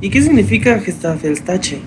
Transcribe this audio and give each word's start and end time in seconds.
¿Y 0.00 0.08
qué 0.08 0.22
significa 0.22 0.78
Gestafelstache? 0.80 1.80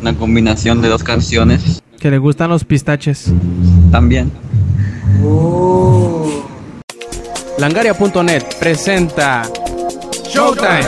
Una 0.00 0.14
combinación 0.14 0.80
de 0.80 0.88
dos 0.88 1.02
canciones. 1.02 1.82
Que 1.98 2.10
le 2.10 2.18
gustan 2.18 2.50
los 2.50 2.64
pistaches. 2.64 3.32
También. 3.90 4.30
Oh. 5.24 6.46
Langaria.net 7.58 8.42
presenta 8.60 9.42
Showtime. 10.28 10.80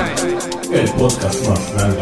El 0.73 0.89
podcast 0.93 1.49
más 1.49 1.75
grande. 1.75 1.99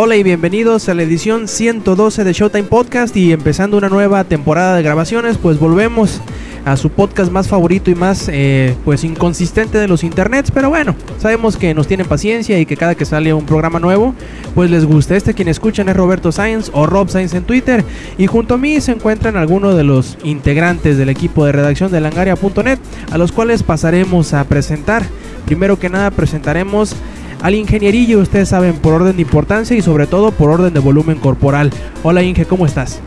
Hola 0.00 0.14
y 0.14 0.22
bienvenidos 0.22 0.88
a 0.88 0.94
la 0.94 1.02
edición 1.02 1.48
112 1.48 2.22
de 2.22 2.32
Showtime 2.32 2.68
Podcast 2.68 3.16
y 3.16 3.32
empezando 3.32 3.76
una 3.76 3.88
nueva 3.88 4.22
temporada 4.22 4.76
de 4.76 4.84
grabaciones, 4.84 5.38
pues 5.38 5.58
volvemos 5.58 6.20
a 6.64 6.76
su 6.76 6.90
podcast 6.90 7.32
más 7.32 7.48
favorito 7.48 7.90
y 7.90 7.96
más 7.96 8.28
eh, 8.32 8.76
pues 8.84 9.02
inconsistente 9.02 9.76
de 9.76 9.88
los 9.88 10.04
internets, 10.04 10.52
pero 10.52 10.68
bueno, 10.68 10.94
sabemos 11.18 11.56
que 11.56 11.74
nos 11.74 11.88
tienen 11.88 12.06
paciencia 12.06 12.60
y 12.60 12.64
que 12.64 12.76
cada 12.76 12.94
que 12.94 13.04
sale 13.04 13.34
un 13.34 13.44
programa 13.44 13.80
nuevo, 13.80 14.14
pues 14.54 14.70
les 14.70 14.84
gusta. 14.84 15.16
Este 15.16 15.34
quien 15.34 15.48
escuchan 15.48 15.88
es 15.88 15.96
Roberto 15.96 16.30
Sainz 16.30 16.70
o 16.72 16.86
Rob 16.86 17.08
Sainz 17.08 17.34
en 17.34 17.42
Twitter 17.42 17.84
y 18.18 18.28
junto 18.28 18.54
a 18.54 18.56
mí 18.56 18.80
se 18.80 18.92
encuentran 18.92 19.36
algunos 19.36 19.76
de 19.76 19.82
los 19.82 20.16
integrantes 20.22 20.96
del 20.96 21.08
equipo 21.08 21.44
de 21.44 21.50
redacción 21.50 21.90
de 21.90 22.00
langaria.net, 22.00 22.78
a 23.10 23.18
los 23.18 23.32
cuales 23.32 23.64
pasaremos 23.64 24.32
a 24.32 24.44
presentar. 24.44 25.02
Primero 25.44 25.76
que 25.76 25.88
nada 25.88 26.12
presentaremos 26.12 26.94
al 27.40 27.54
ingenierillo, 27.54 28.18
ustedes 28.18 28.48
saben, 28.48 28.78
por 28.78 28.94
orden 28.94 29.16
de 29.16 29.22
importancia 29.22 29.76
y 29.76 29.82
sobre 29.82 30.06
todo 30.06 30.32
por 30.32 30.50
orden 30.50 30.72
de 30.72 30.80
volumen 30.80 31.18
corporal. 31.18 31.70
Hola 32.02 32.22
Inge, 32.22 32.46
¿cómo 32.46 32.66
estás? 32.66 33.00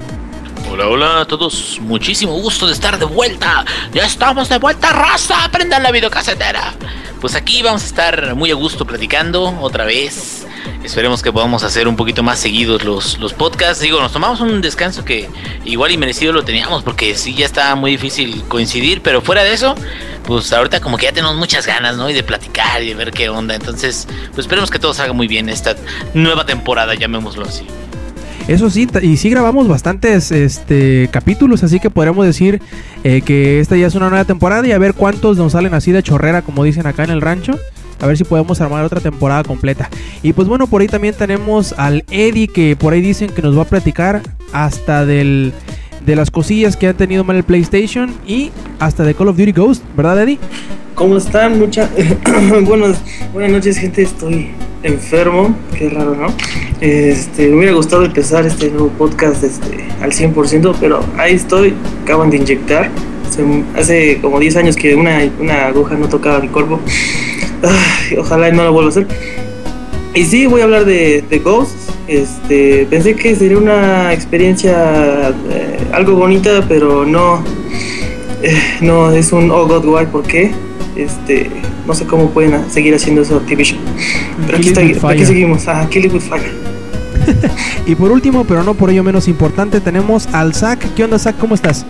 Hola, 0.71 0.88
hola 0.88 1.21
a 1.21 1.26
todos, 1.26 1.80
muchísimo 1.81 2.34
gusto 2.34 2.65
de 2.65 2.73
estar 2.73 2.98
de 2.98 3.05
vuelta. 3.05 3.65
Ya 3.93 4.05
estamos 4.05 4.48
de 4.48 4.57
vuelta, 4.57 4.91
raza. 4.93 5.43
Aprendan 5.43 5.84
la 5.84 5.91
videocasetera. 5.91 6.73
Pues 7.20 7.35
aquí 7.35 7.62
vamos 7.62 7.84
a 7.84 7.85
estar 7.85 8.35
muy 8.35 8.51
a 8.51 8.55
gusto 8.55 8.85
platicando 8.85 9.60
otra 9.60 9.85
vez. 9.85 10.48
Esperemos 10.84 11.21
que 11.21 11.32
podamos 11.32 11.63
hacer 11.63 11.87
un 11.87 11.96
poquito 11.96 12.24
más 12.24 12.40
seguidos 12.40 12.84
los, 12.84 13.20
los 13.20 13.34
podcasts. 13.34 13.82
Digo, 13.82 13.99
nos 14.01 14.12
tomamos 14.12 14.41
un 14.41 14.62
descanso 14.62 15.05
que 15.05 15.29
igual 15.63 15.91
y 15.91 15.98
merecido 15.98 16.34
lo 16.34 16.43
teníamos 16.43 16.84
porque 16.84 17.15
sí 17.15 17.35
ya 17.35 17.46
está 17.46 17.76
muy 17.76 17.91
difícil 17.91 18.43
coincidir, 18.48 19.01
pero 19.01 19.21
fuera 19.21 19.43
de 19.43 19.54
eso, 19.54 19.76
pues 20.26 20.51
ahorita 20.51 20.79
como 20.79 20.98
que 20.98 21.05
ya 21.05 21.13
tenemos 21.13 21.35
muchas 21.35 21.68
ganas, 21.68 21.98
¿no? 21.98 22.10
Y 22.10 22.13
de 22.13 22.23
platicar 22.23 22.82
y 22.82 22.88
de 22.88 22.96
ver 22.96 23.12
qué 23.12 23.29
onda. 23.29 23.54
Entonces, 23.54 24.07
pues 24.29 24.40
esperemos 24.40 24.71
que 24.71 24.79
todo 24.79 24.93
salga 24.93 25.13
muy 25.13 25.27
bien 25.27 25.49
esta 25.49 25.76
nueva 26.15 26.46
temporada, 26.46 26.95
llamémoslo 26.95 27.45
así. 27.45 27.66
Eso 28.48 28.70
sí, 28.71 28.88
y 29.04 29.18
sí 29.18 29.29
grabamos 29.29 29.68
bastantes 29.68 30.32
este, 30.32 31.10
capítulos, 31.12 31.63
así 31.63 31.79
que 31.79 31.91
podríamos 31.91 32.26
decir 32.26 32.60
eh, 33.04 33.21
que 33.21 33.60
esta 33.60 33.77
ya 33.77 33.85
es 33.85 33.93
una 33.93 34.10
nueva 34.10 34.26
temporada 34.26 34.68
y 34.68 34.71
a 34.71 34.79
ver 34.79 34.95
cuántos 34.95 35.38
nos 35.38 35.51
salen 35.51 35.76
así 35.76 35.91
de 35.91 36.01
chorrera, 36.01 36.41
como 36.41 36.63
dicen 36.63 36.88
acá 36.88 37.04
en 37.04 37.12
el 37.12 37.21
rancho. 37.21 37.60
A 38.02 38.07
ver 38.07 38.18
si 38.18 38.24
podemos 38.24 38.60
armar 38.62 38.84
otra 38.84 38.99
temporada 38.99 39.44
completa. 39.44 39.90
Y 40.24 40.34
pues 40.34 40.48
bueno, 40.48 40.68
por 40.68 40.82
ahí 40.82 40.88
también 40.88 41.13
tenemos 41.13 41.74
al 41.77 42.04
Eddie, 42.10 42.48
que 42.48 42.76
por 42.76 42.94
ahí 42.94 43.02
dicen 43.02 43.30
que 43.30 43.41
nos 43.41 43.57
va 43.57 43.62
a 43.62 43.66
platicar 43.66 44.21
hasta 44.52 45.05
del, 45.05 45.54
de 46.05 46.16
las 46.16 46.32
cosillas 46.32 46.76
que 46.76 46.88
han 46.88 46.98
tenido 46.98 47.24
mal 47.24 47.35
el 47.35 47.44
PlayStation 47.44 48.13
y 48.26 48.52
hasta 48.79 49.04
de 49.04 49.13
Call 49.13 49.27
of 49.29 49.38
Duty 49.38 49.52
Ghost, 49.52 49.84
¿verdad 49.96 50.22
Eddie? 50.24 50.40
¿Cómo 50.96 51.18
están? 51.18 51.57
Mucha... 51.57 51.90
buenas, 52.63 53.02
buenas 53.34 53.52
noches, 53.52 53.77
gente. 53.77 54.04
Estoy 54.04 54.49
enfermo. 54.84 55.55
Qué 55.77 55.90
raro, 55.90 56.16
¿no? 56.16 56.27
Este, 56.82 57.48
me 57.48 57.57
hubiera 57.57 57.74
gustado 57.74 58.05
empezar 58.05 58.46
este 58.46 58.70
nuevo 58.70 58.90
podcast 58.90 59.44
este, 59.44 59.88
al 60.02 60.12
100%, 60.12 60.76
pero 60.79 61.04
ahí 61.18 61.35
estoy. 61.35 61.74
Acaban 62.04 62.29
de 62.29 62.38
inyectar. 62.38 62.90
Hace 63.76 64.19
como 64.22 64.40
10 64.40 64.56
años 64.57 64.75
que 64.75 64.96
una, 64.96 65.19
una 65.40 65.68
aguja 65.68 65.96
no 65.96 66.07
tocaba 66.07 66.40
mi 66.40 66.47
cuerpo. 66.47 66.79
Ay, 67.63 68.17
ojalá 68.17 68.51
no 68.51 68.63
lo 68.63 68.73
vuelva 68.73 68.89
a 68.89 68.91
hacer. 68.91 69.07
Y 70.13 70.25
sí, 70.25 70.45
voy 70.45 70.61
a 70.61 70.66
hablar 70.66 70.85
de, 70.85 71.23
de 71.29 71.39
Ghost. 71.39 71.75
Este, 72.07 72.85
pensé 72.89 73.16
que 73.16 73.35
sería 73.35 73.57
una 73.57 74.11
experiencia 74.11 75.29
eh, 75.50 75.78
algo 75.94 76.16
bonita, 76.16 76.66
pero 76.67 77.06
no. 77.06 77.44
Eh, 78.44 78.57
no, 78.81 79.11
es 79.11 79.31
un 79.31 79.51
oh 79.51 79.67
god, 79.67 79.85
why, 79.85 80.06
¿por 80.07 80.23
qué? 80.23 80.51
Este, 80.95 81.50
no 81.88 81.94
sé 81.94 82.06
cómo 82.06 82.31
pueden 82.31 82.69
seguir 82.69 82.94
haciendo 82.94 83.22
eso 83.22 83.38
Activision. 83.38 83.79
Pero 84.45 84.57
aquí, 84.57 84.69
está, 84.69 85.09
aquí 85.09 85.25
seguimos, 85.25 85.67
ah, 85.67 85.88
Kill 85.89 86.06
it 86.06 86.13
with 86.13 86.22
fire. 86.22 86.51
Y 87.85 87.95
por 87.95 88.11
último, 88.11 88.45
pero 88.45 88.63
no 88.63 88.73
por 88.73 88.89
ello 88.89 89.03
menos 89.03 89.27
importante, 89.27 89.79
tenemos 89.79 90.27
al 90.33 90.53
Zack. 90.53 90.94
¿Qué 90.95 91.03
onda 91.03 91.19
Zack? 91.19 91.38
¿Cómo 91.38 91.56
estás? 91.56 91.85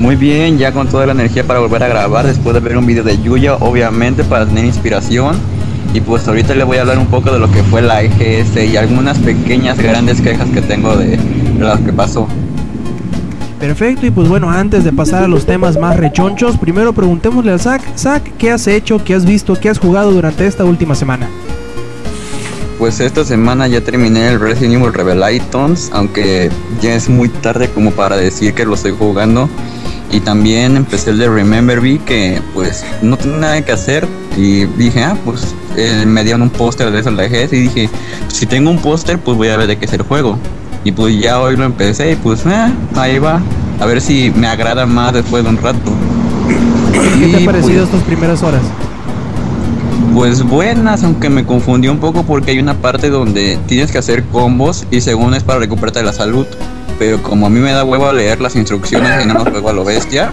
Muy 0.00 0.16
bien, 0.16 0.56
ya 0.56 0.72
con 0.72 0.88
toda 0.88 1.04
la 1.04 1.12
energía 1.12 1.46
para 1.46 1.60
volver 1.60 1.82
a 1.82 1.88
grabar 1.88 2.26
después 2.26 2.54
de 2.54 2.60
ver 2.60 2.78
un 2.78 2.86
video 2.86 3.04
de 3.04 3.20
Yuya, 3.20 3.56
obviamente 3.56 4.24
para 4.24 4.46
tener 4.46 4.64
inspiración. 4.64 5.36
Y 5.92 6.00
pues 6.00 6.26
ahorita 6.26 6.54
le 6.54 6.64
voy 6.64 6.78
a 6.78 6.80
hablar 6.80 6.98
un 6.98 7.06
poco 7.06 7.30
de 7.30 7.38
lo 7.38 7.52
que 7.52 7.62
fue 7.64 7.82
la 7.82 8.02
EGS 8.02 8.56
y 8.72 8.78
algunas 8.78 9.18
pequeñas 9.18 9.76
grandes 9.76 10.22
quejas 10.22 10.48
que 10.48 10.62
tengo 10.62 10.96
de, 10.96 11.18
de 11.18 11.58
lo 11.58 11.84
que 11.84 11.92
pasó. 11.92 12.26
Perfecto, 13.58 14.06
y 14.06 14.10
pues 14.10 14.26
bueno, 14.26 14.50
antes 14.50 14.84
de 14.84 14.92
pasar 14.92 15.24
a 15.24 15.28
los 15.28 15.44
temas 15.44 15.78
más 15.78 15.98
rechonchos, 15.98 16.56
primero 16.56 16.94
preguntémosle 16.94 17.52
al 17.52 17.60
Zack. 17.60 17.82
Zack, 17.94 18.38
¿qué 18.38 18.52
has 18.52 18.66
hecho, 18.68 19.04
qué 19.04 19.14
has 19.14 19.26
visto, 19.26 19.54
qué 19.60 19.68
has 19.68 19.78
jugado 19.78 20.12
durante 20.12 20.46
esta 20.46 20.64
última 20.64 20.94
semana? 20.94 21.28
Pues 22.78 23.00
esta 23.00 23.22
semana 23.22 23.68
ya 23.68 23.82
terminé 23.82 24.28
el 24.28 24.40
Resident 24.40 24.76
Evil 24.76 24.94
Revelations, 24.94 25.90
aunque 25.92 26.48
ya 26.80 26.94
es 26.94 27.10
muy 27.10 27.28
tarde 27.28 27.68
como 27.68 27.90
para 27.90 28.16
decir 28.16 28.54
que 28.54 28.64
lo 28.64 28.72
estoy 28.72 28.92
jugando. 28.92 29.50
Y 30.12 30.20
también 30.20 30.76
empecé 30.76 31.10
el 31.10 31.18
de 31.18 31.28
Remember 31.28 31.80
Me, 31.80 31.98
que 31.98 32.40
pues 32.54 32.84
no 33.02 33.16
tenía 33.16 33.36
nada 33.38 33.62
que 33.62 33.72
hacer. 33.72 34.06
Y 34.36 34.64
dije, 34.64 35.02
ah, 35.02 35.16
pues 35.24 35.54
eh, 35.76 36.04
me 36.06 36.24
dieron 36.24 36.42
un 36.42 36.50
póster 36.50 36.90
de 36.90 37.00
eso 37.00 37.08
en 37.08 37.16
la 37.16 37.26
EGS 37.26 37.52
y 37.52 37.60
dije, 37.60 37.90
si 38.28 38.46
tengo 38.46 38.70
un 38.70 38.78
póster, 38.78 39.18
pues 39.18 39.36
voy 39.36 39.48
a 39.48 39.56
ver 39.56 39.66
de 39.66 39.78
qué 39.78 39.84
es 39.84 39.92
el 39.92 40.02
juego. 40.02 40.38
Y 40.84 40.92
pues 40.92 41.18
ya 41.20 41.40
hoy 41.40 41.56
lo 41.56 41.64
empecé 41.64 42.12
y 42.12 42.16
pues 42.16 42.44
eh, 42.46 42.72
ahí 42.96 43.18
va. 43.18 43.40
A 43.80 43.86
ver 43.86 44.00
si 44.00 44.30
me 44.34 44.46
agrada 44.46 44.86
más 44.86 45.12
después 45.12 45.44
de 45.44 45.50
un 45.50 45.56
rato. 45.58 45.92
¿Qué 47.18 47.28
te 47.28 47.42
ha 47.42 47.46
parecido 47.46 47.84
pues, 47.84 47.94
estas 47.94 48.02
primeras 48.02 48.42
horas? 48.42 48.62
pues 50.14 50.42
buenas, 50.42 51.04
aunque 51.04 51.30
me 51.30 51.44
confundió 51.44 51.92
un 51.92 51.98
poco 51.98 52.24
porque 52.24 52.50
hay 52.50 52.58
una 52.58 52.74
parte 52.74 53.10
donde 53.10 53.58
tienes 53.66 53.92
que 53.92 53.98
hacer 53.98 54.24
combos 54.24 54.86
y 54.90 55.00
según 55.00 55.34
es 55.34 55.44
para 55.44 55.60
recuperarte 55.60 56.02
la 56.02 56.12
salud. 56.12 56.46
Pero 57.00 57.22
como 57.22 57.46
a 57.46 57.48
mí 57.48 57.60
me 57.60 57.72
da 57.72 57.82
huevo 57.82 58.12
leer 58.12 58.42
las 58.42 58.56
instrucciones 58.56 59.24
y 59.24 59.26
no 59.26 59.32
más 59.32 59.44
juego 59.44 59.70
a 59.70 59.72
lo 59.72 59.84
bestia, 59.84 60.30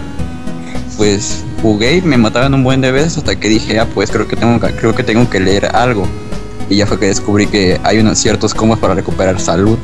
pues 0.98 1.42
jugué 1.62 1.96
y 1.96 2.02
me 2.02 2.18
mataban 2.18 2.52
un 2.52 2.62
buen 2.62 2.82
de 2.82 2.92
veces 2.92 3.16
hasta 3.16 3.40
que 3.40 3.48
dije, 3.48 3.80
ah, 3.80 3.86
pues 3.94 4.10
creo 4.10 4.28
que 4.28 4.36
tengo 4.36 4.60
que, 4.60 4.74
creo 4.74 4.94
que, 4.94 5.02
tengo 5.02 5.30
que 5.30 5.40
leer 5.40 5.74
algo. 5.74 6.06
Y 6.68 6.76
ya 6.76 6.86
fue 6.86 7.00
que 7.00 7.06
descubrí 7.06 7.46
que 7.46 7.80
hay 7.84 8.00
unos 8.00 8.18
ciertos 8.18 8.52
combos 8.52 8.78
para 8.78 8.92
recuperar 8.92 9.40
salud. 9.40 9.78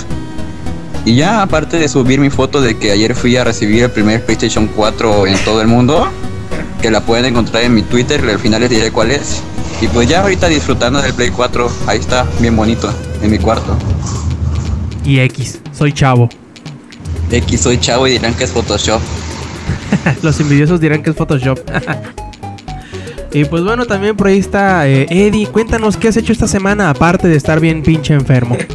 Y 1.06 1.17
ya 1.17 1.41
aparte 1.41 1.78
de 1.78 1.89
subir 1.89 2.21
mi 2.21 2.28
foto 2.28 2.61
de 2.61 2.77
que 2.77 2.91
ayer 2.91 3.15
fui 3.15 3.34
a 3.39 3.45
recibir 3.45 3.84
el 3.84 3.91
primer 3.91 4.22
PlayStation 4.22 4.66
4 4.66 5.27
en 5.27 5.39
todo 5.43 5.62
el 5.62 5.69
mundo, 5.69 6.06
que 6.83 6.91
la 6.91 7.01
pueden 7.01 7.25
encontrar 7.25 7.62
en 7.62 7.72
mi 7.72 7.81
Twitter, 7.81 8.22
al 8.28 8.39
final 8.39 8.61
les 8.61 8.69
diré 8.69 8.91
cuál 8.93 9.11
es. 9.11 9.43
Y 9.81 9.89
pues 9.89 10.06
ya 10.06 10.21
ahorita 10.21 10.51
disfrutando 10.51 11.01
del 11.01 11.15
Play 11.15 11.31
4, 11.31 11.66
ahí 11.87 11.99
está, 11.99 12.27
bien 12.41 12.55
bonito, 12.55 12.93
en 13.22 13.31
mi 13.31 13.39
cuarto. 13.39 13.75
Y 15.03 15.21
X, 15.21 15.61
soy 15.72 15.91
chavo. 15.91 16.28
X 17.30 17.60
soy 17.60 17.78
chavo 17.78 18.06
y 18.06 18.12
dirán 18.12 18.34
que 18.34 18.44
es 18.44 18.52
Photoshop. 18.52 19.00
Los 20.22 20.38
envidiosos 20.40 20.80
dirán 20.80 21.02
que 21.02 21.10
es 21.10 21.16
Photoshop. 21.16 21.58
y 23.32 23.44
pues 23.44 23.64
bueno, 23.64 23.84
también 23.86 24.16
por 24.16 24.28
ahí 24.28 24.38
está 24.38 24.88
eh, 24.88 25.06
Eddie. 25.10 25.46
Cuéntanos 25.46 25.96
qué 25.96 26.08
has 26.08 26.16
hecho 26.16 26.32
esta 26.32 26.46
semana, 26.46 26.90
aparte 26.90 27.26
de 27.28 27.36
estar 27.36 27.60
bien 27.60 27.82
pinche 27.82 28.14
enfermo. 28.14 28.56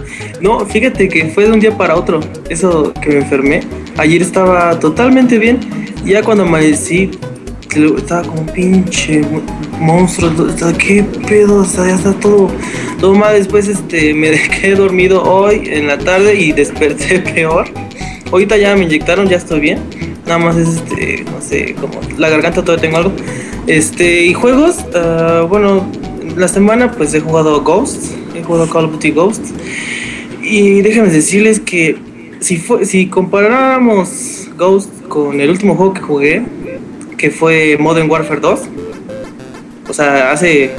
No, 0.41 0.65
fíjate 0.65 1.09
que 1.09 1.25
fue 1.31 1.43
de 1.47 1.51
un 1.51 1.59
día 1.59 1.77
para 1.77 1.97
otro. 1.97 2.21
Eso 2.49 2.93
que 3.01 3.09
me 3.09 3.17
enfermé. 3.17 3.59
Ayer 3.97 4.21
estaba 4.21 4.79
totalmente 4.79 5.37
bien. 5.37 5.59
Ya 6.05 6.23
cuando 6.23 6.43
amanecí, 6.43 7.11
estaba 7.97 8.21
como 8.21 8.39
un 8.43 8.47
pinche 8.47 9.19
mo- 9.19 9.41
monstruo. 9.81 10.31
o 10.45 10.57
sea, 10.57 10.71
¿Qué 10.71 11.03
pedo? 11.27 11.57
O 11.57 11.65
sea, 11.65 11.87
ya 11.87 11.95
está 11.95 12.13
todo, 12.13 12.49
todo 13.01 13.15
mal. 13.15 13.33
Después 13.33 13.67
este, 13.67 14.13
me 14.13 14.31
quedé 14.47 14.75
dormido 14.75 15.21
hoy 15.23 15.63
en 15.65 15.87
la 15.87 15.97
tarde 15.97 16.39
y 16.39 16.53
desperté 16.53 17.19
peor. 17.19 17.67
Ahorita 18.31 18.57
ya 18.57 18.75
me 18.75 18.83
inyectaron, 18.83 19.27
ya 19.27 19.37
estoy 19.37 19.59
bien. 19.59 19.79
Nada 20.25 20.37
más 20.37 20.57
es 20.57 20.75
este, 20.75 21.25
no 21.25 21.41
sé, 21.41 21.75
como 21.79 21.99
la 22.17 22.29
garganta 22.29 22.63
todavía 22.63 22.81
tengo 22.81 22.97
algo. 22.97 23.11
Este, 23.67 24.25
y 24.25 24.33
juegos, 24.33 24.77
ah, 24.95 25.45
bueno, 25.49 25.85
la 26.35 26.47
semana 26.47 26.91
pues 26.91 27.13
he 27.13 27.19
jugado 27.19 27.61
Ghost, 27.61 28.13
he 28.35 28.43
jugado 28.43 28.69
Call 28.69 28.85
of 28.85 28.91
Duty 28.93 29.11
Ghost. 29.11 29.45
Y 30.41 30.81
déjenme 30.81 31.09
decirles 31.09 31.59
que 31.59 31.97
si, 32.39 32.57
fue, 32.57 32.85
si 32.85 33.07
comparáramos 33.07 34.47
Ghost 34.57 34.89
con 35.07 35.41
el 35.41 35.49
último 35.49 35.75
juego 35.75 35.93
que 35.93 36.01
jugué, 36.01 36.43
que 37.17 37.31
fue 37.31 37.77
Modern 37.79 38.09
Warfare 38.09 38.39
2, 38.39 38.59
o 39.89 39.93
sea, 39.93 40.31
hace. 40.31 40.71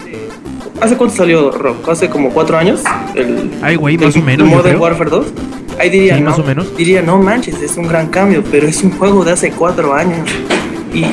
¿Hace 0.81 0.97
cuánto 0.97 1.15
salió 1.17 1.51
Rock? 1.51 1.87
¿Hace 1.91 2.09
como 2.09 2.31
cuatro 2.31 2.57
años? 2.57 2.83
El, 3.15 3.51
Ay, 3.61 3.77
güey, 3.77 3.99
más 3.99 4.17
o 4.17 4.23
menos, 4.23 4.49
Modern. 4.49 4.81
Warfare 4.81 5.11
2. 5.11 5.27
Ahí 5.81 5.89
diría, 5.89 6.17
Sí, 6.17 6.21
no, 6.21 6.31
más 6.31 6.39
o 6.39 6.45
menos. 6.45 6.77
diría, 6.77 7.01
no 7.01 7.17
manches, 7.17 7.63
es 7.63 7.79
un 7.79 7.89
gran 7.89 8.09
cambio, 8.09 8.45
pero 8.51 8.67
es 8.69 8.83
un 8.83 8.91
juego 8.91 9.25
de 9.25 9.33
hace 9.33 9.51
cuatro 9.51 9.95
años. 9.95 10.29
Y, 10.93 11.07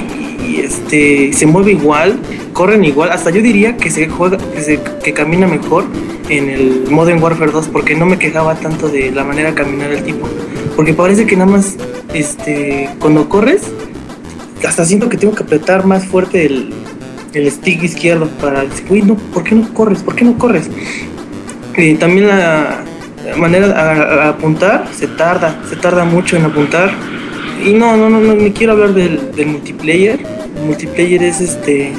y, 0.45 0.59
este 0.59 1.31
se 1.31 1.45
mueve 1.45 1.71
igual, 1.71 2.19
corren 2.51 2.83
igual, 2.83 3.11
hasta 3.11 3.29
yo 3.29 3.41
diría 3.41 3.77
que 3.77 3.89
se 3.89 4.09
juega, 4.09 4.37
que 4.37 4.61
se 4.61 4.81
que 5.01 5.13
camina 5.13 5.47
mejor 5.47 5.85
en 6.27 6.49
el 6.49 6.83
Modern 6.89 7.23
Warfare 7.23 7.51
2, 7.51 7.69
porque 7.69 7.95
no 7.95 8.05
me 8.05 8.19
quejaba 8.19 8.55
tanto 8.55 8.89
de 8.89 9.09
la 9.11 9.23
manera 9.23 9.51
de 9.51 9.55
caminar 9.55 9.89
el 9.89 10.03
tipo. 10.03 10.27
Porque 10.75 10.93
parece 10.93 11.25
que 11.25 11.37
nada 11.37 11.49
más 11.49 11.77
este 12.13 12.89
cuando 12.99 13.29
corres, 13.29 13.61
hasta 14.67 14.83
siento 14.83 15.07
que 15.07 15.15
tengo 15.15 15.33
que 15.33 15.43
apretar 15.43 15.85
más 15.85 16.03
fuerte 16.03 16.45
el, 16.45 16.73
el 17.33 17.49
stick 17.49 17.83
izquierdo 17.83 18.27
para 18.41 18.65
decir, 18.65 18.85
uy, 18.89 19.01
no, 19.01 19.15
¿por 19.15 19.45
qué 19.45 19.55
no 19.55 19.73
corres? 19.73 20.03
¿Por 20.03 20.15
qué 20.15 20.25
no 20.25 20.37
corres? 20.37 20.69
Y 21.77 21.93
también 21.93 22.27
la 22.27 22.83
manera 23.35 23.67
a, 23.75 24.25
a 24.25 24.29
apuntar 24.29 24.87
se 24.93 25.07
tarda, 25.07 25.59
se 25.69 25.75
tarda 25.75 26.05
mucho 26.05 26.37
en 26.37 26.45
apuntar. 26.45 26.91
Y 27.63 27.73
no, 27.73 27.97
no, 27.97 28.09
no, 28.09 28.19
no, 28.19 28.35
ni 28.35 28.51
quiero 28.51 28.73
hablar 28.73 28.93
del, 28.93 29.31
del 29.35 29.47
multiplayer. 29.47 30.19
El 30.57 30.65
multiplayer 30.65 31.23
es 31.23 31.41
este. 31.41 31.91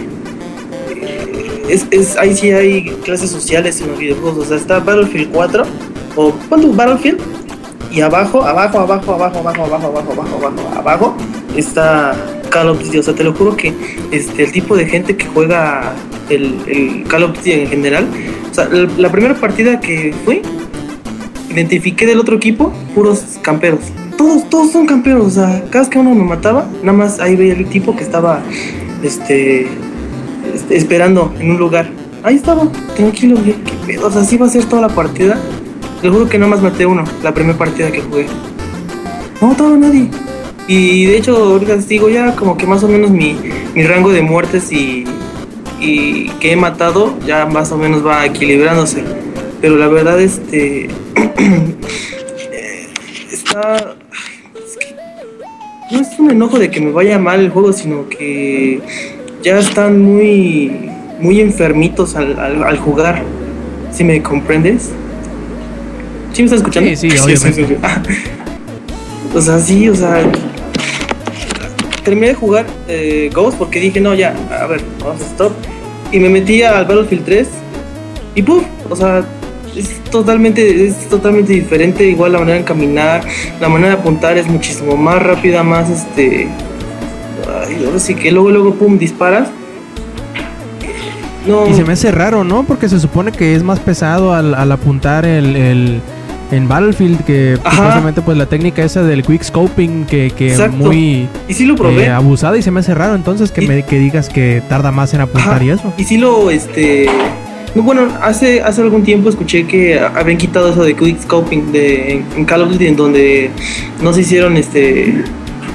Es, 1.68 1.86
es, 1.90 2.16
ahí 2.16 2.34
sí 2.34 2.50
hay 2.50 2.90
clases 3.04 3.30
sociales 3.30 3.80
en 3.80 3.88
los 3.88 3.98
videojuegos. 3.98 4.38
O 4.38 4.48
sea, 4.48 4.56
está 4.56 4.78
Battlefield 4.78 5.30
4 5.32 5.64
o 6.16 6.32
¿cuánto? 6.48 6.72
Battlefield 6.72 7.20
y 7.90 8.00
abajo, 8.00 8.42
abajo, 8.42 8.80
abajo, 8.80 9.14
abajo, 9.14 9.38
abajo, 9.38 9.64
abajo, 9.64 9.86
abajo, 9.86 10.12
abajo, 10.12 10.36
abajo, 10.36 10.78
abajo 10.78 11.16
está 11.56 12.14
Call 12.50 12.68
of 12.68 12.82
Duty. 12.82 12.98
O 12.98 13.02
sea, 13.02 13.14
te 13.14 13.24
lo 13.24 13.32
juro 13.32 13.56
que 13.56 13.72
este, 14.10 14.44
el 14.44 14.52
tipo 14.52 14.76
de 14.76 14.86
gente 14.86 15.16
que 15.16 15.26
juega 15.26 15.94
el, 16.28 16.54
el 16.66 17.04
Call 17.08 17.24
of 17.24 17.36
Duty 17.36 17.52
en 17.52 17.68
general. 17.68 18.06
O 18.50 18.54
sea, 18.54 18.68
la, 18.68 18.88
la 18.96 19.10
primera 19.10 19.34
partida 19.34 19.80
que 19.80 20.14
fui, 20.24 20.42
identifiqué 21.50 22.06
del 22.06 22.18
otro 22.18 22.36
equipo 22.36 22.72
puros 22.94 23.38
camperos. 23.42 23.80
Todos, 24.16 24.48
todos 24.48 24.72
son 24.72 24.86
camperos. 24.86 25.26
O 25.26 25.30
sea, 25.30 25.64
cada 25.70 25.84
vez 25.84 25.88
que 25.88 25.98
uno 25.98 26.14
me 26.14 26.24
mataba, 26.24 26.68
nada 26.82 26.96
más 26.96 27.20
ahí 27.20 27.36
veía 27.36 27.54
el 27.54 27.66
tipo 27.66 27.94
que 27.96 28.02
estaba 28.02 28.42
este, 29.02 29.68
este, 30.54 30.76
esperando 30.76 31.32
en 31.38 31.50
un 31.50 31.58
lugar. 31.58 31.88
Ahí 32.22 32.36
estaba, 32.36 32.68
tranquilo, 32.96 33.36
qué 33.44 33.54
pedo. 33.86 34.08
Así 34.08 34.36
va 34.36 34.46
a 34.46 34.50
ser 34.50 34.64
toda 34.64 34.82
la 34.82 34.88
partida. 34.88 35.38
Te 36.02 36.08
juro 36.08 36.28
que 36.28 36.38
nada 36.38 36.50
más 36.50 36.62
maté 36.62 36.86
uno, 36.86 37.04
la 37.22 37.32
primera 37.32 37.56
partida 37.56 37.90
que 37.90 38.00
jugué. 38.00 38.26
No 39.40 39.48
mataba 39.48 39.74
a 39.74 39.78
nadie. 39.78 40.10
Y 40.66 41.06
de 41.06 41.16
hecho, 41.16 41.36
ahorita 41.36 41.76
les 41.76 41.88
digo 41.88 42.08
ya 42.08 42.36
como 42.36 42.56
que 42.56 42.66
más 42.66 42.82
o 42.82 42.88
menos 42.88 43.10
mi, 43.10 43.36
mi 43.74 43.82
rango 43.84 44.10
de 44.10 44.20
muertes 44.20 44.70
y, 44.70 45.04
y 45.80 46.28
que 46.40 46.52
he 46.52 46.56
matado 46.56 47.16
ya 47.26 47.46
más 47.46 47.72
o 47.72 47.78
menos 47.78 48.06
va 48.06 48.26
equilibrándose. 48.26 49.02
Pero 49.60 49.76
la 49.76 49.88
verdad, 49.88 50.20
este. 50.20 50.84
eh, 52.52 52.88
está. 53.32 53.96
es 54.54 54.76
que 54.76 54.94
no 55.90 56.00
es 56.00 56.18
un 56.18 56.30
enojo 56.30 56.58
de 56.58 56.70
que 56.70 56.80
me 56.80 56.92
vaya 56.92 57.18
mal 57.18 57.40
el 57.40 57.50
juego, 57.50 57.72
sino 57.72 58.08
que 58.08 58.80
ya 59.42 59.58
están 59.58 60.00
muy. 60.02 60.90
Muy 61.20 61.40
enfermitos 61.40 62.14
al, 62.14 62.38
al, 62.38 62.62
al 62.62 62.78
jugar. 62.78 63.24
¿Sí 63.90 64.04
me 64.04 64.22
comprendes? 64.22 64.90
¿Sí 66.32 66.42
me 66.42 66.46
estás 66.46 66.60
escuchando? 66.60 66.88
Sí, 66.90 67.10
sí, 67.10 67.18
obviamente. 67.22 67.78
Ah. 67.82 68.02
O 69.34 69.40
sea, 69.42 69.58
sí, 69.58 69.88
o 69.88 69.94
sea. 69.94 70.22
Terminé 72.02 72.28
de 72.28 72.34
jugar 72.34 72.64
eh, 72.88 73.30
Ghost 73.34 73.58
porque 73.58 73.78
dije, 73.78 74.00
no, 74.00 74.14
ya, 74.14 74.34
a 74.50 74.66
ver, 74.66 74.80
vamos 75.00 75.20
a 75.20 75.26
stop. 75.26 75.52
Y 76.10 76.18
me 76.18 76.30
metí 76.30 76.62
al 76.62 76.86
Battlefield 76.86 77.24
3 77.26 77.48
y 78.34 78.42
¡puf! 78.42 78.64
O 78.88 78.96
sea, 78.96 79.22
es 79.76 80.02
totalmente, 80.10 80.86
es 80.86 81.08
totalmente 81.08 81.52
diferente. 81.52 82.04
Igual 82.08 82.32
la 82.32 82.38
manera 82.40 82.58
de 82.58 82.64
caminar, 82.64 83.22
la 83.60 83.68
manera 83.68 83.94
de 83.94 84.00
apuntar 84.00 84.36
es 84.38 84.46
muchísimo 84.48 84.96
más 84.96 85.22
rápida, 85.22 85.62
más 85.62 85.88
este. 85.90 86.48
Ay, 87.66 87.84
ahora 87.86 87.98
sí 87.98 88.14
que 88.14 88.30
luego, 88.32 88.50
luego, 88.50 88.74
pum, 88.74 88.98
disparas. 88.98 89.48
No. 91.46 91.66
Y 91.68 91.74
se 91.74 91.84
me 91.84 91.94
hace 91.94 92.10
raro, 92.10 92.44
¿no? 92.44 92.64
Porque 92.64 92.88
se 92.88 93.00
supone 93.00 93.32
que 93.32 93.54
es 93.54 93.62
más 93.62 93.78
pesado 93.80 94.34
al, 94.34 94.54
al 94.54 94.70
apuntar 94.72 95.24
el, 95.24 95.56
el- 95.56 96.00
en 96.50 96.66
Battlefield 96.66 97.24
que 97.24 97.58
Ajá. 97.62 97.76
precisamente 97.82 98.22
pues 98.22 98.38
la 98.38 98.46
técnica 98.46 98.82
esa 98.82 99.02
del 99.02 99.22
quick 99.22 99.42
scoping 99.42 100.06
que, 100.06 100.30
que 100.30 100.52
Exacto. 100.52 100.78
muy 100.78 101.28
Y 101.46 101.52
sí 101.54 101.66
lo 101.66 101.74
probé. 101.76 102.04
eh, 102.06 102.08
abusada 102.10 102.56
y 102.56 102.62
se 102.62 102.70
me 102.70 102.80
hace 102.80 102.94
raro 102.94 103.14
entonces 103.14 103.50
que 103.52 103.64
Y- 103.64 103.68
me 103.68 103.82
que 103.84 103.98
digas 103.98 104.30
que 104.30 104.62
tarda 104.66 104.90
más 104.90 105.12
en 105.12 105.20
apuntar 105.20 105.56
Ajá. 105.56 105.64
y 105.64 105.70
eso. 105.70 105.92
Y 105.98 106.04
sí 106.04 106.16
lo, 106.16 106.50
este... 106.50 107.06
no, 107.74 107.82
bueno, 107.82 108.08
hace, 108.22 108.60
hace 108.62 108.82
algún 108.82 109.02
tiempo 109.02 109.28
escuché 109.28 109.66
que 109.66 109.98
habían 109.98 110.38
quitado 110.38 110.70
eso 110.70 110.82
de 110.82 110.94
quick 110.94 111.20
scoping 111.22 111.72
de, 111.72 112.24
en, 112.36 112.44
Call 112.44 112.62
of 112.62 112.72
Duty, 112.72 112.86
en 112.86 112.96
donde 112.96 113.50
no 114.02 114.12
se 114.12 114.22
hicieron 114.22 114.56
este 114.56 115.24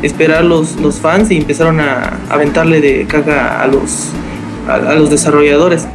esperar 0.02 0.44
los, 0.44 0.76
los 0.82 1.00
fans 1.00 1.32
y 1.32 1.38
empezaron 1.38 1.80
a 1.80 2.20
aventarle 2.30 2.82
de 2.82 3.06
caga 3.06 3.62
a 3.62 3.68
los 3.68 4.10
a, 4.68 4.96
los 4.96 5.10
desarrolladores. 5.10 5.88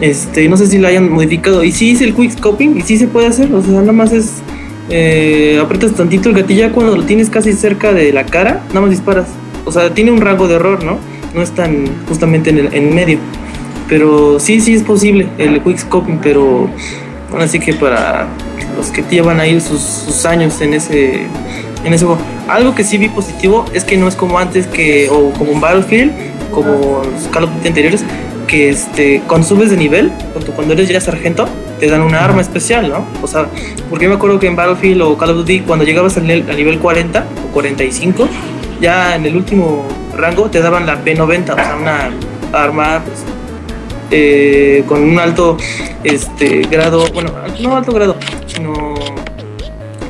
Este, 0.00 0.48
no 0.48 0.56
sé 0.56 0.66
si 0.66 0.78
lo 0.78 0.88
hayan 0.88 1.10
modificado. 1.10 1.62
Y 1.62 1.72
sí 1.72 1.90
hice 1.90 2.04
el 2.04 2.14
quick 2.14 2.38
scoping 2.38 2.76
y 2.78 2.82
sí 2.82 2.96
se 2.96 3.06
puede 3.06 3.26
hacer. 3.26 3.52
O 3.54 3.62
sea, 3.62 3.80
nada 3.80 3.92
más 3.92 4.12
es 4.12 4.42
eh, 4.90 5.60
aprietas 5.62 5.92
tantito 5.92 6.28
el 6.28 6.34
gatillo 6.34 6.66
ya 6.66 6.72
cuando 6.72 6.96
lo 6.96 7.04
tienes 7.04 7.30
casi 7.30 7.52
cerca 7.52 7.92
de 7.92 8.12
la 8.12 8.26
cara, 8.26 8.62
nada 8.68 8.82
más 8.82 8.90
disparas. 8.90 9.28
O 9.64 9.72
sea, 9.72 9.94
tiene 9.94 10.10
un 10.10 10.20
rango 10.20 10.48
de 10.48 10.56
error, 10.56 10.82
¿no? 10.82 10.98
No 11.34 11.42
es 11.42 11.52
tan 11.52 11.86
justamente 12.08 12.50
en 12.50 12.58
el 12.58 12.74
en 12.74 12.94
medio. 12.94 13.18
Pero 13.88 14.40
sí, 14.40 14.60
sí 14.60 14.74
es 14.74 14.82
posible 14.82 15.28
el 15.38 15.60
quick 15.62 15.78
scoping, 15.78 16.18
pero 16.22 16.68
bueno, 17.30 17.44
así 17.44 17.58
que 17.58 17.74
para 17.74 18.28
los 18.76 18.86
que 18.86 19.02
llevan 19.02 19.40
ahí 19.40 19.60
sus, 19.60 19.80
sus 19.80 20.24
años 20.24 20.60
en 20.60 20.74
ese 20.74 21.26
en 21.84 21.92
ese 21.92 22.04
juego. 22.04 22.20
Algo 22.48 22.74
que 22.74 22.84
sí 22.84 22.98
vi 22.98 23.08
positivo 23.08 23.64
es 23.72 23.84
que 23.84 23.96
no 23.96 24.08
es 24.08 24.14
como 24.14 24.38
antes 24.38 24.66
que 24.66 25.08
o 25.10 25.30
como 25.32 25.52
en 25.52 25.60
Battlefield, 25.60 26.12
como 26.50 27.02
los 27.04 27.28
Call 27.28 27.44
of 27.44 27.54
Duty 27.54 27.68
anteriores, 27.68 28.04
que 28.46 28.70
este 28.70 29.22
cuando 29.26 29.46
subes 29.46 29.70
de 29.70 29.76
nivel, 29.76 30.12
cuando, 30.32 30.52
cuando 30.52 30.74
eres 30.74 30.88
ya 30.88 31.00
sargento, 31.00 31.48
te 31.80 31.88
dan 31.88 32.02
una 32.02 32.24
arma 32.24 32.40
especial, 32.40 32.88
¿no? 32.88 33.04
O 33.22 33.26
sea, 33.26 33.46
porque 33.90 34.04
yo 34.04 34.10
me 34.10 34.16
acuerdo 34.16 34.38
que 34.38 34.46
en 34.46 34.56
Battlefield 34.56 35.02
o 35.02 35.16
Call 35.16 35.30
of 35.30 35.36
Duty 35.38 35.60
cuando 35.60 35.84
llegabas 35.84 36.16
al 36.16 36.24
nivel, 36.24 36.48
al 36.48 36.56
nivel 36.56 36.78
40 36.78 37.24
o 37.48 37.52
45, 37.52 38.28
ya 38.80 39.16
en 39.16 39.26
el 39.26 39.36
último 39.36 39.86
rango 40.16 40.50
te 40.50 40.60
daban 40.60 40.86
la 40.86 41.02
P90, 41.02 41.52
o 41.52 41.54
sea, 41.54 41.76
una 41.80 42.10
arma 42.52 43.02
pues, 43.04 43.24
eh, 44.12 44.84
con 44.86 45.02
un 45.02 45.18
alto 45.18 45.56
este 46.04 46.62
grado, 46.70 47.04
bueno, 47.12 47.30
no 47.60 47.76
alto 47.76 47.92
grado, 47.92 48.16
sino 48.46 48.94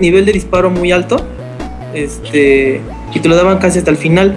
nivel 0.00 0.26
de 0.26 0.32
disparo 0.32 0.69
muy 0.69 0.93
alto, 0.93 1.16
este, 1.94 2.80
y 3.14 3.21
te 3.21 3.28
lo 3.28 3.37
daban 3.37 3.59
casi 3.59 3.78
hasta 3.78 3.90
el 3.90 3.97
final. 3.97 4.35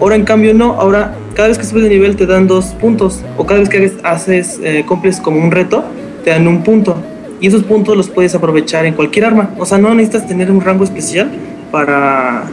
Ahora 0.00 0.16
en 0.16 0.24
cambio 0.24 0.54
no, 0.54 0.72
ahora 0.80 1.14
cada 1.34 1.48
vez 1.48 1.58
que 1.58 1.64
subes 1.64 1.84
de 1.84 1.90
nivel 1.90 2.16
te 2.16 2.26
dan 2.26 2.46
dos 2.46 2.66
puntos, 2.80 3.20
o 3.36 3.46
cada 3.46 3.60
vez 3.60 3.68
que 3.68 3.78
haces, 3.78 3.94
haces 4.02 4.60
eh, 4.62 4.84
como 5.22 5.38
un 5.38 5.50
reto, 5.50 5.84
te 6.24 6.30
dan 6.30 6.48
un 6.48 6.62
punto. 6.62 6.96
Y 7.40 7.48
esos 7.48 7.64
puntos 7.64 7.96
los 7.96 8.08
puedes 8.08 8.34
aprovechar 8.34 8.86
en 8.86 8.94
cualquier 8.94 9.24
arma. 9.24 9.50
O 9.58 9.66
sea, 9.66 9.76
no 9.76 9.92
necesitas 9.94 10.28
tener 10.28 10.50
un 10.50 10.60
rango 10.60 10.84
especial 10.84 11.30
para, 11.72 12.44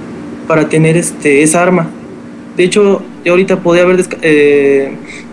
para 0.48 0.68
tener 0.68 0.98
este, 0.98 1.44
esa 1.44 1.62
arma. 1.62 1.88
De 2.58 2.64
hecho, 2.64 3.04
yo 3.24 3.34
ahorita 3.34 3.58
podría 3.58 3.84
haber, 3.84 4.04
eh, 4.24 4.92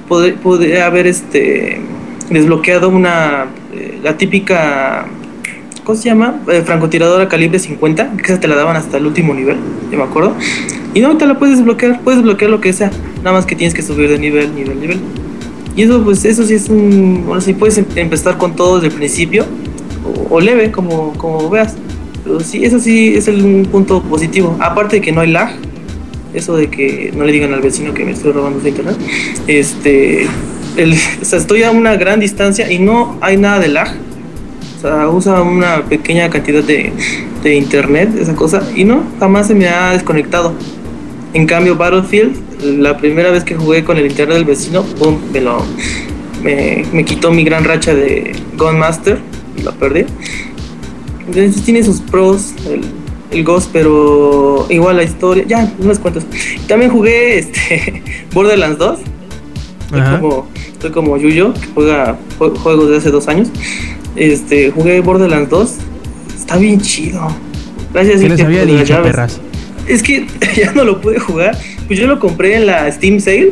podría, 0.08 0.34
podría 0.36 0.86
haber 0.86 1.06
este, 1.06 1.80
desbloqueado 2.30 2.88
una, 2.88 3.46
eh, 3.74 3.98
la 4.02 4.16
típica, 4.16 5.06
¿cómo 5.84 5.96
se 5.96 6.04
llama? 6.08 6.40
Eh, 6.50 6.62
francotiradora 6.64 7.28
calibre 7.28 7.58
50, 7.58 8.16
que 8.16 8.32
esa 8.32 8.40
te 8.40 8.48
la 8.48 8.56
daban 8.56 8.76
hasta 8.76 8.96
el 8.96 9.06
último 9.06 9.34
nivel, 9.34 9.56
yo 9.90 9.98
me 9.98 10.04
acuerdo. 10.04 10.34
Y 10.94 11.00
no, 11.00 11.08
ahorita 11.08 11.26
la 11.26 11.38
puedes 11.38 11.58
desbloquear, 11.58 12.00
puedes 12.00 12.18
desbloquear 12.18 12.50
lo 12.50 12.60
que 12.60 12.72
sea, 12.72 12.90
nada 13.22 13.36
más 13.36 13.46
que 13.46 13.54
tienes 13.54 13.74
que 13.74 13.82
subir 13.82 14.08
de 14.08 14.18
nivel, 14.18 14.54
nivel, 14.54 14.80
nivel. 14.80 15.00
Y 15.76 15.82
eso, 15.82 16.02
pues, 16.02 16.24
eso 16.24 16.42
sí 16.44 16.54
es 16.54 16.68
un, 16.70 17.24
bueno, 17.26 17.40
sí 17.42 17.52
puedes 17.52 17.76
em- 17.76 17.84
empezar 17.96 18.38
con 18.38 18.56
todo 18.56 18.76
desde 18.76 18.88
el 18.88 18.94
principio, 18.94 19.44
o, 20.30 20.36
o 20.36 20.40
leve, 20.40 20.70
como, 20.70 21.12
como 21.14 21.50
veas. 21.50 21.76
Pero 22.24 22.40
sí, 22.40 22.64
eso 22.64 22.78
sí 22.80 23.14
es 23.14 23.28
el, 23.28 23.44
un 23.44 23.66
punto 23.66 24.02
positivo. 24.02 24.56
Aparte 24.58 24.96
de 24.96 25.02
que 25.02 25.12
no 25.12 25.20
hay 25.20 25.30
lag, 25.30 25.50
eso 26.36 26.56
de 26.56 26.68
que 26.68 27.12
no 27.16 27.24
le 27.24 27.32
digan 27.32 27.52
al 27.52 27.60
vecino 27.60 27.94
que 27.94 28.04
me 28.04 28.12
estoy 28.12 28.32
robando 28.32 28.60
su 28.60 28.68
internet. 28.68 28.96
Este, 29.46 30.26
el, 30.76 30.92
o 30.92 31.24
sea, 31.24 31.38
estoy 31.38 31.62
a 31.62 31.70
una 31.70 31.96
gran 31.96 32.20
distancia 32.20 32.70
y 32.70 32.78
no 32.78 33.18
hay 33.20 33.36
nada 33.36 33.58
de 33.58 33.68
lag. 33.68 33.94
O 34.76 34.80
sea, 34.80 35.08
usa 35.08 35.42
una 35.42 35.82
pequeña 35.84 36.28
cantidad 36.28 36.62
de, 36.62 36.92
de 37.42 37.54
internet, 37.56 38.10
esa 38.20 38.34
cosa, 38.34 38.62
y 38.74 38.84
no, 38.84 39.02
jamás 39.18 39.46
se 39.46 39.54
me 39.54 39.68
ha 39.68 39.92
desconectado. 39.92 40.52
En 41.32 41.46
cambio, 41.46 41.76
Battlefield, 41.76 42.36
la 42.78 42.96
primera 42.96 43.30
vez 43.30 43.42
que 43.42 43.54
jugué 43.54 43.84
con 43.84 43.96
el 43.96 44.06
internet 44.06 44.36
del 44.36 44.44
vecino, 44.44 44.82
pum, 44.82 45.18
me 45.32 45.40
lo 45.40 45.64
me, 46.42 46.84
me 46.92 47.04
quitó 47.04 47.30
mi 47.30 47.44
gran 47.44 47.64
racha 47.64 47.94
de 47.94 48.32
Gunmaster 48.56 49.18
y 49.58 49.62
lo 49.62 49.72
perdí. 49.72 50.04
Entonces 51.26 51.62
tiene 51.62 51.82
sus 51.82 52.00
pros 52.00 52.52
el, 52.70 52.82
el 53.36 53.44
Ghost, 53.44 53.70
pero 53.72 54.66
igual 54.70 54.96
la 54.96 55.02
historia, 55.04 55.44
ya, 55.46 55.72
no 55.78 55.88
les 55.88 55.98
cuento. 55.98 56.20
También 56.66 56.90
jugué 56.90 57.38
este 57.38 58.02
Borderlands 58.34 58.78
2. 58.78 58.98
Estoy 59.86 60.00
como, 60.20 60.48
estoy 60.72 60.90
como 60.90 61.16
Yuyo, 61.16 61.54
que 61.54 61.66
juega 61.74 62.18
jue- 62.38 62.56
juegos 62.58 62.90
de 62.90 62.96
hace 62.96 63.10
dos 63.10 63.28
años. 63.28 63.48
Este, 64.16 64.70
jugué 64.70 65.00
Borderlands 65.00 65.50
2. 65.50 65.74
Está 66.38 66.56
bien 66.56 66.80
chido. 66.80 67.28
Gracias, 67.92 68.20
¿Qué 68.20 68.28
les 68.28 68.40
había 68.40 68.64
dicho, 68.66 69.00
perras? 69.02 69.40
Es 69.86 70.02
que 70.02 70.26
ya 70.56 70.72
no 70.72 70.84
lo 70.84 71.00
pude 71.00 71.18
jugar. 71.20 71.56
Pues 71.86 71.98
yo 72.00 72.06
lo 72.08 72.18
compré 72.18 72.56
en 72.56 72.66
la 72.66 72.90
Steam 72.90 73.20
Sale, 73.20 73.50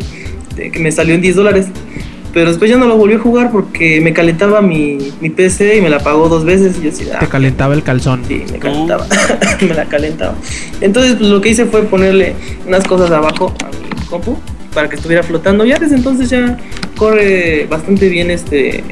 que 0.56 0.78
me 0.80 0.90
salió 0.90 1.14
en 1.14 1.20
10 1.20 1.36
dólares. 1.36 1.66
Pero 2.34 2.50
después 2.50 2.68
ya 2.68 2.76
no 2.76 2.88
lo 2.88 2.96
volví 2.96 3.14
a 3.14 3.18
jugar 3.20 3.52
porque 3.52 4.00
me 4.00 4.12
calentaba 4.12 4.60
mi, 4.60 4.98
mi 5.20 5.30
PC 5.30 5.76
y 5.76 5.80
me 5.80 5.88
la 5.88 6.00
pagó 6.00 6.28
dos 6.28 6.44
veces. 6.44 6.76
Y 6.80 6.82
yo 6.82 6.90
así, 6.90 7.08
ah, 7.14 7.20
Te 7.20 7.28
calentaba 7.28 7.74
el 7.74 7.84
calzón. 7.84 8.22
Sí, 8.26 8.42
me 8.50 8.58
calentaba. 8.58 9.06
me 9.60 9.72
la 9.72 9.84
calentaba. 9.84 10.34
Entonces, 10.80 11.14
pues, 11.14 11.30
lo 11.30 11.40
que 11.40 11.50
hice 11.50 11.66
fue 11.66 11.82
ponerle 11.84 12.34
unas 12.66 12.84
cosas 12.88 13.12
abajo 13.12 13.54
a 13.64 13.68
mi 13.68 14.06
compu 14.06 14.36
para 14.74 14.88
que 14.88 14.96
estuviera 14.96 15.22
flotando. 15.22 15.64
Ya 15.64 15.78
desde 15.78 15.94
entonces 15.94 16.28
ya 16.28 16.58
corre 16.96 17.68
bastante 17.70 18.08
bien 18.08 18.32
este. 18.32 18.82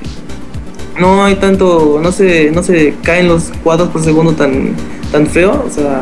No 1.01 1.25
hay 1.25 1.35
tanto, 1.35 1.99
no 2.01 2.13
se, 2.13 2.53
no 2.53 2.63
se 2.63 2.95
caen 3.03 3.27
los 3.27 3.51
cuadros 3.65 3.89
por 3.89 4.05
segundo 4.05 4.35
tan, 4.35 4.77
tan 5.11 5.27
feo. 5.27 5.65
O 5.67 5.71
sea, 5.71 6.01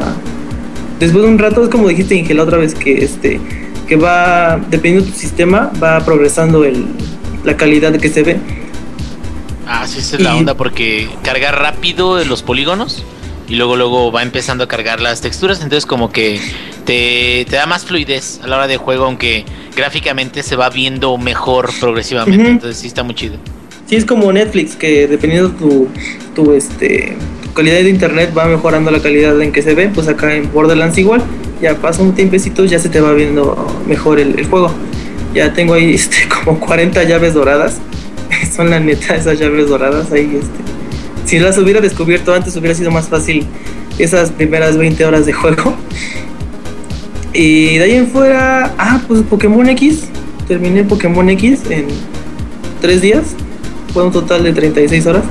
después 0.98 1.24
de 1.24 1.30
un 1.30 1.38
rato 1.38 1.64
es 1.64 1.70
como 1.70 1.88
dijiste 1.88 2.16
Ingel 2.16 2.38
otra 2.38 2.58
vez 2.58 2.74
que 2.74 3.02
este 3.02 3.40
que 3.88 3.96
va 3.96 4.60
dependiendo 4.68 5.06
de 5.06 5.10
tu 5.10 5.18
sistema 5.18 5.72
va 5.82 5.98
progresando 6.04 6.64
el, 6.64 6.86
la 7.44 7.56
calidad 7.56 7.96
que 7.98 8.08
se 8.08 8.22
ve. 8.22 8.38
Ah, 9.66 9.86
sí, 9.86 10.00
esa 10.00 10.16
es 10.16 10.22
la 10.22 10.36
onda 10.36 10.54
porque 10.54 11.08
carga 11.22 11.52
rápido 11.52 12.22
los 12.24 12.42
polígonos 12.42 13.04
y 13.48 13.56
luego 13.56 13.76
luego 13.76 14.12
va 14.12 14.22
empezando 14.22 14.64
a 14.64 14.68
cargar 14.68 15.00
las 15.00 15.20
texturas, 15.20 15.60
entonces 15.62 15.86
como 15.86 16.10
que 16.10 16.40
te, 16.84 17.46
te 17.48 17.56
da 17.56 17.66
más 17.66 17.84
fluidez 17.84 18.40
a 18.42 18.46
la 18.46 18.56
hora 18.56 18.66
de 18.66 18.76
juego, 18.76 19.04
aunque 19.04 19.44
gráficamente 19.76 20.42
se 20.42 20.56
va 20.56 20.70
viendo 20.70 21.16
mejor 21.18 21.70
progresivamente, 21.80 22.48
entonces 22.48 22.78
sí 22.78 22.86
está 22.86 23.02
muy 23.02 23.14
chido. 23.14 23.36
Sí, 23.86 23.96
es 23.96 24.04
como 24.04 24.32
Netflix, 24.32 24.76
que 24.76 25.08
dependiendo 25.08 25.50
tu, 25.50 25.88
tu, 26.36 26.52
este, 26.52 27.16
tu 27.42 27.52
calidad 27.54 27.76
de 27.76 27.90
internet 27.90 28.32
va 28.36 28.46
mejorando 28.46 28.92
la 28.92 29.00
calidad 29.00 29.40
en 29.42 29.50
que 29.50 29.62
se 29.62 29.74
ve. 29.74 29.90
Pues 29.92 30.06
acá 30.06 30.32
en 30.32 30.52
Borderlands 30.52 30.96
igual, 30.96 31.20
ya 31.60 31.74
pasa 31.74 32.00
un 32.02 32.14
tiempecito, 32.14 32.64
ya 32.64 32.78
se 32.78 32.88
te 32.88 33.00
va 33.00 33.12
viendo 33.14 33.66
mejor 33.88 34.20
el, 34.20 34.38
el 34.38 34.46
juego. 34.46 34.72
Ya 35.34 35.52
tengo 35.52 35.74
ahí 35.74 35.94
este, 35.94 36.28
como 36.28 36.58
40 36.60 37.04
llaves 37.04 37.34
doradas. 37.34 37.78
Son 38.54 38.70
la 38.70 38.80
neta 38.80 39.14
esas 39.14 39.38
llaves 39.38 39.68
doradas 39.68 40.12
ahí. 40.12 40.38
Este. 40.40 40.70
Si 41.24 41.38
las 41.38 41.58
hubiera 41.58 41.80
descubierto 41.80 42.34
antes 42.34 42.56
hubiera 42.56 42.74
sido 42.74 42.90
más 42.90 43.08
fácil 43.08 43.46
esas 43.98 44.30
primeras 44.32 44.76
20 44.76 45.04
horas 45.04 45.26
de 45.26 45.32
juego. 45.32 45.74
Y 47.32 47.78
de 47.78 47.84
ahí 47.84 47.92
en 47.92 48.08
fuera, 48.08 48.74
ah, 48.78 49.00
pues 49.06 49.22
Pokémon 49.22 49.68
X. 49.68 50.04
Terminé 50.48 50.82
Pokémon 50.82 51.28
X 51.30 51.60
en 51.70 51.86
3 52.80 53.00
días. 53.00 53.22
Fue 53.92 54.04
un 54.04 54.12
total 54.12 54.42
de 54.42 54.52
36 54.52 55.06
horas. 55.06 55.22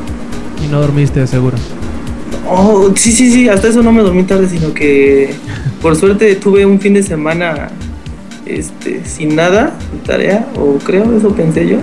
Y 0.63 0.71
no 0.71 0.79
dormiste, 0.79 1.25
seguro. 1.27 1.57
Oh, 2.47 2.91
sí, 2.95 3.11
sí, 3.11 3.31
sí, 3.31 3.49
hasta 3.49 3.67
eso 3.67 3.83
no 3.83 3.91
me 3.91 4.01
dormí 4.01 4.23
tarde, 4.23 4.49
sino 4.49 4.73
que 4.73 5.33
por 5.81 5.95
suerte 5.95 6.33
tuve 6.35 6.65
un 6.65 6.79
fin 6.79 6.93
de 6.93 7.03
semana 7.03 7.69
este, 8.57 9.05
sin 9.05 9.35
nada 9.35 9.73
tarea, 10.05 10.47
o 10.55 10.77
creo, 10.79 11.15
eso 11.17 11.33
pensé 11.33 11.67
yo, 11.67 11.77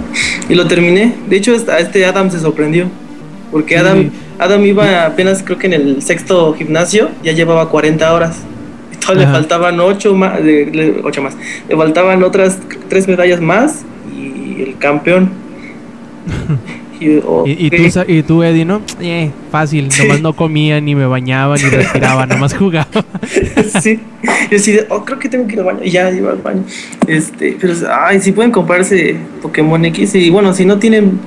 y 0.48 0.54
lo 0.54 0.66
terminé. 0.66 1.14
De 1.28 1.36
hecho, 1.36 1.54
hasta 1.54 1.78
este 1.78 2.04
Adam 2.04 2.30
se 2.30 2.40
sorprendió, 2.40 2.86
porque. 3.50 3.76
Adam, 3.78 4.10
Adam 4.38 4.64
iba 4.66 5.06
apenas, 5.06 5.42
creo 5.42 5.58
que 5.58 5.66
en 5.66 5.72
el 5.72 6.02
sexto 6.02 6.52
gimnasio, 6.54 7.08
ya 7.22 7.32
llevaba 7.32 7.70
40 7.70 8.12
horas. 8.12 8.42
Y 8.92 8.96
todavía 8.96 9.26
le 9.26 9.32
faltaban 9.32 9.80
8 9.80 10.14
más, 10.14 10.40
le- 10.40 11.00
ocho 11.04 11.22
más, 11.22 11.34
le 11.68 11.76
faltaban 11.76 12.22
otras 12.22 12.58
3 12.88 13.08
medallas 13.08 13.40
más 13.40 13.84
y 14.14 14.62
el 14.62 14.76
campeón. 14.78 15.30
Y, 17.00 17.06
Y, 17.06 17.66
y 17.66 17.70
tú, 17.70 18.00
y 18.06 18.22
tú, 18.22 18.42
Eddie, 18.42 18.64
¿no? 18.64 18.82
Eh, 19.00 19.30
fácil. 19.50 19.90
Sí. 19.92 20.02
Nomás 20.02 20.20
no 20.20 20.34
comía, 20.34 20.80
ni 20.80 20.94
me 20.94 21.06
bañaba, 21.06 21.56
ni 21.56 21.64
respiraba, 21.64 22.26
nomás 22.26 22.54
jugaba. 22.54 22.88
sí. 23.80 24.00
Yo 24.50 24.58
sí, 24.58 24.78
oh, 24.88 25.04
creo 25.04 25.18
que 25.18 25.28
tengo 25.28 25.46
que 25.46 25.54
ir 25.54 25.60
al 25.60 25.66
baño. 25.66 25.80
Y 25.84 25.90
ya 25.90 26.10
iba 26.10 26.30
al 26.30 26.38
baño. 26.38 26.64
Este, 27.06 27.56
pero, 27.60 27.74
ay, 27.90 28.20
si 28.20 28.32
pueden 28.32 28.50
comprarse 28.50 29.16
Pokémon 29.42 29.84
X. 29.86 30.14
Y 30.14 30.30
bueno, 30.30 30.52
si 30.54 30.64
no 30.64 30.78
tienen, 30.78 31.18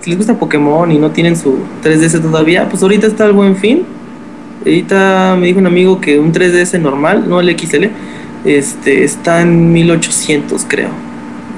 si 0.00 0.10
les 0.10 0.18
gusta 0.18 0.38
Pokémon 0.38 0.90
y 0.90 0.98
no 0.98 1.10
tienen 1.10 1.36
su 1.36 1.58
3DS 1.82 2.22
todavía, 2.22 2.68
pues 2.68 2.82
ahorita 2.82 3.06
está 3.06 3.26
el 3.26 3.32
buen 3.32 3.56
fin. 3.56 3.84
Ahorita 4.60 5.36
me 5.38 5.46
dijo 5.46 5.58
un 5.58 5.66
amigo 5.66 6.00
que 6.00 6.18
un 6.18 6.32
3DS 6.32 6.80
normal, 6.80 7.28
no 7.28 7.40
el 7.40 7.56
XL, 7.56 7.86
este, 8.44 9.04
está 9.04 9.42
en 9.42 9.72
1800, 9.72 10.64
creo. 10.68 11.05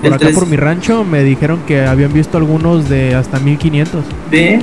Por 0.03 0.13
acá 0.13 0.27
3 0.27 0.35
por 0.35 0.47
mi 0.47 0.57
rancho 0.57 1.05
me 1.05 1.25
dijeron 1.25 1.61
que 1.67 1.81
habían 1.81 2.13
visto 2.13 2.39
algunos 2.39 2.89
de 2.89 3.15
hasta 3.15 3.41
1500. 3.41 4.05
B. 4.31 4.61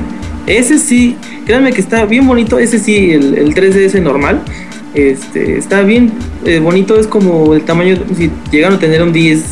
Ese 0.47 0.77
sí, 0.77 1.17
créanme 1.45 1.73
que 1.73 1.81
está 1.81 2.05
bien 2.05 2.27
bonito. 2.27 2.59
Ese 2.59 2.79
sí, 2.79 3.11
el, 3.11 3.35
el 3.35 3.53
3DS 3.55 4.01
normal. 4.01 4.41
Este, 4.93 5.57
está 5.57 5.81
bien 5.81 6.13
eh, 6.45 6.59
bonito. 6.59 6.99
Es 6.99 7.07
como 7.07 7.53
el 7.53 7.63
tamaño. 7.63 7.97
Si 8.15 8.31
llegaron 8.51 8.77
a 8.77 8.79
tener 8.79 9.01
un 9.03 9.11
10, 9.11 9.43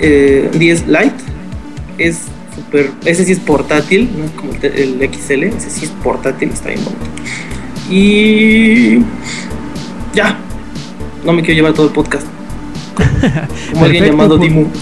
eh, 0.00 0.50
un 0.52 0.58
10 0.58 0.86
Lite, 0.86 1.14
es 1.98 2.22
súper. 2.54 2.90
Ese 3.04 3.24
sí 3.24 3.32
es 3.32 3.40
portátil, 3.40 4.08
no 4.16 4.24
es 4.24 4.30
como 4.32 4.52
el, 4.52 5.00
el 5.00 5.10
XL. 5.12 5.44
Ese 5.44 5.70
sí 5.70 5.86
es 5.86 5.90
portátil, 5.90 6.50
está 6.50 6.68
bien 6.68 6.84
bonito. 6.84 7.04
Y. 7.90 8.98
Ya. 10.14 10.38
No 11.24 11.32
me 11.32 11.42
quiero 11.42 11.56
llevar 11.56 11.72
todo 11.72 11.86
el 11.86 11.92
podcast. 11.92 12.26
Como 13.72 13.84
alguien 13.84 14.04
llamado 14.04 14.38
pues. 14.38 14.50
Dimu. 14.50 14.66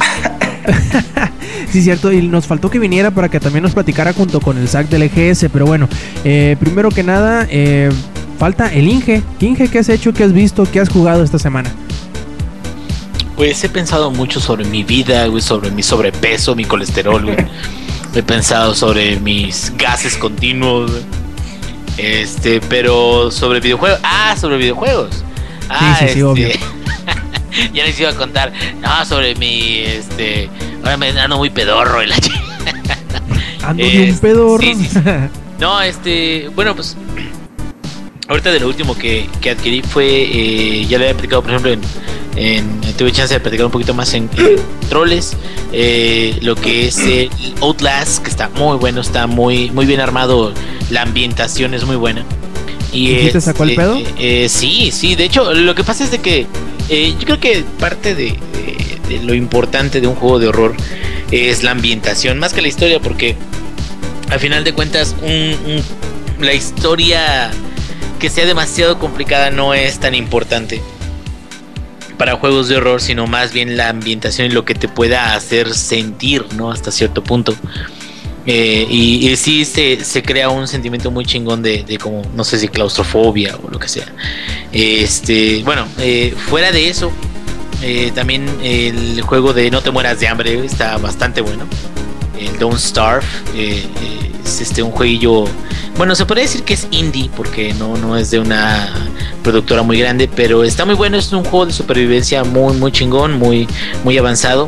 Sí, 1.71 1.83
cierto, 1.83 2.13
y 2.13 2.23
nos 2.23 2.47
faltó 2.47 2.71
que 2.71 2.79
viniera 2.79 3.11
para 3.11 3.29
que 3.29 3.41
también 3.41 3.63
nos 3.63 3.73
platicara 3.73 4.13
junto 4.13 4.41
con 4.41 4.57
el 4.57 4.69
SAC 4.69 4.89
del 4.89 5.03
EGS, 5.03 5.47
pero 5.53 5.67
bueno, 5.67 5.89
eh, 6.25 6.57
primero 6.59 6.91
que 6.91 7.03
nada, 7.03 7.47
eh, 7.51 7.91
falta 8.39 8.73
el 8.73 8.89
Inge. 8.89 9.23
Inge, 9.41 9.69
¿qué 9.69 9.81
has 9.81 9.89
hecho, 9.89 10.13
qué 10.13 10.25
has 10.25 10.33
visto, 10.33 10.67
qué 10.71 10.81
has 10.81 10.89
jugado 10.89 11.23
esta 11.23 11.39
semana? 11.39 11.71
Pues 13.37 13.63
he 13.65 13.69
pensado 13.69 14.11
mucho 14.11 14.41
sobre 14.41 14.65
mi 14.65 14.85
vida, 14.85 15.27
güey, 15.27 15.43
sobre 15.43 15.71
mi 15.71 15.83
sobrepeso, 15.83 16.55
mi 16.55 16.65
colesterol, 16.65 17.23
güey. 17.25 17.37
He 18.15 18.23
pensado 18.23 18.75
sobre 18.75 19.21
mis 19.21 19.73
gases 19.77 20.17
continuos, 20.17 20.91
güey. 20.91 21.03
Este, 21.99 22.61
pero 22.61 23.31
sobre 23.31 23.61
videojuegos. 23.61 24.01
Ah, 24.03 24.35
sobre 24.41 24.57
videojuegos. 24.57 25.25
Ah, 25.69 25.97
sí, 25.99 26.09
sí, 26.15 26.23
obvio. 26.23 26.49
Ya 27.73 27.85
les 27.85 27.99
iba 28.01 28.11
a 28.11 28.15
contar. 28.15 28.53
No, 28.81 29.05
sobre 29.05 29.35
mi, 29.37 29.79
este, 29.81 30.49
ahora 30.83 30.97
me 30.97 31.09
ando 31.11 31.37
muy 31.39 31.51
pedorro 31.51 32.03
y 32.03 32.07
la 32.07 32.17
ch- 32.17 32.33
Ando 33.63 33.85
de 33.85 34.11
un 34.13 34.19
pedorro. 34.19 34.63
sí, 34.63 34.75
sí, 34.75 34.87
sí. 34.93 35.01
No, 35.59 35.81
este, 35.81 36.49
bueno, 36.55 36.75
pues 36.77 36.97
ahorita 38.29 38.51
de 38.53 38.61
lo 38.61 38.69
último 38.69 38.95
que, 38.97 39.29
que 39.41 39.51
adquirí 39.51 39.83
fue, 39.83 40.07
eh, 40.07 40.87
ya 40.87 40.99
le 40.99 41.05
había 41.07 41.15
aplicado, 41.17 41.43
por 41.43 41.51
ejemplo, 41.53 41.73
en, 41.73 41.81
en- 42.37 42.81
tuve 42.97 43.11
chance 43.13 43.33
de 43.35 43.41
platicar 43.41 43.67
un 43.67 43.73
poquito 43.73 43.95
más 43.95 44.13
en, 44.15 44.29
en 44.37 44.57
Troles, 44.89 45.35
eh, 45.73 46.37
lo 46.43 46.55
que 46.57 46.89
es 46.89 46.99
el 46.99 47.31
Outlast, 47.61 48.23
que 48.23 48.31
está 48.31 48.49
muy 48.51 48.77
bueno, 48.77 49.01
está 49.01 49.27
muy, 49.27 49.71
muy 49.71 49.87
bien 49.87 50.01
armado, 50.01 50.53
la 50.91 51.03
ambientación 51.03 51.73
es 51.75 51.85
muy 51.85 51.97
buena. 51.97 52.25
Y 52.93 53.11
¿Y 53.11 53.27
sí 53.27 53.31
te 53.33 53.41
sacó 53.41 53.65
el 53.65 53.75
pedo? 53.75 53.99
eh, 54.19 54.49
sí, 54.49 54.91
sí, 54.93 55.15
de 55.17 55.25
hecho, 55.25 55.53
lo 55.55 55.75
que 55.75 55.85
pasa 55.85 56.05
es 56.05 56.11
de 56.11 56.19
que 56.19 56.47
eh, 56.89 57.15
yo 57.19 57.25
creo 57.27 57.41
que 57.41 57.65
parte 57.79 58.15
de, 58.15 58.37
de- 59.09 59.23
lo 59.23 59.35
importante 59.35 60.01
de 60.01 60.07
un 60.07 60.15
juego 60.17 60.39
de 60.39 60.49
horror 60.49 60.75
es 61.31 61.63
la 61.63 61.71
ambientación, 61.73 62.39
más 62.39 62.53
que 62.53 62.61
la 62.63 62.69
historia, 62.69 63.01
porque 63.01 63.37
al 64.31 64.41
final 64.41 64.65
de 64.65 64.73
cuentas 64.73 65.15
un- 65.23 65.83
la 66.41 66.53
historia 66.55 67.51
que 68.19 68.31
sea 68.31 68.45
demasiado 68.47 68.99
complicada 68.99 69.51
no 69.51 69.75
es 69.75 69.99
tan 70.01 70.15
importante 70.15 70.81
para 72.19 72.37
juegos 72.37 72.69
de 72.69 72.77
horror, 72.77 73.01
sino 73.03 73.27
más 73.27 73.53
bien 73.53 73.77
la 73.77 73.91
ambientación 73.91 74.47
y 74.47 74.51
lo 74.51 74.65
que 74.65 74.75
te 74.75 74.89
pueda 74.89 75.35
hacer 75.35 75.75
sentir, 75.75 76.45
¿no? 76.57 76.71
Hasta 76.73 76.91
cierto 76.91 77.23
punto. 77.23 77.55
Eh, 78.47 78.87
y, 78.89 79.35
sí 79.37 79.65
se, 79.65 80.05
se 80.05 80.23
crea 80.23 80.49
un 80.49 80.69
sentimiento 80.69 81.11
muy 81.11 81.25
chingón 81.25 81.63
de, 81.63 81.83
de 81.83 81.99
como, 81.99 82.23
no 82.35 82.45
sé 82.45 82.59
si 82.59 82.69
claustrofobia 82.69 83.57
o 83.63 83.71
lo 83.71 83.79
que 83.79 83.89
sea. 83.89 84.07
Este, 84.73 85.63
bueno, 85.65 85.87
eh, 85.99 86.33
fuera 86.37 86.71
de 86.71 86.89
eso, 86.89 87.11
eh, 87.83 88.11
también 88.15 88.47
el 88.63 89.21
juego 89.23 89.53
de 89.53 89.71
No 89.71 89.83
te 89.83 89.91
mueras 89.91 90.19
de 90.21 90.29
hambre 90.29 90.65
está 90.65 90.97
bastante 90.99 91.41
bueno. 91.41 91.65
El 92.39 92.59
Don't 92.59 92.79
Starve 92.79 93.25
eh, 93.55 93.87
eh, 94.03 94.33
es 94.45 94.61
este 94.61 94.83
un 94.83 94.91
jueguillo. 94.91 95.45
Bueno, 95.97 96.15
se 96.15 96.27
podría 96.27 96.45
decir 96.45 96.63
que 96.63 96.75
es 96.75 96.87
indie 96.91 97.31
porque 97.35 97.73
no, 97.75 97.97
no 97.97 98.17
es 98.17 98.31
de 98.31 98.39
una 98.39 98.93
productora 99.43 99.83
muy 99.83 99.99
grande, 99.99 100.29
pero 100.29 100.65
está 100.65 100.85
muy 100.85 100.95
bueno. 100.95 101.17
Es 101.17 101.33
un 101.33 101.45
juego 101.45 101.67
de 101.67 101.73
supervivencia 101.73 102.45
muy, 102.45 102.75
muy 102.75 102.93
chingón, 102.93 103.39
muy, 103.39 103.67
muy 104.05 104.17
avanzado. 104.19 104.67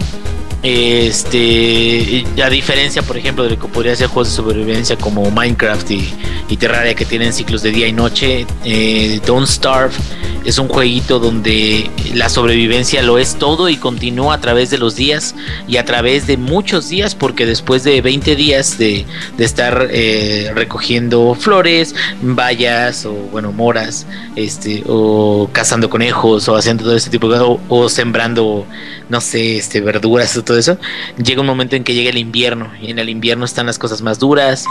Este, 0.62 2.24
a 2.42 2.50
diferencia, 2.50 3.02
por 3.02 3.16
ejemplo, 3.16 3.44
de 3.44 3.50
lo 3.50 3.58
que 3.58 3.68
podría 3.68 3.94
ser 3.94 4.08
juegos 4.08 4.30
de 4.30 4.34
supervivencia 4.34 4.96
como 4.96 5.30
Minecraft 5.30 5.90
y, 5.90 6.56
Terraria 6.58 6.94
que 6.94 7.04
tienen 7.04 7.32
ciclos 7.32 7.62
de 7.62 7.70
día 7.70 7.86
y 7.86 7.92
noche, 7.92 8.44
eh, 8.64 9.20
Don't 9.24 9.46
Starve 9.46 9.94
es 10.44 10.58
un 10.58 10.68
jueguito 10.68 11.18
donde 11.18 11.90
la 12.14 12.28
sobrevivencia 12.28 13.02
lo 13.02 13.18
es 13.18 13.36
todo 13.36 13.68
y 13.68 13.76
continúa 13.76 14.34
a 14.34 14.40
través 14.40 14.70
de 14.70 14.78
los 14.78 14.96
días 14.96 15.34
y 15.66 15.76
a 15.76 15.84
través 15.84 16.26
de 16.26 16.36
muchos 16.36 16.88
días 16.88 17.14
porque 17.14 17.44
después 17.44 17.84
de 17.84 18.00
20 18.00 18.34
días 18.34 18.78
de, 18.78 19.04
de 19.36 19.44
estar 19.44 19.88
eh, 19.90 20.50
recogiendo 20.54 21.34
flores, 21.34 21.94
bayas 22.22 23.04
o 23.04 23.12
bueno 23.12 23.52
moras, 23.52 24.06
este 24.36 24.82
o 24.86 25.50
cazando 25.52 25.90
conejos 25.90 26.48
o 26.48 26.56
haciendo 26.56 26.84
todo 26.84 26.96
ese 26.96 27.10
tipo 27.10 27.28
de 27.28 27.38
cosas 27.38 27.58
o, 27.68 27.76
o 27.76 27.88
sembrando 27.88 28.66
no 29.08 29.20
sé, 29.20 29.56
este 29.56 29.80
verduras 29.80 30.36
o 30.36 30.42
todo 30.48 30.58
eso, 30.58 30.78
llega 31.22 31.42
un 31.42 31.46
momento 31.46 31.76
en 31.76 31.84
que 31.84 31.92
llega 31.92 32.08
el 32.08 32.16
invierno 32.16 32.72
y 32.80 32.90
en 32.90 32.98
el 32.98 33.10
invierno 33.10 33.44
están 33.44 33.66
las 33.66 33.78
cosas 33.78 34.00
más 34.00 34.18
duras. 34.18 34.64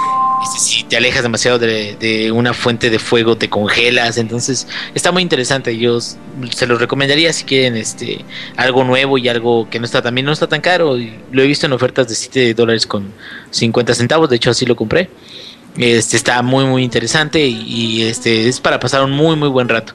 Este, 0.44 0.60
si 0.60 0.84
te 0.84 0.98
alejas 0.98 1.22
demasiado 1.22 1.60
de, 1.60 1.96
de 2.00 2.32
una 2.32 2.54
fuente 2.54 2.90
de 2.90 2.98
fuego 2.98 3.38
te 3.38 3.48
congelas, 3.48 4.18
entonces 4.18 4.68
está 4.96 5.12
muy 5.12 5.22
interesante. 5.22 5.78
Yo 5.78 6.00
se 6.02 6.66
los 6.66 6.82
recomendaría 6.82 7.32
si 7.32 7.46
quieren 7.46 7.78
este 7.78 8.26
algo 8.56 8.84
nuevo 8.84 9.20
y 9.20 9.30
algo 9.30 9.70
que 9.70 9.80
no 9.80 9.86
está 9.86 10.02
también 10.02 10.26
no 10.26 10.32
está 10.32 10.48
tan 10.48 10.62
caro. 10.62 10.98
Lo 11.32 11.44
he 11.44 11.46
visto 11.46 11.68
en 11.68 11.74
ofertas 11.74 12.08
de 12.08 12.16
7 12.16 12.56
dólares 12.56 12.88
con 12.88 13.14
50 13.52 13.94
centavos, 13.94 14.30
de 14.32 14.38
hecho 14.38 14.50
así 14.50 14.66
lo 14.66 14.76
compré. 14.76 15.12
Este 15.78 16.18
está 16.18 16.42
muy 16.42 16.66
muy 16.66 16.84
interesante 16.84 17.46
y, 17.46 17.62
y, 17.68 18.02
este 18.02 18.48
es 18.48 18.60
para 18.60 18.80
pasar 18.80 19.04
un 19.04 19.12
muy 19.12 19.36
muy 19.36 19.50
buen 19.50 19.70
rato. 19.70 19.94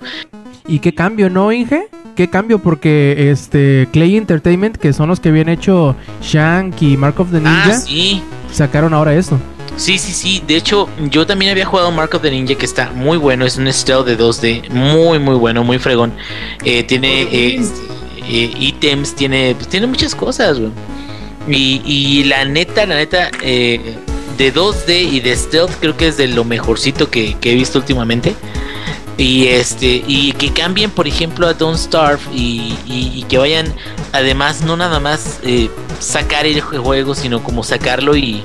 ¿Y 0.66 0.78
qué 0.78 0.94
cambio, 0.94 1.28
no, 1.30 1.52
Inge? 1.52 1.88
¿Qué 2.16 2.28
cambio? 2.28 2.58
Porque 2.58 3.30
este 3.30 3.88
Clay 3.92 4.16
Entertainment, 4.16 4.76
que 4.76 4.92
son 4.92 5.08
los 5.08 5.18
que 5.20 5.30
habían 5.30 5.48
hecho 5.48 5.96
Shank 6.22 6.80
y 6.82 6.96
Mark 6.96 7.18
of 7.20 7.30
the 7.30 7.38
Ninja, 7.38 7.64
Ah, 7.72 7.78
sí. 7.78 8.22
sacaron 8.52 8.92
ahora 8.94 9.14
esto. 9.14 9.38
Sí, 9.76 9.96
sí, 9.98 10.12
sí. 10.12 10.42
De 10.46 10.56
hecho, 10.56 10.88
yo 11.10 11.26
también 11.26 11.50
había 11.50 11.64
jugado 11.64 11.90
Mark 11.90 12.10
of 12.14 12.20
the 12.22 12.30
Ninja 12.30 12.54
que 12.54 12.66
está 12.66 12.90
muy 12.94 13.16
bueno. 13.16 13.46
Es 13.46 13.56
un 13.56 13.72
stealth 13.72 14.06
de 14.06 14.18
2D 14.18 14.68
muy, 14.70 15.18
muy 15.18 15.34
bueno, 15.36 15.64
muy 15.64 15.78
fregón. 15.78 16.12
Eh, 16.64 16.82
tiene 16.82 17.22
eh, 17.22 17.60
eh, 18.28 18.50
ítems, 18.60 19.14
tiene, 19.14 19.54
pues, 19.56 19.68
tiene 19.68 19.86
muchas 19.86 20.14
cosas, 20.14 20.58
güey. 20.60 20.70
Y, 21.48 21.80
y 21.86 22.24
la 22.24 22.44
neta, 22.44 22.84
la 22.86 22.96
neta, 22.96 23.30
eh, 23.42 23.96
de 24.36 24.52
2D 24.54 25.10
y 25.12 25.20
de 25.20 25.34
stealth 25.34 25.72
creo 25.80 25.96
que 25.96 26.08
es 26.08 26.16
de 26.18 26.28
lo 26.28 26.44
mejorcito 26.44 27.10
que, 27.10 27.34
que 27.40 27.52
he 27.52 27.54
visto 27.54 27.78
últimamente. 27.78 28.34
Y 29.18 29.46
este, 29.48 30.02
y 30.06 30.32
que 30.32 30.52
cambien, 30.52 30.90
por 30.90 31.06
ejemplo, 31.06 31.46
a 31.46 31.54
Don't 31.54 31.78
Starve 31.78 32.20
y, 32.34 32.74
y- 32.86 33.24
que 33.28 33.38
vayan, 33.38 33.72
además, 34.12 34.62
no 34.62 34.76
nada 34.76 35.00
más 35.00 35.38
eh, 35.44 35.70
sacar 36.00 36.46
el 36.46 36.60
juego, 36.60 37.14
sino 37.14 37.42
como 37.42 37.62
sacarlo 37.62 38.16
y, 38.16 38.42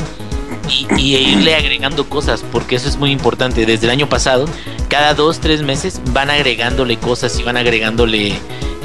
y, 0.69 0.87
y 0.97 1.15
irle 1.15 1.55
agregando 1.55 2.07
cosas, 2.09 2.43
porque 2.51 2.75
eso 2.75 2.87
es 2.89 2.97
muy 2.97 3.11
importante. 3.11 3.65
Desde 3.65 3.85
el 3.87 3.91
año 3.91 4.07
pasado, 4.09 4.45
cada 4.89 5.13
dos, 5.13 5.39
tres 5.39 5.61
meses 5.63 6.01
van 6.11 6.29
agregándole 6.29 6.97
cosas 6.97 7.39
y 7.39 7.43
van 7.43 7.57
agregándole 7.57 8.33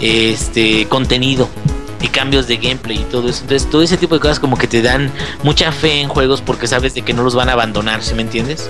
este 0.00 0.86
contenido 0.88 1.48
y 2.00 2.08
cambios 2.08 2.46
de 2.48 2.56
gameplay 2.56 2.98
y 3.00 3.04
todo 3.04 3.28
eso. 3.28 3.42
Entonces, 3.42 3.68
todo 3.70 3.82
ese 3.82 3.96
tipo 3.96 4.14
de 4.14 4.20
cosas 4.20 4.40
como 4.40 4.56
que 4.56 4.66
te 4.66 4.82
dan 4.82 5.10
mucha 5.42 5.70
fe 5.72 6.00
en 6.00 6.08
juegos 6.08 6.40
porque 6.40 6.66
sabes 6.66 6.94
de 6.94 7.02
que 7.02 7.12
no 7.12 7.22
los 7.22 7.34
van 7.34 7.48
a 7.48 7.52
abandonar, 7.52 8.02
¿sí 8.02 8.14
me 8.14 8.22
entiendes? 8.22 8.68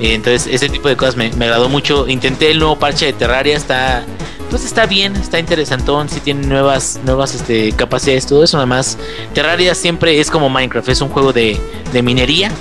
Eh, 0.00 0.14
Entonces, 0.14 0.52
ese 0.52 0.68
tipo 0.68 0.88
de 0.88 0.96
cosas 0.96 1.16
me, 1.16 1.30
me 1.32 1.44
agradó 1.46 1.68
mucho. 1.68 2.08
Intenté 2.08 2.50
el 2.50 2.58
nuevo 2.58 2.78
parche 2.78 3.06
de 3.06 3.12
Terraria, 3.12 3.56
está 3.56 4.04
pues 4.50 4.66
está 4.66 4.84
bien, 4.84 5.16
está 5.16 5.38
interesantón, 5.38 6.10
sí 6.10 6.20
tiene 6.20 6.46
nuevas 6.46 7.00
nuevas 7.06 7.34
este, 7.34 7.72
capacidades, 7.72 8.26
todo 8.26 8.44
eso. 8.44 8.58
Nada 8.58 8.66
más, 8.66 8.98
Terraria 9.32 9.74
siempre 9.74 10.20
es 10.20 10.30
como 10.30 10.50
Minecraft, 10.50 10.90
es 10.90 11.00
un 11.00 11.08
juego 11.08 11.32
de, 11.32 11.58
de 11.90 12.02
minería 12.02 12.52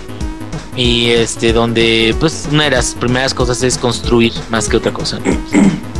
y 0.78 1.10
este 1.10 1.52
donde 1.52 2.16
pues 2.18 2.48
una 2.50 2.64
de 2.64 2.72
las 2.72 2.94
primeras 2.96 3.34
cosas 3.34 3.62
es 3.62 3.78
construir 3.78 4.32
más 4.50 4.70
que 4.70 4.78
otra 4.78 4.94
cosa. 4.94 5.20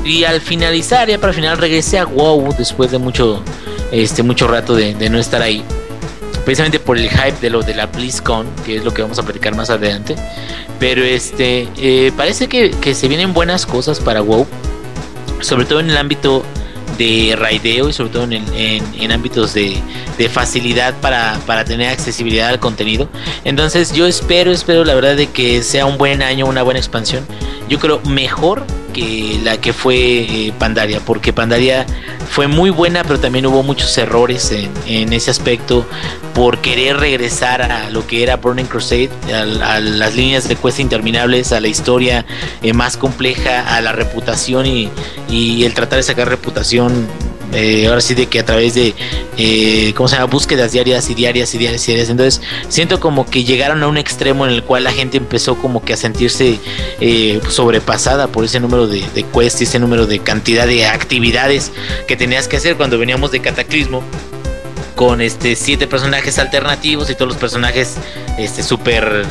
Y 0.04 0.24
al 0.24 0.42
finalizar, 0.42 1.08
ya 1.10 1.20
para 1.20 1.32
final 1.32 1.60
regresé 1.60 2.00
a 2.00 2.06
WoW 2.06 2.56
después 2.58 2.90
de 2.90 2.98
mucho 2.98 3.44
este 3.92 4.24
mucho 4.24 4.48
rato 4.48 4.74
de, 4.74 4.96
de 4.96 5.10
no 5.10 5.20
estar 5.20 5.42
ahí. 5.44 5.62
Precisamente 6.46 6.80
por 6.80 6.98
el 6.98 7.08
hype 7.08 7.38
de 7.40 7.52
lo 7.52 7.62
de 7.62 7.76
la 7.76 7.86
BlizzCon, 7.86 8.48
que 8.66 8.78
es 8.78 8.84
lo 8.84 8.94
que 8.94 9.04
vamos 9.04 9.20
a 9.20 9.24
platicar 9.24 9.56
más 9.56 9.70
adelante. 9.70 10.16
Pero 10.82 11.02
este 11.04 11.70
eh, 11.78 12.12
parece 12.18 12.48
que, 12.50 12.72
que 12.72 12.94
se 12.96 13.08
vienen 13.08 13.34
buenas 13.34 13.66
cosas 13.66 14.00
para 14.02 14.22
WoW. 14.22 14.46
Sobre 15.40 15.66
todo 15.66 15.80
en 15.80 15.90
el 15.90 15.96
ámbito 15.98 16.44
de 16.98 17.36
raideo 17.38 17.88
y 17.90 17.94
sobre 17.94 18.10
todo 18.12 18.24
en, 18.26 18.34
en- 18.34 18.84
en 19.00 19.12
ámbitos 19.12 19.54
de, 19.54 19.78
de 20.18 20.28
facilidad 20.30 20.94
para, 21.02 21.40
para 21.46 21.64
tener 21.66 21.88
accesibilidad 21.90 22.50
al 22.50 22.60
contenido. 22.60 23.08
Entonces 23.44 23.94
yo 23.94 24.06
espero, 24.08 24.52
espero 24.52 24.84
la 24.84 24.94
verdad 24.96 25.16
de 25.16 25.28
que 25.28 25.64
sea 25.64 25.86
un 25.86 25.98
buen 25.98 26.22
año, 26.22 26.46
una 26.48 26.64
buena 26.64 26.80
expansión. 26.80 27.26
Yo 27.72 27.80
creo 27.80 28.02
mejor 28.02 28.66
que 28.94 29.40
la 29.46 29.62
que 29.62 29.72
fue 29.72 29.96
eh, 29.96 30.54
Pandaria, 30.60 31.00
porque 31.00 31.32
Pandaria 31.32 31.86
fue 32.30 32.48
muy 32.48 32.70
buena, 32.70 33.02
pero 33.06 33.18
también 33.18 33.46
hubo 33.46 33.64
muchos 33.64 33.98
errores 33.98 34.52
en, 34.52 34.70
en 34.88 35.14
ese 35.14 35.32
aspecto 35.32 35.88
por 36.36 36.58
querer 36.58 36.98
regresar 36.98 37.62
a 37.62 37.90
lo 37.90 38.06
que 38.06 38.24
era 38.24 38.36
Burning 38.36 38.66
Crusade, 38.66 39.10
a, 39.34 39.80
las 39.80 40.16
líneas 40.18 40.50
de 40.50 40.58
quest 40.58 40.82
interminables, 40.82 41.54
a 41.54 41.62
la 41.62 41.70
historia 41.70 42.26
eh, 42.62 42.74
más 42.74 42.98
compleja, 42.98 43.74
a 43.74 43.80
la 43.80 43.94
reputación 43.94 44.66
y 44.66 45.64
el 45.64 45.74
tratar 45.74 45.96
de 45.96 46.04
sacar 46.04 46.28
reputación. 46.28 47.08
Eh, 47.54 47.88
ahora 47.88 48.02
sí 48.02 48.14
de 48.14 48.28
que 48.28 48.40
a 48.40 48.46
través 48.46 48.74
de 48.74 48.94
eh, 49.38 49.94
cómo 49.96 50.08
se 50.08 50.16
llama 50.16 50.28
búsquedas 50.28 50.72
diarias 50.72 51.10
y 51.10 51.16
diarias 51.16 51.54
y 51.54 51.58
diarias 51.58 51.84
y 51.84 51.92
diarias. 51.92 52.10
Entonces 52.10 52.42
siento 52.70 53.00
como 53.00 53.26
que 53.26 53.44
llegaron 53.44 53.84
a 53.84 53.88
un 53.88 53.98
extremo 53.98 54.46
en 54.46 54.54
el 54.54 54.64
cual 54.64 54.84
la 54.84 54.92
gente 54.92 55.18
empezó 55.18 55.56
como 55.56 55.84
que 55.84 55.94
a 55.94 55.98
sentirse 55.98 56.60
eh, 57.00 57.42
sobrepasada 57.50 58.28
por 58.28 58.46
ese 58.46 58.60
número 58.60 58.88
de, 58.88 59.04
de 59.14 59.24
quests 59.24 59.62
y 59.62 59.64
ese 59.66 59.80
número 59.80 60.08
de 60.08 60.20
cantidad 60.20 60.68
de 60.68 60.86
actividades 60.86 61.72
que 62.08 62.16
tenías 62.16 62.48
que 62.48 62.58
hacer 62.58 62.78
cuando 62.78 62.98
veníamos 62.98 63.32
de 63.32 63.40
Cataclismo 63.40 64.04
con 65.02 65.20
este 65.20 65.56
siete 65.56 65.88
personajes 65.88 66.38
alternativos 66.38 67.10
y 67.10 67.16
todos 67.16 67.30
los 67.30 67.38
personajes 67.38 67.98
este 68.38 68.62
súper 68.62 69.26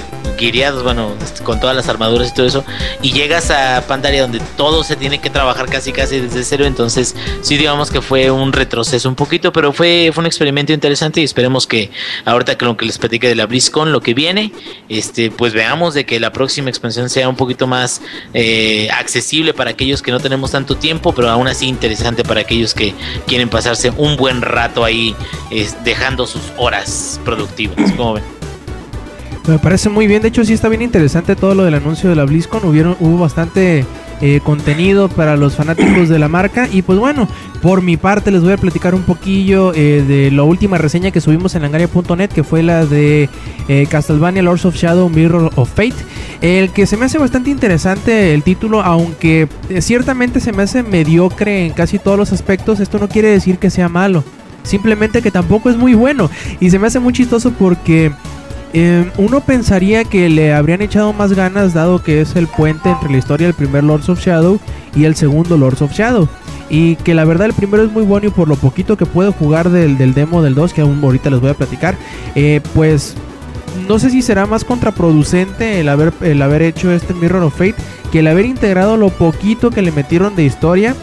guiados, 0.48 0.83
bueno, 0.83 1.12
este, 1.22 1.44
con 1.44 1.61
todas 1.61 1.76
las 1.76 1.88
armaduras 1.88 2.30
y 2.30 2.35
todo 2.35 2.46
eso, 2.46 2.64
y 3.02 3.12
llegas 3.12 3.50
a 3.50 3.85
Pandaria 3.87 4.22
donde 4.22 4.40
todo 4.56 4.83
se 4.83 4.96
tiene 4.96 5.18
que 5.18 5.28
trabajar 5.28 5.68
casi 5.68 5.92
casi 5.92 6.18
desde 6.18 6.42
cero, 6.44 6.64
entonces 6.64 7.14
sí 7.42 7.56
digamos 7.59 7.90
que 7.90 8.00
fue 8.00 8.30
un 8.30 8.52
retroceso 8.52 9.09
un 9.09 9.14
poquito, 9.14 9.52
pero 9.52 9.72
fue, 9.72 10.11
fue 10.14 10.22
un 10.22 10.26
experimento 10.26 10.72
interesante 10.72 11.20
y 11.20 11.24
esperemos 11.24 11.66
que 11.66 11.90
ahorita 12.24 12.56
que 12.56 12.64
lo 12.64 12.76
que 12.76 12.87
les 12.87 12.98
platique 12.98 13.28
de 13.28 13.35
la 13.35 13.46
BlizzCon, 13.46 13.92
lo 13.92 14.00
que 14.00 14.14
viene, 14.14 14.52
este, 14.88 15.30
pues 15.30 15.52
veamos 15.52 15.94
de 15.94 16.06
que 16.06 16.18
la 16.20 16.33
próxima 16.33 16.70
expansión 16.70 17.11
sea 17.11 17.28
un 17.28 17.37
poquito 17.37 17.66
más 17.66 18.00
eh, 18.33 18.88
accesible 18.92 19.52
para 19.52 19.70
aquellos 19.70 20.00
que 20.00 20.11
no 20.11 20.20
tenemos 20.20 20.52
tanto 20.52 20.76
tiempo, 20.76 21.12
pero 21.12 21.28
aún 21.28 21.48
así 21.48 21.66
interesante 21.66 22.22
para 22.24 22.40
aquellos 22.40 22.72
que 22.72 22.94
quieren 23.26 23.48
pasarse 23.48 23.90
un 23.96 24.16
buen 24.16 24.40
rato 24.40 24.85
ahí 24.85 25.14
dejando 25.84 26.26
sus 26.26 26.52
horas 26.56 27.20
productivas. 27.24 27.92
¿Cómo 27.92 28.14
ven? 28.14 28.24
Me 29.46 29.58
parece 29.58 29.88
muy 29.88 30.06
bien, 30.06 30.22
de 30.22 30.28
hecho 30.28 30.44
sí 30.44 30.52
está 30.52 30.68
bien 30.68 30.82
interesante 30.82 31.34
todo 31.34 31.54
lo 31.54 31.64
del 31.64 31.74
anuncio 31.74 32.10
de 32.10 32.16
la 32.16 32.24
BlizzCon, 32.24 32.64
hubieron, 32.64 32.96
hubo 33.00 33.18
bastante 33.18 33.84
eh, 34.22 34.40
contenido 34.44 35.08
para 35.08 35.34
los 35.34 35.54
fanáticos 35.54 36.10
de 36.10 36.18
la 36.18 36.28
marca. 36.28 36.68
Y 36.70 36.82
pues 36.82 36.98
bueno, 36.98 37.26
por 37.62 37.80
mi 37.80 37.96
parte 37.96 38.30
les 38.30 38.42
voy 38.42 38.52
a 38.52 38.58
platicar 38.58 38.94
un 38.94 39.02
poquillo 39.02 39.72
eh, 39.74 40.04
de 40.06 40.30
la 40.30 40.42
última 40.42 40.76
reseña 40.76 41.10
que 41.10 41.22
subimos 41.22 41.54
en 41.54 41.62
langaria.net 41.62 42.28
que 42.28 42.44
fue 42.44 42.62
la 42.62 42.84
de 42.84 43.30
eh, 43.68 43.86
Castlevania 43.88 44.42
Lords 44.42 44.66
of 44.66 44.76
Shadow 44.76 45.08
Mirror 45.08 45.52
of 45.56 45.70
Fate, 45.70 45.94
el 46.42 46.70
que 46.70 46.84
se 46.84 46.98
me 46.98 47.06
hace 47.06 47.16
bastante 47.16 47.48
interesante 47.48 48.34
el 48.34 48.42
título, 48.42 48.82
aunque 48.82 49.48
ciertamente 49.80 50.40
se 50.40 50.52
me 50.52 50.64
hace 50.64 50.82
mediocre 50.82 51.64
en 51.64 51.72
casi 51.72 51.98
todos 51.98 52.18
los 52.18 52.30
aspectos, 52.32 52.78
esto 52.78 52.98
no 52.98 53.08
quiere 53.08 53.28
decir 53.28 53.56
que 53.56 53.70
sea 53.70 53.88
malo, 53.88 54.22
simplemente 54.62 55.22
que 55.22 55.30
tampoco 55.30 55.70
es 55.70 55.76
muy 55.76 55.94
bueno 55.94 56.30
y 56.60 56.70
se 56.70 56.78
me 56.78 56.86
hace 56.86 57.00
muy 57.00 57.12
chistoso 57.12 57.52
porque... 57.52 58.12
Eh, 58.72 59.10
uno 59.18 59.40
pensaría 59.40 60.04
que 60.04 60.28
le 60.28 60.54
habrían 60.54 60.80
echado 60.80 61.12
más 61.12 61.32
ganas 61.32 61.74
dado 61.74 62.04
que 62.04 62.20
es 62.20 62.36
el 62.36 62.46
puente 62.46 62.88
entre 62.88 63.10
la 63.10 63.18
historia 63.18 63.48
del 63.48 63.54
primer 63.54 63.82
Lords 63.82 64.08
of 64.08 64.20
Shadow 64.20 64.60
y 64.94 65.06
el 65.06 65.16
segundo 65.16 65.56
Lords 65.56 65.82
of 65.82 65.92
Shadow. 65.92 66.28
Y 66.68 66.94
que 66.94 67.14
la 67.14 67.24
verdad 67.24 67.48
el 67.48 67.52
primero 67.52 67.82
es 67.82 67.90
muy 67.90 68.04
bueno 68.04 68.28
y 68.28 68.30
por 68.30 68.46
lo 68.46 68.54
poquito 68.54 68.96
que 68.96 69.06
puedo 69.06 69.32
jugar 69.32 69.70
del, 69.70 69.98
del 69.98 70.14
demo 70.14 70.40
del 70.40 70.54
2, 70.54 70.72
que 70.72 70.82
aún 70.82 71.00
ahorita 71.02 71.30
les 71.30 71.40
voy 71.40 71.50
a 71.50 71.54
platicar, 71.54 71.96
eh, 72.36 72.60
pues 72.72 73.16
no 73.88 73.98
sé 73.98 74.10
si 74.10 74.22
será 74.22 74.46
más 74.46 74.64
contraproducente 74.64 75.80
el 75.80 75.88
haber, 75.88 76.12
el 76.20 76.40
haber 76.42 76.62
hecho 76.62 76.92
este 76.92 77.14
Mirror 77.14 77.44
of 77.44 77.56
Fate 77.56 77.74
que 78.10 78.20
el 78.20 78.26
haber 78.26 78.44
integrado 78.44 78.96
lo 78.96 79.10
poquito 79.10 79.70
que 79.70 79.82
le 79.82 79.92
metieron 79.92 80.34
de 80.34 80.44
historia 80.44 80.94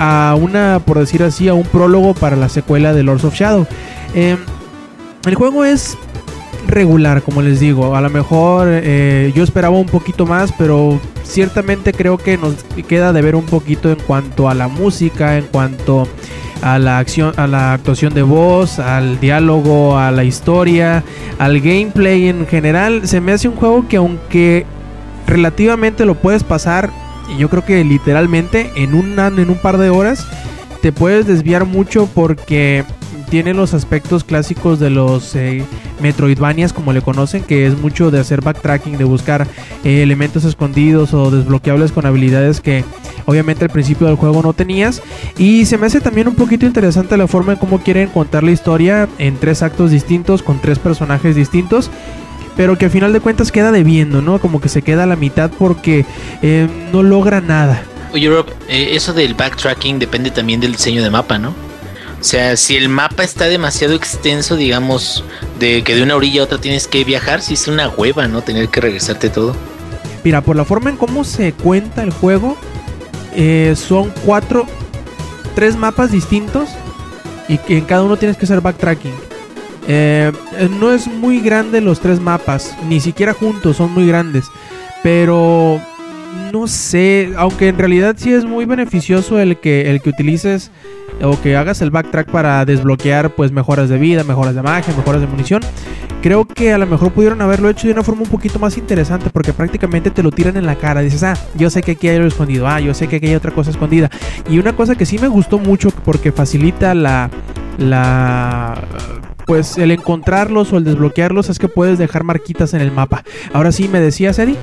a 0.00 0.34
una, 0.34 0.80
por 0.84 0.98
decir 0.98 1.22
así, 1.22 1.46
a 1.46 1.54
un 1.54 1.64
prólogo 1.64 2.14
para 2.14 2.34
la 2.34 2.48
secuela 2.48 2.94
de 2.94 3.02
Lords 3.02 3.24
of 3.24 3.34
Shadow. 3.34 3.66
Eh, 4.14 4.36
el 5.26 5.34
juego 5.34 5.66
es 5.66 5.98
regular, 6.66 7.22
como 7.22 7.42
les 7.42 7.60
digo. 7.60 7.94
A 7.94 8.00
lo 8.00 8.08
mejor 8.08 8.66
eh, 8.70 9.30
yo 9.36 9.44
esperaba 9.44 9.76
un 9.76 9.86
poquito 9.86 10.24
más, 10.24 10.52
pero 10.56 10.98
ciertamente 11.22 11.92
creo 11.92 12.16
que 12.16 12.38
nos 12.38 12.54
queda 12.88 13.12
de 13.12 13.20
ver 13.20 13.36
un 13.36 13.44
poquito 13.44 13.90
en 13.90 13.98
cuanto 13.98 14.48
a 14.48 14.54
la 14.54 14.68
música, 14.68 15.36
en 15.36 15.44
cuanto 15.44 16.08
a 16.62 16.78
la 16.78 16.98
acción, 16.98 17.34
a 17.36 17.46
la 17.46 17.74
actuación 17.74 18.14
de 18.14 18.22
voz, 18.22 18.78
al 18.78 19.20
diálogo, 19.20 19.98
a 19.98 20.10
la 20.10 20.24
historia, 20.24 21.04
al 21.38 21.60
gameplay 21.60 22.28
en 22.28 22.46
general. 22.46 23.06
Se 23.06 23.20
me 23.20 23.32
hace 23.32 23.48
un 23.48 23.56
juego 23.56 23.86
que 23.86 23.98
aunque 23.98 24.64
relativamente 25.26 26.06
lo 26.06 26.14
puedes 26.14 26.42
pasar, 26.42 26.90
y 27.34 27.38
yo 27.38 27.48
creo 27.48 27.64
que 27.64 27.82
literalmente 27.84 28.70
en 28.76 28.94
un 28.94 29.18
en 29.18 29.50
un 29.50 29.58
par 29.58 29.78
de 29.78 29.90
horas 29.90 30.26
te 30.82 30.92
puedes 30.92 31.26
desviar 31.26 31.66
mucho 31.66 32.08
porque 32.14 32.84
tiene 33.30 33.54
los 33.54 33.74
aspectos 33.74 34.24
clásicos 34.24 34.80
de 34.80 34.90
los 34.90 35.36
eh, 35.36 35.64
Metroidvanias, 36.02 36.72
como 36.72 36.92
le 36.92 37.00
conocen, 37.00 37.42
que 37.42 37.64
es 37.66 37.78
mucho 37.78 38.10
de 38.10 38.18
hacer 38.18 38.40
backtracking, 38.40 38.98
de 38.98 39.04
buscar 39.04 39.46
eh, 39.84 40.02
elementos 40.02 40.44
escondidos 40.44 41.14
o 41.14 41.30
desbloqueables 41.30 41.92
con 41.92 42.06
habilidades 42.06 42.60
que 42.60 42.84
obviamente 43.26 43.64
al 43.64 43.70
principio 43.70 44.08
del 44.08 44.16
juego 44.16 44.42
no 44.42 44.52
tenías. 44.52 45.00
Y 45.38 45.64
se 45.66 45.78
me 45.78 45.86
hace 45.86 46.00
también 46.00 46.26
un 46.26 46.34
poquito 46.34 46.66
interesante 46.66 47.16
la 47.16 47.28
forma 47.28 47.52
en 47.52 47.58
cómo 47.58 47.78
quieren 47.78 48.08
contar 48.08 48.42
la 48.42 48.50
historia 48.50 49.08
en 49.18 49.36
tres 49.36 49.62
actos 49.62 49.92
distintos, 49.92 50.42
con 50.42 50.60
tres 50.60 50.80
personajes 50.80 51.36
distintos 51.36 51.90
pero 52.56 52.76
que 52.76 52.86
al 52.86 52.90
final 52.90 53.12
de 53.12 53.20
cuentas 53.20 53.52
queda 53.52 53.72
debiendo, 53.72 54.22
¿no? 54.22 54.40
Como 54.40 54.60
que 54.60 54.68
se 54.68 54.82
queda 54.82 55.04
a 55.04 55.06
la 55.06 55.16
mitad 55.16 55.50
porque 55.58 56.04
eh, 56.42 56.68
no 56.92 57.02
logra 57.02 57.40
nada. 57.40 57.82
Oye, 58.12 58.28
Rob, 58.28 58.46
eh, 58.68 58.90
eso 58.92 59.12
del 59.12 59.34
backtracking 59.34 59.98
depende 59.98 60.30
también 60.30 60.60
del 60.60 60.72
diseño 60.72 61.02
de 61.02 61.10
mapa, 61.10 61.38
¿no? 61.38 61.50
O 62.20 62.24
sea, 62.24 62.56
si 62.56 62.76
el 62.76 62.88
mapa 62.88 63.24
está 63.24 63.46
demasiado 63.46 63.94
extenso, 63.94 64.56
digamos, 64.56 65.24
de 65.58 65.82
que 65.82 65.94
de 65.94 66.02
una 66.02 66.16
orilla 66.16 66.42
a 66.42 66.44
otra 66.44 66.58
tienes 66.58 66.86
que 66.86 67.02
viajar, 67.02 67.40
si 67.40 67.54
es 67.54 67.66
una 67.66 67.88
hueva, 67.88 68.28
¿no? 68.28 68.42
Tener 68.42 68.68
que 68.68 68.80
regresarte 68.80 69.30
todo. 69.30 69.56
Mira, 70.22 70.42
por 70.42 70.54
la 70.54 70.66
forma 70.66 70.90
en 70.90 70.96
cómo 70.96 71.24
se 71.24 71.52
cuenta 71.52 72.02
el 72.02 72.10
juego, 72.10 72.58
eh, 73.34 73.74
son 73.74 74.12
cuatro, 74.26 74.66
tres 75.54 75.76
mapas 75.76 76.12
distintos 76.12 76.68
y 77.48 77.56
que 77.56 77.78
en 77.78 77.84
cada 77.84 78.02
uno 78.02 78.18
tienes 78.18 78.36
que 78.36 78.44
hacer 78.44 78.60
backtracking. 78.60 79.14
Eh, 79.88 80.30
no 80.78 80.92
es 80.92 81.06
muy 81.06 81.40
grande 81.40 81.80
los 81.80 82.00
tres 82.00 82.20
mapas, 82.20 82.76
ni 82.88 83.00
siquiera 83.00 83.32
juntos 83.32 83.76
son 83.76 83.92
muy 83.92 84.06
grandes, 84.06 84.46
pero 85.02 85.80
no 86.52 86.66
sé, 86.66 87.32
aunque 87.36 87.68
en 87.68 87.78
realidad 87.78 88.14
sí 88.18 88.32
es 88.32 88.44
muy 88.44 88.64
beneficioso 88.64 89.38
el 89.38 89.58
que 89.58 89.90
el 89.90 90.00
que 90.00 90.10
utilices 90.10 90.70
o 91.22 91.40
que 91.40 91.56
hagas 91.56 91.82
el 91.82 91.90
backtrack 91.90 92.30
para 92.30 92.64
desbloquear 92.64 93.30
pues 93.34 93.52
mejoras 93.52 93.88
de 93.88 93.98
vida, 93.98 94.24
mejoras 94.24 94.54
de 94.54 94.62
magia, 94.62 94.94
mejoras 94.96 95.20
de 95.20 95.26
munición. 95.26 95.62
Creo 96.22 96.44
que 96.46 96.72
a 96.72 96.78
lo 96.78 96.86
mejor 96.86 97.12
pudieron 97.12 97.40
haberlo 97.40 97.70
hecho 97.70 97.86
de 97.86 97.94
una 97.94 98.02
forma 98.02 98.22
un 98.22 98.28
poquito 98.28 98.58
más 98.58 98.76
interesante 98.76 99.30
porque 99.30 99.52
prácticamente 99.52 100.10
te 100.10 100.22
lo 100.22 100.30
tiran 100.30 100.56
en 100.56 100.66
la 100.66 100.76
cara. 100.76 101.00
Dices, 101.00 101.22
ah, 101.22 101.34
yo 101.56 101.70
sé 101.70 101.82
que 101.82 101.92
aquí 101.92 102.08
hay 102.08 102.16
algo 102.16 102.28
escondido, 102.28 102.68
ah, 102.68 102.78
yo 102.78 102.92
sé 102.92 103.08
que 103.08 103.16
aquí 103.16 103.28
hay 103.28 103.34
otra 103.34 103.52
cosa 103.52 103.70
escondida. 103.70 104.10
Y 104.48 104.58
una 104.58 104.74
cosa 104.74 104.94
que 104.94 105.06
sí 105.06 105.18
me 105.18 105.28
gustó 105.28 105.58
mucho 105.58 105.90
porque 105.90 106.30
facilita 106.30 106.94
la, 106.94 107.30
la 107.78 108.82
pues 109.50 109.78
el 109.78 109.90
encontrarlos 109.90 110.72
o 110.72 110.76
el 110.76 110.84
desbloquearlos 110.84 111.48
es 111.48 111.58
que 111.58 111.66
puedes 111.66 111.98
dejar 111.98 112.22
marquitas 112.22 112.72
en 112.72 112.82
el 112.82 112.92
mapa. 112.92 113.24
Ahora 113.52 113.72
sí, 113.72 113.88
¿me 113.88 113.98
decías, 113.98 114.38
Eddie? 114.38 114.54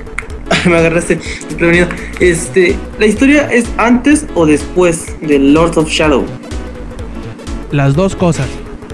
me 0.64 0.78
agarraste 0.78 1.20
prevenido. 1.58 1.86
Este, 2.20 2.74
¿la 2.98 3.04
historia 3.04 3.52
es 3.52 3.66
antes 3.76 4.24
o 4.34 4.46
después 4.46 5.14
de 5.20 5.38
Lord 5.38 5.76
of 5.76 5.90
Shadow? 5.90 6.24
Las 7.70 7.94
dos 7.94 8.16
cosas. 8.16 8.48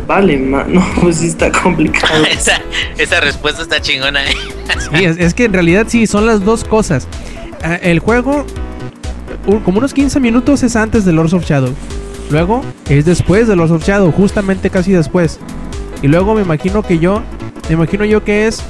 Vale, 0.09 0.37
no, 0.37 0.85
pues 1.01 1.19
sí 1.19 1.29
está 1.29 1.53
complicado. 1.53 2.25
esa, 2.99 3.21
respuesta 3.21 3.63
está 3.63 3.81
chingona, 3.81 4.25
¿eh? 4.25 4.35
sí, 4.93 5.05
es, 5.05 5.33
que 5.33 5.45
en 5.45 5.53
realidad 5.53 5.87
sí, 5.89 6.09
son 6.09 6.27
las 6.27 6.45
dos 6.45 6.65
cosas. 6.65 7.07
Ah, 7.63 7.77
el 7.77 8.01
juego, 8.01 8.45
como 9.65 9.79
unos 9.79 9.95
15 9.95 10.19
minutos 10.19 10.65
es 10.65 10.75
antes 10.75 11.05
de 11.05 11.13
Lord 11.13 11.35
of 11.35 11.45
Shadow. 11.45 11.73
Luego 12.31 12.63
es 12.89 13.05
después 13.05 13.47
de 13.47 13.57
los 13.57 13.71
of 13.71 13.85
Shadow, 13.85 14.11
justamente 14.11 14.71
casi 14.71 14.93
después. 14.93 15.39
Y 16.03 16.09
luego 16.09 16.35
me 16.35 16.43
imagino 16.43 16.83
que 16.83 16.99
yo, 16.99 17.23
me 17.69 17.75
imagino 17.75 18.05
yo 18.05 18.25
que 18.25 18.47
es 18.47 18.63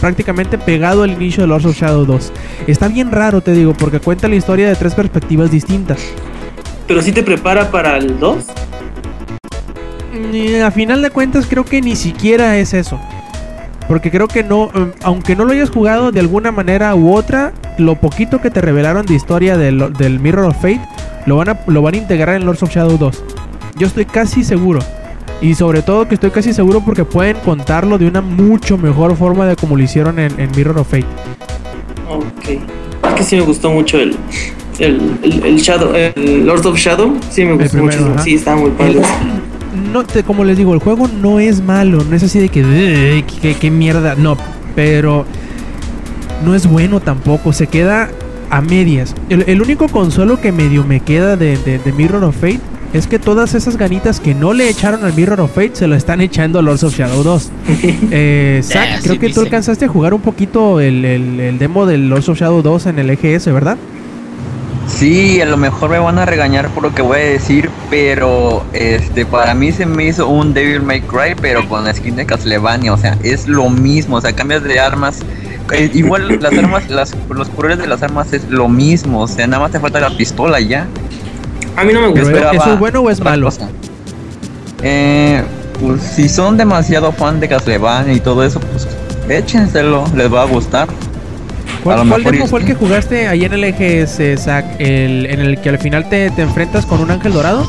prácticamente 0.00 0.58
pegado 0.58 1.02
al 1.02 1.10
inicio 1.10 1.42
de 1.42 1.48
Lords 1.48 1.66
of 1.66 1.76
Shadow 1.76 2.04
2. 2.04 2.32
Está 2.66 2.88
bien 2.88 3.10
raro, 3.10 3.40
te 3.40 3.52
digo, 3.52 3.74
porque 3.74 4.00
cuenta 4.00 4.28
la 4.28 4.36
historia 4.36 4.68
de 4.68 4.76
tres 4.76 4.94
perspectivas 4.94 5.50
distintas. 5.50 5.98
¿Pero 6.86 7.02
si 7.02 7.12
te 7.12 7.22
prepara 7.22 7.70
para 7.70 7.96
el 7.96 8.18
2? 8.18 8.44
a 10.64 10.70
final 10.70 11.02
de 11.02 11.10
cuentas 11.10 11.46
creo 11.48 11.64
que 11.64 11.80
ni 11.80 11.96
siquiera 11.96 12.56
es 12.56 12.74
eso. 12.74 12.98
Porque 13.86 14.10
creo 14.10 14.28
que 14.28 14.42
no, 14.42 14.70
em, 14.74 14.92
aunque 15.02 15.36
no 15.36 15.44
lo 15.44 15.52
hayas 15.52 15.70
jugado 15.70 16.12
de 16.12 16.20
alguna 16.20 16.52
manera 16.52 16.94
u 16.94 17.14
otra, 17.14 17.52
lo 17.78 17.96
poquito 17.96 18.40
que 18.40 18.50
te 18.50 18.60
revelaron 18.60 19.06
de 19.06 19.14
historia 19.14 19.56
del, 19.56 19.92
del 19.94 20.20
Mirror 20.20 20.46
of 20.46 20.56
Fate 20.56 20.80
lo 21.28 21.36
van, 21.36 21.50
a, 21.50 21.60
lo 21.66 21.82
van 21.82 21.94
a 21.94 21.98
integrar 21.98 22.36
en 22.36 22.46
Lords 22.46 22.62
of 22.62 22.70
Shadow 22.70 22.96
2. 22.96 23.22
Yo 23.76 23.86
estoy 23.86 24.06
casi 24.06 24.42
seguro. 24.42 24.80
Y 25.40 25.54
sobre 25.54 25.82
todo 25.82 26.08
que 26.08 26.14
estoy 26.14 26.30
casi 26.30 26.52
seguro 26.52 26.80
porque 26.80 27.04
pueden 27.04 27.36
contarlo 27.44 27.98
de 27.98 28.08
una 28.08 28.20
mucho 28.20 28.76
mejor 28.76 29.14
forma 29.16 29.46
de 29.46 29.54
como 29.54 29.76
lo 29.76 29.82
hicieron 29.82 30.18
en, 30.18 30.32
Mirror 30.56 30.78
of 30.78 30.88
Fate. 30.88 31.06
Ok. 32.10 32.60
Es 33.08 33.14
que 33.14 33.22
sí 33.22 33.36
me 33.36 33.42
gustó 33.42 33.70
mucho 33.70 33.98
el, 34.00 34.16
el, 34.80 35.56
Shadow, 35.58 35.94
el 35.94 36.46
Lord 36.46 36.66
of 36.66 36.76
Shadow. 36.76 37.16
Sí 37.30 37.44
me 37.44 37.52
gustó 37.52 37.76
mucho. 37.76 38.16
Sí, 38.24 38.34
está 38.34 38.56
muy 38.56 38.70
padre. 38.70 39.02
No, 39.92 40.04
te, 40.04 40.24
como 40.24 40.44
les 40.44 40.56
digo, 40.56 40.74
el 40.74 40.80
juego 40.80 41.08
no 41.08 41.38
es 41.38 41.62
malo. 41.62 42.02
No 42.08 42.16
es 42.16 42.22
así 42.24 42.40
de 42.40 42.48
que, 42.48 43.24
que, 43.40 43.54
que 43.54 43.70
mierda. 43.70 44.16
No, 44.16 44.36
pero 44.74 45.24
no 46.44 46.54
es 46.54 46.66
bueno 46.66 47.00
tampoco. 47.00 47.52
Se 47.52 47.68
queda 47.68 48.10
a 48.50 48.60
medias. 48.60 49.14
El, 49.28 49.62
único 49.62 49.88
consuelo 49.88 50.40
que 50.40 50.52
medio 50.52 50.84
me 50.84 51.00
queda 51.00 51.36
de, 51.36 51.80
Mirror 51.96 52.24
of 52.24 52.36
Fate 52.36 52.60
es 52.92 53.06
que 53.06 53.18
todas 53.18 53.54
esas 53.54 53.76
ganitas 53.76 54.18
que 54.18 54.34
no 54.34 54.54
le 54.54 54.68
echaron 54.68 55.04
al 55.04 55.12
Mirror 55.12 55.40
of 55.40 55.54
Fate 55.54 55.72
se 55.74 55.86
lo 55.86 55.94
están 55.94 56.20
echando 56.20 56.58
a 56.58 56.62
Lords 56.62 56.84
of 56.84 56.96
Shadow 56.96 57.22
2. 57.22 57.50
eh, 58.10 58.60
Zach, 58.62 59.02
creo 59.02 59.18
que 59.18 59.30
tú 59.30 59.40
alcanzaste 59.40 59.84
a 59.84 59.88
jugar 59.88 60.14
un 60.14 60.20
poquito 60.20 60.80
el, 60.80 61.56
demo 61.58 61.86
del 61.86 62.08
Lords 62.08 62.28
of 62.28 62.38
Shadow 62.38 62.62
2 62.62 62.86
en 62.86 62.98
el 62.98 63.10
EGS, 63.10 63.46
¿verdad? 63.52 63.76
Sí, 64.88 65.40
a 65.42 65.44
lo 65.44 65.58
mejor 65.58 65.90
me 65.90 65.98
van 65.98 66.18
a 66.18 66.24
regañar 66.24 66.70
por 66.70 66.82
lo 66.82 66.94
que 66.94 67.02
voy 67.02 67.18
a 67.18 67.24
decir, 67.24 67.70
pero 67.90 68.64
este 68.72 69.26
para 69.26 69.54
mí 69.54 69.70
se 69.70 69.84
me 69.84 70.06
hizo 70.06 70.26
un 70.26 70.54
Devil 70.54 70.80
May 70.80 71.02
Cry, 71.02 71.36
pero 71.40 71.68
con 71.68 71.84
la 71.84 71.92
skin 71.92 72.16
de 72.16 72.24
Castlevania, 72.24 72.94
o 72.94 72.96
sea, 72.96 73.18
es 73.22 73.46
lo 73.46 73.68
mismo, 73.68 74.16
o 74.16 74.20
sea, 74.20 74.32
cambias 74.32 74.64
de 74.64 74.80
armas, 74.80 75.20
eh, 75.72 75.90
igual 75.94 76.38
las 76.40 76.52
armas, 76.52 76.88
las, 76.88 77.14
los 77.28 77.48
colores 77.48 77.78
de 77.78 77.86
las 77.86 78.02
armas 78.02 78.32
es 78.32 78.48
lo 78.48 78.68
mismo, 78.68 79.22
o 79.22 79.28
sea, 79.28 79.46
nada 79.46 79.62
más 79.62 79.72
te 79.72 79.80
falta 79.80 80.00
la 80.00 80.10
pistola 80.10 80.60
ya. 80.60 80.86
A 81.76 81.84
mí 81.84 81.92
no 81.92 82.00
me 82.00 82.08
gusta. 82.08 82.52
¿Eso 82.52 82.72
es 82.72 82.78
bueno 82.78 83.00
o 83.00 83.10
es 83.10 83.20
malo? 83.20 83.48
Eh, 84.82 85.42
pues 85.80 86.02
si 86.02 86.28
son 86.28 86.56
demasiado 86.56 87.12
fan 87.12 87.40
de 87.40 87.48
Castlevania 87.48 88.14
y 88.14 88.20
todo 88.20 88.44
eso, 88.44 88.60
pues 88.60 88.88
échenselo, 89.28 90.04
les 90.16 90.32
va 90.32 90.42
a 90.42 90.46
gustar. 90.46 90.88
¿Cuál, 91.84 92.06
fue 92.48 92.60
el 92.60 92.66
que 92.66 92.74
jugaste 92.74 93.28
ahí 93.28 93.44
en 93.44 93.52
el 93.52 93.64
EGS, 93.64 94.42
Zach? 94.42 94.64
El, 94.78 95.26
¿En 95.26 95.40
el 95.40 95.60
que 95.60 95.68
al 95.68 95.78
final 95.78 96.08
te, 96.08 96.30
te 96.30 96.42
enfrentas 96.42 96.84
con 96.84 97.00
un 97.00 97.10
ángel 97.10 97.32
dorado? 97.32 97.68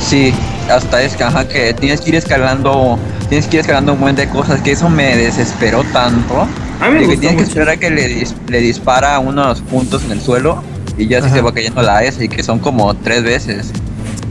Sí, 0.00 0.32
hasta 0.70 1.02
es 1.02 1.16
que, 1.16 1.24
ajá, 1.24 1.46
que 1.46 1.74
tienes 1.74 2.00
que 2.00 2.10
ir 2.10 2.16
escalando, 2.16 2.98
tienes 3.28 3.46
que 3.46 3.56
ir 3.56 3.60
escalando 3.60 3.92
un 3.92 4.00
buen 4.00 4.16
de 4.16 4.28
cosas, 4.28 4.60
que 4.60 4.72
eso 4.72 4.88
me 4.88 5.16
desesperó 5.16 5.84
tanto. 5.92 6.46
A 6.80 6.90
mí 6.90 7.06
que 7.06 7.16
tienes 7.16 7.36
que 7.36 7.42
esperar 7.44 7.68
a 7.70 7.76
que 7.76 7.90
le, 7.90 8.24
le 8.48 8.60
dispara 8.60 9.18
unos 9.18 9.60
puntos 9.62 10.04
en 10.04 10.12
el 10.12 10.20
suelo 10.20 10.62
y 10.96 11.06
ya 11.08 11.26
se 11.28 11.40
va 11.40 11.52
cayendo 11.52 11.82
la 11.82 12.02
S 12.04 12.24
y 12.24 12.28
que 12.28 12.42
son 12.42 12.58
como 12.58 12.94
tres 12.94 13.22
veces. 13.22 13.72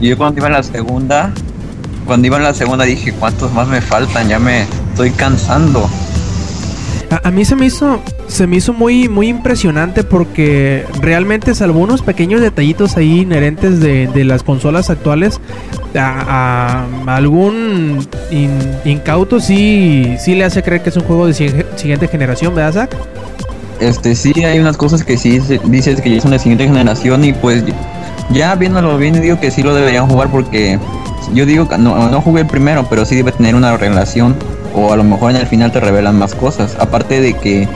Y 0.00 0.08
yo 0.08 0.16
cuando 0.16 0.40
iba 0.40 0.48
en 0.48 0.54
la 0.54 0.62
segunda, 0.62 1.32
cuando 2.06 2.26
iba 2.26 2.36
en 2.36 2.44
la 2.44 2.54
segunda 2.54 2.84
dije, 2.84 3.12
¿cuántos 3.12 3.52
más 3.52 3.68
me 3.68 3.80
faltan? 3.80 4.28
Ya 4.28 4.38
me 4.38 4.66
estoy 4.90 5.10
cansando. 5.10 5.88
A, 7.22 7.30
mí 7.30 7.44
se 7.44 7.54
me 7.54 7.66
hizo 7.66 8.02
se 8.26 8.46
me 8.46 8.56
hizo 8.56 8.72
muy 8.72 9.08
muy 9.08 9.28
impresionante 9.28 10.02
porque 10.02 10.84
realmente 11.00 11.54
salvo 11.54 11.80
unos 11.80 12.02
pequeños 12.02 12.40
detallitos 12.40 12.96
ahí 12.96 13.20
inherentes 13.20 13.78
de, 13.78 14.08
de 14.08 14.24
las 14.24 14.42
consolas 14.42 14.90
actuales 14.90 15.40
a, 15.94 16.86
algún 17.06 18.06
incauto 18.84 19.38
sí 19.38 20.16
sí 20.18 20.34
le 20.34 20.44
hace 20.44 20.62
creer 20.62 20.82
que 20.82 20.90
es 20.90 20.96
un 20.96 21.04
juego 21.04 21.26
de 21.26 21.34
siguiente 21.78 22.08
generación, 22.08 22.54
¿verdad, 22.54 22.72
Zach? 22.72 22.96
Este 23.80 24.14
sí 24.14 24.32
hay 24.44 24.58
unas 24.58 24.76
cosas 24.76 25.04
que 25.04 25.18
sí 25.18 25.40
dices 25.64 26.00
que 26.00 26.14
ya 26.14 26.20
son 26.20 26.30
de 26.30 26.38
siguiente 26.38 26.64
generación 26.64 27.24
y 27.24 27.32
pues 27.32 27.64
ya 28.30 28.54
viéndolo 28.54 28.96
bien 28.96 29.20
digo 29.20 29.40
que 29.40 29.50
sí 29.50 29.62
lo 29.62 29.74
deberían 29.74 30.08
jugar 30.08 30.28
porque 30.30 30.78
yo 31.34 31.44
digo 31.44 31.68
que 31.68 31.76
no, 31.78 32.08
no 32.08 32.20
jugué 32.20 32.42
el 32.42 32.46
primero, 32.46 32.86
pero 32.88 33.04
sí 33.04 33.16
debe 33.16 33.32
tener 33.32 33.54
una 33.54 33.76
relación 33.76 34.36
o 34.74 34.92
a 34.92 34.96
lo 34.96 35.04
mejor 35.04 35.30
en 35.30 35.36
el 35.38 35.46
final 35.46 35.72
te 35.72 35.80
revelan 35.80 36.18
más 36.18 36.34
cosas. 36.34 36.76
Aparte 36.78 37.20
de 37.20 37.34
que 37.34 37.68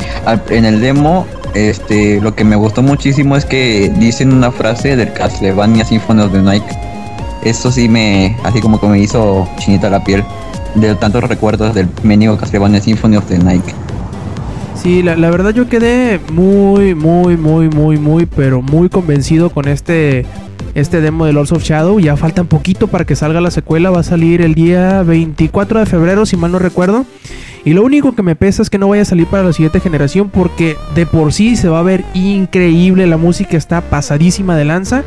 en 0.50 0.64
el 0.64 0.80
demo, 0.80 1.26
este, 1.54 2.20
lo 2.20 2.34
que 2.34 2.44
me 2.44 2.56
gustó 2.56 2.82
muchísimo 2.82 3.36
es 3.36 3.44
que 3.44 3.90
dicen 3.98 4.32
una 4.32 4.50
frase 4.50 4.96
del 4.96 5.12
Castlevania 5.12 5.84
Symphony 5.84 6.22
of 6.22 6.32
the 6.32 6.42
Night. 6.42 6.64
Eso 7.44 7.70
sí 7.70 7.88
me, 7.88 8.36
así 8.44 8.60
como 8.60 8.80
que 8.80 8.88
me 8.88 8.98
hizo 8.98 9.48
chinita 9.58 9.88
la 9.88 10.02
piel 10.02 10.24
de 10.74 10.94
tantos 10.96 11.24
recuerdos 11.24 11.74
del 11.74 11.88
menú 12.02 12.36
Castlevania 12.36 12.80
Symphony 12.80 13.16
of 13.16 13.26
the 13.26 13.38
Night. 13.38 13.64
Sí, 14.82 15.02
la, 15.02 15.16
verdad 15.16 15.52
yo 15.52 15.68
quedé 15.68 16.20
muy, 16.32 16.94
muy, 16.94 17.36
muy, 17.36 17.68
muy, 17.68 17.98
muy, 17.98 18.26
pero 18.26 18.62
muy 18.62 18.88
convencido 18.88 19.50
con 19.50 19.66
este 19.66 20.24
este 20.74 21.00
demo 21.00 21.26
de 21.26 21.32
Lords 21.32 21.50
of 21.50 21.64
Shadow. 21.64 21.98
Ya 21.98 22.16
falta 22.16 22.42
un 22.42 22.48
poquito 22.48 22.86
para 22.86 23.04
que 23.04 23.16
salga 23.16 23.40
la 23.40 23.50
secuela. 23.50 23.90
Va 23.90 24.00
a 24.00 24.04
salir 24.04 24.40
el 24.40 24.54
día 24.54 25.02
24 25.02 25.80
de 25.80 25.86
febrero, 25.86 26.26
si 26.26 26.36
mal 26.36 26.52
no 26.52 26.60
recuerdo. 26.60 27.04
Y 27.64 27.72
lo 27.72 27.82
único 27.82 28.14
que 28.14 28.22
me 28.22 28.36
pesa 28.36 28.62
es 28.62 28.70
que 28.70 28.78
no 28.78 28.88
vaya 28.88 29.02
a 29.02 29.04
salir 29.04 29.26
para 29.26 29.42
la 29.42 29.52
siguiente 29.52 29.80
generación 29.80 30.30
porque 30.30 30.76
de 30.94 31.06
por 31.06 31.32
sí 31.32 31.56
se 31.56 31.68
va 31.68 31.80
a 31.80 31.82
ver 31.82 32.04
increíble. 32.14 33.08
La 33.08 33.16
música 33.16 33.56
está 33.56 33.80
pasadísima 33.80 34.56
de 34.56 34.64
lanza 34.64 35.02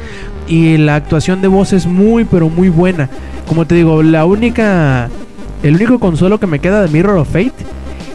y 0.49 0.75
la 0.77 0.95
actuación 0.95 1.41
de 1.41 1.47
voz 1.47 1.71
es 1.71 1.87
muy 1.87 2.25
pero 2.25 2.49
muy 2.49 2.67
buena. 2.67 3.09
Como 3.47 3.65
te 3.65 3.75
digo, 3.75 4.03
la 4.03 4.25
única 4.25 5.09
el 5.63 5.75
único 5.75 5.97
consuelo 5.97 6.39
que 6.41 6.47
me 6.47 6.59
queda 6.59 6.81
de 6.81 6.89
Mirror 6.89 7.19
of 7.19 7.29
Fate 7.29 7.53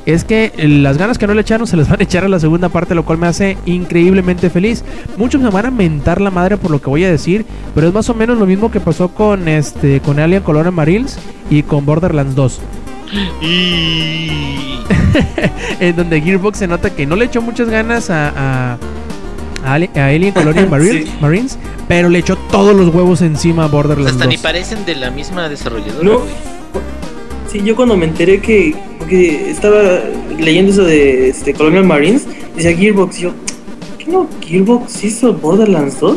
es 0.06 0.24
que 0.24 0.52
las 0.56 0.96
ganas 0.98 1.18
que 1.18 1.26
no 1.26 1.34
le 1.34 1.40
echaron 1.42 1.66
se 1.66 1.76
les 1.76 1.88
van 1.88 2.00
a 2.00 2.04
echar 2.04 2.24
a 2.24 2.28
la 2.28 2.38
segunda 2.40 2.68
parte, 2.68 2.94
lo 2.94 3.04
cual 3.04 3.18
me 3.18 3.26
hace 3.26 3.58
increíblemente 3.66 4.48
feliz. 4.50 4.84
Muchos 5.16 5.40
me 5.42 5.50
van 5.50 5.66
a 5.66 5.70
mentar 5.70 6.20
la 6.20 6.30
madre 6.30 6.56
por 6.56 6.70
lo 6.70 6.80
que 6.80 6.88
voy 6.88 7.04
a 7.04 7.10
decir, 7.10 7.44
pero 7.74 7.88
es 7.88 7.92
más 7.94 8.08
o 8.08 8.14
menos 8.14 8.38
lo 8.38 8.46
mismo 8.46 8.70
que 8.70 8.80
pasó 8.80 9.08
con 9.08 9.48
este 9.48 10.00
con 10.00 10.18
Alien 10.20 10.42
Colonial 10.42 10.72
Marines 10.72 11.18
y 11.50 11.62
con 11.64 11.84
Borderlands 11.84 12.34
2. 12.34 12.60
Y... 13.42 14.78
en 15.80 15.96
donde 15.96 16.20
Gearbox 16.20 16.58
se 16.58 16.66
nota 16.68 16.90
que 16.90 17.06
no 17.06 17.16
le 17.16 17.24
echó 17.26 17.40
muchas 17.42 17.68
ganas 17.68 18.10
a, 18.10 18.74
a, 18.74 18.78
a 19.64 19.74
Alien 19.74 20.32
Colonial 20.32 20.68
Marines, 20.70 21.04
Sí. 21.06 21.12
Marines, 21.20 21.58
pero 21.88 22.08
le 22.08 22.18
echó 22.20 22.36
todos 22.36 22.74
los 22.76 22.94
huevos 22.94 23.22
encima 23.22 23.64
a 23.64 23.66
Borderlands 23.68 24.12
Hasta 24.12 24.24
2. 24.24 24.28
ni 24.34 24.38
parecen 24.38 24.84
de 24.84 24.94
la 24.96 25.10
misma 25.10 25.48
desarrolladora, 25.48 26.04
No. 26.08 26.20
Sí, 27.50 27.60
yo 27.64 27.76
cuando 27.76 27.96
me 27.96 28.06
enteré 28.06 28.40
que, 28.40 28.74
que 29.08 29.50
estaba 29.50 30.00
leyendo 30.38 30.72
eso 30.72 30.84
de 30.84 31.28
este, 31.28 31.52
Colonial 31.54 31.84
Marines, 31.84 32.26
decía 32.56 32.76
Gearbox, 32.76 33.18
yo, 33.18 33.32
¿qué 33.98 34.10
no? 34.10 34.28
¿Gearbox 34.40 35.04
hizo 35.04 35.32
Borderlands 35.32 36.00
2? 36.00 36.16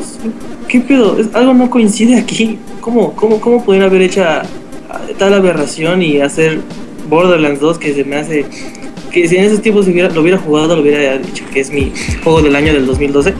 ¿Qué 0.67 0.79
pedo? 0.81 1.19
Es- 1.19 1.33
algo 1.33 1.53
no 1.53 1.69
coincide 1.69 2.17
aquí. 2.17 2.57
¿Cómo, 2.81 3.13
cómo, 3.15 3.39
cómo 3.39 3.63
pueden 3.63 3.83
haber 3.83 4.01
hecho 4.01 4.23
a- 4.23 4.41
a 4.41 5.01
tal 5.17 5.33
aberración 5.35 6.01
y 6.01 6.19
hacer 6.19 6.59
Borderlands 7.09 7.59
2 7.59 7.77
que 7.77 7.93
se 7.93 8.03
me 8.03 8.15
hace... 8.15 8.45
Que 9.11 9.27
si 9.27 9.37
en 9.37 9.45
esos 9.45 9.61
tiempos 9.61 9.87
hubiera, 9.87 10.09
lo 10.09 10.21
hubiera 10.21 10.37
jugado, 10.37 10.75
lo 10.75 10.81
hubiera 10.83 11.17
dicho 11.17 11.43
que 11.51 11.59
es 11.61 11.71
mi 11.71 11.91
juego 12.23 12.41
del 12.43 12.55
año 12.55 12.73
del 12.73 12.85
2012. 12.85 13.33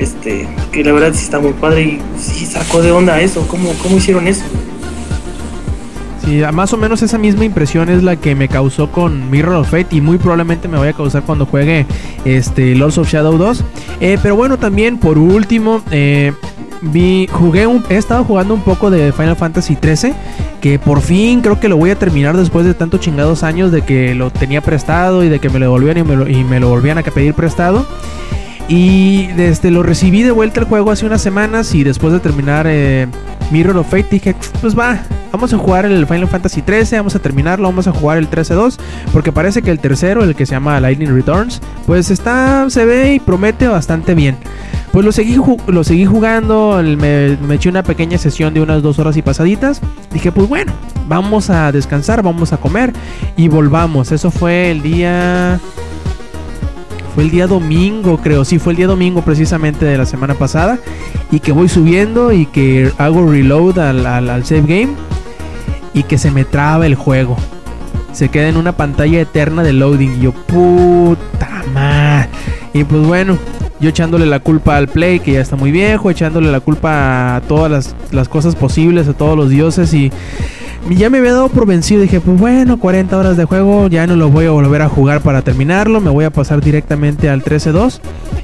Este, 0.00 0.46
que 0.72 0.82
la 0.82 0.92
verdad 0.92 1.12
sí 1.14 1.24
está 1.24 1.38
muy 1.38 1.52
padre 1.52 1.82
y 1.82 1.98
sí 2.18 2.46
sacó 2.46 2.80
de 2.82 2.90
onda 2.90 3.20
eso. 3.20 3.46
¿Cómo, 3.46 3.72
cómo 3.82 3.98
hicieron 3.98 4.26
eso? 4.26 4.42
Sí, 6.24 6.40
más 6.54 6.72
o 6.72 6.78
menos 6.78 7.02
esa 7.02 7.18
misma 7.18 7.44
impresión 7.44 7.90
es 7.90 8.02
la 8.02 8.16
que 8.16 8.34
me 8.34 8.48
causó 8.48 8.90
con 8.90 9.30
Mirror 9.30 9.56
of 9.56 9.70
Fate 9.70 9.94
y 9.94 10.00
muy 10.00 10.16
probablemente 10.16 10.68
me 10.68 10.78
vaya 10.78 10.92
a 10.92 10.94
causar 10.94 11.22
cuando 11.22 11.44
juegue 11.44 11.84
este 12.24 12.74
Lords 12.74 12.96
of 12.96 13.10
Shadow 13.10 13.36
2. 13.36 13.62
Eh, 14.00 14.18
pero 14.22 14.34
bueno, 14.34 14.58
también 14.58 14.98
por 14.98 15.18
último, 15.18 15.82
eh, 15.90 16.32
vi, 16.80 17.26
jugué 17.30 17.68
he 17.90 17.96
estado 17.96 18.24
jugando 18.24 18.54
un 18.54 18.62
poco 18.62 18.90
de 18.90 19.12
Final 19.12 19.36
Fantasy 19.36 19.76
13, 19.76 20.14
que 20.62 20.78
por 20.78 21.02
fin 21.02 21.42
creo 21.42 21.60
que 21.60 21.68
lo 21.68 21.76
voy 21.76 21.90
a 21.90 21.98
terminar 21.98 22.38
después 22.38 22.64
de 22.64 22.72
tantos 22.72 23.00
chingados 23.00 23.42
años 23.42 23.70
de 23.70 23.82
que 23.82 24.14
lo 24.14 24.30
tenía 24.30 24.62
prestado 24.62 25.24
y 25.24 25.28
de 25.28 25.40
que 25.40 25.50
me 25.50 25.58
lo 25.58 25.66
devolvían 25.66 25.98
y 26.30 26.44
me 26.44 26.58
lo 26.58 26.68
volvían 26.70 26.96
a 26.96 27.02
pedir 27.02 27.34
prestado. 27.34 27.84
Y 28.68 29.26
desde 29.28 29.70
lo 29.70 29.82
recibí 29.82 30.22
de 30.22 30.30
vuelta 30.30 30.60
el 30.60 30.66
juego 30.66 30.90
hace 30.90 31.04
unas 31.04 31.20
semanas 31.20 31.74
y 31.74 31.84
después 31.84 32.12
de 32.12 32.20
terminar 32.20 32.66
eh, 32.68 33.06
Mirror 33.50 33.76
of 33.78 33.90
Fate 33.90 34.06
dije, 34.10 34.34
pues 34.62 34.78
va, 34.78 35.02
vamos 35.32 35.52
a 35.52 35.58
jugar 35.58 35.84
el 35.84 36.06
Final 36.06 36.28
Fantasy 36.28 36.62
13, 36.62 36.96
vamos 36.96 37.14
a 37.14 37.18
terminarlo, 37.18 37.68
vamos 37.68 37.86
a 37.86 37.92
jugar 37.92 38.16
el 38.16 38.30
13-2, 38.30 38.78
porque 39.12 39.32
parece 39.32 39.60
que 39.60 39.70
el 39.70 39.78
tercero, 39.78 40.24
el 40.24 40.34
que 40.34 40.46
se 40.46 40.52
llama 40.52 40.80
Lightning 40.80 41.14
Returns, 41.14 41.60
pues 41.86 42.10
está, 42.10 42.68
se 42.70 42.86
ve 42.86 43.14
y 43.14 43.20
promete 43.20 43.68
bastante 43.68 44.14
bien. 44.14 44.36
Pues 44.92 45.04
lo 45.04 45.12
seguí, 45.12 45.36
lo 45.66 45.84
seguí 45.84 46.06
jugando, 46.06 46.80
me, 46.82 47.36
me 47.36 47.56
eché 47.56 47.68
una 47.68 47.82
pequeña 47.82 48.16
sesión 48.16 48.54
de 48.54 48.60
unas 48.60 48.80
dos 48.80 49.00
horas 49.00 49.16
y 49.16 49.22
pasaditas. 49.22 49.80
Dije, 50.12 50.30
pues 50.30 50.48
bueno, 50.48 50.72
vamos 51.08 51.50
a 51.50 51.72
descansar, 51.72 52.22
vamos 52.22 52.52
a 52.52 52.58
comer 52.58 52.92
y 53.36 53.48
volvamos. 53.48 54.12
Eso 54.12 54.30
fue 54.30 54.70
el 54.70 54.82
día... 54.82 55.60
Fue 57.14 57.22
el 57.22 57.30
día 57.30 57.46
domingo, 57.46 58.18
creo. 58.18 58.44
Sí, 58.44 58.58
fue 58.58 58.72
el 58.72 58.76
día 58.76 58.86
domingo 58.88 59.22
precisamente 59.22 59.84
de 59.84 59.96
la 59.96 60.04
semana 60.04 60.34
pasada. 60.34 60.78
Y 61.30 61.38
que 61.38 61.52
voy 61.52 61.68
subiendo 61.68 62.32
y 62.32 62.46
que 62.46 62.90
hago 62.98 63.30
reload 63.30 63.78
al, 63.78 64.44
save 64.44 64.62
game. 64.62 64.94
Y 65.92 66.02
que 66.02 66.18
se 66.18 66.32
me 66.32 66.44
traba 66.44 66.86
el 66.86 66.96
juego. 66.96 67.36
Se 68.12 68.28
queda 68.30 68.48
en 68.48 68.56
una 68.56 68.72
pantalla 68.72 69.20
eterna 69.20 69.62
de 69.62 69.72
loading. 69.72 70.16
Y 70.18 70.20
yo, 70.22 70.32
puta 70.32 71.62
madre. 71.72 72.28
Y 72.72 72.82
pues 72.82 73.06
bueno, 73.06 73.38
yo 73.78 73.90
echándole 73.90 74.26
la 74.26 74.40
culpa 74.40 74.76
al 74.76 74.88
Play, 74.88 75.20
que 75.20 75.34
ya 75.34 75.40
está 75.40 75.54
muy 75.54 75.70
viejo. 75.70 76.10
Echándole 76.10 76.50
la 76.50 76.58
culpa 76.58 77.36
a 77.36 77.40
todas 77.42 77.94
las 78.10 78.28
cosas 78.28 78.56
posibles, 78.56 79.06
a 79.06 79.12
todos 79.12 79.36
los 79.36 79.50
dioses. 79.50 79.94
Y 79.94 80.10
ya 80.90 81.10
me 81.10 81.18
había 81.18 81.32
dado 81.32 81.48
por 81.48 81.66
vencido. 81.66 82.02
Dije, 82.02 82.20
pues 82.20 82.38
bueno, 82.38 82.78
40 82.78 83.16
horas 83.16 83.36
de 83.36 83.44
juego, 83.44 83.88
ya 83.88 84.06
no 84.06 84.16
lo 84.16 84.30
voy 84.30 84.46
a 84.46 84.50
volver 84.50 84.82
a 84.82 84.88
jugar 84.88 85.20
para 85.22 85.42
terminarlo. 85.42 86.00
Me 86.00 86.10
voy 86.10 86.24
a 86.24 86.30
pasar 86.30 86.60
directamente 86.60 87.28
al 87.28 87.42
13-2. 87.42 88.00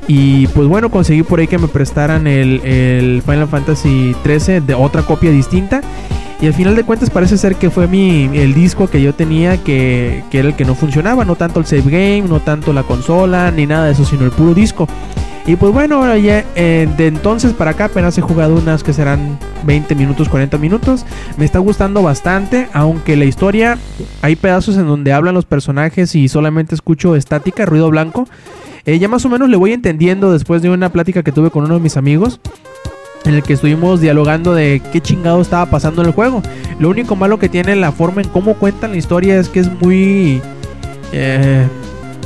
Y 0.09 0.47
pues 0.49 0.67
bueno, 0.67 0.91
conseguí 0.91 1.23
por 1.23 1.41
ahí 1.41 1.47
que 1.47 1.59
me 1.59 1.69
prestaran 1.69 2.27
el, 2.27 2.61
el 2.65 3.23
Final 3.23 3.49
Fantasy 3.49 4.17
13 4.23 4.61
de 4.63 4.75
otra 4.75 5.03
copia 5.03 5.31
distinta. 5.31 5.83
Y 6.41 6.47
al 6.47 6.55
final 6.55 6.75
de 6.75 6.85
cuentas 6.85 7.11
parece 7.11 7.37
ser 7.37 7.57
que 7.57 7.69
fue 7.69 7.87
mi 7.87 8.25
el 8.33 8.55
disco 8.55 8.89
que 8.89 9.03
yo 9.03 9.13
tenía 9.15 9.59
que, 9.63 10.25
que 10.31 10.39
era 10.39 10.49
el 10.49 10.57
que 10.57 10.65
no 10.65 10.75
funcionaba. 10.75 11.27
No 11.27 11.37
tanto 11.37 11.61
el 11.61 11.67
save 11.67 11.83
game, 11.83 12.23
no 12.23 12.41
tanto 12.41 12.73
la 12.73 12.83
consola, 12.83 13.51
ni 13.51 13.67
nada 13.67 13.87
de 13.87 13.93
eso, 13.93 14.07
sino 14.07 14.25
el 14.25 14.31
puro 14.31 14.55
disco. 14.55 14.89
Y 15.47 15.57
pues 15.57 15.73
bueno, 15.73 15.97
ahora 15.97 16.19
ya 16.19 16.45
eh, 16.55 16.89
de 16.97 17.07
entonces 17.07 17.53
para 17.55 17.73
acá 17.73 17.87
apenas 17.87 18.17
he 18.19 18.21
jugado 18.21 18.57
unas 18.57 18.85
que 18.85 18.93
serán 18.93 19.39
20 19.65 19.95
minutos, 19.95 20.29
40 20.29 20.59
minutos. 20.59 21.05
Me 21.37 21.45
está 21.45 21.59
gustando 21.59 22.03
bastante, 22.03 22.69
aunque 22.73 23.17
la 23.17 23.25
historia 23.25 23.79
hay 24.23 24.37
pedazos 24.37 24.77
en 24.77 24.87
donde 24.87 25.13
hablan 25.13 25.35
los 25.35 25.47
personajes 25.47 26.15
y 26.15 26.29
solamente 26.29 26.75
escucho 26.75 27.17
estática, 27.17 27.67
ruido 27.67 27.91
blanco. 27.91 28.29
Eh, 28.85 28.99
ya 28.99 29.09
más 29.09 29.25
o 29.25 29.29
menos 29.29 29.49
le 29.49 29.57
voy 29.57 29.73
entendiendo 29.73 30.33
después 30.33 30.63
de 30.63 30.71
una 30.71 30.91
plática 30.91 31.23
que 31.23 31.33
tuve 31.33 31.51
con 31.51 31.65
uno 31.65 31.75
de 31.75 31.81
mis 31.81 31.97
amigos. 31.97 32.41
En 33.25 33.35
el 33.35 33.43
que 33.43 33.53
estuvimos 33.53 34.01
dialogando 34.01 34.55
de 34.55 34.81
qué 34.93 35.03
chingado 35.03 35.43
estaba 35.43 35.67
pasando 35.67 36.01
en 36.01 36.09
el 36.09 36.15
juego. 36.15 36.43
Lo 36.79 36.89
único 36.89 37.17
malo 37.17 37.39
que 37.39 37.51
tiene 37.51 37.77
la 37.77 37.93
forma 37.93 38.23
en 38.23 38.29
cómo 38.29 38.55
cuentan 38.55 38.93
la 38.93 38.97
historia 38.97 39.39
es 39.39 39.51
que 39.51 39.61
es 39.61 39.71
muy. 39.81 40.41
eh, 41.13 41.67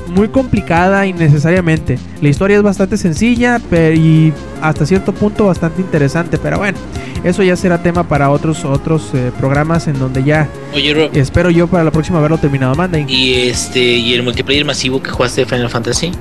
muy 0.08 0.28
complicada 0.28 1.06
innecesariamente. 1.06 1.98
La 2.20 2.28
historia 2.28 2.56
es 2.56 2.62
bastante 2.62 2.96
sencilla 2.96 3.60
pero, 3.70 3.94
y 3.94 4.32
hasta 4.60 4.86
cierto 4.86 5.12
punto 5.12 5.46
bastante 5.46 5.80
interesante. 5.80 6.38
Pero 6.38 6.58
bueno, 6.58 6.78
eso 7.24 7.42
ya 7.42 7.56
será 7.56 7.82
tema 7.82 8.04
para 8.04 8.30
otros, 8.30 8.64
otros 8.64 9.10
eh, 9.14 9.30
programas 9.38 9.88
en 9.88 9.98
donde 9.98 10.22
ya 10.24 10.48
Oye, 10.74 11.10
espero 11.14 11.50
yo 11.50 11.66
para 11.66 11.84
la 11.84 11.90
próxima 11.90 12.18
haberlo 12.18 12.38
terminado. 12.38 12.74
Manda. 12.74 12.98
y 12.98 13.48
este, 13.48 13.80
y 13.80 14.14
el 14.14 14.22
multiplayer 14.22 14.64
masivo 14.64 15.02
que 15.02 15.10
jugaste 15.10 15.42
de 15.42 15.46
Final 15.46 15.70
Fantasy, 15.70 16.12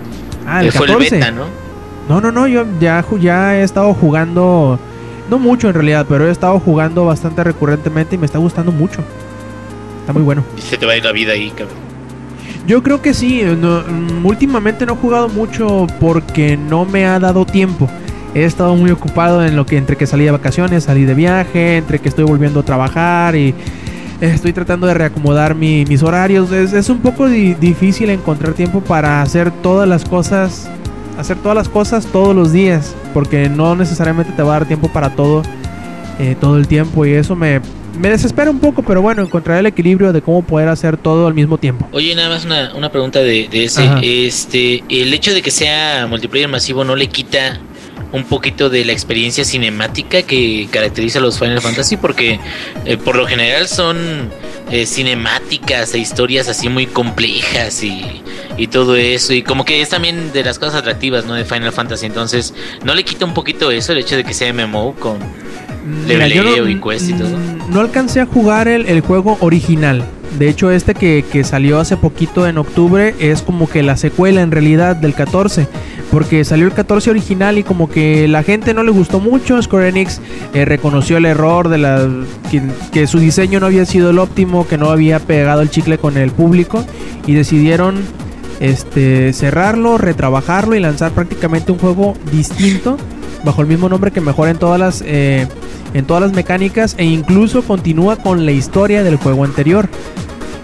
Ah, 0.46 0.62
el 0.62 0.72
fue 0.72 0.88
14. 0.88 1.16
el 1.16 1.22
beta, 1.22 1.32
¿no? 1.32 1.46
No, 2.10 2.20
no, 2.20 2.32
no, 2.34 2.48
yo 2.48 2.66
ya, 2.82 3.06
ya 3.20 3.56
he 3.58 3.64
estado 3.64 3.94
jugando, 3.94 4.78
no 5.30 5.40
mucho 5.40 5.70
en 5.70 5.74
realidad, 5.74 6.06
pero 6.10 6.28
he 6.28 6.32
estado 6.32 6.60
jugando 6.60 7.06
bastante 7.06 7.44
recurrentemente 7.46 8.16
y 8.16 8.18
me 8.18 8.26
está 8.26 8.40
gustando 8.40 8.74
mucho. 8.74 9.02
Está 10.02 10.12
muy 10.12 10.22
bueno. 10.22 10.44
Y 10.58 10.62
se 10.62 10.78
te 10.78 10.86
va 10.86 10.92
a 10.92 10.98
ir 10.98 11.06
la 11.06 11.14
vida 11.14 11.32
ahí, 11.32 11.50
cabrón. 11.52 11.78
Yo 12.68 12.82
creo 12.82 13.02
que 13.02 13.14
sí, 13.14 13.42
no, 13.60 13.82
mm, 13.82 14.26
últimamente 14.26 14.86
no 14.86 14.94
he 14.94 14.96
jugado 14.98 15.28
mucho 15.30 15.86
porque 16.00 16.56
no 16.58 16.86
me 16.86 17.06
ha 17.06 17.20
dado 17.20 17.46
tiempo. 17.46 17.90
He 18.34 18.46
estado 18.46 18.76
muy 18.76 18.90
ocupado 18.92 19.44
en 19.46 19.56
lo 19.56 19.66
que 19.66 19.78
entre 19.78 19.96
que 19.98 20.08
salí 20.08 20.24
de 20.26 20.32
vacaciones, 20.32 20.86
salí 20.86 21.04
de 21.06 21.14
viaje, 21.14 21.78
entre 21.78 22.00
que 22.00 22.10
estoy 22.10 22.24
volviendo 22.24 22.62
a 22.62 22.64
trabajar 22.64 23.36
y 23.36 23.54
estoy 24.22 24.54
tratando 24.54 24.88
de 24.88 24.94
reacomodar 24.94 25.56
mi- 25.56 25.84
mis 25.86 26.02
horarios. 26.04 26.52
Es, 26.52 26.74
es 26.74 26.90
un 26.90 27.00
poco 27.00 27.28
di- 27.28 27.54
difícil 27.56 28.10
encontrar 28.10 28.54
tiempo 28.54 28.80
para 28.82 29.22
hacer 29.22 29.52
todas 29.52 29.88
las 29.88 30.06
cosas, 30.06 30.68
hacer 31.20 31.38
todas 31.38 31.56
las 31.58 31.68
cosas 31.70 32.06
todos 32.08 32.34
los 32.34 32.54
días, 32.54 32.96
porque 33.14 33.50
no 33.50 33.76
necesariamente 33.76 34.32
te 34.32 34.42
va 34.42 34.56
a 34.56 34.60
dar 34.60 34.68
tiempo 34.68 34.88
para 34.88 35.10
todo 35.16 35.44
eh, 36.20 36.36
todo 36.40 36.58
el 36.58 36.68
tiempo 36.68 37.06
y 37.06 37.12
eso 37.14 37.36
me, 37.36 37.60
me 37.98 38.10
desespera 38.10 38.50
un 38.50 38.60
poco, 38.60 38.84
pero 38.84 39.02
bueno, 39.02 39.22
encontrar 39.22 39.60
el 39.60 39.66
equilibrio 39.66 40.14
de 40.14 40.22
cómo 40.22 40.44
poder 40.44 40.70
hacer 40.70 40.98
todo 40.98 41.28
al 41.28 41.34
mismo 41.34 41.58
tiempo. 41.58 41.88
Oye, 41.92 42.16
nada 42.16 42.30
más 42.30 42.46
una, 42.46 42.74
una 42.76 42.92
pregunta 42.92 43.20
de, 43.20 43.48
de 43.50 43.66
ese. 43.66 43.84
Ajá. 43.84 44.00
Este, 44.02 44.84
el 44.90 45.14
hecho 45.14 45.34
de 45.34 45.42
que 45.42 45.52
sea 45.52 46.08
multiplayer 46.08 46.50
masivo 46.50 46.84
no 46.84 46.96
le 46.96 47.08
quita 47.08 47.60
un 48.14 48.24
poquito 48.26 48.70
de 48.70 48.86
la 48.86 48.92
experiencia 48.92 49.44
cinemática 49.44 50.22
que 50.22 50.68
caracteriza 50.72 51.18
a 51.18 51.22
los 51.22 51.40
Final 51.40 51.62
Fantasy, 51.62 51.98
porque 51.98 52.40
eh, 52.86 52.96
por 52.96 53.16
lo 53.16 53.26
general 53.26 53.68
son 53.68 54.30
eh, 54.72 54.86
cinemáticas 54.86 55.96
e 55.96 55.98
historias 55.98 56.48
así 56.48 56.70
muy 56.70 56.86
complejas 56.86 57.84
y, 57.84 58.22
y 58.56 58.68
todo 58.68 58.96
eso, 58.96 59.34
y 59.34 59.42
como 59.42 59.66
que 59.66 59.82
es 59.82 59.90
también 59.90 60.32
de 60.32 60.44
las 60.44 60.60
cosas 60.60 60.76
atractivas, 60.76 61.26
¿no? 61.26 61.34
De 61.34 61.44
Final 61.44 61.72
Fantasy, 61.72 62.06
entonces, 62.06 62.54
¿no 62.84 62.94
le 62.94 63.04
quita 63.04 63.26
un 63.26 63.34
poquito 63.34 63.72
eso 63.72 63.94
el 63.94 63.98
hecho 63.98 64.16
de 64.16 64.24
que 64.24 64.34
sea 64.34 64.54
MMO 64.54 64.94
con... 64.94 65.18
Mira, 65.86 66.28
yo 66.28 66.44
Leveleo 66.44 66.70
y 66.70 66.80
quest 66.80 67.10
y 67.10 67.14
todo. 67.14 67.38
no 67.70 67.82
alcancé 67.82 68.22
a 68.22 68.26
jugar 68.26 68.68
el, 68.68 68.86
el 68.86 69.02
juego 69.02 69.38
original. 69.42 70.04
De 70.38 70.50
hecho, 70.50 70.72
este 70.72 70.96
que, 70.96 71.24
que 71.32 71.44
salió 71.44 71.80
hace 71.80 71.96
poquito 71.96 72.48
en 72.48 72.58
octubre 72.58 73.14
es 73.20 73.44
como 73.44 73.70
que 73.70 73.84
la 73.84 73.98
secuela 73.98 74.42
en 74.42 74.52
realidad 74.52 74.96
del 74.96 75.14
14. 75.14 75.68
Porque 76.10 76.44
salió 76.44 76.66
el 76.66 76.74
14 76.74 77.10
original 77.10 77.58
y 77.58 77.64
como 77.64 77.90
que 77.90 78.28
la 78.28 78.44
gente 78.44 78.74
no 78.74 78.84
le 78.84 78.92
gustó 78.92 79.20
mucho. 79.20 79.62
Square 79.62 79.90
Enix 79.90 80.22
eh, 80.54 80.66
reconoció 80.66 81.18
el 81.18 81.26
error 81.26 81.70
de 81.70 81.78
la 81.78 82.08
que, 82.50 82.62
que 82.92 83.08
su 83.08 83.20
diseño 83.20 83.60
no 83.60 83.68
había 83.68 83.86
sido 83.86 84.10
el 84.10 84.20
óptimo, 84.20 84.68
que 84.68 84.78
no 84.78 84.90
había 84.90 85.20
pegado 85.20 85.62
el 85.62 85.70
chicle 85.70 85.98
con 85.98 86.18
el 86.18 86.32
público 86.32 86.84
y 87.28 87.34
decidieron 87.34 87.96
este 88.60 89.34
cerrarlo, 89.34 89.98
retrabajarlo 89.98 90.76
y 90.76 90.80
lanzar 90.80 91.12
prácticamente 91.12 91.72
un 91.72 91.78
juego 91.78 92.16
distinto 92.32 92.98
bajo 93.44 93.62
el 93.62 93.68
mismo 93.68 93.90
nombre 93.90 94.12
que 94.12 94.22
mejora 94.22 94.52
en 94.52 94.58
todas 94.58 94.80
las 94.80 95.04
eh, 95.06 95.48
en 95.94 96.06
todas 96.06 96.24
las 96.24 96.34
mecánicas 96.34 96.96
e 96.98 97.06
incluso 97.06 97.62
continúa 97.64 98.16
con 98.16 98.46
la 98.46 98.52
historia 98.52 99.04
del 99.04 99.18
juego 99.18 99.44
anterior. 99.44 99.90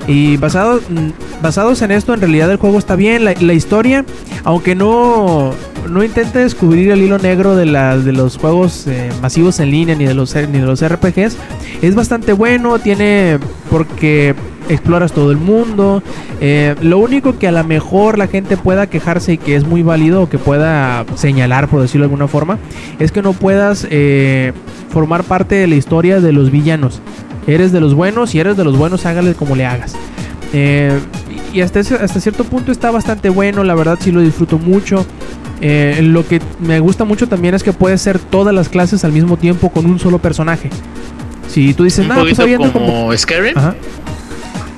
Y 0.08 0.38
basado, 0.38 0.80
mm, 0.90 1.42
basados 1.44 1.84
en 1.84 1.92
esto, 1.92 2.16
en 2.16 2.22
realidad 2.22 2.50
el 2.50 2.58
juego 2.58 2.80
está 2.80 2.96
bien. 2.96 3.24
La, 3.26 3.54
historia, 3.54 4.06
aunque 4.44 4.74
no, 4.74 5.52
no 5.88 6.04
intente 6.04 6.40
descubrir 6.40 6.90
el 6.90 7.02
hilo 7.04 7.20
negro 7.20 7.56
de, 7.56 7.68
la, 7.68 7.96
de 7.96 8.12
los 8.12 8.38
juegos 8.38 8.88
eh, 8.88 9.12
masivos 9.22 9.60
en 9.60 9.70
línea 9.70 9.96
ni 9.96 10.06
de, 10.06 10.16
los, 10.16 10.34
ni 10.34 10.60
de 10.60 10.66
los 10.66 10.84
RPGs, 10.84 11.38
es 11.84 11.96
bastante 11.96 12.34
bueno. 12.34 12.80
Tiene. 12.80 13.38
Porque 13.70 14.34
exploras 14.70 15.12
todo 15.12 15.32
el 15.32 15.38
mundo. 15.38 16.02
Eh, 16.40 16.76
lo 16.82 16.98
único 17.00 17.38
que 17.38 17.48
a 17.48 17.52
lo 17.52 17.64
mejor 17.64 18.18
la 18.18 18.28
gente 18.28 18.56
pueda 18.56 18.88
quejarse 18.88 19.34
y 19.34 19.38
que 19.38 19.56
es 19.56 19.66
muy 19.68 19.82
válido 19.84 20.24
o 20.24 20.30
que 20.30 20.38
pueda 20.38 21.06
señalar, 21.16 21.68
por 21.68 21.82
decirlo 21.82 22.04
de 22.04 22.12
alguna 22.12 22.28
forma, 22.28 22.58
es 23.00 23.12
que 23.12 23.22
no 23.22 23.34
puedas 23.34 23.86
eh, 23.90 24.54
formar 24.90 25.24
parte 25.24 25.56
de 25.56 25.68
la 25.68 25.76
historia 25.76 26.22
de 26.22 26.32
los 26.32 26.52
villanos. 26.52 27.02
Eres 27.48 27.72
de 27.72 27.82
los 27.82 27.94
buenos 27.96 28.34
y 28.36 28.40
eres 28.40 28.56
de 28.58 28.64
los 28.64 28.78
buenos, 28.78 29.06
hágale 29.06 29.34
como 29.34 29.56
le 29.56 29.66
hagas. 29.66 29.96
Eh, 30.54 30.98
y 31.54 31.62
hasta, 31.62 31.80
ese- 31.80 31.96
hasta 31.96 32.20
cierto 32.20 32.44
punto 32.44 32.72
está 32.72 32.92
bastante 32.92 33.30
bueno, 33.30 33.64
la 33.64 33.74
verdad 33.76 33.98
sí 34.00 34.12
lo 34.12 34.22
disfruto 34.22 34.58
mucho. 34.60 35.06
Eh, 35.62 36.00
lo 36.04 36.26
que 36.26 36.40
me 36.60 36.80
gusta 36.80 37.04
mucho 37.06 37.28
también 37.28 37.54
es 37.54 37.64
que 37.64 37.74
puedes 37.74 38.02
ser 38.02 38.18
todas 38.20 38.54
las 38.56 38.70
clases 38.70 39.04
al 39.04 39.12
mismo 39.12 39.36
tiempo 39.36 39.70
con 39.72 39.86
un 39.88 40.00
solo 40.00 40.20
personaje. 40.20 40.70
Si 41.50 41.74
tú 41.74 41.84
dices, 41.84 42.06
Un 42.06 42.10
no, 42.10 42.22
pues 42.22 42.38
como, 42.40 42.72
como 42.72 43.18
Skyrim. 43.18 43.58
Ajá. 43.58 43.76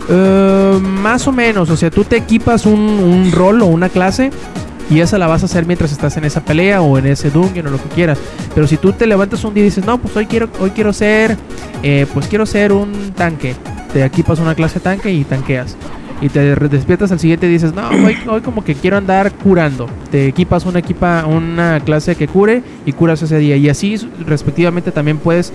Eh, 0.09 0.79
más 0.81 1.27
o 1.27 1.31
menos, 1.31 1.69
o 1.69 1.77
sea, 1.77 1.89
tú 1.89 2.03
te 2.03 2.17
equipas 2.17 2.65
un, 2.65 3.31
rol 3.31 3.61
o 3.61 3.67
una 3.67 3.89
clase 3.89 4.31
y 4.89 4.99
esa 4.99 5.17
la 5.17 5.27
vas 5.27 5.43
a 5.43 5.45
hacer 5.45 5.65
mientras 5.65 5.91
estás 5.91 6.17
en 6.17 6.25
esa 6.25 6.43
pelea 6.43 6.81
o 6.81 6.97
en 6.97 7.07
ese 7.07 7.29
dungeon 7.29 7.67
o 7.67 7.69
lo 7.69 7.81
que 7.81 7.89
quieras. 7.89 8.17
Pero 8.53 8.67
si 8.67 8.77
tú 8.77 8.91
te 8.91 9.07
levantas 9.07 9.43
un 9.43 9.53
día 9.53 9.63
y 9.63 9.65
dices, 9.65 9.85
no, 9.85 9.97
pues 9.99 10.15
hoy 10.17 10.25
quiero, 10.25 10.49
hoy 10.59 10.71
quiero 10.71 10.91
ser, 10.91 11.37
eh, 11.83 12.05
pues 12.13 12.27
quiero 12.27 12.45
ser 12.45 12.73
un 12.73 13.11
tanque, 13.15 13.55
te 13.93 14.03
equipas 14.03 14.39
una 14.39 14.55
clase 14.55 14.79
tanque 14.79 15.11
y 15.11 15.23
tanqueas. 15.23 15.77
Y 16.19 16.29
te 16.29 16.55
despiertas 16.55 17.11
al 17.11 17.19
siguiente 17.19 17.47
y 17.47 17.49
dices, 17.49 17.73
no, 17.73 17.89
hoy, 17.89 18.15
hoy 18.29 18.41
como 18.41 18.63
que 18.63 18.75
quiero 18.75 18.95
andar 18.95 19.31
curando. 19.31 19.87
Te 20.11 20.27
equipas 20.27 20.67
una, 20.67 20.77
equipa, 20.77 21.25
una 21.25 21.79
clase 21.79 22.15
que 22.15 22.27
cure 22.27 22.61
y 22.85 22.91
curas 22.93 23.23
ese 23.23 23.39
día. 23.39 23.55
Y 23.55 23.69
así 23.69 23.95
respectivamente 24.27 24.91
también 24.91 25.17
puedes 25.17 25.51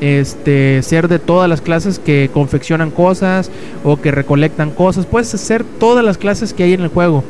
este, 0.00 0.82
ser 0.82 1.08
de 1.08 1.18
todas 1.18 1.48
las 1.48 1.60
clases 1.60 1.98
que 1.98 2.30
confeccionan 2.32 2.90
cosas 2.90 3.50
o 3.84 4.00
que 4.00 4.10
recolectan 4.10 4.70
cosas. 4.70 5.06
Puedes 5.06 5.32
hacer 5.34 5.64
todas 5.64 6.04
las 6.04 6.18
clases 6.18 6.52
que 6.52 6.64
hay 6.64 6.74
en 6.74 6.82
el 6.82 6.88
juego 6.88 7.24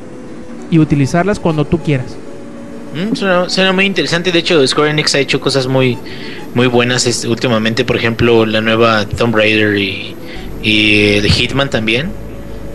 y 0.71 0.79
utilizarlas 0.79 1.41
cuando 1.41 1.65
tú 1.65 1.79
quieras. 1.79 2.17
Mm, 2.95 3.15
suena, 3.15 3.49
suena 3.49 3.73
muy 3.73 3.87
interesante. 3.87 4.33
De 4.33 4.39
hecho, 4.39 4.67
Square 4.67 4.91
Enix 4.91 5.15
ha 5.15 5.19
hecho 5.19 5.41
cosas 5.41 5.67
muy, 5.67 5.99
muy 6.55 6.67
buenas 6.67 7.07
este, 7.07 7.29
últimamente. 7.29 7.85
Por 7.85 7.97
ejemplo, 7.97 8.47
la 8.47 8.61
nueva 8.61 9.07
Tomb 9.07 9.35
Raider 9.35 9.77
y, 9.77 10.15
y 10.63 11.21
The 11.21 11.31
Hitman 11.31 11.71
también. 11.71 12.11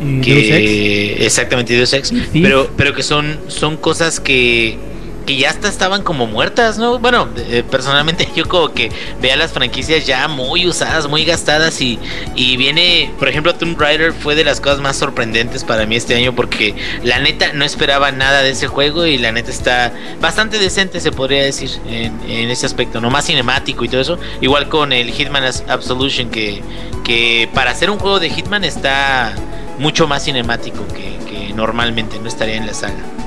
Y 0.02 0.30
Deus 0.30 0.48
Ex. 0.50 1.22
Exactamente 1.26 1.76
Deus 1.76 1.94
Ex. 1.94 2.10
Sí. 2.10 2.42
Pero, 2.42 2.70
pero 2.76 2.94
que 2.94 3.04
son, 3.04 3.38
son 3.48 3.78
cosas 3.78 4.20
que, 4.20 4.78
que 5.26 5.38
ya 5.38 5.50
hasta 5.50 5.68
estaban 5.68 6.04
como 6.04 6.28
muertas, 6.28 6.78
¿no? 6.78 7.00
Bueno, 7.00 7.30
eh, 7.38 7.64
personalmente 7.70 8.28
yo 8.36 8.48
como 8.48 8.74
que 8.74 8.92
vea 9.22 9.36
las 9.36 9.52
franquicias 9.52 10.06
ya 10.06 10.28
muy 10.28 10.68
usadas, 10.68 11.08
muy 11.08 11.26
gastadas 11.26 11.82
y, 11.82 12.00
y 12.36 12.58
viene, 12.58 13.12
por 13.20 13.28
ejemplo, 13.28 13.56
Tomb 13.56 13.80
Raider 13.80 14.14
fue 14.14 14.36
de 14.36 14.44
las 14.44 14.60
cosas 14.60 14.80
más 14.80 14.98
sorprendentes 14.98 15.64
para 15.64 15.86
mí 15.86 15.96
este 15.96 16.16
año 16.16 16.34
porque 16.36 16.76
la 17.04 17.20
neta 17.20 17.54
no 17.54 17.66
esperaba 17.66 18.12
nada 18.12 18.42
de 18.42 18.52
ese 18.52 18.68
juego 18.68 19.06
y 19.06 19.18
la 19.18 19.32
neta 19.32 19.52
está 19.52 19.94
bastante 20.20 20.60
decente, 20.60 21.00
se 21.00 21.12
podría 21.12 21.44
decir, 21.44 21.70
en, 21.88 22.14
ese 22.28 22.66
aspecto, 22.66 23.02
no 23.02 23.10
más 23.10 23.26
cinemático 23.26 23.86
y 23.86 23.90
todo 23.90 24.02
eso. 24.02 24.20
Igual 24.42 24.70
con 24.70 24.94
el 24.94 25.12
Hitman 25.12 25.44
Absolution 25.68 26.30
que, 26.30 26.62
que 27.04 27.50
para 27.54 27.72
hacer 27.72 27.90
un 27.90 28.00
juego 28.00 28.20
de 28.20 28.30
Hitman 28.30 28.64
está 28.64 29.34
mucho 29.80 30.08
más 30.08 30.24
cinemático 30.26 30.86
que, 30.88 31.18
que 31.30 31.54
normalmente 31.54 32.20
no 32.20 32.28
estaría 32.28 32.56
en 32.56 32.68
la 32.68 32.74
saga. 32.74 33.23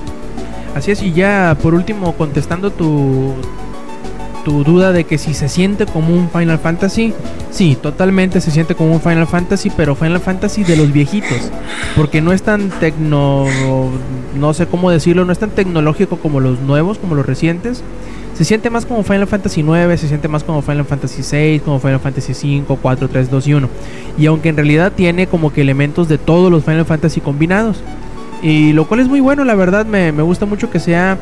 Así 0.77 0.91
es, 0.91 1.03
y 1.03 1.15
ya 1.15 1.57
por 1.63 1.73
último, 1.73 2.13
contestando 2.13 2.71
tu, 2.71 3.33
tu 4.45 4.63
duda 4.63 4.93
de 4.93 5.05
que 5.05 5.17
si 5.17 5.33
se 5.33 5.49
siente 5.49 5.87
como 5.87 6.13
un 6.15 6.29
Final 6.29 6.59
Fantasy, 6.59 7.15
sí, 7.51 7.79
totalmente 7.81 8.43
se 8.43 8.51
siente 8.51 8.75
como 8.75 8.93
un 8.93 9.01
Final 9.01 9.27
Fantasy, 9.27 9.71
pero 9.75 9.95
Final 9.95 10.21
Fantasy 10.21 10.65
de 10.65 10.77
los 10.77 10.93
viejitos, 10.93 11.51
porque 11.97 12.21
no 12.21 12.35
es 12.35 12.43
tan 12.43 12.69
tecno, 12.69 13.47
no 14.39 14.53
sé 14.53 14.67
cómo 14.67 14.91
decirlo, 14.91 15.25
no 15.25 15.33
es 15.33 15.39
tan 15.39 15.49
tecnológico 15.49 16.19
como 16.19 16.41
los 16.41 16.61
nuevos, 16.61 16.99
como 16.99 17.15
los 17.15 17.25
recientes. 17.25 17.83
Se 18.35 18.45
siente 18.45 18.69
más 18.69 18.85
como 18.85 19.03
Final 19.03 19.27
Fantasy 19.27 19.63
9, 19.63 19.97
se 19.97 20.09
siente 20.09 20.29
más 20.29 20.45
como 20.45 20.61
Final 20.61 20.85
Fantasy 20.85 21.23
6, 21.23 21.63
como 21.63 21.81
Final 21.81 22.01
Fantasy 22.01 22.35
5, 22.35 22.79
4, 22.83 23.09
3, 23.09 23.31
2 23.31 23.47
y 23.47 23.55
1. 23.55 23.69
Y 24.19 24.27
aunque 24.27 24.51
en 24.51 24.57
realidad 24.57 24.93
tiene 24.95 25.27
como 25.27 25.55
que 25.55 25.63
elementos 25.63 26.07
de 26.07 26.19
todos 26.19 26.53
los 26.53 26.63
Final 26.63 26.85
Fantasy 26.85 27.23
combinados. 27.23 27.83
Y 28.47 28.73
lo 28.73 28.87
cual 28.87 29.01
es 29.01 29.09
muy 29.09 29.19
bueno, 29.19 29.45
la 29.45 29.57
verdad 29.57 29.85
me, 29.87 30.13
me 30.13 30.23
gusta 30.23 30.47
mucho 30.47 30.71
que 30.71 30.79
sea 30.79 31.19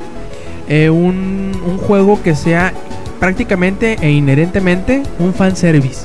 eh, 0.69 0.91
un, 0.91 1.53
un 1.67 1.79
juego 1.79 2.23
que 2.23 2.35
sea 2.37 2.75
prácticamente 3.19 3.97
e 4.03 4.11
inherentemente 4.11 5.03
un 5.19 5.33
fanservice. 5.33 6.03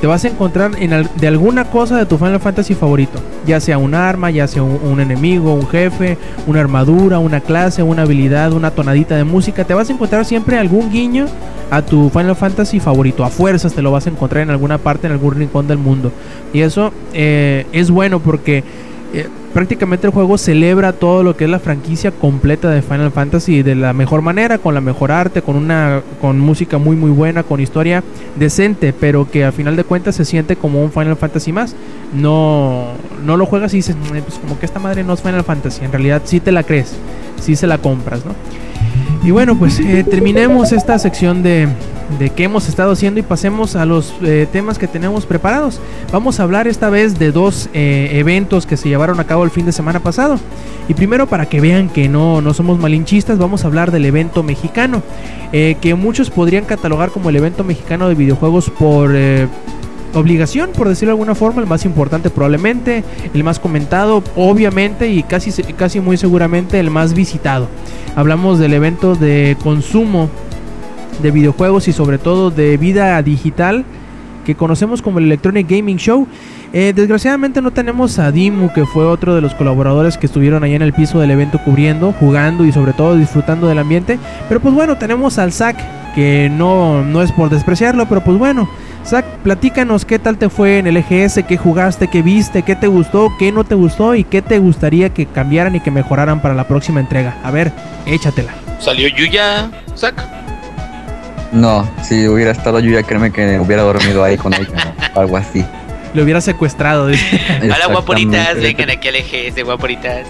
Te 0.00 0.06
vas 0.06 0.24
a 0.24 0.28
encontrar 0.28 0.70
en 0.78 1.06
de 1.16 1.28
alguna 1.28 1.64
cosa 1.64 1.98
de 1.98 2.06
tu 2.06 2.16
Final 2.16 2.40
Fantasy 2.40 2.74
favorito, 2.74 3.18
ya 3.46 3.60
sea 3.60 3.76
un 3.76 3.94
arma, 3.94 4.30
ya 4.30 4.46
sea 4.46 4.62
un, 4.62 4.80
un 4.90 5.00
enemigo, 5.00 5.52
un 5.52 5.68
jefe, 5.68 6.16
una 6.46 6.60
armadura, 6.60 7.18
una 7.18 7.40
clase, 7.40 7.82
una 7.82 8.02
habilidad, 8.02 8.54
una 8.54 8.70
tonadita 8.70 9.16
de 9.16 9.24
música. 9.24 9.64
Te 9.64 9.74
vas 9.74 9.90
a 9.90 9.92
encontrar 9.92 10.24
siempre 10.24 10.56
algún 10.56 10.90
guiño 10.90 11.26
a 11.70 11.82
tu 11.82 12.08
Final 12.08 12.36
Fantasy 12.36 12.80
favorito. 12.80 13.22
A 13.22 13.28
fuerzas 13.28 13.74
te 13.74 13.82
lo 13.82 13.90
vas 13.90 14.06
a 14.06 14.10
encontrar 14.10 14.44
en 14.44 14.50
alguna 14.50 14.78
parte, 14.78 15.08
en 15.08 15.12
algún 15.12 15.34
rincón 15.34 15.68
del 15.68 15.76
mundo. 15.76 16.10
Y 16.54 16.60
eso 16.62 16.90
eh, 17.12 17.66
es 17.72 17.90
bueno 17.90 18.20
porque 18.20 18.64
eh, 19.12 19.28
prácticamente 19.52 20.06
el 20.06 20.12
juego 20.12 20.38
celebra 20.38 20.92
todo 20.92 21.22
lo 21.22 21.36
que 21.36 21.44
es 21.44 21.50
la 21.50 21.58
franquicia 21.58 22.10
completa 22.10 22.70
de 22.70 22.82
Final 22.82 23.10
Fantasy 23.10 23.62
de 23.62 23.74
la 23.74 23.92
mejor 23.92 24.22
manera, 24.22 24.58
con 24.58 24.74
la 24.74 24.80
mejor 24.80 25.10
arte, 25.12 25.42
con 25.42 25.56
una 25.56 26.02
con 26.20 26.38
música 26.38 26.78
muy 26.78 26.96
muy 26.96 27.10
buena, 27.10 27.42
con 27.42 27.60
historia 27.60 28.02
decente, 28.36 28.92
pero 28.92 29.30
que 29.30 29.44
al 29.44 29.52
final 29.52 29.76
de 29.76 29.84
cuentas 29.84 30.16
se 30.16 30.24
siente 30.24 30.56
como 30.56 30.82
un 30.82 30.92
Final 30.92 31.16
Fantasy 31.16 31.52
más. 31.52 31.74
No 32.14 32.88
no 33.24 33.36
lo 33.36 33.46
juegas 33.46 33.72
y 33.74 33.78
dices, 33.78 33.96
"Mm, 33.96 34.18
pues 34.26 34.38
como 34.38 34.58
que 34.58 34.66
esta 34.66 34.78
madre 34.78 35.04
no 35.04 35.12
es 35.14 35.22
Final 35.22 35.44
Fantasy, 35.44 35.84
en 35.84 35.92
realidad 35.92 36.22
sí 36.24 36.40
te 36.40 36.52
la 36.52 36.62
crees, 36.62 36.94
sí 37.40 37.56
se 37.56 37.66
la 37.66 37.78
compras, 37.78 38.24
¿no? 38.24 38.32
Y 39.24 39.30
bueno, 39.30 39.58
pues 39.58 39.80
eh, 39.80 40.04
terminemos 40.08 40.72
esta 40.72 40.98
sección 40.98 41.42
de, 41.42 41.68
de 42.18 42.30
qué 42.30 42.44
hemos 42.44 42.68
estado 42.68 42.92
haciendo 42.92 43.20
y 43.20 43.22
pasemos 43.22 43.76
a 43.76 43.84
los 43.84 44.14
eh, 44.22 44.46
temas 44.50 44.78
que 44.78 44.86
tenemos 44.86 45.26
preparados. 45.26 45.80
Vamos 46.12 46.40
a 46.40 46.44
hablar 46.44 46.68
esta 46.68 46.88
vez 46.88 47.18
de 47.18 47.32
dos 47.32 47.68
eh, 47.74 48.10
eventos 48.12 48.64
que 48.64 48.76
se 48.76 48.88
llevaron 48.88 49.18
a 49.20 49.24
cabo 49.24 49.44
el 49.44 49.50
fin 49.50 49.66
de 49.66 49.72
semana 49.72 50.00
pasado. 50.00 50.38
Y 50.88 50.94
primero, 50.94 51.26
para 51.26 51.46
que 51.46 51.60
vean 51.60 51.88
que 51.88 52.08
no, 52.08 52.40
no 52.40 52.54
somos 52.54 52.78
malinchistas, 52.78 53.38
vamos 53.38 53.64
a 53.64 53.66
hablar 53.66 53.90
del 53.90 54.06
evento 54.06 54.42
mexicano, 54.42 55.02
que 55.52 55.94
muchos 55.94 56.30
podrían 56.30 56.64
catalogar 56.64 57.10
como 57.10 57.28
el 57.28 57.36
evento 57.36 57.62
mexicano 57.62 58.08
de 58.08 58.14
videojuegos 58.14 58.70
por... 58.70 59.14
obligación, 60.14 60.70
por 60.76 60.88
decirlo 60.88 61.10
de 61.10 61.14
alguna 61.14 61.34
forma, 61.34 61.60
el 61.60 61.68
más 61.68 61.84
importante 61.84 62.30
probablemente, 62.30 63.04
el 63.34 63.44
más 63.44 63.58
comentado, 63.58 64.22
obviamente, 64.36 65.08
y 65.08 65.22
casi, 65.22 65.50
casi 65.74 66.00
muy 66.00 66.16
seguramente 66.16 66.80
el 66.80 66.90
más 66.90 67.14
visitado. 67.14 67.68
Hablamos 68.16 68.58
del 68.58 68.74
evento 68.74 69.14
de 69.14 69.56
consumo 69.62 70.28
de 71.22 71.30
videojuegos 71.30 71.88
y 71.88 71.92
sobre 71.92 72.18
todo 72.18 72.50
de 72.50 72.76
vida 72.76 73.20
digital 73.22 73.84
que 74.48 74.54
conocemos 74.54 75.02
como 75.02 75.18
el 75.18 75.26
Electronic 75.26 75.68
Gaming 75.68 75.98
Show. 75.98 76.26
Eh, 76.72 76.94
desgraciadamente 76.96 77.60
no 77.60 77.70
tenemos 77.70 78.18
a 78.18 78.32
Dimu, 78.32 78.72
que 78.72 78.86
fue 78.86 79.04
otro 79.04 79.34
de 79.34 79.42
los 79.42 79.54
colaboradores 79.54 80.16
que 80.16 80.24
estuvieron 80.24 80.64
allá 80.64 80.76
en 80.76 80.82
el 80.82 80.94
piso 80.94 81.20
del 81.20 81.30
evento 81.30 81.60
cubriendo, 81.62 82.12
jugando 82.12 82.64
y 82.64 82.72
sobre 82.72 82.94
todo 82.94 83.16
disfrutando 83.16 83.68
del 83.68 83.78
ambiente. 83.78 84.18
Pero 84.48 84.60
pues 84.60 84.74
bueno, 84.74 84.96
tenemos 84.96 85.38
al 85.38 85.52
Zack, 85.52 85.76
que 86.14 86.50
no, 86.50 87.04
no 87.04 87.20
es 87.20 87.30
por 87.30 87.50
despreciarlo, 87.50 88.08
pero 88.08 88.24
pues 88.24 88.38
bueno. 88.38 88.70
Zack, 89.04 89.24
platícanos 89.42 90.04
qué 90.04 90.18
tal 90.18 90.36
te 90.36 90.48
fue 90.48 90.78
en 90.78 90.86
el 90.86 90.96
EGS, 90.96 91.40
qué 91.48 91.56
jugaste, 91.56 92.08
qué 92.08 92.22
viste, 92.22 92.62
qué 92.62 92.76
te 92.76 92.88
gustó, 92.88 93.30
qué 93.38 93.52
no 93.52 93.64
te 93.64 93.74
gustó 93.74 94.14
y 94.14 94.24
qué 94.24 94.42
te 94.42 94.58
gustaría 94.58 95.10
que 95.10 95.26
cambiaran 95.26 95.74
y 95.76 95.80
que 95.80 95.90
mejoraran 95.90 96.42
para 96.42 96.54
la 96.54 96.68
próxima 96.68 97.00
entrega. 97.00 97.36
A 97.42 97.50
ver, 97.50 97.72
échatela. 98.06 98.52
¿Salió 98.78 99.08
Yuya, 99.08 99.70
Zack? 99.96 100.22
No, 101.52 101.88
si 102.02 102.28
hubiera 102.28 102.50
estado 102.50 102.78
yo 102.80 102.90
ya 102.90 103.02
créeme 103.02 103.32
que 103.32 103.58
hubiera 103.58 103.82
dormido 103.82 104.22
ahí 104.22 104.36
con 104.36 104.52
ella 104.52 104.94
o 105.14 105.20
algo 105.20 105.36
así. 105.38 105.64
Le 106.14 106.22
hubiera 106.22 106.40
secuestrado. 106.40 107.06
dice. 107.06 107.40
Hola 107.62 107.86
guaporitas, 107.90 108.56
vengan 108.60 108.90
aquí 108.90 109.08
al 109.08 109.16
EGS, 109.16 109.64
guaporitas. 109.64 110.26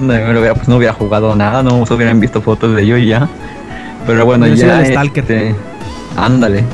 No, 0.00 0.16
no 0.16 0.38
hubiera, 0.38 0.54
pues 0.54 0.68
no 0.68 0.76
hubiera 0.76 0.92
jugado 0.92 1.34
nada, 1.34 1.62
no 1.62 1.84
se 1.84 1.94
hubieran 1.94 2.20
visto 2.20 2.40
fotos 2.40 2.76
de 2.76 2.86
yo 2.86 2.96
y 2.96 3.06
ya. 3.06 3.28
Pero 4.06 4.24
bueno, 4.24 4.46
sido 4.46 4.68
ya. 4.68 4.80
el 4.80 4.92
Stalker. 4.92 5.24
este, 5.24 5.54
ándale. 6.16 6.64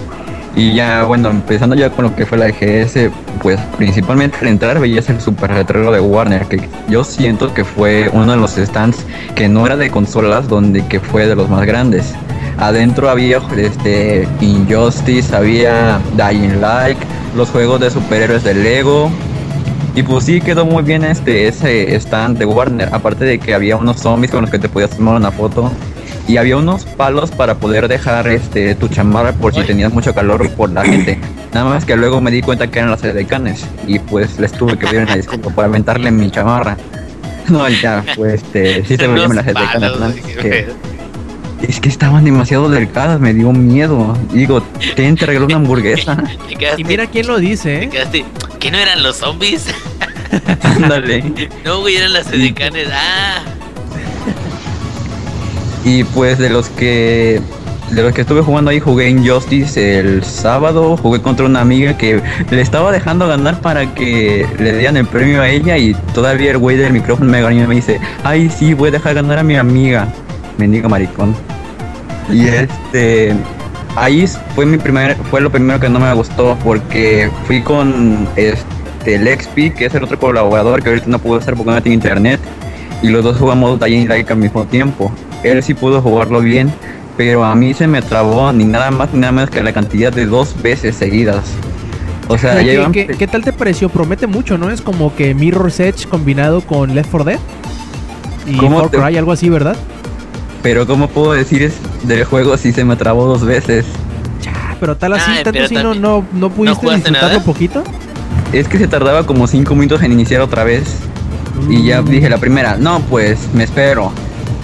Y 0.57 0.73
ya, 0.73 1.03
bueno, 1.03 1.31
empezando 1.31 1.75
ya 1.75 1.91
con 1.91 2.05
lo 2.05 2.15
que 2.15 2.27
fue 2.27 2.39
la 2.39 2.49
EGS, 2.49 3.11
pues 3.43 3.59
principalmente 3.77 4.39
al 4.41 4.49
entrar 4.49 4.79
veías 4.79 5.11
el 5.11 5.21
super 5.21 5.51
retrero 5.51 5.91
de 5.91 6.01
Warner, 6.01 6.47
que 6.47 6.69
yo 6.89 7.03
siento 7.03 7.53
que 7.53 7.65
fue 7.65 8.09
uno 8.13 8.33
de 8.33 8.39
los 8.39 8.53
stands 8.53 9.05
que 9.35 9.49
no 9.49 9.67
era 9.67 9.77
de 9.77 9.91
consolas, 9.91 10.49
donde 10.49 10.87
que 10.87 11.01
fue 11.01 11.27
de 11.27 11.35
los 11.35 11.49
más 11.49 11.67
grandes. 11.67 12.15
Adentro 12.59 13.11
había 13.11 13.41
este 13.57 14.29
Injustice, 14.41 15.35
había 15.35 15.99
Dying 16.17 16.61
Light, 16.61 16.99
los 17.35 17.51
juegos 17.51 17.81
de 17.81 17.91
superhéroes 17.91 18.45
de 18.45 18.55
Lego, 18.55 19.11
y 19.97 20.05
pues 20.05 20.25
sí 20.25 20.41
quedó 20.41 20.65
muy 20.65 20.85
bien 20.85 21.05
este 21.05 21.49
ese 21.49 21.97
stand 21.97 22.39
de 22.39 22.45
Warner, 22.45 22.91
aparte 22.93 23.25
de 23.25 23.41
que 23.41 23.55
había 23.55 23.77
unos 23.77 23.99
zombies 24.01 24.31
con 24.31 24.43
los 24.43 24.51
que 24.51 24.61
te 24.61 24.69
podías 24.69 24.91
tomar 24.91 25.17
una 25.17 25.33
foto 25.33 25.71
y 26.27 26.37
había 26.37 26.57
unos 26.57 26.85
palos 26.85 27.31
para 27.31 27.57
poder 27.57 27.89
dejar 27.89 28.27
este 28.29 28.75
tu 28.75 28.89
chamarra 28.89 29.33
por 29.33 29.55
si 29.55 29.63
tenías 29.63 29.93
mucho 29.93 30.15
calor 30.15 30.49
por 30.51 30.71
la 30.71 30.85
gente. 30.85 31.19
Nada 31.53 31.71
más 31.71 31.85
que 31.85 31.97
luego 31.97 32.21
me 32.21 32.31
di 32.31 32.43
cuenta 32.43 32.69
que 32.71 32.79
eran 32.79 32.91
las 32.91 33.05
edecanes 33.05 33.65
y 33.87 33.99
pues 33.99 34.39
les 34.39 34.53
tuve 34.53 34.79
que 34.79 34.87
pedir 34.87 35.03
una 35.03 35.17
disculpa 35.17 35.51
por 35.51 35.65
aventarle 35.65 36.11
mi 36.11 36.31
chamarra. 36.31 36.77
No, 37.47 37.69
ya, 37.69 38.03
pues 38.17 38.43
este, 38.43 38.87
sí 38.87 38.97
se 38.97 39.07
veían 39.07 39.37
las 39.37 39.47
edecanes, 39.47 39.93
es 41.69 41.81
que 41.81 41.89
estaban 41.89 42.25
demasiado 42.25 42.69
delgadas, 42.69 43.21
me 43.21 43.33
dio 43.33 43.53
miedo. 43.53 44.17
Digo, 44.33 44.63
te 44.95 45.13
te 45.13 45.27
regaló 45.27 45.47
una 45.47 45.57
hamburguesa. 45.57 46.23
Quedaste, 46.59 46.83
Y 46.83 46.85
mira 46.85 47.07
quién 47.07 47.27
lo 47.27 47.39
dice, 47.39 47.85
¿eh? 47.85 47.89
quedaste. 47.89 48.25
¿Que 48.59 48.71
no 48.71 48.79
eran 48.79 49.03
los 49.03 49.17
zombies? 49.17 49.67
Ándale. 50.63 51.51
no, 51.65 51.81
güey, 51.81 51.97
eran 51.97 52.13
las 52.13 52.31
edecanes. 52.33 52.89
Ah, 52.93 53.43
Y 55.85 56.05
pues 56.05 56.39
de 56.39 56.51
los 56.51 56.69
que 56.71 57.41
de 57.91 58.03
los 58.03 58.13
que 58.13 58.23
estuve 58.23 58.41
jugando 58.41 58.71
ahí 58.71 58.81
jugué 58.81 59.09
Injustice 59.11 59.99
el 59.99 60.25
sábado, 60.25 60.97
jugué 60.97 61.21
contra 61.21 61.47
una 61.47 61.61
amiga 61.61 61.97
que 61.97 62.23
le 62.51 62.61
estaba 62.61 62.91
dejando 62.91 63.29
ganar 63.29 63.61
para 63.61 63.95
que 63.95 64.47
le 64.59 64.79
dieran 64.79 64.97
el 64.97 65.07
premio 65.07 65.43
a 65.43 65.49
ella 65.49 65.77
y 65.77 65.95
todavía 66.15 66.53
el 66.53 66.59
güey 66.59 66.77
del 66.77 66.93
micrófono 66.93 67.31
me 67.31 67.43
ganó 67.43 67.63
y 67.63 67.67
me 67.67 67.75
dice, 67.75 68.01
ay 68.25 68.51
sí, 68.51 68.75
voy 68.75 68.89
a 68.89 68.93
dejar 68.93 69.15
ganar 69.15 69.39
a 69.39 69.43
mi 69.43 69.57
amiga. 69.57 70.09
Mendigo 70.57 70.89
maricón. 70.89 71.35
Y 72.33 72.47
este 72.47 73.35
ahí 73.97 74.27
fue 74.55 74.67
mi 74.67 74.79
primer, 74.79 75.17
fue 75.31 75.41
lo 75.41 75.51
primero 75.51 75.79
que 75.79 75.89
no 75.89 76.01
me 76.01 76.13
gustó 76.15 76.57
porque 76.65 77.31
fui 77.47 77.61
con 77.61 78.27
este 78.37 79.19
Lexpi, 79.19 79.71
que 79.71 79.87
es 79.87 79.95
el 79.95 80.05
otro 80.05 80.19
colaborador 80.19 80.83
que 80.83 80.89
ahorita 80.89 81.07
no 81.09 81.19
pudo 81.19 81.39
estar 81.39 81.55
porque 81.55 81.71
no 81.71 81.83
tiene 81.83 81.95
internet 81.95 82.41
y 83.03 83.09
los 83.09 83.23
dos 83.23 83.37
jugamos 83.37 83.79
Dying 83.79 84.09
Light 84.09 84.31
al 84.31 84.39
mismo 84.39 84.65
tiempo. 84.65 85.13
Él 85.45 85.63
sí 85.63 85.75
pudo 85.75 86.01
jugarlo 86.03 86.41
bien, 86.41 86.73
pero 87.17 87.45
a 87.45 87.55
mí 87.55 87.75
se 87.75 87.87
me 87.87 88.03
trabó 88.03 88.53
ni 88.53 88.65
nada 88.65 88.91
más 88.91 89.13
ni 89.13 89.21
nada 89.21 89.33
menos 89.33 89.51
que 89.51 89.63
la 89.63 89.73
cantidad 89.73 90.13
de 90.13 90.27
dos 90.27 90.61
veces 90.63 90.97
seguidas. 90.97 91.45
O 92.29 92.39
sea, 92.39 92.55
ya 92.55 92.63
¿qué, 92.65 92.75
iban- 92.75 92.93
qué- 92.93 93.07
qué 93.07 93.27
tal 93.27 93.45
te 93.45 93.53
pareció? 93.53 93.89
Promete 93.91 94.27
mucho, 94.27 94.57
¿no? 94.57 94.71
Es 94.71 94.81
como 94.81 95.15
que 95.15 95.35
Mirror's 95.35 95.79
Edge 95.81 96.07
combinado 96.09 96.63
con 96.63 96.95
Left 96.95 97.11
4 97.11 97.25
Dead. 97.33 97.39
Y 98.47 98.57
¿Cómo 98.57 98.81
Far 98.81 98.89
te- 98.91 98.97
Cry, 98.99 99.17
algo 99.19 99.33
así, 99.33 99.49
¿verdad? 99.49 99.77
pero 100.63 100.87
¿cómo 100.87 101.09
puedo 101.09 101.33
decir 101.35 101.63
es 101.63 101.75
del 102.05 102.25
juego 102.25 102.57
si 102.57 102.73
se 102.73 102.87
me 102.87 102.97
trabó 102.97 103.27
dos 103.27 103.45
veces? 103.45 103.85
Ah, 104.49 104.75
Pero 104.81 104.97
tal 104.97 105.13
así, 105.13 105.31
Ay, 105.31 105.45
tanto 105.45 105.63
así 105.63 105.75
no, 105.75 105.95
no, 105.95 106.25
no 106.33 106.49
pudiste 106.51 106.81
jugaste 106.81 107.11
disfrutarlo 107.11 107.29
nada? 107.37 107.45
poquito. 107.45 107.85
Es 108.51 108.67
que 108.67 108.79
se 108.79 108.89
tardaba 108.89 109.27
como 109.27 109.47
cinco 109.47 109.75
minutos 109.75 110.03
en 110.03 110.13
iniciar 110.13 110.41
otra 110.41 110.65
vez. 110.65 110.85
Y 111.69 111.85
ya 111.85 112.01
Mm. 112.01 112.07
dije 112.07 112.31
la 112.31 112.39
primera, 112.39 112.79
no, 112.79 113.01
pues 113.01 113.39
me 113.53 113.65
espero. 113.65 114.11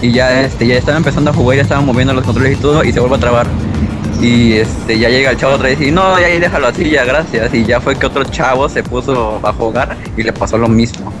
Y 0.01 0.11
ya 0.11 0.41
este, 0.41 0.65
ya 0.65 0.75
estaba 0.77 0.97
empezando 0.97 1.29
a 1.29 1.33
jugar, 1.33 1.57
ya 1.57 1.63
estaba 1.63 1.81
moviendo 1.81 2.13
los 2.13 2.23
controles 2.25 2.57
y 2.57 2.61
todo, 2.61 2.83
y 2.83 2.91
se 2.91 2.99
vuelve 2.99 3.17
a 3.17 3.19
trabar. 3.19 3.47
Y 4.19 4.53
este, 4.53 4.97
ya 4.99 5.09
llega 5.09 5.31
el 5.31 5.37
chavo 5.37 5.53
otra 5.55 5.67
vez 5.69 5.81
y 5.81 5.91
no, 5.91 6.19
ya 6.19 6.27
ahí 6.27 6.39
déjalo 6.39 6.67
así, 6.67 6.89
ya 6.89 7.03
gracias. 7.05 7.53
Y 7.53 7.65
ya 7.65 7.79
fue 7.81 7.95
que 7.95 8.05
otro 8.05 8.23
chavo 8.23 8.67
se 8.69 8.83
puso 8.83 9.39
a 9.43 9.53
jugar 9.53 9.95
y 10.17 10.23
le 10.23 10.33
pasó 10.33 10.57
lo 10.57 10.67
mismo. 10.67 11.11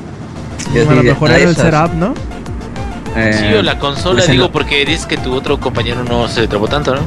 Y 0.73 0.79
así 0.79 0.87
a 0.87 0.91
lo 0.91 0.97
de, 1.03 1.09
mejor 1.09 1.29
"Ah, 1.31 1.35
era 1.35 1.43
el 1.45 1.51
esas". 1.51 1.65
setup, 1.65 1.93
¿no? 1.95 2.13
Eh, 3.15 3.33
sí, 3.37 3.53
o 3.55 3.61
la 3.61 3.77
consola, 3.77 4.19
pues 4.19 4.29
digo, 4.31 4.45
la- 4.45 4.51
porque 4.51 4.85
dices 4.85 5.05
que 5.05 5.17
tu 5.17 5.33
otro 5.33 5.59
compañero 5.59 6.03
no 6.03 6.27
se 6.27 6.47
trabó 6.47 6.67
tanto, 6.67 6.95
¿no? 6.95 7.01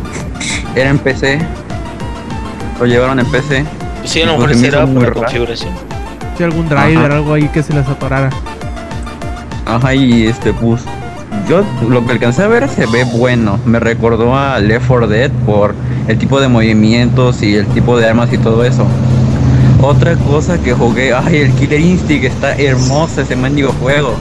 Era 0.77 0.91
en 0.91 0.99
PC. 0.99 1.39
Lo 2.79 2.87
llevaron 2.87 3.19
en 3.21 3.27
PC. 3.27 3.65
Sí, 4.05 4.21
a 4.23 4.27
lo 4.27 4.37
Pues 4.37 4.49
mejor 4.49 4.55
se 4.55 4.61
me 4.61 4.71
será 4.71 4.81
por 4.85 4.89
muy 4.95 5.05
la 5.05 5.13
configuración. 5.13 5.71
Sí, 6.37 6.43
algún 6.45 6.69
driver, 6.69 7.07
Ajá. 7.07 7.15
algo 7.17 7.35
ahí 7.35 7.49
que 7.49 7.63
se 7.63 7.73
les 7.73 7.87
atorara. 7.89 8.31
Ajá, 9.67 9.95
y 9.95 10.27
este, 10.27 10.53
pues. 10.53 10.83
Yo 11.49 11.63
lo 11.89 12.07
que 12.07 12.13
alcancé 12.13 12.43
a 12.43 12.49
ver 12.49 12.69
se 12.69 12.87
ve 12.87 13.05
bueno. 13.05 13.59
Me 13.67 13.79
recordó 13.79 14.35
a 14.35 14.59
Left 14.61 14.87
4 14.87 15.07
Dead 15.09 15.31
por 15.45 15.75
el 16.09 16.19
tipo 16.19 16.41
de 16.41 16.49
movimientos 16.49 17.43
y 17.43 17.57
el 17.57 17.67
tipo 17.67 17.99
de 17.99 18.09
armas 18.09 18.33
y 18.33 18.39
todo 18.39 18.65
eso. 18.65 18.87
Otra 19.83 20.17
cosa 20.17 20.59
que 20.63 20.73
jugué, 20.73 21.13
ay, 21.13 21.37
el 21.37 21.53
Killer 21.53 21.81
Instinct 21.81 22.25
está 22.25 22.57
hermoso 22.57 23.21
ese 23.21 23.37
mendigo 23.37 23.73
juego. 23.81 24.15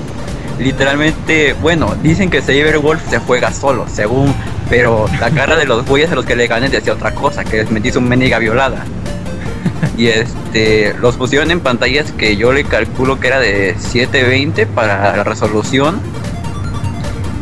Literalmente, 0.60 1.54
bueno, 1.62 1.96
dicen 2.04 2.30
que 2.30 2.42
Cyberwolf 2.42 3.02
se 3.10 3.20
juega 3.20 3.52
solo, 3.54 3.86
según, 3.88 4.34
pero 4.70 5.06
la 5.20 5.32
cara 5.32 5.56
de 5.56 5.66
los 5.66 5.86
güeyes 5.86 6.12
a 6.12 6.16
los 6.16 6.26
que 6.26 6.36
le 6.36 6.48
gané 6.48 6.68
decía 6.68 6.94
otra 6.94 7.16
cosa, 7.16 7.46
que 7.46 7.58
les 7.58 7.72
metí 7.72 7.90
un 7.98 8.10
mendiga 8.10 8.40
violada. 8.40 8.84
Y 9.98 10.08
este, 10.08 10.96
los 11.00 11.16
pusieron 11.16 11.52
en 11.52 11.60
pantallas 11.60 12.12
que 12.12 12.36
yo 12.36 12.52
le 12.52 12.64
calculo 12.64 13.20
que 13.20 13.28
era 13.28 13.40
de 13.40 13.76
720 13.78 14.66
para 14.66 15.16
la 15.16 15.24
resolución. 15.24 16.00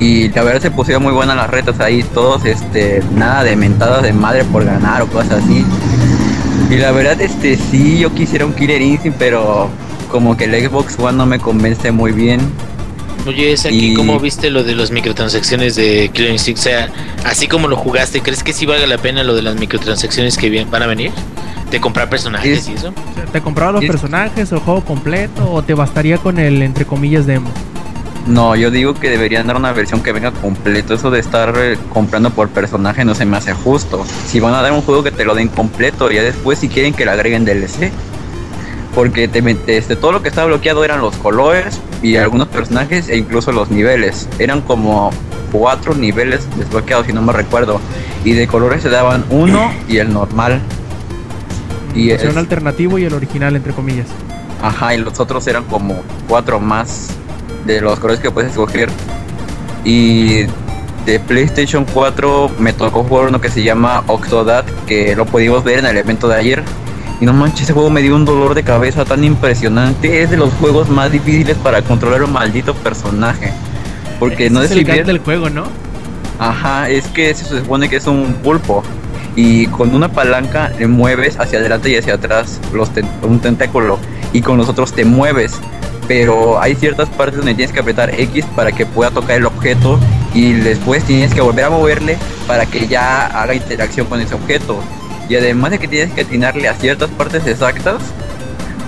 Y 0.01 0.29
la 0.29 0.41
verdad 0.41 0.61
se 0.63 0.71
pusieron 0.71 1.03
muy 1.03 1.13
buenas 1.13 1.35
las 1.35 1.47
retas 1.47 1.79
ahí, 1.79 2.01
todos, 2.01 2.43
este, 2.45 3.03
nada 3.13 3.43
de 3.43 3.55
mentadas 3.55 4.01
de 4.01 4.13
madre 4.13 4.43
por 4.45 4.65
ganar 4.65 5.03
o 5.03 5.07
cosas 5.07 5.43
así. 5.43 5.63
Y 6.71 6.77
la 6.77 6.89
verdad, 6.91 7.21
este, 7.21 7.55
sí, 7.55 7.99
yo 7.99 8.11
quisiera 8.11 8.47
un 8.47 8.53
Killer 8.53 8.81
Instinct, 8.81 9.19
pero 9.19 9.69
como 10.11 10.35
que 10.35 10.45
el 10.45 10.67
Xbox 10.67 10.97
One 10.97 11.17
no 11.19 11.27
me 11.27 11.37
convence 11.37 11.91
muy 11.91 12.13
bien. 12.13 12.39
Oye, 13.27 13.51
es 13.53 13.67
aquí 13.67 13.91
Y- 13.91 13.93
cómo 13.93 14.19
viste 14.19 14.49
lo 14.49 14.63
de 14.63 14.73
las 14.75 14.89
microtransacciones 14.89 15.75
de 15.75 16.09
Killer 16.11 16.31
Instinct, 16.31 16.59
o 16.59 16.63
sea, 16.63 16.89
así 17.23 17.47
como 17.47 17.67
lo 17.67 17.75
jugaste, 17.75 18.21
¿crees 18.21 18.41
que 18.41 18.53
sí 18.53 18.65
valga 18.65 18.87
la 18.87 18.97
pena 18.97 19.23
lo 19.23 19.35
de 19.35 19.43
las 19.43 19.55
microtransacciones 19.55 20.35
que 20.35 20.65
van 20.65 20.81
a 20.81 20.87
venir? 20.87 21.11
De 21.69 21.79
comprar 21.79 22.09
personajes 22.09 22.57
Es- 22.61 22.69
y 22.69 22.73
eso. 22.73 22.91
¿Te 23.31 23.39
compraba 23.41 23.73
los 23.73 23.83
Es- 23.83 23.87
personajes, 23.91 24.51
el 24.51 24.57
juego 24.59 24.81
completo 24.83 25.47
o 25.53 25.61
te 25.61 25.75
bastaría 25.75 26.17
con 26.17 26.39
el, 26.39 26.63
entre 26.63 26.85
comillas, 26.85 27.27
demo? 27.27 27.51
No, 28.27 28.55
yo 28.55 28.69
digo 28.69 28.93
que 28.93 29.09
deberían 29.09 29.47
dar 29.47 29.55
una 29.55 29.73
versión 29.73 30.01
que 30.01 30.11
venga 30.11 30.31
completo. 30.31 30.93
Eso 30.93 31.09
de 31.09 31.19
estar 31.19 31.53
eh, 31.57 31.77
comprando 31.91 32.29
por 32.29 32.49
personaje 32.49 33.03
no 33.03 33.15
se 33.15 33.25
me 33.25 33.37
hace 33.37 33.53
justo. 33.53 34.05
Si 34.27 34.39
van 34.39 34.53
a 34.53 34.61
dar 34.61 34.71
un 34.71 34.81
juego 34.81 35.03
que 35.03 35.11
te 35.11 35.25
lo 35.25 35.33
den 35.33 35.47
completo, 35.47 36.11
ya 36.11 36.21
después 36.21 36.59
si 36.59 36.69
quieren 36.69 36.93
que 36.93 37.05
le 37.05 37.11
agreguen 37.11 37.45
DLC. 37.45 37.91
Porque 38.93 39.27
te, 39.27 39.57
este, 39.67 39.95
todo 39.95 40.11
lo 40.11 40.21
que 40.21 40.27
estaba 40.27 40.47
bloqueado 40.47 40.83
eran 40.83 41.01
los 41.01 41.15
colores 41.15 41.79
y 42.03 42.17
algunos 42.17 42.47
personajes 42.49 43.09
e 43.09 43.17
incluso 43.17 43.51
los 43.51 43.71
niveles. 43.71 44.27
Eran 44.37 44.61
como 44.61 45.11
cuatro 45.51 45.95
niveles 45.95 46.47
desbloqueados, 46.57 47.07
si 47.07 47.13
no 47.13 47.21
me 47.21 47.33
recuerdo. 47.33 47.79
Y 48.23 48.33
de 48.33 48.47
colores 48.47 48.83
se 48.83 48.89
daban 48.89 49.25
uno 49.29 49.71
y 49.87 49.97
el 49.97 50.13
normal. 50.13 50.61
Y 51.95 52.11
un 52.11 52.37
alternativo 52.37 52.99
y 52.99 53.05
el 53.05 53.13
original, 53.13 53.55
entre 53.55 53.73
comillas. 53.73 54.07
Ajá, 54.61 54.93
y 54.93 54.99
los 54.99 55.19
otros 55.19 55.47
eran 55.47 55.63
como 55.63 56.01
cuatro 56.27 56.59
más 56.59 57.09
de 57.65 57.81
los 57.81 57.99
colores 57.99 58.19
que 58.21 58.31
puedes 58.31 58.51
escoger. 58.51 58.89
Y 59.83 60.43
de 61.05 61.19
PlayStation 61.27 61.85
4 61.91 62.51
me 62.59 62.73
tocó 62.73 63.03
jugar 63.03 63.27
uno 63.29 63.41
que 63.41 63.49
se 63.49 63.63
llama 63.63 64.03
Octodad, 64.07 64.63
que 64.85 65.15
lo 65.15 65.25
pudimos 65.25 65.63
ver 65.63 65.79
en 65.79 65.85
el 65.87 65.97
evento 65.97 66.27
de 66.27 66.35
ayer. 66.35 66.63
Y 67.19 67.25
no 67.25 67.33
manches, 67.33 67.63
ese 67.63 67.73
juego 67.73 67.89
me 67.89 68.01
dio 68.01 68.15
un 68.15 68.25
dolor 68.25 68.55
de 68.55 68.63
cabeza 68.63 69.05
tan 69.05 69.23
impresionante. 69.23 70.23
Es 70.23 70.29
de 70.31 70.37
los 70.37 70.51
juegos 70.55 70.89
más 70.89 71.11
difíciles 71.11 71.55
para 71.57 71.81
controlar 71.81 72.23
un 72.23 72.33
maldito 72.33 72.73
personaje. 72.75 73.53
Porque 74.19 74.49
no 74.49 74.61
es 74.61 74.71
es 74.71 74.77
el 74.77 74.83
gag 74.83 75.05
del 75.05 75.19
juego, 75.19 75.49
¿no? 75.49 75.63
Ajá, 76.39 76.89
es 76.89 77.07
que 77.07 77.33
se 77.35 77.45
supone 77.45 77.89
que 77.89 77.97
es 77.97 78.07
un 78.07 78.33
pulpo. 78.43 78.83
Y 79.35 79.67
con 79.67 79.93
una 79.95 80.09
palanca 80.09 80.71
le 80.77 80.87
mueves 80.87 81.39
hacia 81.39 81.59
adelante 81.59 81.89
y 81.91 81.95
hacia 81.95 82.15
atrás 82.15 82.59
los 82.73 82.89
ten- 82.91 83.07
un 83.21 83.39
tentáculo. 83.39 83.97
Y 84.33 84.41
con 84.41 84.57
los 84.57 84.67
otros 84.69 84.91
te 84.93 85.05
mueves. 85.05 85.53
Pero 86.13 86.59
hay 86.59 86.75
ciertas 86.75 87.07
partes 87.07 87.37
donde 87.37 87.55
tienes 87.55 87.71
que 87.71 87.79
apretar 87.79 88.09
X 88.19 88.43
para 88.53 88.73
que 88.73 88.85
pueda 88.85 89.11
tocar 89.11 89.37
el 89.37 89.45
objeto. 89.45 89.97
Y 90.33 90.51
después 90.51 91.05
tienes 91.05 91.33
que 91.33 91.39
volver 91.39 91.63
a 91.63 91.69
moverle 91.69 92.17
para 92.47 92.65
que 92.65 92.85
ya 92.85 93.27
haga 93.27 93.55
interacción 93.55 94.07
con 94.07 94.19
ese 94.19 94.35
objeto. 94.35 94.81
Y 95.29 95.37
además 95.37 95.71
de 95.71 95.79
que 95.79 95.87
tienes 95.87 96.13
que 96.13 96.23
atinarle 96.23 96.67
a 96.67 96.73
ciertas 96.73 97.09
partes 97.11 97.47
exactas, 97.47 98.01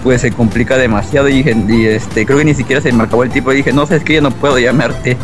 pues 0.03 0.19
se 0.19 0.34
complica 0.34 0.76
demasiado. 0.76 1.30
Y, 1.30 1.39
este, 1.88 2.26
creo 2.26 2.39
que 2.39 2.43
ni 2.43 2.55
siquiera 2.55 2.82
se 2.82 2.91
me 2.91 3.05
acabó 3.05 3.24
el 3.24 3.30
tipo. 3.30 3.53
Y 3.53 3.55
dije, 3.55 3.71
no, 3.71 3.86
sabes 3.86 4.03
que 4.03 4.15
ya 4.15 4.21
no 4.21 4.32
puedo 4.32 4.59
llamarte. 4.59 5.15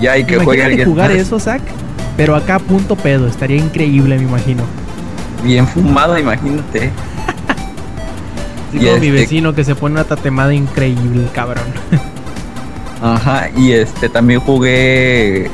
Ya 0.00 0.12
hay 0.12 0.24
que 0.24 0.38
juegue 0.38 0.64
alguien 0.64 0.88
jugar 0.88 1.10
más. 1.10 1.18
eso, 1.18 1.38
Zack. 1.38 1.60
Pero 2.16 2.34
acá 2.34 2.60
punto 2.60 2.96
pedo, 2.96 3.28
estaría 3.28 3.58
increíble, 3.58 4.16
me 4.16 4.24
imagino. 4.24 4.62
Bien 5.44 5.66
fumado, 5.66 6.18
imagínate. 6.18 6.90
Y 8.72 8.78
como 8.78 8.90
mi 8.98 9.06
este- 9.08 9.10
vecino 9.12 9.54
que 9.54 9.64
se 9.64 9.74
pone 9.74 9.94
una 9.94 10.04
tatemada 10.04 10.54
increíble, 10.54 11.26
cabrón. 11.34 11.64
Ajá, 13.02 13.48
y 13.56 13.72
este 13.72 14.08
también 14.08 14.40
jugué 14.40 15.50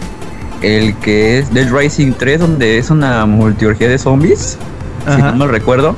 el 0.62 0.95
que 0.97 1.39
es 1.39 1.53
Dead 1.53 1.73
Rising 1.73 2.12
3, 2.12 2.41
donde 2.41 2.79
es 2.79 2.91
una 2.91 3.25
multiorgía 3.27 3.89
de 3.89 3.99
zombies, 3.99 4.59
si 5.14 5.23
no 5.23 5.35
me 5.35 5.47
recuerdo. 5.47 5.97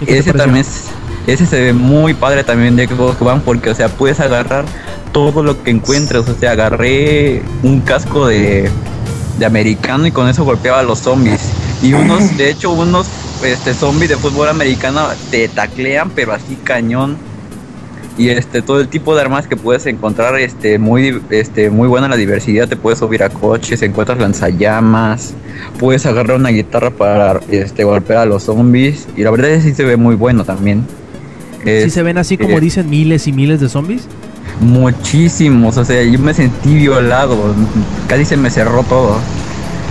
¿Y 0.00 0.06
qué 0.06 0.12
te 0.14 0.18
Ese 0.20 0.32
también 0.32 0.64
es- 0.64 0.84
ese 1.26 1.44
se 1.44 1.60
ve 1.60 1.72
muy 1.72 2.14
padre 2.14 2.44
también 2.44 2.76
de 2.76 2.86
Xbox 2.86 3.20
One 3.20 3.42
porque 3.44 3.70
o 3.70 3.74
sea 3.74 3.88
puedes 3.88 4.20
agarrar 4.20 4.64
todo 5.12 5.42
lo 5.42 5.62
que 5.62 5.70
encuentres. 5.72 6.28
O 6.28 6.34
sea, 6.34 6.52
agarré 6.52 7.42
un 7.62 7.80
casco 7.80 8.26
de, 8.28 8.70
de 9.38 9.46
americano 9.46 10.06
y 10.06 10.12
con 10.12 10.28
eso 10.28 10.44
golpeaba 10.44 10.80
a 10.80 10.82
los 10.82 11.00
zombies. 11.00 11.40
Y 11.82 11.92
unos, 11.94 12.36
de 12.38 12.50
hecho, 12.50 12.70
unos 12.70 13.06
este 13.52 13.74
zombies 13.74 14.10
de 14.10 14.16
fútbol 14.16 14.48
americano 14.48 15.06
te 15.30 15.48
taclean, 15.48 16.10
pero 16.10 16.32
así 16.32 16.56
cañón. 16.62 17.16
Y 18.18 18.30
este 18.30 18.62
todo 18.62 18.80
el 18.80 18.88
tipo 18.88 19.14
de 19.14 19.20
armas 19.20 19.46
que 19.46 19.56
puedes 19.56 19.84
encontrar, 19.84 20.38
este 20.40 20.78
muy 20.78 21.20
este 21.28 21.68
muy 21.68 21.86
buena 21.86 22.08
la 22.08 22.16
diversidad, 22.16 22.66
te 22.66 22.74
puedes 22.76 22.98
subir 23.00 23.22
a 23.22 23.28
coches, 23.28 23.82
encuentras 23.82 24.18
lanzallamas, 24.18 25.34
puedes 25.78 26.06
agarrar 26.06 26.36
una 26.38 26.48
guitarra 26.48 26.90
para 26.90 27.40
este 27.50 27.84
golpear 27.84 28.20
a 28.20 28.24
los 28.26 28.44
zombies 28.44 29.06
y 29.18 29.22
la 29.22 29.30
verdad 29.30 29.50
es 29.50 29.64
que 29.64 29.70
sí 29.70 29.74
se 29.76 29.84
ve 29.84 29.96
muy 29.98 30.14
bueno 30.14 30.44
también. 30.44 30.86
¿Sí 31.62 31.68
Es- 31.70 31.92
se 31.92 32.02
ven 32.02 32.16
así 32.16 32.38
como 32.38 32.56
eh, 32.56 32.60
dicen 32.60 32.88
miles 32.88 33.26
y 33.26 33.32
miles 33.32 33.60
de 33.60 33.68
zombies? 33.68 34.08
Muchísimos, 34.62 35.76
o 35.76 35.84
sea, 35.84 36.02
yo 36.02 36.18
me 36.18 36.32
sentí 36.32 36.74
violado, 36.74 37.36
casi 38.08 38.24
se 38.24 38.38
me 38.38 38.50
cerró 38.50 38.82
todo. 38.84 39.18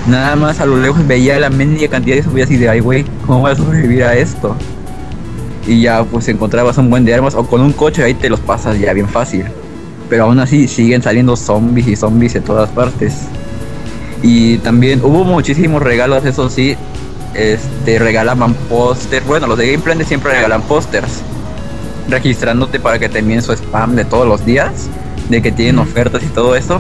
Nada 0.08 0.36
más 0.36 0.60
a 0.60 0.66
lo 0.66 0.78
lejos 0.78 1.06
veía 1.08 1.40
la 1.40 1.50
media 1.50 1.88
cantidad 1.88 2.16
de 2.16 2.24
zombies 2.24 2.52
y 2.52 2.58
de 2.58 2.70
ay 2.70 2.80
güey, 2.80 3.06
¿cómo 3.26 3.40
voy 3.42 3.52
a 3.52 3.56
sobrevivir 3.56 4.04
a 4.04 4.16
esto? 4.16 4.56
Y 5.66 5.82
ya 5.82 6.04
pues 6.04 6.28
encontrabas 6.28 6.78
un 6.78 6.92
buen 6.92 7.06
de 7.06 7.14
armas 7.16 7.34
o 7.34 7.46
con 7.48 7.62
un 7.62 7.74
coche 7.74 8.04
ahí 8.04 8.14
te 8.14 8.30
los 8.30 8.40
pasas 8.40 8.80
ya 8.80 8.94
bien 8.94 9.10
fácil. 9.10 9.46
Pero 10.10 10.26
aún 10.26 10.40
así 10.40 10.68
siguen 10.68 11.02
saliendo 11.02 11.36
zombies 11.36 11.88
y 11.88 11.96
zombies 11.96 12.34
de 12.34 12.42
todas 12.42 12.70
partes. 12.70 13.24
Y 14.22 14.58
también 14.60 15.02
hubo 15.04 15.24
muchísimos 15.24 15.82
regalos, 15.82 16.26
eso 16.26 16.50
sí. 16.50 16.76
Este 17.34 18.00
regalaban 18.00 18.54
póster. 18.70 19.24
Bueno, 19.24 19.48
los 19.48 19.58
de 19.58 19.72
Gameplay 19.72 20.06
siempre 20.06 20.32
regalan 20.32 20.62
pósters. 20.62 21.22
Registrándote 22.10 22.80
para 22.80 23.00
que 23.00 23.10
te 23.10 23.20
envíen 23.20 23.42
su 23.42 23.52
spam 23.52 23.96
de 23.96 24.06
todos 24.06 24.28
los 24.28 24.46
días. 24.46 24.88
De 25.30 25.42
que 25.42 25.52
tienen 25.52 25.80
ofertas 25.80 26.24
y 26.24 26.28
todo 26.28 26.56
eso. 26.56 26.80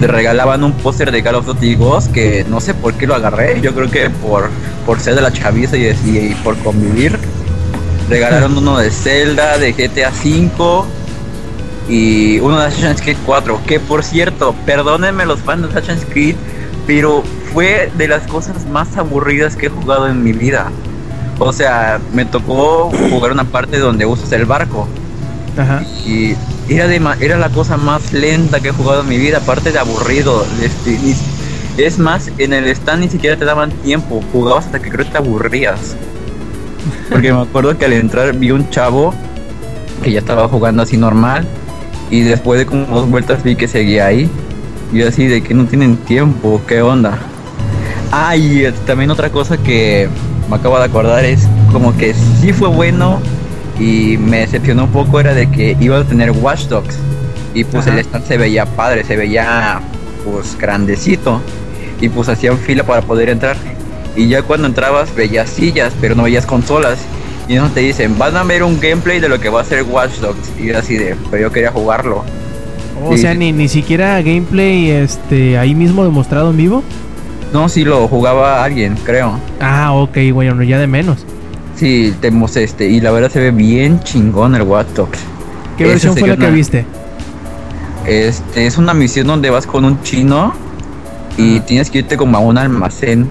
Te 0.00 0.06
regalaban 0.06 0.62
un 0.64 0.72
póster 0.72 1.10
de 1.10 1.22
Call 1.22 1.36
of 1.36 1.46
Duty 1.46 1.74
Ghost 1.74 2.12
que 2.12 2.44
no 2.48 2.60
sé 2.60 2.74
por 2.74 2.94
qué 2.94 3.06
lo 3.06 3.14
agarré. 3.14 3.60
Yo 3.60 3.74
creo 3.74 3.90
que 3.90 4.10
por, 4.10 4.50
por 4.86 5.00
ser 5.00 5.14
de 5.14 5.22
la 5.22 5.32
chaviza 5.32 5.76
y, 5.76 5.86
y 5.86 6.36
por 6.44 6.56
convivir. 6.58 7.18
Regalaron 8.08 8.56
uno 8.58 8.78
de 8.78 8.90
Zelda, 8.90 9.58
de 9.58 9.72
GTA 9.72 10.10
V 10.10 10.84
y 11.88 12.38
uno 12.40 12.60
de 12.60 12.66
Assassin's 12.66 13.00
Creed 13.00 13.16
4. 13.24 13.60
Que 13.66 13.80
por 13.80 14.04
cierto, 14.04 14.54
perdónenme 14.66 15.26
los 15.26 15.40
fans 15.40 15.62
de 15.62 15.78
Assassin's 15.78 16.06
Creed, 16.10 16.36
pero 16.86 17.24
fue 17.52 17.90
de 17.96 18.08
las 18.08 18.26
cosas 18.26 18.66
más 18.66 18.96
aburridas 18.96 19.56
que 19.56 19.66
he 19.66 19.70
jugado 19.70 20.06
en 20.06 20.22
mi 20.22 20.32
vida. 20.32 20.70
O 21.38 21.52
sea, 21.52 22.00
me 22.12 22.24
tocó 22.24 22.90
jugar 23.10 23.32
una 23.32 23.44
parte 23.44 23.78
donde 23.78 24.04
usas 24.06 24.32
el 24.32 24.44
barco 24.44 24.88
Ajá. 25.56 25.82
y 26.04 26.34
era, 26.68 27.16
era 27.20 27.38
la 27.38 27.48
cosa 27.50 27.76
más 27.76 28.12
lenta 28.12 28.60
que 28.60 28.68
he 28.68 28.72
jugado 28.72 29.02
en 29.02 29.08
mi 29.08 29.18
vida, 29.18 29.38
aparte 29.38 29.72
de 29.72 29.78
aburrido. 29.78 30.44
este, 30.62 30.98
es 31.78 31.98
más, 31.98 32.30
en 32.38 32.52
el 32.52 32.66
stand 32.68 33.02
ni 33.02 33.08
siquiera 33.08 33.36
te 33.36 33.44
daban 33.44 33.70
tiempo, 33.70 34.22
jugabas 34.32 34.66
hasta 34.66 34.80
que 34.80 34.90
creo 34.90 35.06
que 35.06 35.12
te 35.12 35.18
aburrías. 35.18 35.96
Porque 37.10 37.32
me 37.32 37.40
acuerdo 37.40 37.76
que 37.78 37.84
al 37.84 37.92
entrar 37.92 38.36
vi 38.36 38.50
un 38.50 38.68
chavo 38.70 39.14
que 40.02 40.12
ya 40.12 40.18
estaba 40.18 40.48
jugando 40.48 40.82
así 40.82 40.96
normal 40.96 41.46
y 42.10 42.22
después 42.22 42.58
de 42.58 42.66
como 42.66 42.86
dos 42.86 43.08
vueltas 43.08 43.42
vi 43.42 43.56
que 43.56 43.68
seguía 43.68 44.06
ahí. 44.06 44.28
Y 44.92 45.02
así 45.02 45.26
de 45.26 45.42
que 45.42 45.54
no 45.54 45.66
tienen 45.66 45.96
tiempo, 45.96 46.60
¿qué 46.66 46.80
onda? 46.80 47.18
Ah, 48.10 48.36
y 48.36 48.64
también 48.86 49.10
otra 49.10 49.30
cosa 49.30 49.58
que 49.58 50.08
me 50.48 50.56
acabo 50.56 50.78
de 50.78 50.84
acordar 50.84 51.24
es 51.24 51.46
como 51.72 51.96
que 51.96 52.14
sí 52.40 52.52
fue 52.52 52.68
bueno 52.68 53.20
y 53.78 54.16
me 54.18 54.38
decepcionó 54.40 54.84
un 54.84 54.90
poco 54.90 55.20
era 55.20 55.34
de 55.34 55.48
que 55.50 55.76
iba 55.80 55.98
a 55.98 56.04
tener 56.04 56.30
Watch 56.32 56.64
Dogs. 56.66 56.96
Y 57.54 57.64
pues 57.64 57.86
Ajá. 57.86 57.94
el 57.94 58.00
stand 58.04 58.26
se 58.26 58.36
veía 58.36 58.66
padre, 58.66 59.04
se 59.04 59.16
veía 59.16 59.80
pues 60.24 60.56
grandecito. 60.58 61.40
Y 62.00 62.08
pues 62.08 62.28
hacían 62.28 62.58
fila 62.58 62.84
para 62.84 63.02
poder 63.02 63.28
entrar. 63.28 63.56
Y 64.16 64.28
ya 64.28 64.42
cuando 64.42 64.66
entrabas 64.66 65.14
veías 65.14 65.48
sillas 65.48 65.92
pero 66.00 66.14
no 66.14 66.24
veías 66.24 66.46
consolas. 66.46 66.98
Y 67.48 67.54
no 67.54 67.68
te 67.70 67.80
dicen 67.80 68.18
van 68.18 68.36
a 68.36 68.44
ver 68.44 68.62
un 68.62 68.78
gameplay 68.78 69.20
de 69.20 69.28
lo 69.28 69.40
que 69.40 69.48
va 69.48 69.62
a 69.62 69.64
ser 69.64 69.82
Watch 69.84 70.18
Dogs 70.20 70.50
y 70.60 70.68
era 70.68 70.80
así 70.80 70.96
de 70.96 71.16
pero 71.30 71.44
yo 71.44 71.50
quería 71.52 71.70
jugarlo 71.70 72.22
O 73.02 73.16
sea, 73.16 73.32
ni, 73.32 73.52
ni 73.52 73.68
siquiera 73.68 74.20
gameplay 74.20 74.90
este 74.90 75.56
ahí 75.56 75.74
mismo 75.74 76.04
demostrado 76.04 76.50
en 76.50 76.58
vivo. 76.58 76.82
no 77.54 77.70
si 77.70 77.84
lo 77.84 78.06
jugaba 78.06 78.62
alguien 78.62 78.96
creo. 79.02 79.38
Ah, 79.60 79.92
ok, 79.94 80.18
bueno, 80.34 80.62
ya 80.62 80.78
de 80.78 80.86
menos. 80.86 81.24
Sí 81.78 82.14
tenemos 82.20 82.56
este 82.56 82.88
y 82.88 83.00
la 83.00 83.10
verdad 83.10 83.30
se 83.30 83.40
ve 83.40 83.50
bien 83.50 84.00
chingón 84.00 84.54
el 84.54 84.66
Dogs 84.66 85.18
¿Qué 85.76 85.84
versión 85.84 86.16
fue 86.16 86.28
la 86.28 86.36
que 86.36 86.50
viste? 86.50 86.84
Este 88.06 88.66
es 88.66 88.78
una 88.78 88.94
misión 88.94 89.26
donde 89.26 89.50
vas 89.50 89.66
con 89.66 89.84
un 89.84 90.02
chino 90.02 90.54
y 91.36 91.60
tienes 91.60 91.90
que 91.90 91.98
irte 91.98 92.16
como 92.16 92.36
a 92.36 92.40
un 92.40 92.58
almacén 92.58 93.28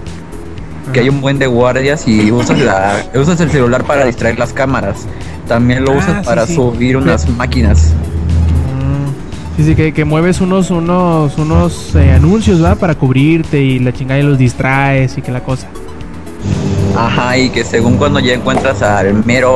que 0.92 1.00
hay 1.00 1.08
un 1.10 1.20
buen 1.20 1.38
de 1.38 1.46
guardias 1.46 2.08
y 2.08 2.32
usas 2.32 2.58
la 2.58 3.04
usas 3.14 3.38
el 3.40 3.50
celular 3.50 3.84
para 3.84 4.06
distraer 4.06 4.38
las 4.38 4.54
cámaras. 4.54 5.06
También 5.46 5.84
lo 5.84 5.92
Ah, 5.92 5.96
usas 5.98 6.18
sí, 6.20 6.24
para 6.24 6.46
sí. 6.46 6.54
subir 6.54 6.96
unas 6.96 7.28
máquinas. 7.28 7.92
Mm, 8.72 9.56
Sí, 9.58 9.64
sí, 9.64 9.74
que, 9.74 9.92
que 9.92 10.04
mueves 10.06 10.40
unos 10.40 10.70
unos 10.70 11.36
unos 11.36 11.94
eh, 11.96 12.12
anuncios, 12.12 12.64
¿va? 12.64 12.74
Para 12.76 12.94
cubrirte 12.94 13.60
y 13.60 13.78
la 13.80 13.92
chingada 13.92 14.20
y 14.20 14.22
los 14.22 14.38
distraes 14.38 15.18
y 15.18 15.22
que 15.22 15.30
la 15.32 15.40
cosa. 15.42 15.66
Ajá, 16.98 17.38
y 17.38 17.50
que 17.50 17.62
según 17.62 17.96
cuando 17.96 18.18
ya 18.18 18.34
encuentras 18.34 18.82
al 18.82 19.24
mero 19.24 19.54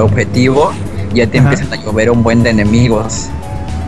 objetivo, 0.00 0.72
ya 1.12 1.26
te 1.26 1.40
Ajá. 1.40 1.50
empiezan 1.50 1.76
a 1.76 1.82
llover 1.82 2.08
un 2.08 2.22
buen 2.22 2.44
de 2.44 2.50
enemigos. 2.50 3.26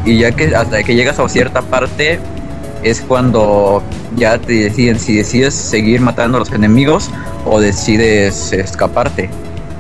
Y 0.05 0.19
ya 0.19 0.33
que 0.33 0.57
hasta 0.57 0.83
que 0.83 0.97
llegas 0.97 1.21
a 1.21 1.29
cierta 1.29 1.63
parte 1.63 2.19
es 2.83 3.01
cuando 3.01 3.81
ya 4.17 4.39
te 4.39 4.55
deciden 4.55 4.99
si 4.99 5.17
decides 5.17 5.55
seguir 5.55 6.01
matando 6.01 6.39
a 6.39 6.41
los 6.41 6.51
enemigos 6.51 7.11
o 7.45 7.61
decides 7.61 8.53
escaparte. 8.53 9.31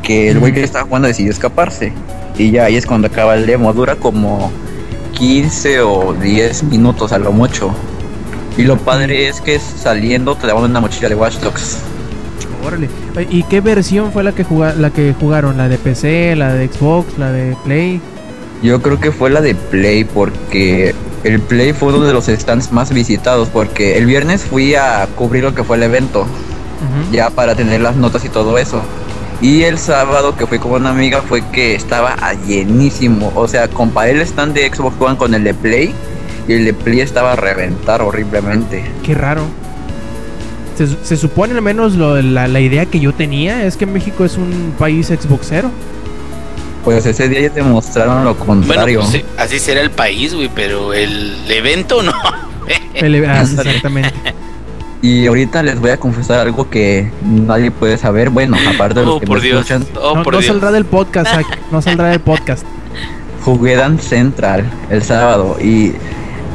Que 0.04 0.30
el 0.30 0.38
güey 0.38 0.52
que 0.52 0.62
estaba 0.62 0.84
jugando 0.84 1.08
decidió 1.08 1.32
escaparse. 1.32 1.92
Y 2.38 2.52
ya 2.52 2.66
ahí 2.66 2.76
es 2.76 2.86
cuando 2.86 3.08
acaba 3.08 3.34
el 3.34 3.44
demo. 3.44 3.72
Dura 3.72 3.96
como 3.96 4.52
15 5.14 5.80
o 5.80 6.14
10 6.14 6.62
minutos 6.64 7.12
a 7.12 7.18
lo 7.18 7.32
mucho. 7.32 7.72
Y 8.56 8.62
lo 8.62 8.76
padre 8.76 9.26
es 9.26 9.40
que 9.40 9.58
saliendo 9.58 10.36
te 10.36 10.46
daban 10.46 10.62
una 10.62 10.80
mochila 10.80 11.08
de 11.08 11.16
Watch 11.16 11.38
Dogs. 11.38 11.78
Órale. 12.66 12.88
¿Y 13.30 13.42
qué 13.44 13.60
versión 13.60 14.12
fue 14.12 14.24
la 14.24 14.32
que 14.32 14.44
la 14.78 14.90
que 14.90 15.14
jugaron? 15.18 15.56
¿La 15.56 15.68
de 15.68 15.78
PC, 15.78 16.36
la 16.36 16.52
de 16.52 16.68
Xbox, 16.68 17.18
la 17.18 17.32
de 17.32 17.56
Play? 17.64 18.00
Yo 18.62 18.80
creo 18.82 18.98
que 18.98 19.12
fue 19.12 19.30
la 19.30 19.40
de 19.40 19.54
Play 19.54 20.04
porque 20.04 20.94
el 21.24 21.40
Play 21.40 21.72
fue 21.72 21.92
uno 21.92 22.04
de 22.04 22.12
los 22.12 22.26
stands 22.26 22.72
más 22.72 22.92
visitados 22.92 23.48
porque 23.48 23.98
el 23.98 24.06
viernes 24.06 24.44
fui 24.44 24.74
a 24.74 25.06
cubrir 25.14 25.44
lo 25.44 25.54
que 25.54 25.62
fue 25.62 25.76
el 25.76 25.84
evento 25.84 26.26
ya 27.12 27.30
para 27.30 27.54
tener 27.54 27.80
las 27.80 27.96
notas 27.96 28.24
y 28.24 28.28
todo 28.28 28.58
eso. 28.58 28.82
Y 29.40 29.64
el 29.64 29.78
sábado 29.78 30.34
que 30.34 30.46
fui 30.46 30.58
con 30.58 30.72
una 30.72 30.90
amiga 30.90 31.20
fue 31.20 31.42
que 31.52 31.74
estaba 31.74 32.16
llenísimo. 32.46 33.32
O 33.34 33.46
sea, 33.46 33.68
comparé 33.68 34.12
el 34.12 34.22
stand 34.22 34.54
de 34.54 34.68
Xbox 34.68 34.96
One 34.98 35.16
con 35.16 35.34
el 35.34 35.44
de 35.44 35.54
Play 35.54 35.94
y 36.48 36.52
el 36.54 36.64
de 36.64 36.72
Play 36.72 37.00
estaba 37.00 37.32
a 37.32 37.36
reventar 37.36 38.00
horriblemente. 38.00 38.84
Qué 39.02 39.14
raro. 39.14 39.42
Se, 40.76 40.86
su- 40.86 40.96
se 41.02 41.16
supone 41.16 41.54
al 41.54 41.62
menos 41.62 41.94
lo- 41.94 42.20
la, 42.20 42.48
la 42.48 42.60
idea 42.60 42.86
que 42.86 43.00
yo 43.00 43.12
tenía 43.14 43.64
es 43.64 43.76
que 43.76 43.86
México 43.86 44.24
es 44.24 44.36
un 44.36 44.74
país 44.78 45.06
Xboxero. 45.08 45.70
Pues 46.84 47.04
ese 47.06 47.28
día 47.28 47.40
ya 47.40 47.50
te 47.50 47.62
mostraron 47.62 48.24
lo 48.24 48.34
Bueno, 48.34 48.46
contrario. 48.62 49.00
pues, 49.00 49.10
sí, 49.12 49.24
así 49.38 49.58
será 49.58 49.80
el 49.80 49.90
país, 49.90 50.34
güey, 50.34 50.48
pero 50.54 50.92
el 50.94 51.34
evento 51.50 52.02
no. 52.02 52.12
El- 52.94 53.24
ah, 53.26 53.40
exactamente. 53.42 54.12
Y 55.02 55.26
ahorita 55.26 55.62
les 55.62 55.80
voy 55.80 55.90
a 55.90 55.98
confesar 55.98 56.40
algo 56.40 56.68
que 56.70 57.10
nadie 57.24 57.70
puede 57.70 57.96
saber. 57.98 58.30
Bueno, 58.30 58.56
aparte 58.74 59.00
de 59.00 59.06
los 59.06 59.16
Oh, 59.16 59.20
que 59.20 59.26
por 59.26 59.38
me 59.38 59.44
Dios. 59.44 59.60
escuchan. 59.70 59.86
Oh, 60.02 60.16
no 60.16 60.22
por 60.22 60.34
no 60.34 60.40
Dios. 60.40 60.50
saldrá 60.52 60.70
del 60.72 60.84
podcast, 60.84 61.28
no 61.72 61.82
saldrá 61.82 62.08
del 62.08 62.20
podcast. 62.20 62.64
Jugué 63.42 63.76
Dance 63.76 64.08
Central 64.08 64.64
el 64.90 65.02
sábado 65.02 65.56
y 65.60 65.92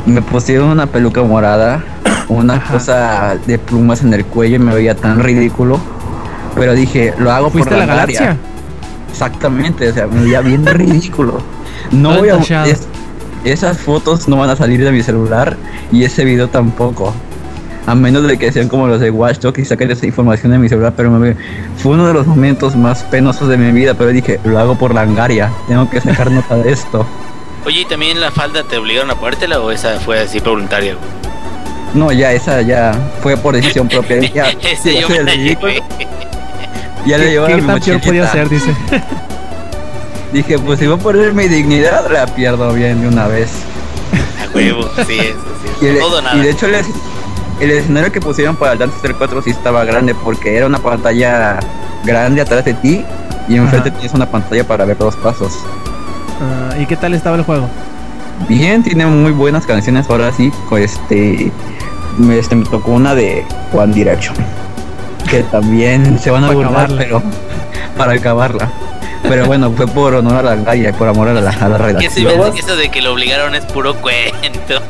me 0.06 0.22
pusieron 0.22 0.70
una 0.70 0.88
peluca 0.88 1.22
morada, 1.24 1.84
una 2.40 2.56
Ajá. 2.56 2.74
cosa 2.74 3.38
de 3.46 3.58
plumas 3.60 4.02
en 4.02 4.14
el 4.14 4.26
cuello 4.26 4.56
y 4.56 4.60
me 4.60 4.74
veía 4.74 4.96
tan 4.96 5.20
ridículo. 5.20 5.80
Pero 6.56 6.74
dije, 6.74 7.14
lo 7.18 7.32
hago 7.32 7.46
por 7.50 7.62
¿Fuiste 7.64 7.76
a 7.76 7.78
la 7.80 7.86
galaxia? 7.86 8.38
Exactamente, 9.10 9.90
o 9.90 9.94
sea, 9.94 10.08
me 10.08 10.22
veía 10.24 10.42
bien 10.42 10.66
ridículo. 10.66 11.40
No 11.92 12.18
voy 12.18 12.30
a, 12.30 12.38
es- 12.66 12.88
esas 13.44 13.78
fotos 13.80 14.28
no 14.28 14.38
van 14.38 14.50
a 14.50 14.56
salir 14.56 14.84
de 14.84 14.92
mi 14.92 15.02
celular 15.04 15.58
y 15.92 16.04
ese 16.04 16.24
video 16.26 16.48
tampoco. 16.50 17.14
A 17.88 17.96
menos 17.96 18.24
de 18.28 18.38
que 18.38 18.52
sean 18.52 18.68
como 18.70 18.88
los 18.88 19.00
de 19.00 19.10
Watch 19.10 19.40
Dogs 19.40 19.58
y 19.60 19.66
saquen 19.66 19.90
esa 19.90 20.06
información 20.06 20.52
de 20.52 20.60
mi 20.60 20.70
celular, 20.70 20.94
pero 20.96 21.10
me, 21.10 21.36
fue 21.78 21.94
uno 21.94 22.06
de 22.06 22.14
los 22.14 22.28
momentos 22.28 22.76
más 22.76 23.02
penosos 23.04 23.48
de 23.50 23.58
mi 23.58 23.72
vida, 23.72 23.96
pero 23.96 24.12
dije, 24.12 24.40
lo 24.44 24.60
hago 24.60 24.76
por 24.78 24.94
la 24.94 25.02
angaria, 25.02 25.52
tengo 25.68 25.90
que 25.90 26.00
sacar 26.00 26.30
nota 26.30 26.58
de 26.58 26.72
esto. 26.72 27.06
Oye, 27.66 27.82
¿y 27.82 27.86
también 27.86 28.20
la 28.22 28.30
falda 28.32 28.64
te 28.64 28.78
obligaron 28.78 29.10
a 29.10 29.16
ponértela 29.16 29.60
o 29.60 29.72
esa 29.72 30.00
fue 30.00 30.20
así 30.20 30.40
voluntaria? 30.40 30.94
güey? 30.96 31.31
No, 31.94 32.12
ya 32.12 32.32
esa 32.32 32.62
ya 32.62 32.94
fue 33.22 33.36
por 33.38 33.56
decisión 33.56 33.88
propia. 33.88 34.20
Ya, 34.34 34.46
ya 34.52 34.92
yo 35.02 35.10
me 35.10 35.38
llevé. 35.38 35.84
ya 37.06 37.18
le 37.18 37.26
¿Qué, 37.26 37.32
llevaba 37.32 37.56
mi 37.58 38.00
podía 38.00 38.28
ser? 38.32 38.50
Dice. 38.50 38.74
Dije, 40.34 40.58
pues 40.60 40.80
si 40.80 40.88
voy 40.88 40.98
a 40.98 41.02
poner 41.04 41.34
mi 41.34 41.48
dignidad, 41.50 42.10
la 42.10 42.26
pierdo 42.26 42.72
bien 42.74 43.02
de 43.02 43.08
una 43.10 43.28
vez. 43.28 43.50
A 44.42 44.56
huevo, 44.56 44.90
sí, 45.06 45.20
eso 45.20 45.40
sí. 45.80 45.86
Y, 45.86 45.88
el- 45.90 46.00
Todo 46.00 46.22
nada. 46.22 46.38
y 46.38 46.42
de 46.42 46.50
hecho 46.52 46.68
el, 46.68 46.76
el 47.60 47.72
escenario 47.72 48.12
que 48.14 48.22
pusieron 48.22 48.56
para 48.56 48.74
el 48.74 48.80
Dance 48.80 48.96
Center 48.96 49.16
4 49.18 49.42
sí 49.42 49.50
estaba 49.50 49.84
grande 49.84 50.16
porque 50.16 50.56
era 50.56 50.68
una 50.68 50.80
pantalla 50.80 51.60
grande 52.06 52.42
atrás 52.42 52.64
de 52.64 52.74
ti 52.76 53.04
y 53.50 53.56
enfrente 53.58 53.90
Ajá. 53.90 53.98
tienes 53.98 54.14
una 54.14 54.26
pantalla 54.32 54.64
para 54.66 54.86
ver 54.86 54.98
los 55.00 55.16
pasos. 55.18 55.52
Ah, 56.40 56.76
¿Y 56.80 56.86
qué 56.86 56.96
tal 56.96 57.14
estaba 57.14 57.36
el 57.36 57.44
juego? 57.44 57.68
Bien, 58.48 58.82
tiene 58.84 59.06
muy 59.06 59.32
buenas 59.34 59.66
canciones 59.66 60.10
ahora 60.10 60.32
sí. 60.32 60.52
pues, 60.70 60.94
Este 60.94 61.52
me, 62.18 62.38
este, 62.38 62.56
me 62.56 62.66
tocó 62.66 62.92
una 62.92 63.16
de 63.16 63.46
One 63.74 63.94
Direction. 63.94 64.36
Que 65.30 65.44
también 65.44 66.20
se 66.20 66.32
van 66.32 66.44
a 66.44 66.48
Para 66.48 66.58
burlar, 66.58 66.74
acabarla. 66.86 66.98
pero 67.02 67.24
para 67.98 68.14
acabarla. 68.14 68.72
Pero 69.24 69.46
bueno, 69.46 69.72
fue 69.72 69.88
por 69.88 70.16
honor 70.16 70.38
a 70.38 70.42
la 70.42 70.56
galla 70.56 70.90
y 70.90 70.94
por 70.94 71.08
amor 71.08 71.28
a 71.28 71.34
la, 71.34 71.50
a 71.52 71.70
la 71.70 71.98
Que 71.98 72.06
eso 72.08 72.76
de 72.76 72.90
que 72.90 73.02
lo 73.02 73.14
obligaron 73.14 73.54
es 73.56 73.66
puro 73.66 73.96
cuento. 73.96 74.82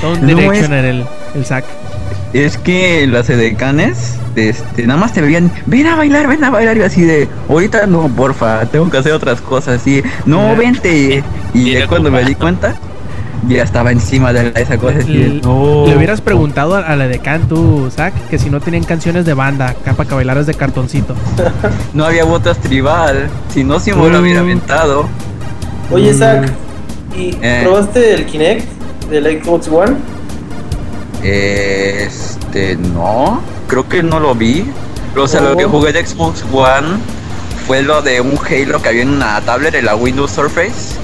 Todo 0.00 0.16
No 0.18 0.26
Direction 0.26 0.72
era 0.72 0.88
el, 0.88 1.06
el 1.34 1.44
sac. 1.44 1.64
Es 2.32 2.56
que 2.56 3.06
las 3.06 3.28
edecanes, 3.28 4.16
este, 4.36 4.86
nada 4.86 4.98
más 4.98 5.12
te 5.12 5.20
veían, 5.20 5.52
ven 5.66 5.86
a 5.86 5.96
bailar, 5.96 6.26
ven 6.26 6.42
a 6.42 6.48
bailar, 6.50 6.78
y 6.78 6.82
así 6.82 7.02
de, 7.02 7.28
ahorita 7.48 7.86
no, 7.86 8.08
porfa, 8.08 8.64
tengo 8.66 8.90
que 8.90 8.96
hacer 8.96 9.12
otras 9.12 9.42
cosas, 9.42 9.86
y 9.86 10.02
no, 10.24 10.56
vente. 10.56 11.22
Y 11.52 11.82
cuando 11.82 12.10
me 12.10 12.24
di 12.24 12.34
cuenta, 12.34 12.74
ya 13.48 13.62
estaba 13.64 13.90
encima 13.92 14.32
de 14.32 14.52
la- 14.52 14.60
esa 14.60 14.78
cosa, 14.78 14.98
Le, 14.98 15.40
no. 15.42 15.84
le 15.86 15.96
hubieras 15.96 16.20
preguntado 16.20 16.76
a, 16.76 16.80
a 16.80 16.96
la 16.96 17.08
de 17.08 17.18
Can 17.18 17.48
tú, 17.48 17.90
Zack, 17.90 18.28
que 18.28 18.38
si 18.38 18.50
no 18.50 18.60
tenían 18.60 18.84
canciones 18.84 19.24
de 19.24 19.34
banda, 19.34 19.74
capa 19.84 20.04
que 20.04 20.14
bailaras 20.14 20.46
de 20.46 20.54
cartoncito. 20.54 21.14
No 21.94 22.04
había 22.04 22.24
botas 22.24 22.58
tribal, 22.58 23.28
si 23.52 23.64
no, 23.64 23.78
si 23.80 23.92
me 23.92 24.08
lo 24.08 24.20
hubiera 24.20 24.40
Mm. 24.40 24.44
aventado. 24.44 25.06
Oye, 25.90 26.12
Mm. 26.12 26.18
Zach, 26.18 26.48
¿y 27.16 27.36
Eh. 27.42 27.60
probaste 27.64 28.14
el 28.14 28.26
Kinect 28.26 28.66
del 29.10 29.42
Xbox 29.42 29.68
One? 29.68 29.96
Este, 31.22 32.76
no, 32.76 33.40
creo 33.66 33.88
que 33.88 34.02
no 34.02 34.20
lo 34.20 34.34
vi. 34.34 34.64
O 35.16 35.26
sea, 35.28 35.40
lo 35.40 35.52
Oh. 35.52 35.56
que 35.56 35.64
jugué 35.64 35.92
de 35.92 36.06
Xbox 36.06 36.44
One 36.52 36.96
fue 37.66 37.82
lo 37.82 38.02
de 38.02 38.20
un 38.20 38.38
Halo 38.38 38.80
que 38.80 38.88
había 38.88 39.02
en 39.02 39.10
una 39.10 39.40
tablet 39.42 39.74
en 39.74 39.84
la 39.84 39.94
Windows 39.94 40.30
Surface. 40.30 40.96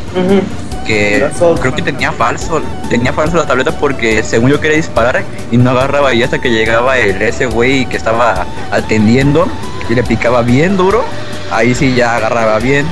Que 0.88 1.28
creo 1.60 1.74
que 1.74 1.82
tenía 1.82 2.12
falso, 2.12 2.62
tenía 2.88 3.12
falso 3.12 3.36
la 3.36 3.46
tableta 3.46 3.72
porque 3.78 4.22
según 4.22 4.50
yo 4.50 4.58
quería 4.58 4.78
disparar 4.78 5.22
y 5.52 5.58
no 5.58 5.70
agarraba 5.70 6.14
y 6.14 6.22
hasta 6.22 6.40
que 6.40 6.50
llegaba 6.50 6.96
el 6.96 7.20
ese 7.20 7.44
güey 7.44 7.84
que 7.86 7.98
estaba 7.98 8.46
atendiendo 8.70 9.46
y 9.90 9.94
le 9.94 10.02
picaba 10.02 10.40
bien 10.40 10.78
duro, 10.78 11.04
ahí 11.52 11.74
sí 11.74 11.94
ya 11.94 12.16
agarraba 12.16 12.58
bien 12.58 12.86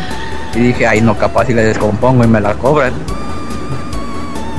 y 0.54 0.58
dije, 0.60 0.86
ay 0.86 1.00
no, 1.00 1.16
capaz 1.16 1.46
si 1.46 1.54
le 1.54 1.64
descompongo 1.64 2.22
y 2.22 2.26
me 2.26 2.40
la 2.40 2.52
cobran. 2.54 2.92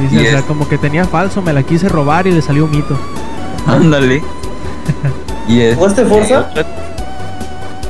Dice, 0.02 0.16
Y 0.16 0.28
o 0.28 0.30
sea, 0.32 0.40
es- 0.40 0.46
como 0.46 0.68
que 0.68 0.80
tenía 0.80 1.06
falso, 1.06 1.42
me 1.44 1.54
la 1.54 1.62
quise 1.62 1.88
robar 1.90 2.26
y 2.26 2.32
le 2.32 2.42
salió 2.42 2.66
un 2.66 2.72
mito. 2.72 2.98
Ándale. 3.68 4.24
y 5.48 5.62
es, 5.62 5.76
¿Jugaste 5.76 6.06
Forza? 6.06 6.50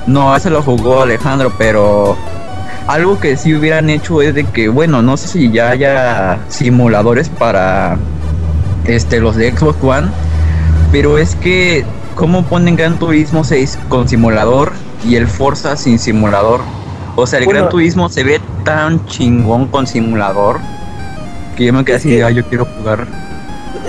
No, 0.05 0.35
ese 0.35 0.49
lo 0.49 0.61
jugó 0.61 1.03
Alejandro, 1.03 1.53
pero 1.57 2.17
algo 2.87 3.19
que 3.19 3.35
sí 3.37 3.53
hubieran 3.53 3.89
hecho 3.89 4.21
es 4.21 4.33
de 4.33 4.43
que, 4.45 4.69
bueno, 4.69 5.01
no 5.01 5.17
sé 5.17 5.27
si 5.27 5.51
ya 5.51 5.69
haya 5.69 6.39
simuladores 6.49 7.29
para 7.29 7.97
este 8.85 9.19
los 9.19 9.35
de 9.35 9.51
Xbox 9.51 9.83
One, 9.83 10.07
pero 10.91 11.17
es 11.17 11.35
que 11.35 11.85
cómo 12.15 12.43
ponen 12.45 12.75
Gran 12.75 12.97
Turismo 12.97 13.43
6 13.43 13.77
con 13.89 14.07
simulador 14.07 14.71
y 15.07 15.15
el 15.15 15.27
Forza 15.27 15.75
sin 15.75 15.99
simulador. 15.99 16.61
O 17.15 17.27
sea, 17.27 17.39
el 17.39 17.45
Bueno. 17.45 17.59
Gran 17.61 17.69
Turismo 17.71 18.09
se 18.09 18.23
ve 18.23 18.39
tan 18.63 19.05
chingón 19.05 19.67
con 19.67 19.85
simulador 19.87 20.59
que 21.55 21.65
yo 21.65 21.73
me 21.73 21.83
quedé 21.83 21.95
así, 21.97 22.09
que- 22.09 22.15
de, 22.17 22.23
"Ay, 22.23 22.35
yo 22.35 22.45
quiero 22.45 22.65
jugar. 22.65 23.07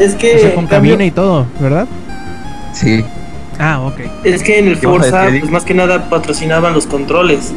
Es 0.00 0.14
que. 0.14 0.36
o 0.36 0.38
sea, 0.38 0.54
con 0.54 0.66
cambio- 0.66 0.92
cabina 0.92 1.04
y 1.06 1.10
todo, 1.10 1.46
¿verdad? 1.60 1.86
Sí. 2.72 3.04
Ah, 3.58 3.80
ok. 3.80 4.00
Es 4.24 4.42
que 4.42 4.58
en 4.58 4.68
el 4.68 4.78
¿Qué 4.80 4.86
vas 4.86 5.08
a 5.08 5.10
Forza, 5.10 5.26
pues 5.40 5.50
más 5.50 5.64
que 5.64 5.74
nada 5.74 6.08
patrocinaban 6.08 6.72
los 6.74 6.86
controles. 6.86 7.52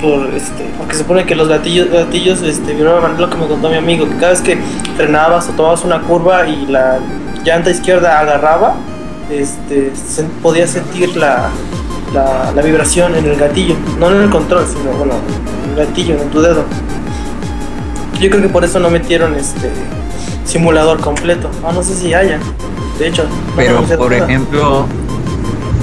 Por 0.00 0.34
este, 0.34 0.64
porque 0.78 0.94
se 0.94 1.00
supone 1.00 1.26
que 1.26 1.34
los 1.34 1.48
gatillos, 1.48 1.90
gatillos 1.90 2.42
este, 2.42 2.72
lo 2.74 3.30
que 3.30 3.36
me 3.36 3.46
contó 3.46 3.68
mi 3.68 3.76
amigo, 3.76 4.08
que 4.08 4.16
cada 4.16 4.30
vez 4.32 4.40
que 4.40 4.58
frenabas 4.96 5.48
o 5.48 5.52
tomabas 5.52 5.84
una 5.84 6.00
curva 6.00 6.46
y 6.46 6.66
la 6.66 6.98
llanta 7.44 7.70
izquierda 7.70 8.18
agarraba, 8.18 8.76
este, 9.30 9.92
se, 9.94 10.24
podías 10.42 10.70
sentir 10.70 11.16
la, 11.16 11.50
la, 12.14 12.50
la 12.54 12.62
vibración 12.62 13.14
en 13.14 13.26
el 13.26 13.36
gatillo, 13.36 13.74
no 13.98 14.10
en 14.10 14.22
el 14.22 14.30
control, 14.30 14.64
sino 14.66 14.90
bueno, 14.92 15.14
en 15.64 15.70
el 15.70 15.86
gatillo, 15.86 16.14
en 16.14 16.30
tu 16.30 16.40
dedo. 16.40 16.64
Yo 18.20 18.28
creo 18.28 18.42
que 18.42 18.48
por 18.48 18.64
eso 18.64 18.80
no 18.80 18.90
metieron 18.90 19.34
este 19.34 19.70
simulador 20.44 21.00
completo. 21.00 21.50
Ah, 21.64 21.72
no 21.72 21.82
sé 21.82 21.94
si 21.94 22.12
haya. 22.12 22.38
De 22.98 23.08
hecho, 23.08 23.24
no 23.24 23.30
Pero 23.56 23.82
por 23.96 24.12
ejemplo, 24.12 24.86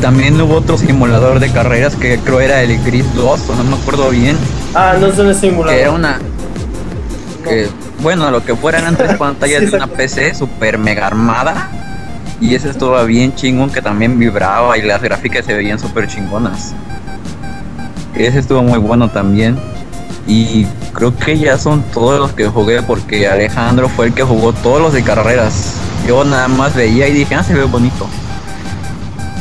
también 0.02 0.40
hubo 0.42 0.56
otro 0.56 0.78
simulador 0.78 1.40
de 1.40 1.52
carreras 1.52 1.96
que 1.96 2.20
creo 2.20 2.40
era 2.40 2.62
el 2.62 2.82
Grid 2.84 3.06
2, 3.16 3.50
o 3.50 3.56
no 3.56 3.64
me 3.64 3.76
acuerdo 3.76 4.10
bien, 4.10 4.38
Ah, 4.74 4.96
no 5.00 5.08
es 5.08 5.18
un 5.18 5.34
simulador. 5.34 5.74
que 5.76 5.82
era 5.82 5.92
una 5.92 6.20
que, 7.44 7.70
bueno, 8.02 8.30
lo 8.32 8.44
que 8.44 8.56
fuera 8.56 8.80
eran 8.80 8.96
tres 8.96 9.16
pantallas 9.18 9.60
Sí, 9.62 9.66
de 9.68 9.78
una. 9.78 9.88
PC 9.88 10.36
super 10.36 10.78
mega 10.78 11.08
armada 11.08 11.70
y 12.42 12.54
ese 12.56 12.70
estuvo 12.70 13.04
bien 13.06 13.34
chingón 13.36 13.70
que 13.72 13.82
también 13.82 14.20
vibraba 14.20 14.78
y 14.78 14.82
las 14.84 15.02
gráficas 15.02 15.46
se 15.46 15.54
veían 15.54 15.80
súper 15.80 16.08
chingonas. 16.08 16.74
Ese 18.14 18.40
estuvo 18.40 18.62
muy 18.64 18.78
bueno 18.80 19.10
también. 19.10 19.58
Y 20.28 20.66
creo 20.94 21.16
que 21.16 21.40
ya 21.40 21.58
son 21.58 21.82
todos 21.94 22.20
los 22.20 22.34
que 22.34 22.48
jugué 22.48 22.82
porque 22.82 23.28
Alejandro 23.28 23.88
fue 23.90 24.08
el 24.08 24.14
que 24.14 24.24
jugó 24.24 24.52
todos 24.54 24.82
los 24.82 24.94
de 24.94 25.02
carreras. 25.04 25.76
Yo 26.08 26.24
nada 26.26 26.48
más 26.48 26.76
veía 26.76 27.08
y 27.08 27.14
dije, 27.14 27.34
ah, 27.36 27.44
se 27.44 27.54
ve 27.54 27.64
bonito. 27.64 28.08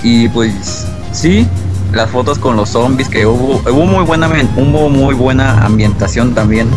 Y 0.09 0.29
pues 0.29 0.87
sí, 1.11 1.49
las 1.93 2.09
fotos 2.11 2.39
con 2.39 2.55
los 2.55 2.69
zombies 2.69 3.09
que 3.09 3.27
hubo, 3.27 3.61
hubo 3.69 3.87
muy 3.87 4.05
buena 4.05 4.31
hubo 4.57 4.89
muy 4.89 5.17
buena 5.17 5.67
ambientación 5.67 6.33
también. 6.33 6.69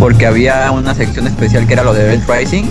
Porque 0.00 0.26
había 0.26 0.68
una 0.72 0.92
sección 0.92 1.28
especial 1.28 1.68
que 1.68 1.74
era 1.74 1.84
lo 1.84 1.94
de 1.94 2.02
Dead 2.02 2.22
Rising. 2.28 2.64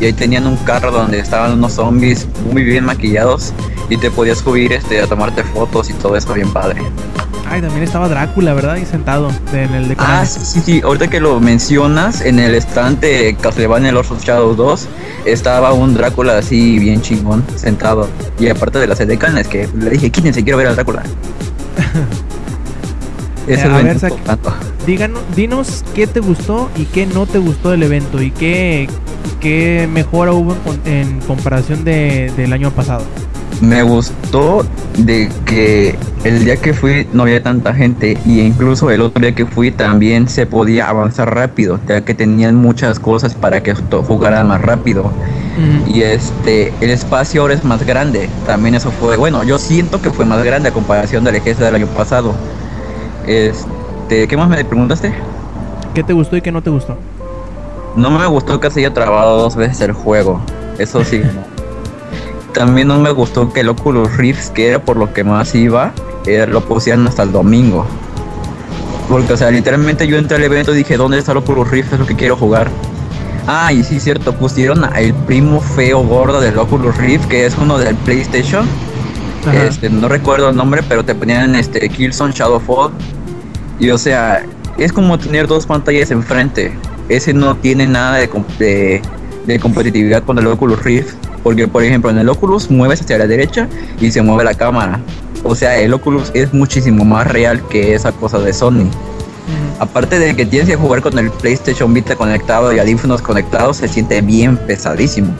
Y 0.00 0.06
ahí 0.06 0.14
tenían 0.14 0.46
un 0.46 0.56
carro 0.56 0.90
donde 0.90 1.18
estaban 1.18 1.52
unos 1.52 1.74
zombies 1.74 2.26
muy 2.50 2.64
bien 2.64 2.86
maquillados. 2.86 3.52
Y 3.90 3.98
te 3.98 4.10
podías 4.10 4.38
subir 4.38 4.72
este, 4.72 5.02
a 5.02 5.06
tomarte 5.06 5.44
fotos 5.44 5.90
y 5.90 5.92
todo 5.92 6.16
eso 6.16 6.32
bien 6.32 6.50
padre. 6.50 6.80
Ay, 7.46 7.60
también 7.60 7.82
estaba 7.84 8.08
Drácula, 8.08 8.54
¿verdad? 8.54 8.72
Ahí 8.74 8.86
sentado 8.86 9.30
en 9.52 9.74
el 9.74 9.88
de 9.88 9.94
Ah, 9.98 10.24
Konami. 10.24 10.26
sí, 10.26 10.40
sí, 10.44 10.60
sí. 10.64 10.80
Ahorita 10.82 11.08
que 11.08 11.20
lo 11.20 11.38
mencionas, 11.40 12.20
en 12.22 12.38
el 12.38 12.54
estante 12.54 13.36
Castlevania 13.40 13.92
Lords 13.92 14.10
of 14.10 14.24
Shadow 14.24 14.54
2 14.54 14.88
estaba 15.26 15.72
un 15.72 15.94
Drácula 15.94 16.38
así 16.38 16.78
bien 16.78 17.02
chingón, 17.02 17.44
sentado. 17.56 18.08
Y 18.38 18.48
aparte 18.48 18.78
de 18.78 18.86
las 18.86 18.98
edecanes, 19.00 19.46
que 19.48 19.68
le 19.78 19.90
dije, 19.90 20.10
quítense, 20.10 20.42
quiero 20.42 20.56
ver 20.58 20.68
al 20.68 20.74
Drácula. 20.74 21.02
Eh, 23.46 23.52
Ese 23.54 23.64
a 23.64 23.76
ver. 23.76 23.98
Díganos, 24.86 25.20
dinos 25.36 25.84
qué 25.94 26.06
te 26.06 26.20
gustó 26.20 26.70
y 26.76 26.86
qué 26.86 27.04
no 27.04 27.26
te 27.26 27.36
gustó 27.36 27.68
del 27.70 27.82
evento 27.82 28.22
y 28.22 28.30
qué, 28.30 28.88
qué 29.38 29.86
mejora 29.92 30.32
hubo 30.32 30.56
en, 30.86 30.92
en 31.10 31.20
comparación 31.20 31.84
de, 31.84 32.32
del 32.38 32.54
año 32.54 32.70
pasado. 32.70 33.04
Me 33.60 33.82
gustó 33.82 34.64
de 34.98 35.30
que 35.46 35.96
el 36.24 36.44
día 36.44 36.56
que 36.56 36.74
fui 36.74 37.06
no 37.12 37.22
había 37.22 37.42
tanta 37.42 37.74
gente 37.74 38.18
y 38.26 38.40
incluso 38.40 38.90
el 38.90 39.00
otro 39.00 39.20
día 39.20 39.34
que 39.34 39.46
fui 39.46 39.70
también 39.70 40.28
se 40.28 40.46
podía 40.46 40.88
avanzar 40.88 41.34
rápido, 41.34 41.78
ya 41.88 42.02
que 42.02 42.14
tenían 42.14 42.56
muchas 42.56 42.98
cosas 42.98 43.34
para 43.34 43.62
que 43.62 43.74
jugaran 43.74 44.48
más 44.48 44.60
rápido. 44.62 45.10
Y 45.86 46.02
este, 46.02 46.72
el 46.80 46.90
espacio 46.90 47.42
ahora 47.42 47.54
es 47.54 47.64
más 47.64 47.86
grande. 47.86 48.28
También 48.46 48.74
eso 48.74 48.90
fue, 48.90 49.16
bueno, 49.16 49.44
yo 49.44 49.58
siento 49.58 50.02
que 50.02 50.10
fue 50.10 50.24
más 50.24 50.42
grande 50.44 50.70
a 50.70 50.72
comparación 50.72 51.22
de 51.22 51.32
la 51.32 51.38
EGS 51.38 51.58
del 51.58 51.74
año 51.76 51.86
pasado. 51.86 52.34
Este, 53.26 54.26
¿qué 54.26 54.36
más 54.36 54.48
me 54.48 54.64
preguntaste? 54.64 55.14
¿Qué 55.94 56.02
te 56.02 56.12
gustó 56.12 56.36
y 56.36 56.42
qué 56.42 56.50
no 56.50 56.60
te 56.60 56.70
gustó? 56.70 56.96
No 57.96 58.10
me 58.10 58.26
gustó 58.26 58.58
que 58.58 58.70
se 58.70 58.80
haya 58.80 58.92
trabado 58.92 59.38
dos 59.38 59.54
veces 59.54 59.80
el 59.82 59.92
juego. 59.92 60.40
Eso 60.78 61.04
sí. 61.04 61.22
También 62.54 62.86
no 62.88 62.98
me 63.00 63.10
gustó 63.10 63.52
que 63.52 63.60
el 63.60 63.68
Oculus 63.68 64.16
Rift, 64.16 64.50
que 64.50 64.68
era 64.68 64.78
por 64.78 64.96
lo 64.96 65.12
que 65.12 65.24
más 65.24 65.54
iba, 65.56 65.92
eh, 66.24 66.46
lo 66.48 66.60
pusieran 66.64 67.06
hasta 67.06 67.24
el 67.24 67.32
domingo. 67.32 67.84
Porque, 69.08 69.32
o 69.32 69.36
sea, 69.36 69.50
literalmente 69.50 70.06
yo 70.06 70.16
entré 70.16 70.36
al 70.36 70.44
evento 70.44 70.72
y 70.72 70.78
dije, 70.78 70.96
¿dónde 70.96 71.18
está 71.18 71.32
el 71.32 71.38
Oculus 71.38 71.68
Rift? 71.70 71.92
Es 71.92 71.98
lo 71.98 72.06
que 72.06 72.14
quiero 72.14 72.36
jugar. 72.36 72.70
Ah, 73.46 73.72
y 73.72 73.82
sí, 73.82 74.00
cierto, 74.00 74.32
pusieron 74.34 74.84
el 74.96 75.12
primo 75.12 75.60
feo 75.60 76.02
gordo 76.04 76.40
del 76.40 76.56
Oculus 76.56 76.96
Rift, 76.96 77.26
que 77.26 77.44
es 77.44 77.56
uno 77.58 77.76
del 77.76 77.96
PlayStation. 77.96 78.66
Ajá. 79.46 79.64
Este, 79.64 79.90
no 79.90 80.08
recuerdo 80.08 80.48
el 80.48 80.56
nombre, 80.56 80.82
pero 80.88 81.04
te 81.04 81.14
ponían 81.14 81.54
este 81.56 81.88
Killzone 81.88 82.32
Shadowfall. 82.32 82.92
Y 83.80 83.90
o 83.90 83.98
sea, 83.98 84.46
es 84.78 84.92
como 84.92 85.18
tener 85.18 85.46
dos 85.48 85.66
pantallas 85.66 86.10
enfrente. 86.12 86.72
Ese 87.08 87.34
no 87.34 87.56
tiene 87.56 87.86
nada 87.86 88.16
de, 88.16 88.30
de, 88.58 89.02
de 89.44 89.58
competitividad 89.58 90.22
con 90.22 90.38
el 90.38 90.46
Oculus 90.46 90.82
Rift. 90.82 91.14
Porque, 91.44 91.68
por 91.68 91.84
ejemplo, 91.84 92.10
en 92.10 92.18
el 92.18 92.28
Oculus 92.28 92.70
mueves 92.70 93.02
hacia 93.02 93.18
la 93.18 93.28
derecha 93.28 93.68
y 94.00 94.10
se 94.10 94.22
mueve 94.22 94.42
la 94.42 94.54
cámara. 94.54 94.98
O 95.44 95.54
sea, 95.54 95.78
el 95.78 95.92
Oculus 95.94 96.32
es 96.34 96.52
muchísimo 96.52 97.04
más 97.04 97.28
real 97.28 97.62
que 97.68 97.94
esa 97.94 98.10
cosa 98.10 98.40
de 98.40 98.52
Sony. 98.52 98.90
Aparte 99.78 100.18
de 100.18 100.34
que 100.34 100.46
tienes 100.46 100.68
que 100.68 100.76
jugar 100.76 101.02
con 101.02 101.18
el 101.18 101.30
PlayStation 101.30 101.92
Vita 101.92 102.16
conectado 102.16 102.72
y 102.72 102.78
audífonos 102.78 103.20
conectados, 103.20 103.76
se 103.76 103.88
siente 103.88 104.20
bien 104.22 104.56
pesadísimo. 104.56 105.34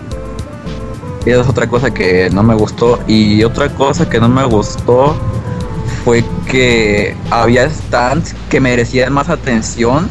Y 1.24 1.30
esa 1.30 1.40
es 1.40 1.48
otra 1.48 1.66
cosa 1.66 1.92
que 1.92 2.28
no 2.30 2.42
me 2.42 2.54
gustó. 2.54 2.98
Y 3.06 3.42
otra 3.44 3.70
cosa 3.70 4.08
que 4.08 4.20
no 4.20 4.28
me 4.28 4.44
gustó 4.44 5.16
fue 6.04 6.22
que 6.46 7.16
había 7.30 7.70
stands 7.70 8.34
que 8.50 8.60
merecían 8.60 9.12
más 9.12 9.30
atención 9.30 10.10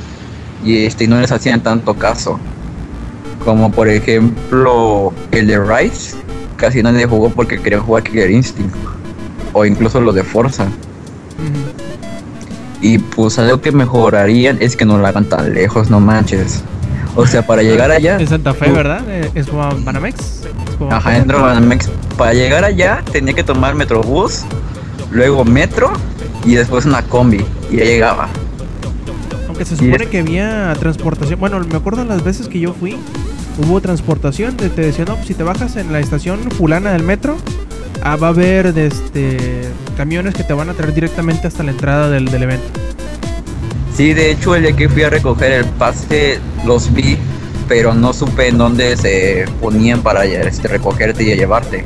y 0.66 0.86
este, 0.86 1.08
no 1.08 1.20
les 1.20 1.32
hacían 1.32 1.62
tanto 1.62 1.94
caso. 1.94 2.39
Como 3.46 3.72
por 3.72 3.89
ejemplo 3.89 5.14
el 5.32 5.48
de 5.48 5.60
Rise, 5.60 6.16
casi 6.56 6.82
nadie 6.82 7.06
jugó 7.06 7.30
porque 7.30 7.60
querían 7.60 7.82
jugar 7.82 8.04
Killer 8.04 8.32
Instinct. 8.32 8.74
O 9.54 9.66
incluso 9.66 10.02
los 10.02 10.16
de 10.16 10.24
Forza. 10.24 10.68
Y 12.82 12.98
pues 12.98 13.39
algo 13.39 13.62
que 13.62 13.72
mejorarían 13.72 14.58
es 14.60 14.76
que 14.76 14.84
no 14.84 14.98
lo 14.98 15.08
hagan 15.08 15.26
tan 15.26 15.54
lejos, 15.54 15.89
no 15.89 16.00
manches. 16.00 16.64
O 17.16 17.28
sea, 17.28 17.46
para 17.46 17.62
llegar 17.62 17.91
allá. 17.91 18.18
En 18.20 18.28
Santa 18.28 18.54
Fe, 18.54 18.72
¿verdad? 18.72 19.08
Es 19.36 19.52
Banamex. 19.52 20.44
Ajá, 20.89 21.18
en 21.18 21.28
Banamex. 21.28 21.89
Para 22.18 22.34
llegar 22.34 22.66
allá 22.66 23.04
tenía 23.12 23.34
que 23.34 23.44
tomar 23.44 23.76
Metrobús, 23.76 24.41
luego 25.12 25.46
metro 25.46 25.94
y 26.44 26.56
después 26.56 26.86
una 26.86 27.04
combi. 27.04 27.46
Y 27.72 27.78
ya 27.78 27.86
llegaba. 27.86 28.30
Aunque 29.48 29.66
se 29.66 29.76
supone 29.76 30.08
que 30.08 30.20
había 30.20 30.74
transportación. 30.80 31.39
Bueno, 31.39 31.60
me 31.60 31.78
acuerdo 31.78 32.04
las 32.04 32.24
veces 32.24 32.48
que 32.48 32.60
yo 32.60 32.74
fui, 32.74 32.98
hubo 33.58 33.82
transportación. 33.82 34.58
Te, 34.58 34.70
te 34.70 34.82
decían, 34.82 35.08
no, 35.08 35.16
pues 35.16 35.28
si 35.28 35.34
te 35.34 35.43
bajas 35.43 35.76
en 35.76 35.91
la 35.91 35.99
estación 35.99 36.39
fulana 36.51 36.91
del 36.91 37.04
metro, 37.04 37.38
ah, 38.04 38.16
va 38.16 38.28
a 38.28 38.30
haber 38.32 38.78
este, 38.78 39.62
camiones 39.97 40.34
que 40.34 40.43
te 40.43 40.54
van 40.54 40.70
a 40.70 40.74
traer 40.74 40.93
directamente 40.93 41.47
hasta 41.47 41.64
la 41.64 41.72
entrada 41.72 42.10
del, 42.10 42.26
del 42.26 42.43
evento. 42.43 42.80
Sí, 43.95 44.14
de 44.14 44.32
hecho 44.32 44.56
el 44.56 44.64
día 44.64 44.76
que 44.76 44.89
fui 44.89 45.04
a 45.04 45.10
recoger 45.10 45.51
el 45.51 45.66
pase 45.66 46.39
los 46.66 46.91
vi, 46.93 47.18
pero 47.68 47.93
no 47.93 48.12
supe 48.12 48.47
en 48.47 48.58
dónde 48.58 48.97
se 48.97 49.45
ponían 49.62 50.01
para 50.01 50.26
este, 50.26 50.68
recogerte 50.68 51.24
y 51.24 51.36
llevarte. 51.36 51.84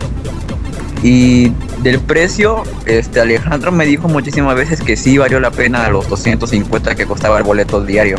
Y 1.03 1.51
del 1.83 1.99
precio, 1.99 2.63
este 2.85 3.19
Alejandro 3.19 3.71
me 3.71 3.85
dijo 3.85 4.07
muchísimas 4.07 4.55
veces 4.55 4.81
que 4.81 4.95
sí 4.95 5.17
valió 5.17 5.39
la 5.39 5.51
pena 5.51 5.89
los 5.89 6.07
250 6.07 6.95
que 6.95 7.05
costaba 7.05 7.37
el 7.37 7.43
boleto 7.43 7.83
diario. 7.83 8.17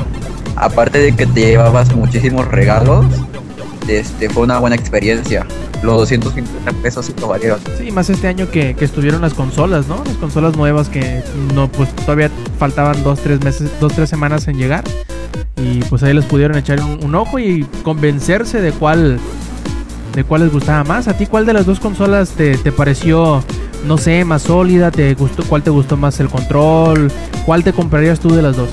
Aparte 0.60 0.98
de 0.98 1.14
que 1.14 1.26
te 1.26 1.40
llevabas 1.40 1.94
muchísimos 1.94 2.48
regalos, 2.48 3.06
este 3.86 4.28
fue 4.28 4.42
una 4.42 4.58
buena 4.58 4.74
experiencia. 4.74 5.46
Los 5.82 5.96
250 5.98 6.72
pesos 6.82 7.06
sí 7.06 7.14
lo 7.20 7.28
valieron. 7.28 7.60
Sí, 7.78 7.92
más 7.92 8.10
este 8.10 8.26
año 8.26 8.50
que, 8.50 8.74
que 8.74 8.84
estuvieron 8.84 9.20
las 9.20 9.34
consolas, 9.34 9.86
¿no? 9.86 10.02
Las 10.04 10.16
consolas 10.16 10.56
nuevas 10.56 10.88
que 10.88 11.22
no, 11.54 11.70
pues 11.70 11.94
todavía 11.94 12.30
faltaban 12.58 13.04
dos, 13.04 13.20
tres 13.20 13.42
meses, 13.44 13.70
dos, 13.78 13.92
tres 13.94 14.10
semanas 14.10 14.48
en 14.48 14.56
llegar. 14.56 14.82
Y 15.56 15.80
pues 15.84 16.02
ahí 16.02 16.12
les 16.12 16.24
pudieron 16.24 16.56
echar 16.56 16.80
un, 16.80 17.04
un 17.04 17.14
ojo 17.14 17.38
y 17.38 17.64
convencerse 17.84 18.60
de 18.60 18.72
cuál, 18.72 19.20
de 20.14 20.24
cuál 20.24 20.42
les 20.42 20.52
gustaba 20.52 20.82
más. 20.82 21.06
¿A 21.06 21.16
ti 21.16 21.26
cuál 21.26 21.46
de 21.46 21.52
las 21.52 21.66
dos 21.66 21.78
consolas 21.78 22.30
te, 22.30 22.56
te 22.58 22.72
pareció, 22.72 23.44
no 23.86 23.96
sé, 23.96 24.24
más 24.24 24.42
sólida? 24.42 24.90
¿Te 24.90 25.14
gustó, 25.14 25.44
¿Cuál 25.44 25.62
te 25.62 25.70
gustó 25.70 25.96
más 25.96 26.18
el 26.18 26.28
control? 26.28 27.12
¿Cuál 27.46 27.62
te 27.62 27.72
comprarías 27.72 28.18
tú 28.18 28.34
de 28.34 28.42
las 28.42 28.56
dos? 28.56 28.70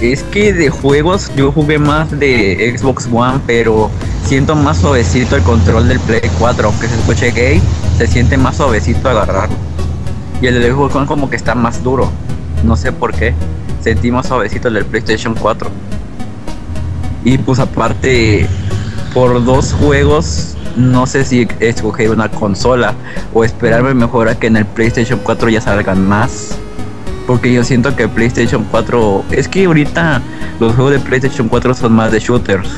Es 0.00 0.22
que 0.22 0.54
de 0.54 0.70
juegos 0.70 1.30
yo 1.36 1.52
jugué 1.52 1.78
más 1.78 2.18
de 2.18 2.74
Xbox 2.76 3.06
One, 3.12 3.38
pero 3.46 3.90
siento 4.24 4.54
más 4.54 4.78
suavecito 4.78 5.36
el 5.36 5.42
control 5.42 5.88
del 5.88 6.00
Play 6.00 6.22
4, 6.38 6.68
aunque 6.68 6.88
se 6.88 6.94
escuche 6.94 7.30
gay, 7.32 7.60
se 7.98 8.06
siente 8.06 8.38
más 8.38 8.56
suavecito 8.56 9.10
agarrarlo. 9.10 9.56
Y 10.40 10.46
el 10.46 10.58
de 10.58 10.72
Xbox 10.72 10.94
One 10.94 11.06
como 11.06 11.28
que 11.28 11.36
está 11.36 11.54
más 11.54 11.82
duro, 11.82 12.10
no 12.64 12.76
sé 12.76 12.92
por 12.92 13.12
qué, 13.12 13.34
sentí 13.82 14.10
más 14.10 14.28
suavecito 14.28 14.68
el 14.68 14.74
del 14.74 14.86
PlayStation 14.86 15.34
4. 15.34 15.70
Y 17.24 17.36
pues 17.36 17.58
aparte, 17.58 18.46
por 19.12 19.44
dos 19.44 19.74
juegos, 19.74 20.56
no 20.76 21.06
sé 21.06 21.26
si 21.26 21.46
escoger 21.60 22.10
una 22.10 22.30
consola 22.30 22.94
o 23.34 23.44
esperarme 23.44 23.92
mejor 23.92 24.28
a 24.28 24.34
que 24.34 24.46
en 24.46 24.56
el 24.56 24.64
PlayStation 24.64 25.20
4 25.22 25.50
ya 25.50 25.60
salgan 25.60 26.08
más. 26.08 26.56
Porque 27.30 27.52
yo 27.52 27.62
siento 27.62 27.94
que 27.94 28.08
PlayStation 28.08 28.66
4. 28.72 29.26
Es 29.30 29.46
que 29.46 29.64
ahorita 29.64 30.20
los 30.58 30.74
juegos 30.74 30.94
de 30.94 30.98
PlayStation 30.98 31.48
4 31.48 31.74
son 31.74 31.92
más 31.92 32.10
de 32.10 32.18
shooters. 32.18 32.68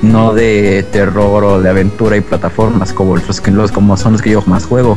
No 0.00 0.32
de 0.32 0.82
terror 0.92 1.44
o 1.44 1.60
de 1.60 1.68
aventura 1.68 2.16
y 2.16 2.22
plataformas 2.22 2.94
como 2.94 3.16
los 3.16 3.46
los 3.48 3.70
como 3.70 3.98
son 3.98 4.12
los 4.12 4.22
que 4.22 4.30
yo 4.30 4.42
más 4.46 4.64
juego. 4.64 4.96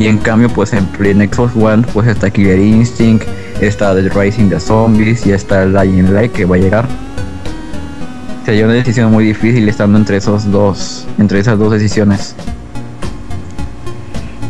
Y 0.00 0.08
en 0.08 0.18
cambio, 0.18 0.48
pues 0.48 0.72
en, 0.72 0.88
en 0.98 1.32
Xbox 1.32 1.54
One, 1.54 1.84
pues 1.94 2.08
está 2.08 2.28
Killer 2.28 2.58
Instinct, 2.58 3.24
está 3.60 3.94
The 3.94 4.08
Rising 4.08 4.48
the 4.48 4.58
Zombies 4.58 5.24
y 5.24 5.30
está 5.30 5.62
el 5.62 5.74
Light 5.74 6.32
que 6.32 6.44
va 6.44 6.56
a 6.56 6.58
llegar. 6.58 6.88
Sería 8.44 8.64
una 8.64 8.74
decisión 8.74 9.12
muy 9.12 9.26
difícil 9.26 9.68
estando 9.68 9.96
entre 9.96 10.16
esos 10.16 10.50
dos, 10.50 11.06
entre 11.18 11.38
esas 11.38 11.56
dos 11.56 11.70
decisiones. 11.70 12.34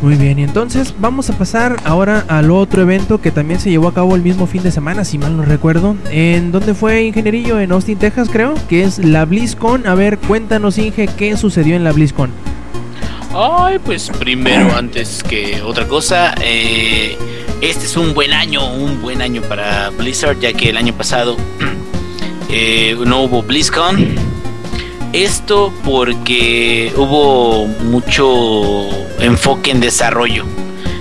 Muy 0.00 0.14
bien, 0.14 0.38
y 0.38 0.44
entonces 0.44 0.94
vamos 1.00 1.28
a 1.28 1.36
pasar 1.36 1.76
ahora 1.84 2.24
al 2.28 2.52
otro 2.52 2.82
evento 2.82 3.20
que 3.20 3.32
también 3.32 3.58
se 3.58 3.68
llevó 3.68 3.88
a 3.88 3.94
cabo 3.94 4.14
el 4.14 4.22
mismo 4.22 4.46
fin 4.46 4.62
de 4.62 4.70
semana, 4.70 5.04
si 5.04 5.18
mal 5.18 5.36
no 5.36 5.44
recuerdo. 5.44 5.96
¿En 6.10 6.52
dónde 6.52 6.74
fue 6.74 7.02
Ingenierillo? 7.02 7.58
En 7.58 7.72
Austin, 7.72 7.98
Texas, 7.98 8.28
creo, 8.30 8.54
que 8.68 8.84
es 8.84 8.98
la 9.00 9.24
BlizzCon. 9.24 9.88
A 9.88 9.96
ver, 9.96 10.18
cuéntanos, 10.18 10.78
Inge, 10.78 11.08
¿qué 11.08 11.36
sucedió 11.36 11.74
en 11.74 11.82
la 11.82 11.90
BlizzCon? 11.90 12.30
Ay, 13.34 13.80
pues 13.84 14.10
primero, 14.20 14.72
antes 14.76 15.24
que 15.24 15.60
otra 15.62 15.88
cosa, 15.88 16.32
eh, 16.42 17.18
este 17.60 17.86
es 17.86 17.96
un 17.96 18.14
buen 18.14 18.32
año, 18.32 18.72
un 18.72 19.02
buen 19.02 19.20
año 19.20 19.42
para 19.42 19.90
Blizzard, 19.90 20.38
ya 20.38 20.52
que 20.52 20.70
el 20.70 20.76
año 20.76 20.94
pasado 20.94 21.36
eh, 22.48 22.96
no 23.04 23.22
hubo 23.22 23.42
BlizzCon. 23.42 24.27
Esto 25.12 25.72
porque 25.84 26.92
hubo 26.96 27.66
mucho 27.66 28.88
enfoque 29.20 29.70
en 29.70 29.80
desarrollo. 29.80 30.44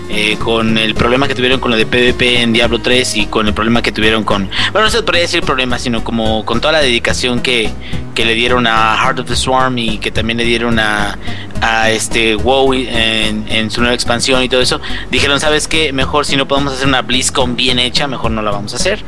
eh, 0.10 0.38
con 0.38 0.78
el 0.78 0.96
problema 0.96 1.28
que 1.28 1.36
tuvieron 1.36 1.60
con 1.60 1.70
lo 1.70 1.78
de 1.78 1.86
PvP 1.86 2.42
en 2.42 2.54
Diablo 2.54 2.80
3 2.80 3.18
y 3.18 3.26
con 3.26 3.46
el 3.48 3.54
problema 3.54 3.82
que 3.82 3.92
tuvieron 3.92 4.24
con. 4.24 4.50
Bueno, 4.72 4.86
no 4.88 4.90
se 4.90 5.04
podría 5.04 5.22
decir 5.24 5.42
problema, 5.42 5.78
sino 5.78 6.04
como 6.04 6.46
con 6.46 6.62
toda 6.62 6.72
la 6.72 6.80
dedicación 6.80 7.42
que, 7.42 7.70
que 8.16 8.24
le 8.26 8.34
dieron 8.34 8.66
a 8.68 8.96
Heart 8.98 9.20
of 9.20 9.28
the 9.28 9.36
Swarm 9.36 9.78
y 9.78 9.98
que 10.00 10.10
también 10.10 10.38
le 10.38 10.46
dieron 10.46 10.80
a, 10.80 11.20
a 11.62 11.92
este 11.92 12.36
WoW 12.38 12.74
en, 12.74 13.46
en 13.50 13.70
su 13.70 13.82
nueva 13.82 13.94
expansión 13.94 14.42
y 14.44 14.50
todo 14.50 14.62
eso. 14.62 14.80
Dijeron, 15.12 15.40
¿sabes 15.42 15.68
qué? 15.68 15.92
Mejor 15.92 16.26
si 16.26 16.38
no 16.38 16.48
podemos 16.48 16.74
hacer 16.74 16.88
una 16.88 17.02
BlizzCon 17.02 17.56
bien 17.58 17.78
hecha, 17.78 18.08
mejor 18.08 18.32
no 18.32 18.42
la 18.42 18.52
vamos 18.52 18.74
a 18.74 18.78
hacer. 18.78 19.04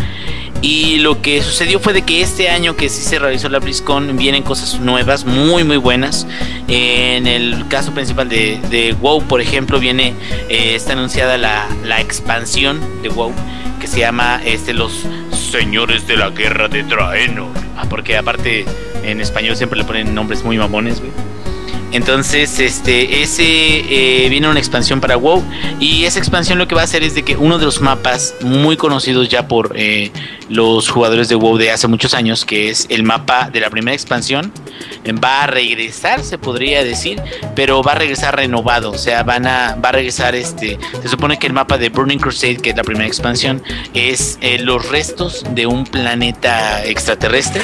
Y 0.61 0.97
lo 0.97 1.21
que 1.21 1.41
sucedió 1.41 1.79
fue 1.79 1.93
de 1.93 2.01
que 2.01 2.21
este 2.21 2.49
año 2.49 2.75
que 2.75 2.89
sí 2.89 3.01
se 3.01 3.17
realizó 3.17 3.47
la 3.47 3.59
BlizzCon 3.59 4.17
vienen 4.17 4.43
cosas 4.43 4.79
nuevas, 4.79 5.25
muy 5.25 5.63
muy 5.63 5.77
buenas. 5.77 6.27
En 6.67 7.27
el 7.27 7.67
caso 7.69 7.93
principal 7.93 8.27
de, 8.27 8.59
de 8.69 8.93
WoW, 8.93 9.23
por 9.23 9.39
ejemplo, 9.39 9.79
viene 9.79 10.13
eh, 10.49 10.75
está 10.75 10.93
anunciada 10.93 11.37
la, 11.37 11.67
la 11.85 12.01
expansión 12.01 12.79
de 13.01 13.09
WoW 13.09 13.33
que 13.79 13.87
se 13.87 13.99
llama 13.99 14.41
este 14.43 14.73
los 14.73 15.05
Señores 15.31 16.05
de 16.05 16.17
la 16.17 16.29
Guerra 16.29 16.67
de 16.67 16.83
Draenor. 16.83 17.47
Ah, 17.77 17.85
porque 17.89 18.17
aparte 18.17 18.65
en 19.03 19.21
español 19.21 19.55
siempre 19.55 19.79
le 19.79 19.85
ponen 19.85 20.13
nombres 20.13 20.43
muy 20.43 20.57
mamones, 20.57 20.99
güey. 20.99 21.11
Entonces, 21.91 22.59
este, 22.59 23.23
ese 23.23 23.43
eh, 23.43 24.29
viene 24.29 24.47
una 24.47 24.59
expansión 24.59 25.01
para 25.01 25.17
WoW 25.17 25.43
y 25.79 26.05
esa 26.05 26.19
expansión 26.19 26.57
lo 26.57 26.67
que 26.67 26.75
va 26.75 26.81
a 26.81 26.83
hacer 26.83 27.03
es 27.03 27.15
de 27.15 27.23
que 27.23 27.35
uno 27.35 27.57
de 27.57 27.65
los 27.65 27.81
mapas 27.81 28.35
muy 28.41 28.77
conocidos 28.77 29.27
ya 29.29 29.47
por 29.47 29.73
eh, 29.75 30.11
los 30.49 30.89
jugadores 30.89 31.29
de 31.29 31.35
WoW 31.35 31.57
de 31.57 31.71
hace 31.71 31.87
muchos 31.87 32.13
años, 32.13 32.45
que 32.45 32.69
es 32.69 32.85
el 32.89 33.03
mapa 33.03 33.49
de 33.49 33.59
la 33.59 33.69
primera 33.69 33.93
expansión, 33.95 34.51
va 35.23 35.43
a 35.43 35.47
regresar, 35.47 36.23
se 36.23 36.37
podría 36.37 36.83
decir, 36.83 37.21
pero 37.55 37.81
va 37.81 37.93
a 37.93 37.95
regresar 37.95 38.35
renovado, 38.35 38.91
o 38.91 38.97
sea, 38.97 39.23
van 39.23 39.47
a, 39.47 39.75
va 39.75 39.89
a 39.89 39.93
regresar 39.93 40.35
este, 40.35 40.77
se 41.01 41.07
supone 41.07 41.39
que 41.39 41.47
el 41.47 41.53
mapa 41.53 41.77
de 41.77 41.89
Burning 41.89 42.19
Crusade, 42.19 42.57
que 42.57 42.71
es 42.71 42.77
la 42.77 42.83
primera 42.83 43.07
expansión, 43.07 43.63
es 43.93 44.37
eh, 44.41 44.59
los 44.59 44.89
restos 44.89 45.43
de 45.51 45.65
un 45.65 45.85
planeta 45.85 46.83
extraterrestre 46.85 47.63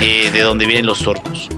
eh, 0.00 0.30
de 0.32 0.40
donde 0.40 0.66
vienen 0.66 0.86
los 0.86 1.06
orcos. 1.06 1.48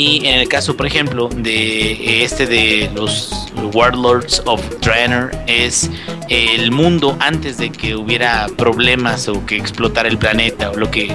Y 0.00 0.24
en 0.24 0.38
el 0.38 0.48
caso, 0.48 0.76
por 0.76 0.86
ejemplo, 0.86 1.28
de 1.28 2.22
este 2.22 2.46
de 2.46 2.88
los 2.94 3.48
Warlords 3.74 4.40
of 4.44 4.62
Draenor, 4.80 5.32
es 5.48 5.90
el 6.28 6.70
mundo 6.70 7.16
antes 7.18 7.58
de 7.58 7.70
que 7.70 7.96
hubiera 7.96 8.46
problemas 8.56 9.26
o 9.26 9.44
que 9.44 9.56
explotara 9.56 10.08
el 10.08 10.16
planeta 10.16 10.70
o 10.70 10.76
lo 10.76 10.88
que 10.88 11.12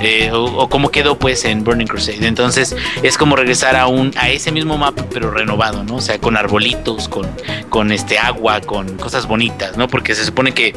eh, 0.00 0.32
o, 0.32 0.46
o 0.46 0.68
cómo 0.68 0.90
quedó 0.90 1.16
pues 1.16 1.44
en 1.44 1.62
Burning 1.62 1.86
Crusade. 1.86 2.26
Entonces 2.26 2.74
es 3.04 3.16
como 3.16 3.36
regresar 3.36 3.76
a 3.76 3.86
un 3.86 4.10
a 4.16 4.28
ese 4.30 4.50
mismo 4.50 4.76
mapa 4.78 5.06
pero 5.12 5.30
renovado, 5.30 5.84
¿no? 5.84 5.94
O 5.94 6.00
sea, 6.00 6.18
con 6.18 6.36
arbolitos, 6.36 7.08
con, 7.08 7.30
con 7.68 7.92
este 7.92 8.18
agua, 8.18 8.60
con 8.62 8.96
cosas 8.96 9.28
bonitas, 9.28 9.76
¿no? 9.76 9.86
Porque 9.86 10.16
se 10.16 10.24
supone 10.24 10.52
que 10.52 10.74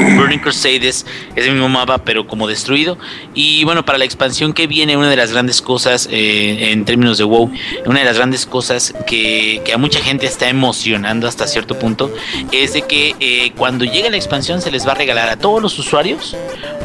Burning 0.16 0.38
Crusade 0.38 0.88
es 0.88 1.04
el 1.36 1.52
mismo 1.52 1.68
mapa, 1.68 1.98
pero 1.98 2.26
como 2.26 2.46
destruido. 2.48 2.98
Y 3.34 3.64
bueno, 3.64 3.84
para 3.84 3.98
la 3.98 4.04
expansión 4.04 4.52
que 4.52 4.66
viene, 4.66 4.96
una 4.96 5.10
de 5.10 5.16
las 5.16 5.32
grandes 5.32 5.60
cosas 5.62 6.08
eh, 6.10 6.70
en 6.72 6.84
términos 6.84 7.18
de 7.18 7.24
WoW, 7.24 7.50
una 7.86 8.00
de 8.00 8.04
las 8.04 8.16
grandes 8.16 8.46
cosas 8.46 8.94
que, 9.06 9.62
que 9.64 9.72
a 9.72 9.78
mucha 9.78 10.00
gente 10.00 10.26
está 10.26 10.48
emocionando 10.48 11.26
hasta 11.28 11.46
cierto 11.46 11.78
punto, 11.78 12.12
es 12.52 12.72
de 12.72 12.82
que 12.82 13.14
eh, 13.20 13.52
cuando 13.56 13.84
llegue 13.84 14.10
la 14.10 14.16
expansión 14.16 14.60
se 14.62 14.70
les 14.70 14.86
va 14.86 14.92
a 14.92 14.94
regalar 14.96 15.28
a 15.28 15.36
todos 15.36 15.60
los 15.62 15.78
usuarios 15.78 16.36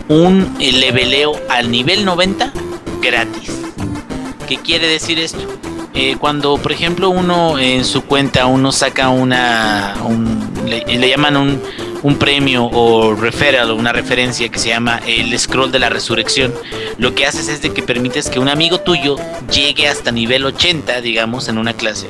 un 0.08 0.56
eh, 0.60 0.72
leveleo 0.72 1.34
al 1.50 1.72
nivel 1.72 2.06
90 2.06 2.52
gratis. 3.02 3.52
¿Qué 4.48 4.58
quiere 4.58 4.88
decir 4.88 5.20
esto? 5.20 5.40
Cuando, 6.20 6.58
por 6.58 6.74
ejemplo, 6.74 7.10
uno 7.10 7.58
en 7.58 7.86
su 7.86 8.02
cuenta, 8.04 8.48
uno 8.48 8.74
saca 8.74 9.08
una, 9.08 9.96
un- 10.04 10.52
le, 10.68 10.84
le 10.86 11.10
llaman 11.10 11.38
un, 11.38 11.62
un 12.06 12.20
premio 12.20 12.66
o 12.66 13.16
referral 13.16 13.72
o 13.72 13.76
una 13.76 13.92
referencia 13.92 14.48
que 14.50 14.60
se 14.60 14.70
llama 14.70 15.02
el 15.08 15.38
scroll 15.40 15.72
de 15.72 15.80
la 15.80 15.90
resurrección, 15.90 16.54
lo 17.00 17.16
que 17.16 17.26
haces 17.26 17.48
es 17.48 17.64
de 17.64 17.74
que 17.74 17.82
permites 17.82 18.30
que 18.30 18.38
un 18.38 18.48
amigo 18.48 18.80
tuyo 18.80 19.16
llegue 19.52 19.88
hasta 19.88 20.12
nivel 20.12 20.46
80, 20.46 21.02
digamos, 21.02 21.50
en 21.50 21.58
una 21.58 21.74
clase. 21.74 22.08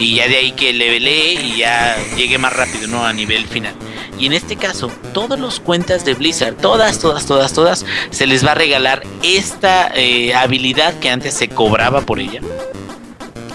Y 0.00 0.16
ya 0.16 0.26
de 0.26 0.36
ahí 0.36 0.50
que 0.50 0.72
levelee 0.72 1.34
y 1.34 1.58
ya 1.58 1.96
llegue 2.16 2.38
más 2.38 2.52
rápido, 2.52 2.88
¿no? 2.88 3.06
A 3.06 3.12
nivel 3.12 3.46
final. 3.46 3.72
Y 4.18 4.26
en 4.26 4.32
este 4.32 4.56
caso, 4.56 4.90
todas 5.14 5.38
las 5.38 5.60
cuentas 5.60 6.04
de 6.04 6.14
Blizzard, 6.14 6.56
todas, 6.56 6.98
todas, 6.98 7.24
todas, 7.24 7.52
todas, 7.52 7.86
se 8.10 8.26
les 8.26 8.44
va 8.44 8.50
a 8.50 8.56
regalar 8.56 9.04
esta 9.22 9.92
eh, 9.94 10.34
habilidad 10.34 10.98
que 10.98 11.08
antes 11.08 11.34
se 11.34 11.48
cobraba 11.48 12.00
por 12.00 12.18
ella 12.18 12.40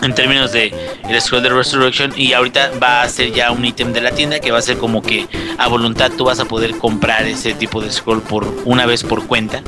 en 0.06 0.16
términos 0.16 0.52
de 0.52 0.74
el 1.10 1.22
scroll 1.22 1.44
de 1.44 1.50
resurrection 1.50 2.14
y 2.16 2.34
ahorita 2.34 2.72
va 2.82 3.02
a 3.02 3.10
ser 3.10 3.32
ya 3.32 3.52
un 3.52 3.66
ítem 3.66 3.92
de 3.92 4.02
la 4.02 4.12
tienda 4.12 4.40
que 4.40 4.52
va 4.52 4.60
a 4.60 4.62
ser 4.62 4.78
como 4.78 5.02
que 5.02 5.28
a 5.58 5.68
voluntad 5.68 6.12
tú 6.18 6.26
vas 6.26 6.40
a 6.40 6.46
poder 6.46 6.78
comprar 6.78 7.26
ese 7.26 7.54
tipo 7.54 7.82
de 7.82 7.92
scroll 7.92 8.22
por 8.22 8.48
una 8.66 8.86
vez 8.86 9.04
por 9.04 9.26
cuenta 9.28 9.62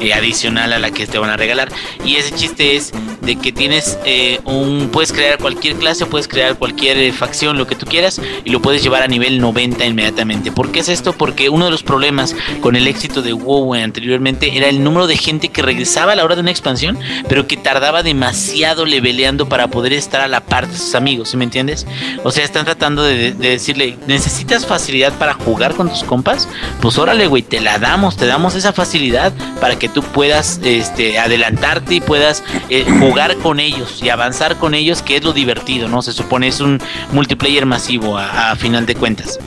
eh, 0.00 0.12
adicional 0.12 0.72
a 0.72 0.78
la 0.78 0.90
que 0.90 1.06
te 1.06 1.18
van 1.18 1.30
a 1.30 1.36
regalar 1.36 1.68
y 2.04 2.16
ese 2.16 2.34
chiste 2.34 2.76
es 2.76 2.92
de 3.22 3.36
que 3.36 3.52
tienes 3.52 3.98
eh, 4.04 4.40
un 4.44 4.90
puedes 4.92 5.12
crear 5.12 5.38
cualquier 5.38 5.76
clase 5.76 6.06
puedes 6.06 6.28
crear 6.28 6.56
cualquier 6.56 6.98
eh, 6.98 7.12
facción 7.12 7.56
lo 7.56 7.66
que 7.66 7.76
tú 7.76 7.86
quieras 7.86 8.20
y 8.44 8.50
lo 8.50 8.60
puedes 8.60 8.82
llevar 8.82 9.02
a 9.02 9.06
nivel 9.06 9.40
90 9.40 9.86
inmediatamente 9.86 10.50
¿por 10.50 10.72
qué 10.72 10.80
es 10.80 10.88
esto? 10.88 11.12
porque 11.12 11.48
uno 11.48 11.66
de 11.66 11.70
los 11.70 11.82
problemas 11.82 12.34
con 12.60 12.74
el 12.76 12.86
éxito 12.86 13.22
de 13.22 13.32
WoW 13.32 13.74
anteriormente 13.74 14.56
era 14.56 14.68
el 14.68 14.82
número 14.82 15.06
de 15.06 15.16
gente 15.16 15.48
que 15.48 15.62
regresaba 15.62 16.12
a 16.12 16.16
la 16.16 16.24
hora 16.24 16.34
de 16.34 16.40
una 16.40 16.50
expansión 16.50 16.98
pero 17.28 17.46
que 17.46 17.56
tardaba 17.56 18.02
demasiado 18.02 18.86
leveleando 18.86 19.48
para 19.48 19.68
poder 19.68 19.83
estar 19.92 20.20
a 20.20 20.28
la 20.28 20.40
par 20.40 20.68
de 20.68 20.76
sus 20.76 20.94
amigos, 20.94 21.30
¿sí 21.30 21.36
me 21.36 21.44
entiendes? 21.44 21.86
O 22.22 22.30
sea, 22.30 22.44
están 22.44 22.64
tratando 22.64 23.02
de, 23.02 23.32
de 23.32 23.50
decirle, 23.50 23.96
¿necesitas 24.06 24.66
facilidad 24.66 25.12
para 25.14 25.34
jugar 25.34 25.74
con 25.74 25.88
tus 25.88 26.04
compas? 26.04 26.48
Pues 26.80 26.98
órale, 26.98 27.26
güey, 27.26 27.42
te 27.42 27.60
la 27.60 27.78
damos, 27.78 28.16
te 28.16 28.26
damos 28.26 28.54
esa 28.54 28.72
facilidad 28.72 29.32
para 29.60 29.78
que 29.78 29.88
tú 29.88 30.02
puedas 30.02 30.60
este, 30.64 31.18
adelantarte 31.18 31.96
y 31.96 32.00
puedas 32.00 32.42
eh, 32.70 32.84
jugar 33.00 33.36
con 33.36 33.60
ellos 33.60 34.00
y 34.02 34.08
avanzar 34.08 34.56
con 34.56 34.74
ellos, 34.74 35.02
que 35.02 35.16
es 35.16 35.24
lo 35.24 35.32
divertido, 35.32 35.88
¿no? 35.88 36.02
Se 36.02 36.12
supone 36.12 36.48
es 36.48 36.60
un 36.60 36.80
multiplayer 37.12 37.66
masivo 37.66 38.18
a 38.18 38.54
final 38.56 38.86
de 38.86 38.94
cuentas. 38.94 39.38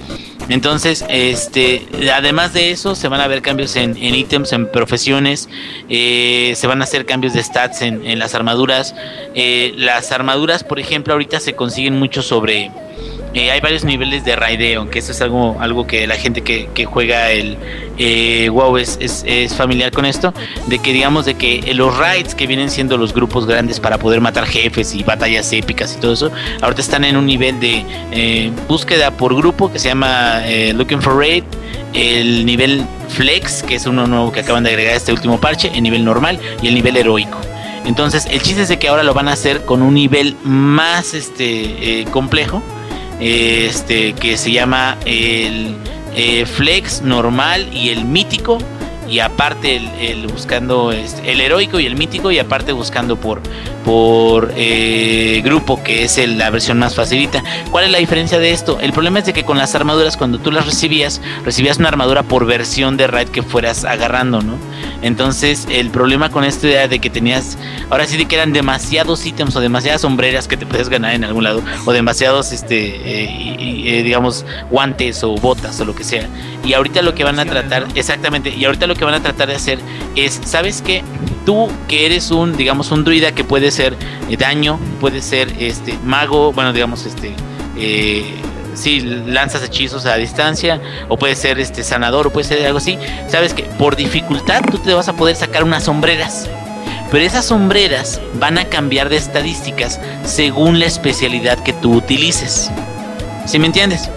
Entonces, 0.49 1.05
este, 1.09 1.85
además 2.13 2.53
de 2.53 2.71
eso, 2.71 2.95
se 2.95 3.07
van 3.07 3.21
a 3.21 3.27
ver 3.27 3.41
cambios 3.41 3.75
en, 3.75 3.97
en 3.97 4.15
ítems, 4.15 4.53
en 4.53 4.71
profesiones, 4.71 5.49
eh, 5.89 6.53
se 6.55 6.67
van 6.67 6.81
a 6.81 6.85
hacer 6.85 7.05
cambios 7.05 7.33
de 7.33 7.43
stats 7.43 7.81
en, 7.81 8.05
en 8.05 8.19
las 8.19 8.33
armaduras. 8.33 8.95
Eh, 9.35 9.73
las 9.75 10.11
armaduras, 10.11 10.63
por 10.63 10.79
ejemplo, 10.79 11.13
ahorita 11.13 11.39
se 11.39 11.53
consiguen 11.53 11.97
mucho 11.99 12.21
sobre... 12.21 12.71
eh, 13.37 13.51
hay 13.51 13.59
varios 13.61 13.83
niveles 13.83 14.25
de 14.25 14.35
raideo, 14.35 14.89
que 14.89 14.97
eso 14.97 15.11
es 15.11 15.21
algo, 15.21 15.57
algo 15.59 15.85
que 15.85 16.07
la 16.07 16.15
gente 16.15 16.41
que, 16.41 16.85
juega 16.85 17.31
el 17.31 17.55
eh, 17.99 18.49
WoW 18.49 18.77
es, 18.77 19.55
familiar 19.55 19.91
con 19.91 20.05
esto, 20.05 20.33
de 20.65 20.79
que 20.79 20.91
digamos 20.91 21.25
de 21.25 21.35
que 21.35 21.71
los 21.75 21.95
raids 21.95 22.33
que 22.33 22.47
vienen 22.47 22.71
siendo 22.71 22.97
los 22.97 23.13
grupos 23.13 23.45
grandes 23.45 23.79
para 23.79 23.99
poder 23.99 24.21
matar 24.21 24.47
jefes 24.47 24.95
y 24.95 25.03
batallas 25.03 25.53
épicas 25.53 25.95
y 25.95 26.01
todo 26.01 26.13
eso, 26.13 26.31
ahorita 26.61 26.81
están 26.81 27.05
en 27.05 27.15
un 27.15 27.27
nivel 27.27 27.59
de 27.59 27.85
eh, 28.11 28.51
búsqueda 28.67 29.11
por 29.11 29.35
grupo 29.35 29.71
que 29.71 29.77
se 29.77 29.89
llama 29.89 30.41
Looking 30.73 31.03
for 31.03 31.15
Raid, 31.15 31.43
el 31.93 32.43
nivel 32.43 32.85
Flex, 33.09 33.61
que 33.61 33.75
es 33.75 33.85
uno 33.85 34.07
nuevo 34.07 34.31
que 34.31 34.39
acaban 34.39 34.63
de 34.63 34.71
agregar 34.71 34.95
este 34.95 35.11
último 35.11 35.39
parche, 35.39 35.71
el 35.75 35.83
nivel 35.83 36.03
normal 36.03 36.39
y 36.63 36.69
el 36.69 36.73
nivel 36.73 36.97
heroico. 36.97 37.39
Entonces, 37.85 38.25
el 38.31 38.41
chiste 38.41 38.63
es 38.63 38.69
de 38.69 38.79
que 38.79 38.87
ahora 38.87 39.03
lo 39.03 39.13
van 39.13 39.27
a 39.27 39.33
hacer 39.33 39.63
con 39.63 39.83
un 39.83 39.93
nivel 39.93 40.35
más 40.43 41.13
este 41.13 42.05
complejo, 42.11 42.63
este 43.19 44.13
que 44.13 44.37
se 44.37 44.51
llama 44.51 44.97
el 45.05 45.75
eh, 46.15 46.45
flex 46.45 47.01
normal 47.01 47.67
y 47.73 47.89
el 47.89 48.05
mítico 48.05 48.59
y 49.09 49.19
aparte 49.19 49.77
el, 49.77 49.87
el 49.99 50.27
buscando 50.27 50.91
este, 50.91 51.31
el 51.31 51.39
heroico 51.41 51.79
y 51.79 51.85
el 51.85 51.95
mítico 51.95 52.31
y 52.31 52.39
aparte 52.39 52.71
buscando 52.73 53.15
por 53.15 53.41
por 53.85 54.51
eh, 54.57 55.41
grupo 55.45 55.81
que 55.81 56.03
es 56.03 56.17
el- 56.17 56.37
la 56.37 56.49
versión 56.49 56.77
más 56.79 56.93
facilita 56.95 57.41
¿cuál 57.71 57.85
es 57.85 57.91
la 57.91 57.99
diferencia 57.99 58.37
de 58.37 58.51
esto? 58.51 58.79
el 58.81 58.91
problema 58.91 59.19
es 59.19 59.25
de 59.25 59.33
que 59.33 59.45
con 59.45 59.57
las 59.57 59.73
armaduras 59.75 60.17
cuando 60.17 60.39
tú 60.39 60.51
las 60.51 60.65
recibías 60.65 61.21
recibías 61.45 61.77
una 61.77 61.87
armadura 61.87 62.23
por 62.23 62.45
versión 62.45 62.97
de 62.97 63.07
raid 63.07 63.29
que 63.29 63.43
fueras 63.43 63.85
agarrando 63.85 64.41
¿no? 64.41 64.55
entonces 65.01 65.67
el 65.71 65.89
problema 65.89 66.29
con 66.29 66.43
esto 66.43 66.67
era 66.67 66.87
de 66.89 66.99
que 66.99 67.09
tenías 67.09 67.57
ahora 67.89 68.05
sí 68.05 68.17
de 68.17 68.25
que 68.25 68.35
eran 68.35 68.51
demasiados 68.51 69.25
ítems 69.25 69.55
o 69.55 69.61
demasiadas 69.61 70.01
sombreras 70.01 70.47
que 70.49 70.57
te 70.57 70.65
puedes 70.65 70.89
ganar 70.89 71.13
en 71.13 71.23
algún 71.23 71.43
lado 71.45 71.61
o 71.85 71.93
demasiados 71.93 72.51
este 72.51 72.87
eh, 72.97 73.55
eh, 73.99 74.03
digamos 74.03 74.45
guantes 74.69 75.23
o 75.23 75.35
botas 75.35 75.79
o 75.79 75.85
lo 75.85 75.95
que 75.95 76.03
sea 76.03 76.27
y 76.65 76.73
ahorita 76.73 77.01
lo 77.01 77.15
que 77.15 77.23
van 77.23 77.39
a 77.39 77.45
tratar 77.45 77.87
exactamente 77.95 78.49
y 78.49 78.65
ahorita 78.65 78.85
lo 78.87 78.95
que 78.97 79.05
van 79.05 79.13
a 79.13 79.21
tratar 79.21 79.47
de 79.47 79.55
hacer 79.55 79.79
es 80.15 80.39
sabes 80.45 80.81
qué 80.81 81.03
tú 81.45 81.69
que 81.87 82.05
eres 82.05 82.31
un 82.31 82.57
digamos 82.57 82.91
un 82.91 83.03
druida 83.03 83.33
que 83.33 83.43
puede 83.43 83.71
ser 83.71 83.95
eh, 84.29 84.37
daño 84.37 84.79
puede 84.99 85.21
ser 85.21 85.53
este 85.59 85.97
mago 86.03 86.51
bueno 86.51 86.73
digamos 86.73 87.05
este 87.05 87.33
eh, 87.77 88.41
si 88.73 89.01
lanzas 89.01 89.63
hechizos 89.63 90.05
a 90.05 90.15
distancia 90.15 90.79
o 91.07 91.17
puede 91.17 91.35
ser 91.35 91.59
este 91.59 91.83
sanador 91.83 92.27
o 92.27 92.29
puede 92.31 92.47
ser 92.47 92.65
algo 92.65 92.77
así 92.77 92.97
sabes 93.27 93.53
que 93.53 93.63
por 93.63 93.95
dificultad 93.95 94.61
tú 94.69 94.77
te 94.77 94.93
vas 94.93 95.09
a 95.09 95.13
poder 95.13 95.35
sacar 95.35 95.63
unas 95.63 95.83
sombreras. 95.83 96.49
Pero 97.09 97.23
esas 97.23 97.45
sombreras 97.45 98.19
van 98.33 98.57
a 98.57 98.65
cambiar 98.65 99.07
de 99.07 99.15
estadísticas 99.15 99.99
según 100.25 100.79
la 100.79 100.87
especialidad 100.87 101.57
que 101.63 101.71
tú 101.71 101.95
utilices. 101.95 102.69
¿sí 103.47 103.59
me 103.59 103.67
entiendes? 103.67 104.09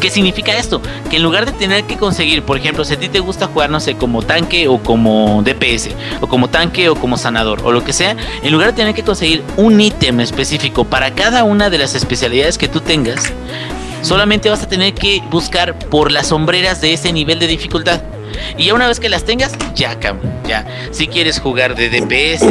¿Qué 0.00 0.10
significa 0.10 0.56
esto? 0.56 0.82
Que 1.10 1.16
en 1.16 1.22
lugar 1.22 1.46
de 1.46 1.52
tener 1.52 1.84
que 1.84 1.96
conseguir, 1.96 2.42
por 2.42 2.56
ejemplo, 2.56 2.84
si 2.84 2.94
a 2.94 2.98
ti 2.98 3.08
te 3.08 3.20
gusta 3.20 3.46
jugar, 3.46 3.70
no 3.70 3.80
sé, 3.80 3.96
como 3.96 4.22
tanque 4.22 4.68
o 4.68 4.78
como 4.82 5.42
DPS, 5.42 5.90
o 6.20 6.26
como 6.26 6.48
tanque 6.48 6.88
o 6.88 6.94
como 6.94 7.16
sanador, 7.16 7.62
o 7.64 7.72
lo 7.72 7.82
que 7.82 7.92
sea, 7.92 8.16
en 8.42 8.52
lugar 8.52 8.68
de 8.68 8.74
tener 8.74 8.94
que 8.94 9.02
conseguir 9.02 9.42
un 9.56 9.80
ítem 9.80 10.20
específico 10.20 10.84
para 10.84 11.14
cada 11.14 11.44
una 11.44 11.70
de 11.70 11.78
las 11.78 11.94
especialidades 11.94 12.58
que 12.58 12.68
tú 12.68 12.80
tengas, 12.80 13.32
solamente 14.02 14.50
vas 14.50 14.62
a 14.62 14.68
tener 14.68 14.94
que 14.94 15.22
buscar 15.30 15.78
por 15.78 16.12
las 16.12 16.28
sombreras 16.28 16.80
de 16.80 16.92
ese 16.92 17.12
nivel 17.12 17.38
de 17.38 17.46
dificultad. 17.46 18.02
Y 18.56 18.66
ya 18.66 18.74
una 18.74 18.86
vez 18.86 19.00
que 19.00 19.08
las 19.08 19.24
tengas, 19.24 19.52
ya 19.74 19.98
cabrón, 19.98 20.32
ya. 20.46 20.66
Si 20.90 21.06
quieres 21.06 21.40
jugar 21.40 21.74
de 21.74 21.90
DPS, 21.90 22.44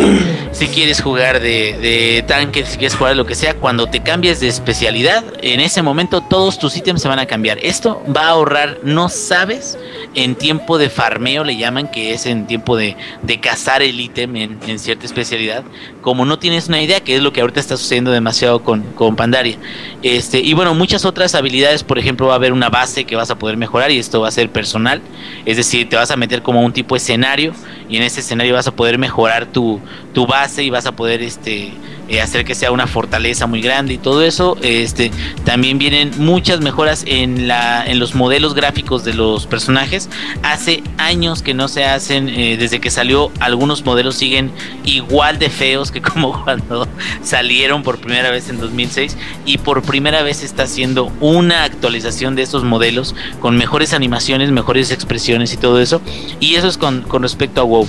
si 0.51 0.67
quieres 0.67 1.01
jugar 1.01 1.39
de, 1.39 1.77
de 1.77 2.23
tanque, 2.27 2.65
si 2.65 2.77
quieres 2.77 2.95
jugar 2.95 3.15
lo 3.15 3.25
que 3.25 3.35
sea, 3.35 3.55
cuando 3.55 3.87
te 3.87 4.01
cambies 4.01 4.39
de 4.39 4.47
especialidad, 4.47 5.23
en 5.41 5.59
ese 5.59 5.81
momento 5.81 6.21
todos 6.21 6.59
tus 6.59 6.75
ítems 6.77 7.01
se 7.01 7.07
van 7.07 7.19
a 7.19 7.25
cambiar. 7.25 7.57
Esto 7.61 8.03
va 8.15 8.27
a 8.27 8.29
ahorrar, 8.29 8.79
no 8.83 9.09
sabes, 9.09 9.77
en 10.15 10.35
tiempo 10.35 10.77
de 10.77 10.89
farmeo 10.89 11.43
le 11.43 11.57
llaman, 11.57 11.89
que 11.89 12.13
es 12.13 12.25
en 12.25 12.47
tiempo 12.47 12.75
de, 12.75 12.95
de 13.21 13.39
cazar 13.39 13.81
el 13.81 13.99
ítem 13.99 14.35
en, 14.35 14.59
en 14.67 14.79
cierta 14.79 15.05
especialidad. 15.05 15.63
Como 16.07 16.23
no 16.23 16.39
tienes 16.39 16.69
una 16.69 16.81
idea, 16.81 17.01
que 17.01 17.17
es 17.17 17.21
lo 17.21 17.33
que 17.33 17.41
ahorita 17.41 17.59
está 17.59 17.75
sucediendo 17.75 18.11
demasiado 18.11 18.63
con, 18.63 18.81
con 18.93 19.17
Pandaria. 19.17 19.57
Este, 20.03 20.39
y 20.39 20.53
bueno, 20.53 20.73
muchas 20.73 21.03
otras 21.03 21.35
habilidades, 21.35 21.83
por 21.83 21.99
ejemplo, 21.99 22.27
va 22.27 22.31
a 22.31 22.35
haber 22.37 22.53
una 22.53 22.69
base 22.69 23.03
que 23.03 23.17
vas 23.17 23.29
a 23.29 23.37
poder 23.37 23.57
mejorar 23.57 23.91
y 23.91 23.99
esto 23.99 24.21
va 24.21 24.29
a 24.29 24.31
ser 24.31 24.49
personal. 24.49 25.01
Es 25.45 25.57
decir, 25.57 25.89
te 25.89 25.97
vas 25.97 26.09
a 26.09 26.15
meter 26.15 26.41
como 26.43 26.61
un 26.61 26.71
tipo 26.71 26.95
de 26.95 26.99
escenario 26.99 27.51
y 27.89 27.97
en 27.97 28.03
ese 28.03 28.21
escenario 28.21 28.53
vas 28.53 28.67
a 28.67 28.71
poder 28.73 28.97
mejorar 28.97 29.47
tu, 29.47 29.81
tu 30.13 30.25
base 30.25 30.63
y 30.63 30.69
vas 30.69 30.85
a 30.85 30.93
poder 30.93 31.21
este 31.21 31.73
eh, 32.07 32.21
hacer 32.21 32.45
que 32.45 32.55
sea 32.55 32.71
una 32.71 32.87
fortaleza 32.87 33.47
muy 33.47 33.61
grande 33.61 33.93
y 33.93 33.97
todo 33.97 34.23
eso. 34.23 34.57
Este 34.61 35.11
también 35.43 35.77
vienen 35.77 36.11
muchas 36.17 36.61
mejoras 36.61 37.03
en 37.07 37.47
la 37.47 37.85
en 37.85 37.99
los 37.99 38.15
modelos 38.15 38.53
gráficos 38.53 39.03
de 39.03 39.13
los 39.13 39.45
personajes. 39.45 40.09
Hace 40.43 40.83
años 40.97 41.41
que 41.41 41.53
no 41.53 41.67
se 41.67 41.85
hacen, 41.85 42.29
eh, 42.29 42.57
desde 42.57 42.79
que 42.79 42.89
salió, 42.89 43.31
algunos 43.39 43.85
modelos 43.85 44.15
siguen 44.15 44.51
igual 44.83 45.39
de 45.39 45.49
feos 45.49 45.91
que 45.91 46.01
como 46.07 46.43
cuando 46.43 46.87
salieron 47.21 47.83
por 47.83 47.99
primera 47.99 48.31
vez 48.31 48.49
en 48.49 48.59
2006 48.59 49.17
y 49.45 49.57
por 49.57 49.81
primera 49.83 50.23
vez 50.23 50.43
está 50.43 50.63
haciendo 50.63 51.11
una 51.19 51.63
actualización 51.63 52.35
de 52.35 52.43
estos 52.43 52.63
modelos 52.63 53.15
con 53.39 53.57
mejores 53.57 53.93
animaciones, 53.93 54.51
mejores 54.51 54.91
expresiones 54.91 55.53
y 55.53 55.57
todo 55.57 55.79
eso. 55.79 56.01
Y 56.39 56.55
eso 56.55 56.67
es 56.67 56.77
con 56.77 57.03
respecto 57.21 57.61
a 57.61 57.63
WoW. 57.63 57.87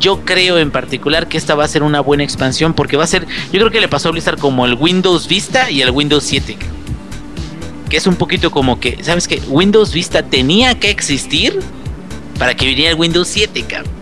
Yo 0.00 0.24
creo 0.24 0.58
en 0.58 0.70
particular 0.70 1.28
que 1.28 1.38
esta 1.38 1.54
va 1.54 1.64
a 1.64 1.68
ser 1.68 1.82
una 1.82 2.00
buena 2.00 2.24
expansión 2.24 2.74
porque 2.74 2.96
va 2.96 3.04
a 3.04 3.08
ser, 3.08 3.26
yo 3.54 3.60
creo 3.60 3.70
que 3.70 3.80
le 3.80 3.86
pasó 3.88 4.08
a 4.08 4.12
Blizzard 4.12 4.38
como 4.38 4.66
el 4.66 4.74
Windows 4.74 5.28
Vista 5.28 5.70
y 5.70 5.80
el 5.80 5.90
Windows 5.90 6.24
7 6.24 6.56
que 7.88 7.98
es 7.98 8.08
un 8.08 8.16
poquito 8.16 8.50
como 8.50 8.80
que, 8.80 8.98
¿sabes 9.04 9.28
qué? 9.28 9.40
Windows 9.46 9.92
Vista 9.92 10.24
tenía 10.24 10.78
que 10.80 10.90
existir 10.90 11.60
para 12.40 12.56
que 12.56 12.66
viniera 12.66 12.90
el 12.90 12.98
Windows 12.98 13.28
7, 13.28 13.62
cabrón. 13.68 13.92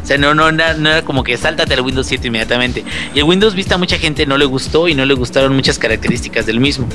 O 0.00 0.06
sea, 0.06 0.16
no, 0.16 0.32
no, 0.32 0.52
no, 0.52 0.74
no 0.74 0.88
era 0.88 1.02
como 1.02 1.24
que 1.24 1.36
sáltate 1.36 1.74
al 1.74 1.80
Windows 1.80 2.06
7 2.06 2.28
inmediatamente. 2.28 2.84
Y 3.12 3.18
el 3.18 3.24
Windows 3.24 3.56
Vista 3.56 3.74
a 3.74 3.78
mucha 3.78 3.98
gente 3.98 4.26
no 4.26 4.38
le 4.38 4.44
gustó 4.44 4.86
y 4.86 4.94
no 4.94 5.04
le 5.04 5.14
gustaron 5.14 5.56
muchas 5.56 5.76
características 5.76 6.46
del 6.46 6.60
mismo. 6.60 6.86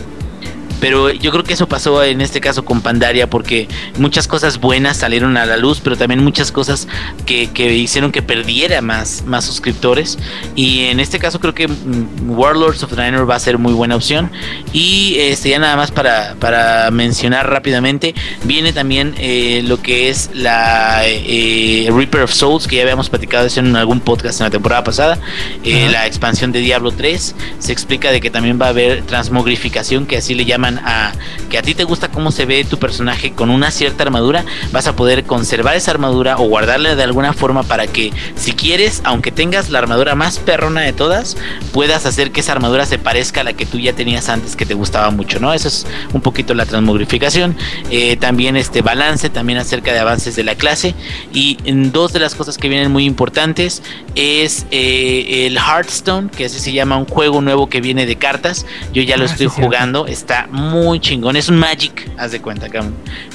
Pero 0.81 1.11
yo 1.11 1.31
creo 1.31 1.43
que 1.45 1.53
eso 1.53 1.69
pasó 1.69 2.03
en 2.03 2.19
este 2.19 2.41
caso 2.41 2.65
con 2.65 2.81
Pandaria 2.81 3.29
porque 3.29 3.69
muchas 3.97 4.27
cosas 4.27 4.59
buenas 4.59 4.97
salieron 4.97 5.37
a 5.37 5.45
la 5.45 5.55
luz, 5.55 5.79
pero 5.81 5.95
también 5.95 6.21
muchas 6.23 6.51
cosas 6.51 6.87
que, 7.25 7.49
que 7.51 7.75
hicieron 7.75 8.11
que 8.11 8.21
perdiera 8.21 8.81
más, 8.81 9.23
más 9.25 9.45
suscriptores. 9.45 10.17
Y 10.55 10.85
en 10.85 10.99
este 10.99 11.19
caso 11.19 11.39
creo 11.39 11.53
que 11.53 11.67
mm, 11.67 12.31
Warlords 12.31 12.83
of 12.83 12.91
Draenor 12.91 13.29
va 13.29 13.35
a 13.35 13.39
ser 13.39 13.57
muy 13.57 13.73
buena 13.73 13.95
opción. 13.95 14.31
Y 14.73 15.15
este, 15.19 15.49
ya 15.49 15.59
nada 15.59 15.75
más 15.75 15.91
para, 15.91 16.35
para 16.39 16.89
mencionar 16.91 17.49
rápidamente, 17.49 18.15
viene 18.43 18.73
también 18.73 19.13
eh, 19.17 19.61
lo 19.65 19.81
que 19.81 20.09
es 20.09 20.29
la 20.33 21.01
eh, 21.05 21.89
Reaper 21.93 22.23
of 22.23 22.33
Souls, 22.33 22.67
que 22.67 22.77
ya 22.77 22.81
habíamos 22.81 23.09
platicado 23.09 23.45
eso 23.45 23.59
en 23.59 23.75
algún 23.75 23.99
podcast 23.99 24.39
en 24.39 24.45
la 24.45 24.49
temporada 24.49 24.83
pasada. 24.83 25.19
Eh, 25.63 25.89
la 25.91 26.07
expansión 26.07 26.51
de 26.51 26.59
Diablo 26.59 26.91
3 26.91 27.35
se 27.59 27.71
explica 27.71 28.11
de 28.11 28.19
que 28.19 28.31
también 28.31 28.59
va 28.59 28.67
a 28.67 28.69
haber 28.69 29.03
transmogrificación, 29.03 30.05
que 30.05 30.17
así 30.17 30.33
le 30.33 30.45
llaman 30.45 30.70
a 30.79 31.11
que 31.49 31.57
a 31.57 31.61
ti 31.61 31.75
te 31.75 31.83
gusta 31.83 32.09
cómo 32.09 32.31
se 32.31 32.45
ve 32.45 32.63
tu 32.63 32.77
personaje 32.77 33.31
con 33.33 33.49
una 33.49 33.71
cierta 33.71 34.03
armadura, 34.03 34.45
vas 34.71 34.87
a 34.87 34.95
poder 34.95 35.23
conservar 35.23 35.75
esa 35.75 35.91
armadura 35.91 36.37
o 36.37 36.43
guardarla 36.43 36.95
de 36.95 37.03
alguna 37.03 37.33
forma 37.33 37.63
para 37.63 37.87
que 37.87 38.11
si 38.35 38.53
quieres, 38.53 39.01
aunque 39.03 39.31
tengas 39.31 39.69
la 39.69 39.79
armadura 39.79 40.15
más 40.15 40.39
perrona 40.39 40.81
de 40.81 40.93
todas, 40.93 41.37
puedas 41.73 42.05
hacer 42.05 42.31
que 42.31 42.39
esa 42.41 42.53
armadura 42.53 42.85
se 42.85 42.97
parezca 42.99 43.41
a 43.41 43.43
la 43.43 43.53
que 43.53 43.65
tú 43.65 43.79
ya 43.79 43.93
tenías 43.93 44.29
antes 44.29 44.55
que 44.55 44.65
te 44.65 44.73
gustaba 44.73 45.09
mucho, 45.11 45.39
¿no? 45.39 45.53
Eso 45.53 45.67
es 45.67 45.85
un 46.13 46.21
poquito 46.21 46.53
la 46.53 46.65
transmogrificación. 46.65 47.55
Eh, 47.89 48.15
también 48.17 48.55
este 48.55 48.81
balance, 48.81 49.29
también 49.29 49.59
acerca 49.59 49.91
de 49.93 49.99
avances 49.99 50.35
de 50.35 50.43
la 50.43 50.55
clase. 50.55 50.95
Y 51.33 51.57
en 51.65 51.91
dos 51.91 52.13
de 52.13 52.19
las 52.19 52.35
cosas 52.35 52.57
que 52.57 52.69
vienen 52.69 52.91
muy 52.91 53.05
importantes 53.05 53.81
es 54.15 54.65
eh, 54.71 55.47
el 55.47 55.57
Hearthstone, 55.57 56.29
que 56.29 56.45
así 56.45 56.59
se 56.59 56.71
llama 56.73 56.97
un 56.97 57.05
juego 57.05 57.41
nuevo 57.41 57.67
que 57.69 57.81
viene 57.81 58.05
de 58.05 58.15
cartas. 58.15 58.65
Yo 58.93 59.01
ya 59.01 59.17
lo 59.17 59.23
Ah, 59.23 59.27
estoy 59.27 59.49
sí, 59.49 59.61
jugando, 59.61 60.07
está 60.07 60.47
muy 60.51 60.60
chingón. 60.99 61.35
Es 61.35 61.49
un 61.49 61.57
Magic, 61.57 62.11
haz 62.17 62.31
de 62.31 62.41
cuenta. 62.41 62.67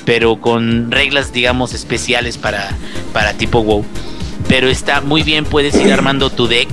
Pero 0.04 0.40
con 0.40 0.90
reglas, 0.90 1.32
digamos, 1.32 1.74
especiales 1.74 2.38
para, 2.38 2.70
para 3.12 3.34
tipo 3.34 3.62
WoW. 3.62 3.84
Pero 4.48 4.68
está 4.68 5.00
muy 5.00 5.22
bien, 5.22 5.44
puedes 5.44 5.74
ir 5.76 5.92
armando 5.92 6.30
tu 6.30 6.46
deck. 6.46 6.68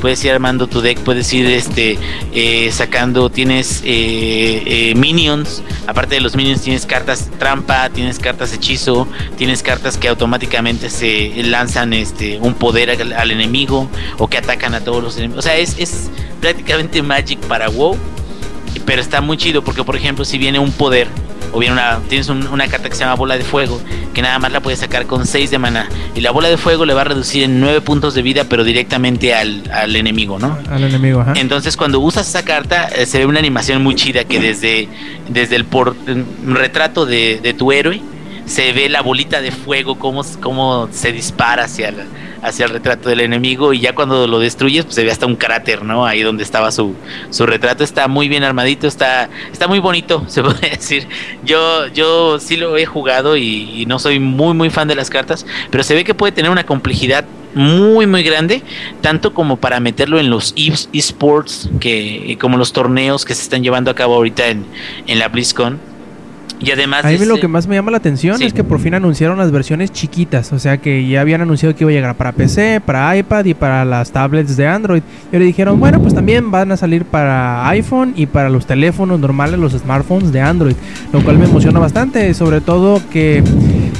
Puedes 0.00 0.24
ir 0.24 0.30
armando 0.30 0.68
tu 0.68 0.80
deck, 0.80 1.00
puedes 1.00 1.32
ir 1.32 1.46
este 1.46 1.98
eh, 2.32 2.70
sacando, 2.70 3.30
tienes 3.30 3.82
eh, 3.84 4.62
eh, 4.64 4.94
minions, 4.94 5.60
aparte 5.88 6.14
de 6.14 6.20
los 6.20 6.36
minions 6.36 6.62
tienes 6.62 6.86
cartas 6.86 7.28
trampa, 7.40 7.90
tienes 7.90 8.20
cartas 8.20 8.52
hechizo, 8.52 9.08
tienes 9.36 9.64
cartas 9.64 9.96
que 9.98 10.06
automáticamente 10.06 10.88
se 10.88 11.42
lanzan 11.42 11.94
este 11.94 12.38
un 12.38 12.54
poder 12.54 12.90
al, 12.90 13.12
al 13.12 13.30
enemigo 13.32 13.88
o 14.18 14.28
que 14.28 14.38
atacan 14.38 14.72
a 14.74 14.82
todos 14.82 15.02
los 15.02 15.16
enemigos. 15.16 15.44
O 15.44 15.48
sea, 15.48 15.56
es, 15.56 15.76
es 15.80 16.10
prácticamente 16.40 17.02
Magic 17.02 17.40
para 17.48 17.68
WoW 17.68 17.98
pero 18.88 19.02
está 19.02 19.20
muy 19.20 19.36
chido 19.36 19.62
porque 19.62 19.84
por 19.84 19.96
ejemplo 19.96 20.24
si 20.24 20.38
viene 20.38 20.58
un 20.58 20.72
poder 20.72 21.08
o 21.52 21.58
viene 21.58 21.74
una 21.74 21.98
tienes 22.08 22.28
un- 22.30 22.46
una 22.48 22.66
carta 22.68 22.88
que 22.88 22.94
se 22.94 23.00
llama 23.04 23.16
bola 23.16 23.36
de 23.36 23.44
fuego 23.44 23.78
que 24.14 24.22
nada 24.22 24.38
más 24.38 24.50
la 24.50 24.60
puedes 24.60 24.78
sacar 24.80 25.04
con 25.06 25.26
6 25.26 25.50
de 25.50 25.58
mana 25.58 25.88
y 26.14 26.22
la 26.22 26.30
bola 26.30 26.48
de 26.48 26.56
fuego 26.56 26.86
le 26.86 26.94
va 26.94 27.02
a 27.02 27.04
reducir 27.04 27.42
en 27.42 27.60
9 27.60 27.82
puntos 27.82 28.14
de 28.14 28.22
vida 28.22 28.44
pero 28.48 28.64
directamente 28.64 29.34
al, 29.34 29.62
al 29.70 29.94
enemigo 29.94 30.38
no 30.38 30.56
Al 30.70 30.84
enemigo, 30.84 31.20
ajá. 31.20 31.34
entonces 31.36 31.76
cuando 31.76 32.00
usas 32.00 32.26
esa 32.30 32.44
carta 32.46 32.88
eh, 32.88 33.04
se 33.04 33.18
ve 33.18 33.26
una 33.26 33.38
animación 33.40 33.82
muy 33.82 33.94
chida 33.94 34.24
que 34.24 34.40
desde 34.40 34.88
desde 35.28 35.56
el 35.56 35.66
por, 35.66 35.94
mm, 35.94 36.54
retrato 36.54 37.04
de, 37.04 37.40
de 37.42 37.52
tu 37.52 37.72
héroe 37.72 38.00
se 38.46 38.72
ve 38.72 38.88
la 38.88 39.02
bolita 39.02 39.42
de 39.42 39.50
fuego 39.52 39.98
cómo, 39.98 40.24
cómo 40.40 40.88
se 40.90 41.12
dispara 41.12 41.64
hacia 41.64 41.90
el, 41.90 41.96
hacia 42.42 42.66
el 42.66 42.72
retrato 42.72 43.08
del 43.08 43.20
enemigo 43.20 43.72
y 43.72 43.80
ya 43.80 43.94
cuando 43.94 44.26
lo 44.26 44.38
destruyes 44.38 44.84
pues 44.84 44.94
se 44.94 45.04
ve 45.04 45.10
hasta 45.10 45.26
un 45.26 45.36
cráter, 45.36 45.82
¿no? 45.84 46.06
Ahí 46.06 46.22
donde 46.22 46.42
estaba 46.42 46.70
su, 46.70 46.94
su 47.30 47.46
retrato 47.46 47.84
está 47.84 48.08
muy 48.08 48.28
bien 48.28 48.44
armadito, 48.44 48.86
está 48.86 49.28
está 49.52 49.66
muy 49.68 49.78
bonito, 49.78 50.24
se 50.28 50.42
puede 50.42 50.70
decir. 50.70 51.06
Yo 51.44 51.86
yo 51.88 52.38
sí 52.38 52.56
lo 52.56 52.76
he 52.76 52.86
jugado 52.86 53.36
y, 53.36 53.82
y 53.82 53.86
no 53.86 53.98
soy 53.98 54.20
muy 54.20 54.54
muy 54.54 54.70
fan 54.70 54.88
de 54.88 54.94
las 54.94 55.10
cartas, 55.10 55.46
pero 55.70 55.82
se 55.82 55.94
ve 55.94 56.04
que 56.04 56.14
puede 56.14 56.32
tener 56.32 56.50
una 56.50 56.64
complejidad 56.64 57.24
muy 57.54 58.06
muy 58.06 58.22
grande 58.22 58.62
tanto 59.00 59.32
como 59.32 59.56
para 59.56 59.80
meterlo 59.80 60.18
en 60.20 60.28
los 60.28 60.54
esports 60.92 61.70
que 61.80 62.36
como 62.40 62.58
los 62.58 62.72
torneos 62.72 63.24
que 63.24 63.34
se 63.34 63.42
están 63.42 63.62
llevando 63.62 63.90
a 63.90 63.94
cabo 63.94 64.14
ahorita 64.14 64.48
en, 64.48 64.66
en 65.06 65.18
la 65.18 65.28
BlizzCon 65.28 65.80
y 66.60 66.70
además 66.70 67.04
A 67.04 67.08
mí 67.08 67.16
de 67.16 67.26
lo 67.26 67.38
que 67.38 67.48
más 67.48 67.66
me 67.66 67.74
llama 67.76 67.90
la 67.90 67.98
atención 67.98 68.38
Sí. 68.38 68.44
es 68.44 68.52
que 68.52 68.64
por 68.64 68.80
fin 68.80 68.94
anunciaron 68.94 69.38
las 69.38 69.50
versiones 69.50 69.92
chiquitas, 69.92 70.52
o 70.52 70.58
sea 70.58 70.78
que 70.78 71.06
ya 71.08 71.20
habían 71.20 71.40
anunciado 71.40 71.74
que 71.74 71.84
iba 71.84 71.90
a 71.90 71.94
llegar 71.94 72.14
para 72.16 72.32
PC, 72.32 72.80
para 72.84 73.16
iPad 73.16 73.44
y 73.44 73.54
para 73.54 73.84
las 73.84 74.10
tablets 74.10 74.56
de 74.56 74.66
Android. 74.66 75.02
Y 75.32 75.36
ahora 75.36 75.44
dijeron, 75.46 75.78
bueno, 75.80 76.00
pues 76.00 76.14
también 76.14 76.50
van 76.50 76.72
a 76.72 76.76
salir 76.76 77.04
para 77.04 77.68
iPhone 77.68 78.12
y 78.16 78.26
para 78.26 78.48
los 78.50 78.66
teléfonos 78.66 79.18
normales, 79.20 79.58
los 79.58 79.72
smartphones 79.72 80.32
de 80.32 80.40
Android, 80.40 80.74
lo 81.12 81.20
cual 81.22 81.38
me 81.38 81.44
emociona 81.46 81.78
bastante, 81.78 82.32
sobre 82.34 82.60
todo 82.60 83.00
que 83.10 83.42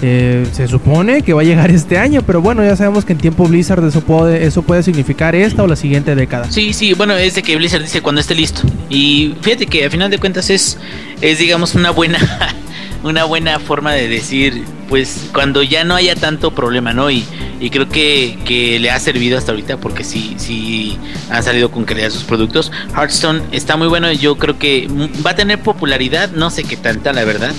eh, 0.01 0.47
se 0.53 0.69
supone 0.69 1.23
que 1.23 1.33
va 1.33 1.43
a 1.43 1.45
llegar 1.45 1.71
este 1.71 1.99
año, 1.99 2.23
pero 2.23 2.41
bueno, 2.41 2.65
ya 2.65 2.77
sabemos 2.77 3.05
que 3.05 3.13
en 3.15 3.19
tiempo 3.19 3.47
Blizzard 3.47 3.85
eso 3.85 4.01
puede, 4.01 4.47
eso 4.47 4.63
puede 4.63 4.83
significar 4.83 5.35
esta 5.35 5.63
o 5.63 5.67
la 5.67 5.77
siguiente 5.77 6.15
década. 6.15 6.51
Sí, 6.51 6.73
sí, 6.73 6.95
bueno, 6.95 7.17
es 7.17 7.35
de 7.35 7.43
que 7.43 7.57
Blizzard 7.57 7.83
dice 7.83 8.01
cuando 8.01 8.21
esté 8.21 8.35
listo. 8.35 8.63
Y 8.89 9.35
fíjate 9.41 9.67
que 9.67 9.85
a 9.85 9.91
final 9.91 10.11
de 10.11 10.19
cuentas 10.19 10.51
es, 10.51 10.79
es 11.21 11.39
digamos, 11.39 11.75
una 11.75 11.91
buena, 11.91 12.19
una 13.03 13.25
buena 13.25 13.59
forma 13.59 13.93
de 13.93 14.09
decir, 14.09 14.65
pues, 14.89 15.29
cuando 15.33 15.63
ya 15.63 15.83
no 15.85 15.97
haya 15.97 16.15
tanto 16.15 16.55
problema, 16.55 16.93
¿no? 16.93 17.11
Y, 17.11 17.25
y 17.61 17.71
creo 17.71 17.89
que, 17.89 18.39
que 18.45 18.79
le 18.79 18.91
ha 18.91 19.01
servido 19.01 19.37
hasta 19.37 19.51
ahorita 19.53 19.79
porque 19.79 20.05
sí, 20.05 20.35
sí 20.39 20.97
han 21.31 21.43
salido 21.43 21.71
con 21.71 21.85
calidad 21.85 22.11
sus 22.11 22.23
productos. 22.23 22.71
Hearthstone 22.95 23.43
está 23.51 23.77
muy 23.77 23.89
bueno, 23.89 24.13
yo 24.13 24.37
creo 24.37 24.59
que 24.59 24.89
va 25.27 25.33
a 25.33 25.35
tener 25.35 25.61
popularidad, 25.61 26.31
no 26.31 26.51
sé 26.51 26.65
qué 26.65 26.77
tanta, 26.77 27.13
la 27.13 27.25
verdad. 27.25 27.53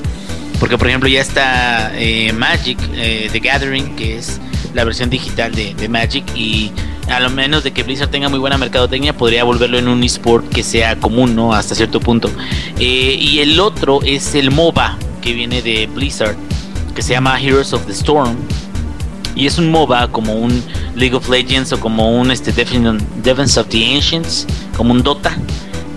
Porque, 0.60 0.78
por 0.78 0.88
ejemplo, 0.88 1.07
ya 1.07 1.22
está 1.22 1.91
eh, 1.95 2.34
Magic, 2.34 2.78
eh, 2.93 3.30
The 3.32 3.39
Gathering, 3.39 3.95
que 3.95 4.18
es 4.18 4.41
la 4.74 4.84
versión 4.84 5.10
digital 5.10 5.53
de, 5.55 5.88
Magic. 5.88 6.26
Y 6.36 6.72
a 7.10 7.20
lo 7.20 7.30
menos 7.30 7.64
de 7.64 7.72
que 7.72 7.84
Blizzard 7.84 8.10
tenga 8.10 8.28
muy 8.28 8.39
buena 8.39 8.57
mercadotecnia, 8.57 9.16
podría 9.16 9.43
volverlo 9.43 9.78
en 9.78 9.88
un 9.88 10.03
esport 10.03 10.47
que 10.49 10.64
sea 10.64 10.97
común, 10.97 11.36
¿no? 11.36 11.53
Hasta 11.53 11.76
cierto 11.76 11.99
punto. 11.99 12.30
Eh, 12.78 13.18
y 13.20 13.39
el 13.39 13.60
otro 13.60 14.01
es 14.03 14.36
el 14.36 14.51
MOBA, 14.51 14.97
que 15.22 15.34
viene 15.34 15.62
de 15.62 15.88
Blizzard, 15.88 16.36
que 16.93 17.01
se 17.01 17.14
llama 17.14 17.39
Heroes 17.41 17.72
of 17.72 17.86
the 17.86 17.93
Storm. 17.93 18.36
Y 19.36 19.47
es 19.47 19.57
un 19.57 19.72
MOBA 19.72 20.10
como 20.10 20.34
un 20.34 20.62
League 20.95 21.16
of 21.16 21.30
Legends 21.30 21.72
o 21.72 21.80
como 21.80 22.20
un 22.20 22.32
este, 22.32 22.51
Defense 22.51 23.60
of 23.60 23.68
the 23.70 23.95
Ancients, 23.95 24.45
como 24.76 24.91
un 24.91 25.01
Dota 25.01 25.38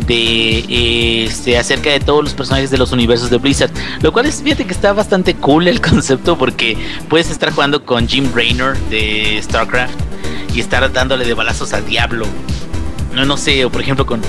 de 0.07 1.25
este 1.25 1.59
acerca 1.59 1.91
de 1.91 2.01
todos 2.01 2.23
los 2.25 2.35
personajes 2.35 2.71
de 2.71 2.79
los 2.79 2.93
universos 2.93 3.31
de 3.31 3.39
Blizzard, 3.39 3.71
lo 4.01 4.13
cual 4.13 4.27
es 4.27 4.43
fíjate 4.43 4.65
que 4.65 4.73
está 4.73 4.93
bastante 4.93 5.35
cool 5.35 5.69
el 5.69 5.81
concepto 5.89 6.37
porque 6.37 6.77
puedes 7.09 7.31
estar 7.31 7.53
jugando 7.53 7.85
con 7.85 8.09
Jim 8.09 8.31
Raynor 8.35 8.77
de 8.91 9.41
StarCraft 9.43 9.95
y 10.55 10.61
estar 10.61 10.93
dándole 10.93 11.25
de 11.25 11.35
balazos 11.35 11.73
al 11.73 11.87
diablo. 11.87 12.27
No 13.15 13.25
no 13.25 13.37
sé, 13.37 13.65
o 13.65 13.71
por 13.71 13.83
ejemplo 13.83 14.07
con 14.07 14.21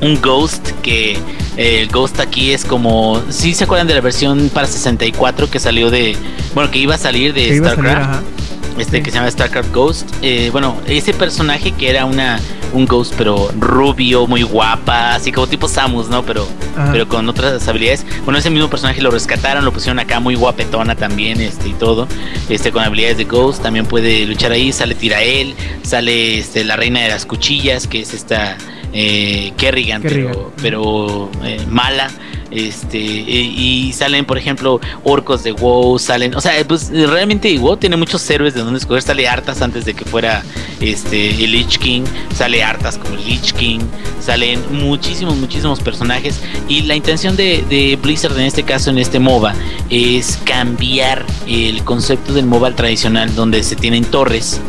un 0.00 0.20
Ghost 0.20 0.70
que 0.82 1.12
eh, 1.56 1.80
el 1.80 1.88
Ghost 1.88 2.20
aquí 2.20 2.52
es 2.52 2.64
como 2.64 3.22
si 3.30 3.54
se 3.54 3.64
acuerdan 3.64 3.86
de 3.86 3.94
la 3.94 4.00
versión 4.00 4.50
para 4.52 4.66
64 4.66 5.50
que 5.50 5.58
salió 5.58 5.90
de 5.90 6.16
bueno, 6.54 6.70
que 6.70 6.78
iba 6.78 6.94
a 6.94 6.98
salir 6.98 7.32
de 7.32 7.48
Que 7.48 7.58
a 7.58 7.72
StarCraft. 7.72 8.43
Este 8.78 9.02
que 9.02 9.10
se 9.10 9.16
llama 9.18 9.30
StarCraft 9.30 9.72
Ghost. 9.72 10.10
Eh, 10.22 10.50
bueno, 10.50 10.76
ese 10.86 11.12
personaje 11.14 11.72
que 11.72 11.90
era 11.90 12.04
una 12.04 12.40
un 12.72 12.86
Ghost 12.86 13.14
pero 13.16 13.50
rubio, 13.58 14.26
muy 14.26 14.42
guapa, 14.42 15.14
así 15.14 15.30
como 15.30 15.46
tipo 15.46 15.68
Samus, 15.68 16.08
¿no? 16.08 16.24
Pero 16.24 16.46
Ajá. 16.76 16.90
pero 16.92 17.08
con 17.08 17.28
otras 17.28 17.66
habilidades. 17.68 18.04
Bueno, 18.24 18.38
ese 18.38 18.50
mismo 18.50 18.68
personaje 18.68 19.00
lo 19.00 19.10
rescataron, 19.10 19.64
lo 19.64 19.72
pusieron 19.72 19.98
acá 20.00 20.18
muy 20.20 20.34
guapetona 20.34 20.96
también, 20.96 21.40
este 21.40 21.68
y 21.68 21.72
todo, 21.74 22.08
este 22.48 22.72
con 22.72 22.82
habilidades 22.82 23.16
de 23.18 23.24
Ghost, 23.24 23.62
también 23.62 23.86
puede 23.86 24.26
luchar 24.26 24.52
ahí, 24.52 24.72
sale 24.72 24.94
Tirael, 24.94 25.54
sale 25.82 26.38
este 26.38 26.64
la 26.64 26.76
reina 26.76 27.00
de 27.00 27.08
las 27.10 27.26
cuchillas, 27.26 27.86
que 27.86 28.00
es 28.00 28.12
esta 28.12 28.58
eh, 28.92 29.52
Kerrigan, 29.56 30.02
Kerrigan. 30.02 30.32
pero 30.32 30.52
pero 30.60 31.30
eh, 31.44 31.60
mala. 31.70 32.10
Este, 32.54 32.98
y, 32.98 33.92
salen, 33.92 34.24
por 34.24 34.38
ejemplo, 34.38 34.80
orcos 35.02 35.42
de 35.42 35.52
WoW, 35.52 35.98
salen, 35.98 36.34
o 36.36 36.40
sea, 36.40 36.52
pues 36.66 36.90
realmente 36.90 37.58
WoW 37.58 37.76
tiene 37.76 37.96
muchos 37.96 38.28
héroes 38.30 38.54
de 38.54 38.60
donde 38.60 38.78
escoger. 38.78 39.02
Sale 39.02 39.28
Arthas 39.28 39.60
antes 39.60 39.84
de 39.84 39.94
que 39.94 40.04
fuera 40.04 40.44
este 40.80 41.44
el 41.44 41.50
Lich 41.50 41.78
King, 41.78 42.02
sale 42.34 42.62
Arthas 42.62 42.96
como 42.96 43.14
el 43.16 43.24
Lich 43.24 43.52
King, 43.54 43.80
salen 44.20 44.60
muchísimos, 44.70 45.36
muchísimos 45.36 45.80
personajes. 45.80 46.40
Y 46.68 46.82
la 46.82 46.94
intención 46.94 47.36
de, 47.36 47.64
de 47.68 47.98
Blizzard 48.00 48.38
en 48.38 48.46
este 48.46 48.62
caso, 48.62 48.90
en 48.90 48.98
este 48.98 49.18
MOBA, 49.18 49.54
es 49.90 50.38
cambiar 50.44 51.24
el 51.48 51.82
concepto 51.82 52.32
del 52.32 52.46
MOBA 52.46 52.76
tradicional, 52.76 53.34
donde 53.34 53.62
se 53.64 53.74
tienen 53.74 54.04
torres 54.04 54.60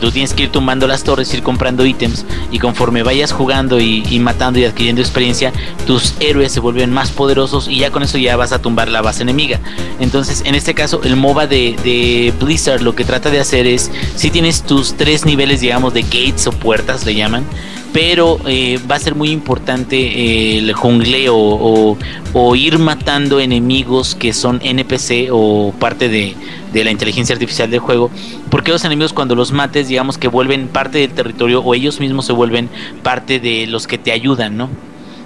Tú 0.00 0.10
tienes 0.10 0.34
que 0.34 0.44
ir 0.44 0.50
tumbando 0.50 0.86
las 0.86 1.04
torres, 1.04 1.32
ir 1.34 1.42
comprando 1.42 1.84
ítems 1.84 2.24
y 2.50 2.58
conforme 2.58 3.02
vayas 3.02 3.32
jugando 3.32 3.80
y, 3.80 4.18
matando 4.20 4.58
y 4.58 4.64
adquiriendo 4.64 5.00
experiencia, 5.00 5.52
tus 5.86 6.14
héroes 6.20 6.52
se 6.52 6.60
vuelven 6.60 6.92
más 6.92 7.10
poderosos 7.10 7.68
y 7.68 7.78
ya 7.78 7.90
con 7.90 8.02
eso 8.02 8.18
ya 8.18 8.36
vas 8.36 8.52
a 8.52 8.60
tumbar 8.60 8.88
la 8.88 9.02
base 9.02 9.22
enemiga. 9.22 9.60
Entonces, 10.00 10.42
en 10.44 10.54
este 10.54 10.74
caso, 10.74 11.00
el 11.04 11.16
MOBA 11.16 11.46
de, 11.46 11.76
de 11.84 12.32
Blizzard 12.40 12.80
lo 12.80 12.94
que 12.94 13.04
trata 13.04 13.30
de 13.30 13.40
hacer 13.40 13.66
es, 13.66 13.90
si 14.16 14.30
tienes 14.30 14.62
tus 14.62 14.94
tres 14.94 15.24
niveles, 15.24 15.60
digamos, 15.60 15.94
de 15.94 16.02
gates 16.02 16.46
o 16.46 16.52
puertas, 16.52 17.04
le 17.04 17.14
llaman, 17.14 17.44
pero 17.92 18.38
eh, 18.46 18.78
va 18.90 18.96
a 18.96 18.98
ser 18.98 19.14
muy 19.14 19.30
importante 19.30 19.96
eh, 19.96 20.58
el 20.58 20.72
jungleo 20.72 21.36
o, 21.36 21.96
ir 22.56 22.78
matando 22.78 23.40
enemigos 23.40 24.14
que 24.14 24.32
son 24.32 24.60
NPC 24.62 25.28
o 25.30 25.72
parte 25.78 26.08
de, 26.08 26.34
de, 26.72 26.84
la 26.84 26.90
inteligencia 26.90 27.34
artificial 27.34 27.70
del 27.70 27.80
juego, 27.80 28.10
porque 28.50 28.70
los 28.70 28.84
enemigos 28.84 29.12
cuando 29.12 29.34
los 29.34 29.52
mates, 29.52 29.88
digamos 29.88 30.18
que 30.18 30.28
vuelven 30.28 30.68
parte 30.68 30.98
del 30.98 31.10
territorio 31.10 31.60
o 31.62 31.74
ellos 31.74 32.00
mismos 32.00 32.26
se 32.26 32.32
vuelven 32.32 32.68
parte 33.02 33.40
de 33.40 33.66
los 33.66 33.86
que 33.86 33.98
te 33.98 34.12
ayudan, 34.12 34.56
¿no? 34.56 34.68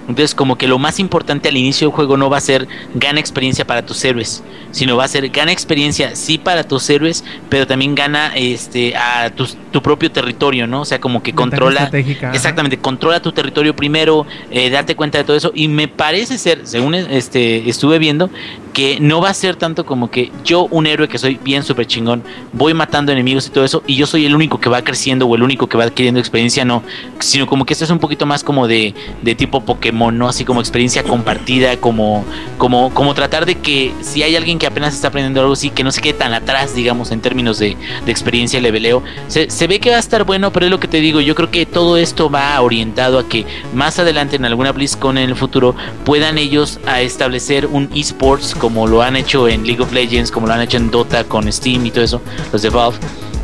Entonces, 0.07 0.33
como 0.33 0.57
que 0.57 0.67
lo 0.67 0.79
más 0.79 0.99
importante 0.99 1.49
al 1.49 1.57
inicio 1.57 1.87
del 1.87 1.95
juego 1.95 2.17
no 2.17 2.29
va 2.29 2.37
a 2.37 2.41
ser 2.41 2.67
gana 2.95 3.19
experiencia 3.19 3.65
para 3.67 3.85
tus 3.85 4.03
héroes, 4.05 4.43
sino 4.71 4.95
va 4.95 5.03
a 5.03 5.07
ser 5.07 5.29
gana 5.29 5.51
experiencia 5.51 6.15
sí 6.15 6.37
para 6.37 6.63
tus 6.63 6.89
héroes, 6.89 7.23
pero 7.49 7.67
también 7.67 7.93
gana 7.93 8.31
este 8.35 8.95
a 8.95 9.29
tu, 9.29 9.45
tu 9.71 9.81
propio 9.81 10.11
territorio, 10.11 10.65
¿no? 10.65 10.81
O 10.81 10.85
sea, 10.85 10.99
como 10.99 11.21
que 11.21 11.33
controla 11.33 11.89
exactamente, 12.33 12.77
controla 12.77 13.21
tu 13.21 13.31
territorio 13.31 13.75
primero, 13.75 14.25
eh, 14.49 14.69
date 14.69 14.95
cuenta 14.95 15.17
de 15.17 15.23
todo 15.23 15.35
eso 15.35 15.51
y 15.53 15.67
me 15.67 15.87
parece 15.87 16.37
ser, 16.37 16.65
según 16.65 16.95
este 16.95 17.69
estuve 17.69 17.99
viendo, 17.99 18.29
que 18.77 18.99
no 18.99 19.21
va 19.21 19.31
a 19.31 19.33
ser 19.33 19.55
tanto 19.55 19.87
como 19.87 20.11
que 20.11 20.31
yo 20.45 20.67
un 20.69 20.85
héroe 20.85 21.07
que 21.07 21.17
soy 21.17 21.39
bien 21.43 21.63
súper 21.63 21.87
chingón, 21.87 22.21
voy 22.53 22.75
matando 22.75 23.11
enemigos 23.11 23.47
y 23.47 23.49
todo 23.49 23.65
eso 23.65 23.81
y 23.87 23.95
yo 23.95 24.05
soy 24.05 24.27
el 24.27 24.35
único 24.35 24.59
que 24.59 24.69
va 24.69 24.83
creciendo 24.83 25.25
o 25.25 25.35
el 25.35 25.41
único 25.41 25.65
que 25.65 25.79
va 25.79 25.85
adquiriendo 25.85 26.19
experiencia, 26.19 26.63
no, 26.63 26.83
sino 27.19 27.47
como 27.47 27.65
que 27.65 27.73
esto 27.73 27.85
es 27.85 27.89
un 27.89 27.97
poquito 27.97 28.27
más 28.27 28.43
como 28.43 28.67
de, 28.67 28.93
de 29.23 29.33
tipo 29.33 29.61
Pokémon 29.61 30.15
¿no? 30.15 30.27
Así 30.27 30.45
como 30.45 30.59
experiencia 30.59 31.01
compartida, 31.01 31.77
como, 31.77 32.23
como, 32.59 32.93
como 32.93 33.15
tratar 33.15 33.47
de 33.47 33.55
que 33.55 33.93
si 34.01 34.21
hay 34.21 34.35
alguien 34.35 34.59
que 34.59 34.67
apenas 34.67 34.93
está 34.93 35.07
aprendiendo 35.07 35.41
algo 35.41 35.53
así, 35.53 35.71
que 35.71 35.83
no 35.83 35.91
se 35.91 35.99
quede 35.99 36.13
tan 36.13 36.35
atrás, 36.35 36.75
digamos, 36.75 37.11
en 37.11 37.21
términos 37.21 37.57
de, 37.57 37.75
experiencia 38.05 38.59
y 38.59 38.61
leveleo. 38.61 39.01
Se, 39.27 39.49
se, 39.49 39.65
ve 39.65 39.79
que 39.79 39.89
va 39.89 39.95
a 39.95 39.99
estar 39.99 40.23
bueno, 40.23 40.51
pero 40.51 40.67
es 40.67 40.71
lo 40.71 40.79
que 40.79 40.87
te 40.87 40.99
digo, 40.99 41.19
yo 41.19 41.33
creo 41.33 41.49
que 41.49 41.65
todo 41.65 41.97
esto 41.97 42.29
va 42.29 42.61
orientado 42.61 43.17
a 43.17 43.27
que 43.27 43.43
más 43.73 43.97
adelante 43.97 44.35
en 44.35 44.45
alguna 44.45 44.71
BlizzCon 44.71 45.17
en 45.17 45.29
el 45.29 45.35
futuro 45.35 45.75
puedan 46.05 46.37
ellos 46.37 46.79
a 46.85 47.01
establecer 47.01 47.65
un 47.65 47.89
esports 47.95 48.53
lo 48.69 49.01
han 49.01 49.15
hecho 49.15 49.47
en 49.47 49.65
League 49.65 49.81
of 49.81 49.91
Legends, 49.91 50.31
como 50.31 50.47
lo 50.47 50.53
han 50.53 50.61
hecho 50.61 50.77
en 50.77 50.91
Dota 50.91 51.23
con 51.23 51.51
Steam 51.51 51.85
y 51.85 51.91
todo 51.91 52.03
eso, 52.03 52.21
los 52.51 52.61
de 52.61 52.69
Valve 52.69 52.97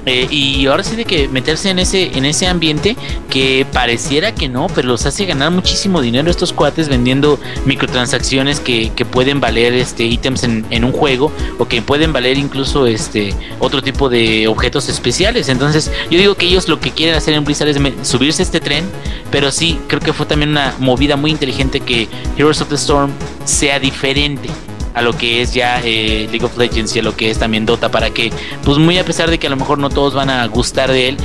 eh, 0.06 0.28
y 0.30 0.66
ahora 0.66 0.84
sí 0.84 0.98
de 0.98 1.06
que 1.06 1.30
meterse 1.30 1.70
en 1.70 1.80
ese, 1.80 2.18
en 2.18 2.26
ese 2.26 2.48
ambiente 2.48 2.98
que 3.30 3.66
pareciera 3.72 4.36
que 4.36 4.50
no, 4.50 4.68
pero 4.76 4.90
los 4.90 5.06
hace 5.06 5.26
ganar 5.26 5.52
muchísimo 5.52 6.02
dinero 6.02 6.30
estos 6.30 6.52
cuates 6.52 6.90
vendiendo 6.90 7.40
microtransacciones 7.66 8.60
que, 8.60 8.92
pueden 9.14 9.42
valer 9.42 9.74
este 9.74 10.06
ítems 10.06 10.44
en, 10.44 10.84
un 10.84 10.92
juego 10.92 11.32
o 11.60 11.68
que 11.68 11.82
pueden 11.82 12.14
valer 12.14 12.38
incluso 12.38 12.88
este 12.88 13.36
otro 13.60 13.82
tipo 13.82 14.10
de 14.10 14.48
objetos 14.48 14.88
especiales. 14.88 15.50
Entonces, 15.50 15.92
yo 16.10 16.18
digo 16.18 16.36
que 16.36 16.48
ellos 16.48 16.68
lo 16.68 16.80
que 16.80 16.92
quieren 16.92 17.16
hacer 17.16 17.34
en 17.34 17.44
Blizzard 17.44 17.68
es 17.68 17.78
subirse 18.08 18.42
este 18.42 18.60
tren, 18.62 18.86
pero 19.30 19.52
sí 19.52 19.78
creo 19.88 20.00
que 20.00 20.14
fue 20.14 20.26
también 20.26 20.52
una 20.52 20.74
movida 20.80 21.18
muy 21.18 21.32
inteligente 21.32 21.82
que 21.82 22.08
Heroes 22.38 22.62
of 22.62 22.70
the 22.70 22.76
Storm 22.76 23.12
sea 23.46 23.80
diferente 23.80 24.50
a 24.94 25.02
lo 25.02 25.14
que 25.18 25.42
es 25.42 25.54
ya 25.54 25.82
eh, 25.84 26.28
League 26.30 26.46
of 26.46 26.58
Legends 26.58 26.96
y 26.96 27.00
a 27.00 27.04
lo 27.04 27.16
que 27.16 27.30
es 27.30 27.40
también 27.40 27.66
Dota 27.66 27.90
para 27.90 28.10
que 28.12 28.32
pues 28.64 28.78
muy 28.78 28.98
a 28.98 29.06
pesar 29.06 29.30
de 29.30 29.40
que 29.40 29.48
a 29.48 29.50
lo 29.50 29.56
mejor 29.56 29.78
no 29.78 29.90
todos 29.90 30.14
van 30.14 30.30
a 30.30 30.46
gustar 30.48 30.92
de 30.92 31.10
él 31.10 31.18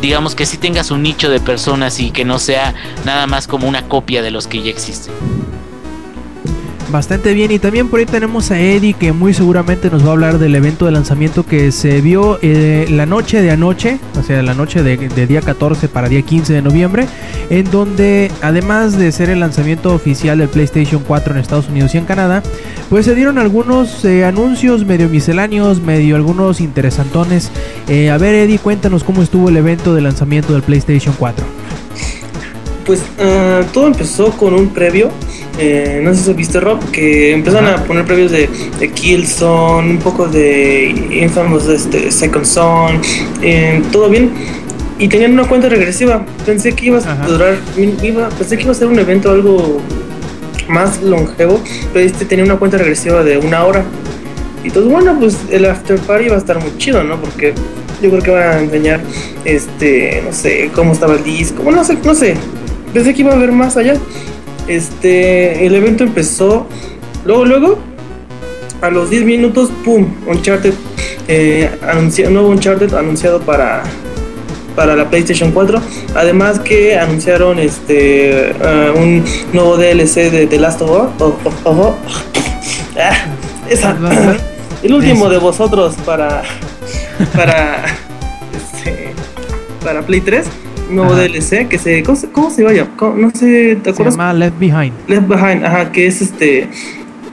digamos 0.00 0.34
que 0.34 0.46
sí 0.46 0.56
tengas 0.56 0.90
un 0.90 1.02
nicho 1.02 1.30
de 1.30 1.40
personas 1.40 2.00
y 2.00 2.10
que 2.10 2.24
no 2.24 2.38
sea 2.38 2.74
nada 3.04 3.26
más 3.26 3.46
como 3.46 3.68
una 3.68 3.88
copia 3.88 4.22
de 4.22 4.30
los 4.30 4.46
que 4.46 4.62
ya 4.62 4.70
existen 4.70 5.39
Bastante 6.90 7.34
bien, 7.34 7.52
y 7.52 7.60
también 7.60 7.88
por 7.88 8.00
ahí 8.00 8.06
tenemos 8.06 8.50
a 8.50 8.58
Eddie 8.58 8.94
que 8.94 9.12
muy 9.12 9.32
seguramente 9.32 9.90
nos 9.90 10.04
va 10.04 10.08
a 10.08 10.12
hablar 10.12 10.38
del 10.38 10.56
evento 10.56 10.86
de 10.86 10.90
lanzamiento 10.90 11.46
que 11.46 11.70
se 11.70 12.00
vio 12.00 12.40
eh, 12.42 12.86
la 12.90 13.06
noche 13.06 13.40
de 13.42 13.52
anoche, 13.52 14.00
o 14.18 14.24
sea, 14.24 14.42
la 14.42 14.54
noche 14.54 14.82
de, 14.82 14.96
día 15.26 15.40
14 15.40 15.86
para 15.86 16.08
día 16.08 16.22
15 16.22 16.52
de 16.52 16.62
noviembre, 16.62 17.06
en 17.48 17.70
donde 17.70 18.32
además 18.42 18.98
de 18.98 19.12
ser 19.12 19.30
el 19.30 19.38
lanzamiento 19.38 19.94
oficial 19.94 20.38
del 20.38 20.48
PlayStation 20.48 21.04
4 21.06 21.34
en 21.34 21.38
Estados 21.38 21.68
Unidos 21.68 21.94
y 21.94 21.98
en 21.98 22.06
Canadá, 22.06 22.42
pues 22.88 23.04
se 23.04 23.14
dieron 23.14 23.38
algunos 23.38 24.04
eh, 24.04 24.24
anuncios 24.24 24.84
medio 24.84 25.08
misceláneos, 25.08 25.80
medio 25.80 26.16
algunos 26.16 26.60
interesantones. 26.60 27.52
Eh, 27.86 28.10
a 28.10 28.18
ver, 28.18 28.34
Eddie, 28.34 28.58
cuéntanos 28.58 29.04
cómo 29.04 29.22
estuvo 29.22 29.48
el 29.48 29.56
evento 29.56 29.94
de 29.94 30.00
lanzamiento 30.00 30.54
del 30.54 30.62
PlayStation 30.62 31.14
4. 31.16 31.46
Pues 32.84 33.00
uh, 33.00 33.64
todo 33.72 33.86
empezó 33.86 34.32
con 34.32 34.54
un 34.54 34.70
previo 34.70 35.12
eh, 35.60 36.00
no 36.02 36.14
sé 36.14 36.24
si 36.24 36.32
viste 36.32 36.58
Rob, 36.58 36.90
que 36.90 37.32
empezaron 37.32 37.68
a 37.68 37.84
poner 37.84 38.06
previos 38.06 38.30
de, 38.30 38.48
de 38.78 38.90
Killzone, 38.90 39.90
un 39.90 39.98
poco 39.98 40.26
de 40.26 40.88
Infamous 41.10 41.68
este, 41.68 42.10
Second 42.10 42.46
Son, 42.46 43.00
eh, 43.42 43.82
todo 43.92 44.08
bien. 44.08 44.30
Y 44.98 45.08
tenían 45.08 45.32
una 45.32 45.46
cuenta 45.46 45.68
regresiva. 45.68 46.24
Pensé 46.46 46.72
que 46.72 46.86
iba 46.86 46.98
a 46.98 47.26
durar, 47.26 47.58
iba, 48.02 48.28
pensé 48.30 48.56
que 48.56 48.62
iba 48.62 48.72
a 48.72 48.74
ser 48.74 48.88
un 48.88 48.98
evento 48.98 49.30
algo 49.30 49.80
más 50.68 51.02
longevo, 51.02 51.60
pero 51.92 52.06
este 52.06 52.24
tenía 52.24 52.44
una 52.44 52.56
cuenta 52.56 52.78
regresiva 52.78 53.22
de 53.22 53.36
una 53.36 53.64
hora. 53.64 53.84
Y 54.64 54.68
entonces, 54.68 54.90
bueno, 54.90 55.18
pues 55.18 55.36
el 55.50 55.66
after 55.66 55.98
party 55.98 56.28
va 56.28 56.36
a 56.36 56.38
estar 56.38 56.58
muy 56.58 56.76
chido, 56.78 57.04
¿no? 57.04 57.20
Porque 57.20 57.54
yo 58.02 58.10
creo 58.10 58.22
que 58.22 58.30
van 58.30 58.42
a 58.42 58.60
enseñar, 58.60 59.00
este, 59.44 60.22
no 60.24 60.32
sé, 60.32 60.70
cómo 60.74 60.92
estaba 60.92 61.14
el 61.14 61.24
disco, 61.24 61.62
bueno, 61.62 61.78
no 61.80 61.84
sé, 61.84 61.98
no 62.02 62.14
sé. 62.14 62.34
Pensé 62.94 63.14
que 63.14 63.20
iba 63.20 63.32
a 63.32 63.36
haber 63.36 63.52
más 63.52 63.76
allá. 63.76 63.94
Este, 64.66 65.66
el 65.66 65.74
evento 65.74 66.04
empezó, 66.04 66.66
luego, 67.24 67.44
luego, 67.44 67.78
a 68.80 68.90
los 68.90 69.10
10 69.10 69.24
minutos, 69.24 69.70
¡pum! 69.84 70.06
Uncharted, 70.26 70.74
eh, 71.28 71.70
nuevo 72.30 72.48
Uncharted 72.48 72.94
anunciado 72.94 73.40
para, 73.40 73.82
para 74.74 74.96
la 74.96 75.08
PlayStation 75.08 75.52
4. 75.52 75.80
Además 76.14 76.60
que 76.60 76.98
anunciaron 76.98 77.58
este 77.58 78.54
uh, 78.60 78.98
un 78.98 79.24
nuevo 79.52 79.76
DLC 79.76 80.30
de 80.30 80.46
The 80.46 80.58
Last 80.58 80.82
of 80.82 80.90
Us. 81.20 81.94
Ah, 82.98 83.14
esa, 83.68 83.96
el 84.82 84.92
último 84.92 85.30
de 85.30 85.38
vosotros 85.38 85.94
para 86.04 86.42
para 87.34 87.84
este, 88.52 89.14
para 89.82 90.02
Play 90.02 90.20
3 90.20 90.46
nuevo 90.90 91.14
DLC 91.14 91.68
que 91.68 91.78
se. 91.78 92.02
¿Cómo, 92.02 92.50
se 92.50 92.62
vaya? 92.62 92.88
No 93.00 93.30
sé, 93.30 93.76
¿te 93.82 93.90
acuerdas? 93.90 94.14
Se 94.14 94.20
llama 94.20 94.32
Left 94.32 94.58
Behind. 94.58 94.92
Left 95.08 95.28
Behind, 95.28 95.64
ajá, 95.64 95.92
que 95.92 96.06
es 96.06 96.20
este. 96.22 96.68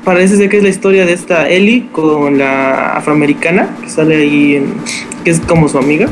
Parece 0.03 0.37
ser 0.37 0.49
que 0.49 0.57
es 0.57 0.63
la 0.63 0.69
historia 0.69 1.05
de 1.05 1.13
esta 1.13 1.49
Ellie 1.49 1.89
con 1.91 2.37
la 2.37 2.93
afroamericana 2.93 3.75
que 3.83 3.89
sale 3.89 4.15
ahí, 4.15 4.55
en, 4.55 4.73
que 5.25 5.31
es 5.31 5.41
como 5.41 5.67
su 5.67 5.77
amiga. 5.77 6.07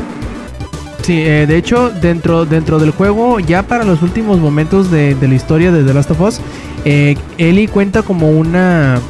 Sí, 1.02 1.22
eh, 1.24 1.46
de 1.46 1.56
hecho, 1.56 1.90
dentro, 1.90 2.44
dentro 2.44 2.78
del 2.78 2.90
juego, 2.90 3.38
ya 3.40 3.62
para 3.62 3.84
los 3.84 4.02
últimos 4.02 4.38
momentos 4.38 4.90
de, 4.90 5.14
de 5.14 5.28
la 5.28 5.34
historia 5.34 5.70
de 5.70 5.84
The 5.84 5.94
Last 5.94 6.10
of 6.10 6.20
Us, 6.20 6.40
eh, 6.84 7.16
Ellie 7.38 7.68
cuenta 7.68 8.02
como 8.02 8.30
una 8.30 9.00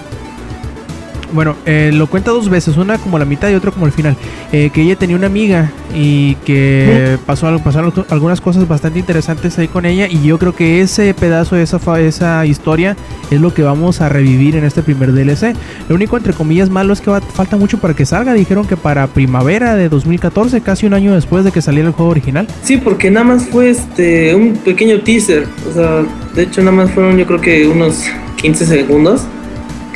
bueno, 1.37 1.55
eh, 1.67 1.91
lo 1.95 2.09
cuenta 2.09 2.33
dos 2.33 2.49
veces, 2.49 2.77
una 2.77 2.99
como 2.99 3.19
la 3.19 3.25
mitad 3.25 3.49
y 3.51 3.55
otra 3.55 3.71
como 3.71 3.87
el 3.87 3.93
final. 3.93 4.17
Eh, 4.53 4.71
que 4.73 4.83
ella 4.83 4.97
tenía 4.97 5.15
una 5.15 5.27
amiga 5.27 5.71
y 5.95 6.35
que 6.47 7.19
pasó, 7.27 7.59
pasaron 7.61 7.93
algunas 8.11 8.41
cosas 8.41 8.67
bastante 8.67 8.99
interesantes 8.99 9.57
ahí 9.59 9.69
con 9.69 9.87
ella. 9.87 10.09
Y 10.09 10.23
yo 10.23 10.39
creo 10.39 10.55
que 10.55 10.81
ese 10.81 11.15
pedazo, 11.15 11.57
esa, 11.57 11.79
esa 12.01 12.45
historia 12.47 12.97
es 13.31 13.41
lo 13.41 13.55
que 13.55 13.63
vamos 13.63 14.01
a 14.01 14.09
revivir 14.09 14.57
en 14.57 14.65
este 14.65 14.83
primer 14.83 15.13
DLC. 15.13 15.55
Lo 15.89 15.95
único, 15.95 16.17
entre 16.17 16.33
comillas, 16.33 16.71
malo 16.71 16.93
es 16.93 17.01
que 17.01 17.11
falta 17.33 17.57
mucho 17.57 17.79
para 17.79 17.95
que 17.95 18.07
salga. 18.07 18.33
Dijeron 18.33 18.67
que 18.67 18.77
para 18.77 19.07
primavera 19.07 19.77
de 19.77 19.89
2014, 19.89 20.61
casi 20.63 20.87
un 20.87 20.95
año 20.95 21.15
después 21.15 21.45
de 21.45 21.53
que 21.53 21.63
saliera 21.63 21.89
el 21.89 21.95
juego 21.95 22.11
original. 22.11 22.49
Sí, 22.63 22.79
porque 22.79 23.11
nada 23.11 23.27
más 23.27 23.47
fue 23.47 23.71
este 23.71 24.35
un 24.35 24.55
pequeño 24.55 25.01
teaser. 25.01 25.47
O 25.71 25.75
sea, 25.75 26.03
de 26.35 26.43
hecho, 26.43 26.63
nada 26.63 26.73
más 26.73 26.91
fueron, 26.91 27.17
yo 27.19 27.27
creo 27.27 27.41
que 27.41 27.67
unos 27.67 28.05
15 28.37 28.67
segundos 28.67 29.27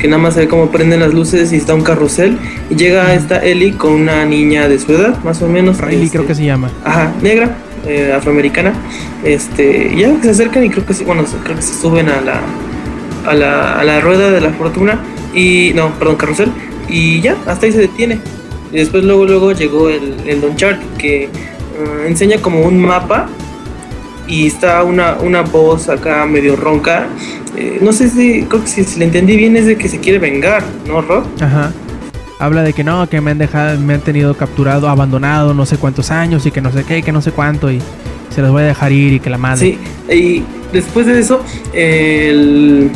que 0.01 0.07
nada 0.07 0.21
más 0.21 0.33
se 0.33 0.41
ve 0.41 0.47
cómo 0.47 0.71
prenden 0.71 0.99
las 0.99 1.13
luces 1.13 1.53
y 1.53 1.57
está 1.57 1.75
un 1.75 1.83
carrusel. 1.83 2.39
Y 2.71 2.75
llega 2.75 3.13
esta 3.13 3.37
Ellie 3.37 3.77
con 3.77 3.93
una 3.93 4.25
niña 4.25 4.67
de 4.67 4.79
su 4.79 4.91
edad, 4.93 5.23
más 5.23 5.41
o 5.43 5.47
menos. 5.47 5.79
Riley 5.79 6.09
creo 6.09 6.25
que 6.25 6.33
se 6.33 6.43
llama. 6.43 6.71
Ajá, 6.83 7.13
negra, 7.21 7.55
eh, 7.85 8.11
afroamericana. 8.11 8.73
Este, 9.23 9.95
ya 9.95 10.19
se 10.23 10.31
acercan 10.31 10.63
y 10.63 10.69
creo 10.71 10.85
que 10.85 10.95
sí, 10.95 11.03
bueno, 11.03 11.23
creo 11.43 11.55
que 11.55 11.61
se 11.61 11.79
suben 11.79 12.09
a 12.09 12.19
la 12.19 12.41
a 13.27 13.35
la, 13.35 13.79
a 13.79 13.83
la 13.83 14.01
rueda 14.01 14.31
de 14.31 14.41
la 14.41 14.49
fortuna 14.49 14.99
y 15.35 15.73
no, 15.75 15.91
perdón, 15.99 16.15
carrusel 16.15 16.51
y 16.89 17.21
ya, 17.21 17.37
hasta 17.45 17.67
ahí 17.67 17.71
se 17.71 17.79
detiene. 17.79 18.19
Y 18.71 18.77
después 18.77 19.03
luego 19.03 19.25
luego 19.25 19.51
llegó 19.51 19.89
el, 19.89 20.15
el 20.25 20.43
Uncharted 20.43 20.87
que 20.97 21.29
ah, 21.77 22.07
enseña 22.07 22.37
como 22.41 22.61
un 22.61 22.79
mapa 22.81 23.29
y 24.31 24.47
está 24.47 24.81
una, 24.83 25.15
una 25.15 25.41
voz 25.41 25.89
acá 25.89 26.25
medio 26.25 26.55
ronca. 26.55 27.07
Eh, 27.57 27.79
no 27.81 27.91
sé 27.91 28.09
si, 28.09 28.43
creo 28.43 28.61
que 28.61 28.67
si, 28.67 28.83
si 28.85 28.97
le 28.97 29.05
entendí 29.05 29.35
bien 29.35 29.57
es 29.57 29.65
de 29.65 29.75
que 29.75 29.89
se 29.89 29.99
quiere 29.99 30.19
vengar, 30.19 30.63
¿no, 30.87 31.01
Rob? 31.01 31.25
Ajá. 31.41 31.73
Habla 32.39 32.63
de 32.63 32.71
que 32.71 32.83
no, 32.83 33.07
que 33.09 33.19
me 33.19 33.31
han 33.31 33.37
dejado, 33.37 33.77
me 33.79 33.93
han 33.93 33.99
tenido 33.99 34.33
capturado, 34.33 34.87
abandonado 34.87 35.53
no 35.53 35.65
sé 35.65 35.77
cuántos 35.77 36.11
años 36.11 36.45
y 36.45 36.51
que 36.51 36.61
no 36.61 36.71
sé 36.71 36.85
qué, 36.85 37.03
que 37.03 37.11
no 37.11 37.21
sé 37.21 37.33
cuánto 37.33 37.69
y 37.69 37.81
se 38.29 38.41
los 38.41 38.51
voy 38.51 38.63
a 38.63 38.67
dejar 38.67 38.93
ir 38.93 39.13
y 39.13 39.19
que 39.19 39.29
la 39.29 39.37
madre. 39.37 39.59
Sí, 39.59 39.77
y 40.09 40.43
después 40.71 41.05
de 41.05 41.19
eso, 41.19 41.43
el, 41.73 42.89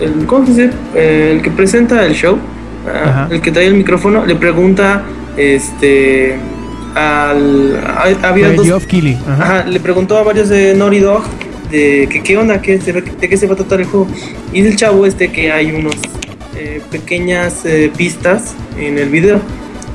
el, 0.00 0.26
¿cómo 0.26 0.46
se 0.46 0.52
dice? 0.52 0.70
El 0.94 1.42
que 1.42 1.50
presenta 1.50 2.06
el 2.06 2.14
show, 2.14 2.38
ah, 2.86 3.08
Ajá. 3.08 3.28
el 3.30 3.42
que 3.42 3.52
trae 3.52 3.66
el 3.66 3.74
micrófono, 3.74 4.24
le 4.24 4.34
pregunta, 4.34 5.02
este, 5.36 6.36
al, 6.94 7.76
ha- 7.86 8.28
había 8.28 8.52
dos, 8.52 8.86
Keighley. 8.86 9.18
Ajá. 9.26 9.42
ajá, 9.60 9.64
le 9.68 9.80
preguntó 9.80 10.16
a 10.18 10.22
varios 10.22 10.48
de 10.48 10.74
Naughty 10.74 10.98
Dog 11.00 11.22
de 11.70 12.08
que 12.10 12.22
qué 12.22 12.36
onda, 12.36 12.60
qué, 12.60 12.80
se- 12.80 12.92
de 12.92 13.28
qué 13.28 13.36
se 13.36 13.46
va 13.46 13.54
a 13.54 13.56
tratar 13.56 13.80
el 13.80 13.86
juego. 13.86 14.06
Y 14.52 14.62
del 14.62 14.76
chavo 14.76 15.06
este 15.06 15.30
que 15.30 15.52
hay 15.52 15.70
unos 15.72 15.94
eh, 16.56 16.80
pequeñas 16.90 17.64
eh, 17.64 17.90
pistas 17.96 18.54
en 18.78 18.98
el 18.98 19.08
video. 19.08 19.40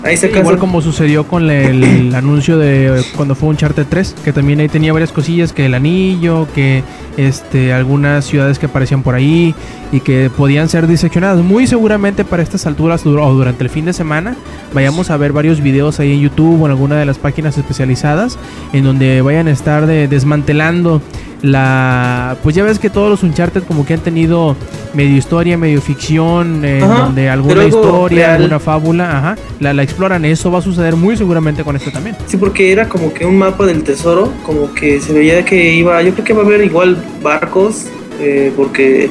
Ahí 0.06 0.18
se 0.18 0.27
Igual 0.27 0.60
como 0.60 0.82
sucedió 0.84 1.27
con 1.27 1.49
el, 1.49 1.84
el 1.84 2.15
anuncio 2.15 2.60
de 2.60 3.03
cuando 3.15 3.34
fue 3.34 3.49
Uncharted 3.49 3.88
3, 3.90 4.15
que 4.23 4.32
también 4.32 4.60
ahí 4.60 4.69
tenía 4.69 4.94
varias 4.94 5.11
cosillas, 5.11 5.52
que 5.52 5.65
el 5.65 5.73
anillo, 5.73 6.48
que 6.53 6.84
este 7.18 7.73
algunas 7.73 8.23
ciudades 8.26 8.60
que 8.60 8.68
aparecían 8.68 9.02
por 9.02 9.15
ahí 9.15 9.56
y 9.91 10.02
que 10.02 10.30
podían 10.30 10.69
ser 10.69 10.86
diseccionadas. 10.86 11.44
Muy 11.44 11.65
seguramente 11.65 12.23
para 12.23 12.44
estas 12.44 12.68
alturas 12.68 13.03
o 13.06 13.10
durante 13.34 13.64
el 13.64 13.69
fin 13.72 13.86
de 13.86 13.94
semana 13.94 14.36
vayamos 14.73 15.10
a 15.10 15.18
ver 15.18 15.32
varios 15.32 15.60
videos 15.61 15.99
ahí 15.99 16.14
en 16.14 16.22
YouTube 16.22 16.61
o 16.61 16.65
en 16.65 16.72
alguna 16.72 16.98
de 16.98 17.06
las 17.06 17.18
páginas 17.18 17.57
especializadas 17.57 18.38
en 18.73 18.84
donde 18.84 19.22
vayan 19.22 19.48
a 19.48 19.52
estar 19.52 19.88
de- 19.88 20.07
desmantelando 20.07 21.02
la 21.45 22.35
pues 22.43 22.55
ya 22.55 22.63
ves 22.63 22.80
que 22.80 22.89
todos 22.89 23.09
los 23.09 23.23
Uncharted 23.23 23.63
como 23.63 23.85
que 23.85 23.93
han 23.93 23.99
tenido 24.01 24.55
medio 24.93 25.15
historia, 25.17 25.57
medio 25.57 25.81
ficción, 25.81 26.63
Ajá, 26.65 27.03
donde 27.05 27.30
alguna 27.30 27.65
historia, 27.65 28.27
real. 28.27 28.35
alguna 28.41 28.59
fábula, 28.59 29.17
ajá, 29.17 29.35
la, 29.59 29.73
la 29.73 29.84
exploran. 29.84 30.26
Eso 30.26 30.51
va 30.51 30.59
a 30.59 30.61
suceder 30.61 30.95
muy 30.95 31.15
seguramente 31.17 31.63
con 31.63 31.76
esto 31.76 31.91
también. 31.91 32.15
Sí, 32.27 32.38
porque 32.38 32.72
era 32.72 32.88
como 32.89 33.13
que 33.13 33.26
un 33.26 33.38
mapa 33.38 33.65
del 33.65 33.84
tesoro, 33.84 34.31
como 34.45 34.73
que 34.73 34.99
se 35.01 35.13
veía 35.13 35.43
que 35.45 35.73
iba, 35.76 36.01
yo 36.01 36.13
creo 36.13 36.26
que 36.26 36.34
va 36.34 36.43
a 36.43 36.45
haber 36.45 36.63
igual 36.63 36.97
barcos, 37.22 37.85
eh, 38.19 38.51
porque 38.55 39.09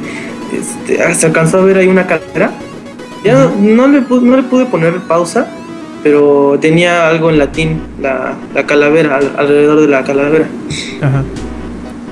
este, 0.52 1.14
se 1.14 1.26
alcanzó 1.26 1.58
a 1.58 1.62
ver 1.62 1.78
ahí 1.78 1.86
una 1.88 2.06
calera. 2.06 2.50
Ya 3.24 3.34
no- 3.34 3.50
no, 3.58 3.86
le 3.88 4.02
pude, 4.02 4.20
no 4.26 4.36
le 4.36 4.42
pude 4.42 4.66
poner 4.66 4.98
pausa, 5.08 5.48
pero 6.02 6.58
tenía 6.60 7.08
algo 7.08 7.30
en 7.30 7.38
latín, 7.38 7.80
la, 8.00 8.34
la 8.54 8.64
calavera, 8.66 9.16
al- 9.16 9.32
alrededor 9.38 9.80
de 9.80 9.88
la 9.88 10.04
calavera. 10.04 10.46
Ajá. 11.00 11.22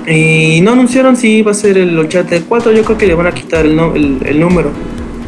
Y 0.07 0.59
no 0.61 0.73
anunciaron 0.73 1.15
si 1.15 1.37
iba 1.37 1.51
a 1.51 1.53
ser 1.53 1.77
el 1.77 1.97
Uncharted 1.97 2.43
4, 2.49 2.71
yo 2.73 2.83
creo 2.83 2.97
que 2.97 3.07
le 3.07 3.15
van 3.15 3.27
a 3.27 3.31
quitar 3.31 3.65
el, 3.65 3.75
no- 3.75 3.95
el, 3.95 4.17
el 4.25 4.39
número. 4.39 4.69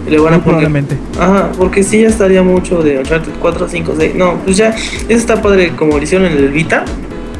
Le 0.10 0.18
van 0.20 0.34
a 0.36 0.38
poner 0.38 0.44
probablemente. 0.44 0.98
Ajá, 1.20 1.52
porque 1.58 1.82
sí 1.84 2.02
ya 2.02 2.10
estaría 2.10 2.44
mucho 2.44 2.84
de 2.84 3.00
Uncharted 3.00 3.32
4, 3.40 3.68
5, 3.70 3.94
6. 3.98 4.16
No, 4.16 4.36
pues 4.46 4.58
ya, 4.58 4.70
eso 4.70 5.06
está 5.10 5.42
padre 5.42 5.72
como 5.76 5.98
lo 5.98 6.04
hicieron 6.04 6.28
en 6.28 6.38
el 6.38 6.50
Vita, 6.50 6.86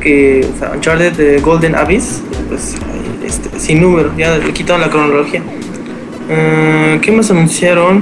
que 0.02 0.48
o 0.56 0.60
sea, 0.60 0.72
Uncharted 0.72 1.14
de 1.14 1.40
Golden 1.42 1.76
Abyss, 1.76 2.22
pues 2.50 2.76
este, 3.26 3.60
sin 3.60 3.82
número, 3.82 4.12
ya 4.18 4.38
le 4.38 4.52
quitaron 4.54 4.82
la 4.82 4.90
cronología. 4.90 5.42
Eh, 6.30 7.00
¿Qué 7.04 7.12
más 7.12 7.30
anunciaron? 7.30 8.00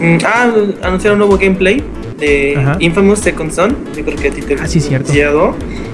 Mm, 0.00 0.18
ah, 0.24 0.50
anunciaron 0.82 1.20
un 1.20 1.28
nuevo 1.28 1.38
gameplay 1.40 1.82
de 2.18 2.56
Ajá. 2.56 2.76
Infamous 2.80 3.20
Second 3.20 3.52
Son. 3.52 3.76
Yo 3.96 4.04
creo 4.04 4.16
que 4.16 4.28
a 4.28 4.30
ti 4.32 4.40
te 4.42 4.54
Ah, 4.54 4.66
sí, 4.66 4.80
cierto. 4.80 5.12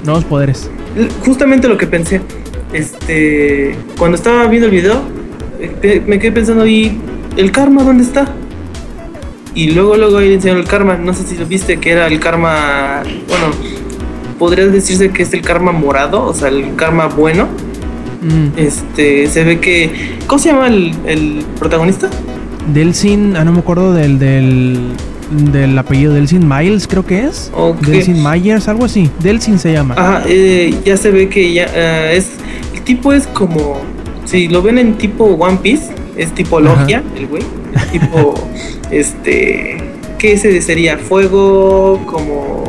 Nuevos 0.05 0.25
poderes. 0.25 0.71
Justamente 1.25 1.69
lo 1.69 1.77
que 1.77 1.87
pensé. 1.87 2.23
Este, 2.73 3.75
cuando 3.99 4.17
estaba 4.17 4.47
viendo 4.47 4.67
el 4.67 4.73
video, 4.73 5.01
eh, 5.61 5.71
pe- 5.81 6.03
me 6.07 6.19
quedé 6.19 6.33
pensando, 6.33 6.67
¿y 6.67 6.99
el 7.37 7.51
karma 7.53 7.83
dónde 7.83 8.05
está? 8.05 8.33
Y 9.55 9.73
luego, 9.73 9.97
luego 9.97 10.19
ahí 10.19 10.33
enseñaron 10.33 10.63
el 10.63 10.69
karma. 10.69 10.97
No 10.97 11.13
sé 11.13 11.25
si 11.25 11.37
lo 11.37 11.45
viste, 11.47 11.79
que 11.79 11.91
era 11.91 12.07
el 12.07 12.21
karma. 12.21 13.03
Bueno, 13.29 13.47
podrías 14.39 14.73
decirse 14.73 15.11
que 15.11 15.25
es 15.25 15.33
el 15.33 15.43
karma 15.43 15.73
morado, 15.73 16.25
o 16.25 16.33
sea, 16.35 16.49
el 16.49 16.77
karma 16.77 17.07
bueno. 17.07 17.49
Mm. 18.23 18.57
Este, 18.59 19.27
se 19.27 19.43
ve 19.45 19.59
que. 19.59 19.91
¿Cómo 20.29 20.39
se 20.39 20.51
llama 20.51 20.69
el, 20.69 20.95
el 21.07 21.45
protagonista? 21.59 22.09
Delsin, 22.73 23.37
ah, 23.37 23.45
no 23.45 23.53
me 23.53 23.59
acuerdo 23.59 23.93
del, 23.93 24.21
del, 24.21 24.79
del 25.53 25.77
apellido. 25.77 26.15
Delsin 26.15 26.47
Miles, 26.49 26.87
creo 26.87 27.05
que 27.05 27.25
es. 27.25 27.51
Ok. 27.53 27.81
Delsin 27.81 28.23
Myers, 28.23 28.69
algo 28.69 28.85
así. 28.85 29.11
Delsin 29.21 29.59
se 29.59 29.73
llama. 29.73 29.95
Ajá, 29.99 30.23
eh, 30.29 30.73
ya 30.85 30.97
se 30.97 31.11
ve 31.11 31.29
que 31.29 31.53
ya 31.53 31.67
eh, 31.75 32.17
es. 32.17 32.31
Tipo 32.85 33.13
es 33.13 33.27
como. 33.27 33.79
Si 34.25 34.49
lo 34.49 34.63
ven 34.63 34.79
en 34.79 34.95
tipo 34.95 35.25
One 35.25 35.59
Piece, 35.63 35.93
es 36.17 36.33
tipo 36.35 36.59
Ajá. 36.59 36.81
logia, 36.81 37.03
el 37.17 37.27
güey. 37.27 37.43
Es 37.75 37.87
tipo. 37.93 38.35
este. 38.91 39.77
¿Qué 40.19 40.33
ese 40.33 40.61
sería? 40.61 40.99
Fuego, 40.99 42.01
como. 42.07 42.65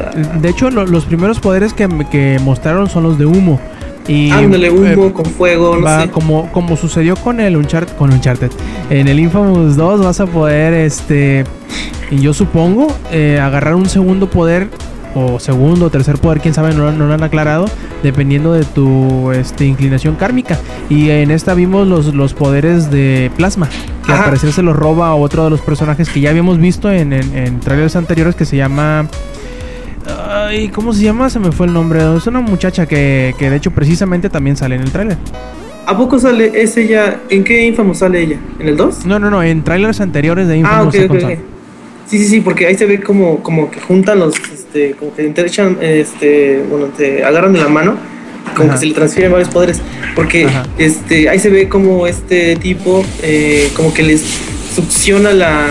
ah, 0.00 0.10
De 0.40 0.48
hecho, 0.48 0.70
lo- 0.70 0.86
los 0.86 1.04
primeros 1.04 1.38
poderes 1.40 1.72
que, 1.72 1.88
que 2.10 2.38
mostraron 2.42 2.88
son 2.90 3.04
los 3.04 3.18
de 3.18 3.26
humo. 3.26 3.60
Y, 4.08 4.30
Ándale, 4.30 4.70
humo 4.70 5.04
eh, 5.08 5.12
con 5.12 5.26
fuego, 5.26 5.76
no 5.76 5.82
va- 5.82 6.02
sé. 6.04 6.10
como, 6.10 6.50
como 6.50 6.76
sucedió 6.78 7.14
con 7.14 7.40
el 7.40 7.56
Uncharted, 7.58 7.94
con 7.96 8.10
Uncharted. 8.10 8.50
En 8.88 9.06
el 9.06 9.20
Infamous 9.20 9.76
2 9.76 10.02
vas 10.02 10.18
a 10.20 10.26
poder, 10.26 10.72
este, 10.72 11.44
y 12.10 12.18
yo 12.18 12.32
supongo, 12.32 12.86
eh, 13.12 13.38
agarrar 13.38 13.74
un 13.74 13.86
segundo 13.86 14.30
poder 14.30 14.68
o 15.14 15.38
segundo 15.38 15.86
o 15.86 15.90
tercer 15.90 16.16
poder, 16.16 16.40
quién 16.40 16.54
sabe, 16.54 16.74
no, 16.74 16.90
no 16.90 17.06
lo 17.06 17.12
han 17.12 17.22
aclarado, 17.22 17.66
dependiendo 18.02 18.52
de 18.52 18.64
tu 18.64 19.32
este, 19.32 19.64
inclinación 19.64 20.16
kármica. 20.16 20.58
Y 20.88 21.10
en 21.10 21.30
esta 21.30 21.54
vimos 21.54 21.86
los, 21.86 22.14
los 22.14 22.34
poderes 22.34 22.90
de 22.90 23.30
plasma, 23.36 23.68
que 24.06 24.12
Ajá. 24.12 24.20
al 24.22 24.24
parecer 24.26 24.52
se 24.52 24.62
los 24.62 24.76
roba 24.76 25.08
a 25.08 25.14
otro 25.14 25.44
de 25.44 25.50
los 25.50 25.60
personajes 25.60 26.08
que 26.08 26.20
ya 26.20 26.30
habíamos 26.30 26.58
visto 26.58 26.90
en, 26.90 27.12
en, 27.12 27.36
en 27.36 27.60
trailers 27.60 27.96
anteriores 27.96 28.34
que 28.34 28.44
se 28.44 28.56
llama... 28.56 29.06
Ay, 30.30 30.68
¿cómo 30.68 30.92
se 30.94 31.02
llama? 31.02 31.28
Se 31.28 31.38
me 31.38 31.52
fue 31.52 31.66
el 31.66 31.72
nombre. 31.74 32.00
Es 32.16 32.26
una 32.26 32.40
muchacha 32.40 32.86
que, 32.86 33.34
que 33.38 33.50
de 33.50 33.56
hecho 33.56 33.70
precisamente 33.72 34.30
también 34.30 34.56
sale 34.56 34.76
en 34.76 34.82
el 34.82 34.90
tráiler. 34.90 35.18
¿A 35.86 35.96
poco 35.96 36.18
sale? 36.18 36.50
¿Es 36.54 36.76
ella? 36.76 37.20
¿En 37.28 37.44
qué 37.44 37.66
Infamous 37.66 37.98
sale 37.98 38.22
ella? 38.22 38.38
¿En 38.58 38.68
el 38.68 38.76
2? 38.76 39.04
No, 39.06 39.18
no, 39.18 39.30
no, 39.30 39.42
en 39.42 39.62
trailers 39.64 40.00
anteriores 40.00 40.46
de 40.48 40.54
Ah, 40.54 40.58
Infamous 40.58 40.94
ok, 40.94 40.94
ok, 40.94 41.00
Second 41.00 41.22
ok. 41.24 41.30
Son. 41.30 41.38
Sí, 42.06 42.18
sí, 42.18 42.24
sí, 42.24 42.40
porque 42.40 42.66
ahí 42.66 42.74
se 42.74 42.86
ve 42.86 43.00
como, 43.00 43.42
como 43.42 43.70
que 43.70 43.80
juntan 43.80 44.18
los, 44.18 44.34
este, 44.68 44.92
como 44.92 45.14
que 45.14 45.24
interchan, 45.24 45.78
este, 45.80 46.62
bueno, 46.68 46.86
te 46.96 47.24
agarran 47.24 47.54
de 47.54 47.60
la 47.60 47.68
mano, 47.68 47.96
como 48.54 48.68
Ajá. 48.68 48.74
que 48.74 48.80
se 48.80 48.86
le 48.86 48.94
transfieren 48.94 49.32
varios 49.32 49.48
poderes, 49.48 49.80
porque, 50.14 50.44
Ajá. 50.44 50.66
este, 50.76 51.28
ahí 51.30 51.38
se 51.38 51.48
ve 51.48 51.68
como 51.68 52.06
este 52.06 52.54
tipo, 52.56 53.02
eh, 53.22 53.70
como 53.74 53.94
que 53.94 54.02
les 54.02 54.22
succiona 54.74 55.32
la, 55.32 55.66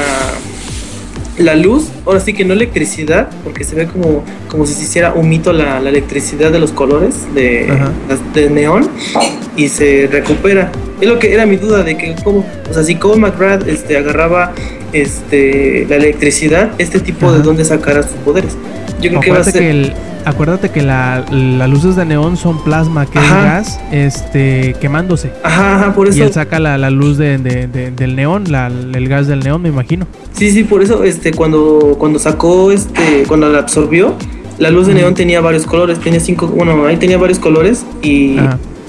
la 1.37 1.55
luz, 1.55 1.89
ahora 2.05 2.19
sí 2.19 2.33
que 2.33 2.43
no 2.43 2.53
electricidad, 2.53 3.29
porque 3.43 3.63
se 3.63 3.75
ve 3.75 3.85
como, 3.85 4.23
como 4.47 4.65
si 4.65 4.73
se 4.73 4.83
hiciera 4.83 5.13
un 5.13 5.29
mito 5.29 5.53
la, 5.53 5.79
la 5.79 5.89
electricidad 5.89 6.51
de 6.51 6.57
los 6.59 6.71
colores 6.71 7.13
de, 7.35 7.71
de 8.33 8.49
neón 8.49 8.89
y 9.55 9.69
se 9.69 10.09
recupera. 10.11 10.71
Es 10.99 11.07
lo 11.07 11.19
que 11.19 11.31
era 11.31 11.45
mi 11.45 11.57
duda 11.57 11.83
de 11.83 11.95
que 11.95 12.15
como, 12.23 12.39
o 12.39 12.73
sea, 12.73 12.83
si 12.83 12.95
Cole 12.95 13.21
McGrath 13.21 13.67
este, 13.67 13.97
agarraba 13.97 14.51
este, 14.93 15.85
la 15.87 15.97
electricidad, 15.97 16.71
este 16.79 16.99
tipo 16.99 17.29
de 17.31 17.37
Ajá. 17.37 17.45
dónde 17.45 17.63
sacará 17.65 18.01
sus 18.01 18.13
poderes. 18.25 18.57
Yo 19.01 19.09
creo 19.09 19.21
que 19.21 19.31
va 19.31 19.37
a 19.37 19.39
Acuérdate 19.41 19.51
ser... 19.51 19.61
que, 19.61 19.69
el- 19.69 19.93
acuérdate 20.25 20.69
que 20.71 20.81
la- 20.81 21.23
las 21.31 21.69
luces 21.69 21.95
de 21.95 22.05
neón 22.05 22.35
son 22.37 22.63
plasma, 22.63 23.05
que 23.05 23.19
Ajá. 23.19 23.37
es 23.37 23.43
gas 23.43 23.79
este, 23.91 24.75
quemándose. 24.81 25.31
Ajá, 25.43 25.75
ajá, 25.77 25.93
por 25.93 26.07
Y 26.07 26.11
eso... 26.11 26.23
él 26.25 26.33
saca 26.33 26.59
la, 26.59 26.77
la 26.77 26.89
luz 26.89 27.17
de, 27.17 27.37
de- 27.37 27.67
de- 27.67 27.91
del 27.91 28.15
neón, 28.15 28.45
la- 28.51 28.67
el 28.67 29.07
gas 29.07 29.27
del 29.27 29.39
neón, 29.41 29.61
me 29.61 29.69
imagino. 29.69 30.05
Sí, 30.33 30.51
sí, 30.51 30.63
por 30.63 30.81
eso 30.83 31.03
este, 31.03 31.31
cuando, 31.31 31.95
cuando 31.97 32.19
sacó, 32.19 32.71
este, 32.71 33.23
cuando 33.27 33.49
la 33.49 33.59
absorbió, 33.59 34.15
la 34.57 34.69
luz 34.71 34.87
de 34.87 34.95
neón 34.95 35.13
tenía 35.13 35.39
varios 35.39 35.65
colores, 35.65 35.99
tenía 35.99 36.19
cinco, 36.19 36.47
bueno, 36.47 36.85
ahí 36.87 36.97
tenía 36.97 37.17
varios 37.19 37.37
colores 37.39 37.85
y, 38.01 38.37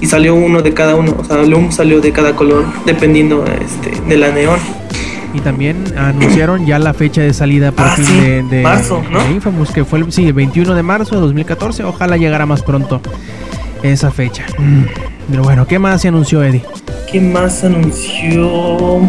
y 0.01 0.05
salió 0.07 0.33
uno 0.33 0.61
de 0.63 0.73
cada 0.73 0.95
uno, 0.95 1.15
o 1.19 1.23
sea, 1.23 1.41
el 1.41 1.53
humo 1.53 1.71
salió 1.71 2.01
de 2.01 2.11
cada 2.11 2.35
color 2.35 2.65
dependiendo 2.85 3.45
este, 3.45 3.91
de 4.09 4.17
la 4.17 4.31
neón. 4.31 4.57
Y 5.33 5.39
también 5.41 5.83
anunciaron 5.97 6.65
ya 6.65 6.79
la 6.79 6.93
fecha 6.93 7.21
de 7.21 7.33
salida 7.33 7.71
por 7.71 7.85
Ah, 7.85 7.89
fin 7.95 8.05
sí, 8.05 8.19
de, 8.19 8.43
de- 8.43 8.61
marzo, 8.63 9.03
¿no? 9.11 9.19
de 9.23 9.31
Infamous, 9.31 9.71
que 9.71 9.85
fue 9.85 9.99
el, 9.99 10.11
sí, 10.11 10.25
el 10.25 10.33
21 10.33 10.73
de 10.73 10.81
marzo 10.83 11.15
de 11.15 11.21
2014. 11.21 11.83
Ojalá 11.83 12.17
llegara 12.17 12.45
más 12.47 12.63
pronto 12.63 12.99
esa 13.83 14.09
fecha. 14.11 14.45
Mm, 14.57 14.83
Pero 15.29 15.43
bueno, 15.43 15.67
¿qué 15.67 15.77
más 15.77 16.01
se 16.01 16.07
anunció, 16.07 16.43
Eddie? 16.43 16.63
¿Qué 17.11 17.21
más 17.21 17.63
anunció? 17.63 18.99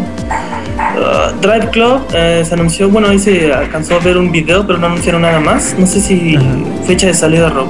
Ah, 0.78 1.32
Drive 1.40 1.70
Club 1.70 2.00
eh, 2.14 2.42
se 2.46 2.54
anunció, 2.54 2.88
bueno, 2.90 3.08
ahí 3.08 3.18
se 3.18 3.52
alcanzó 3.52 3.96
a 3.96 3.98
ver 4.00 4.16
un 4.18 4.30
video, 4.30 4.66
pero 4.66 4.78
no 4.78 4.86
anunciaron 4.86 5.22
nada 5.22 5.40
más. 5.40 5.74
No 5.78 5.86
sé 5.86 6.00
si 6.00 6.36
Ajá. 6.36 6.44
fecha 6.86 7.06
de 7.06 7.14
salida, 7.14 7.48
Rob. 7.50 7.68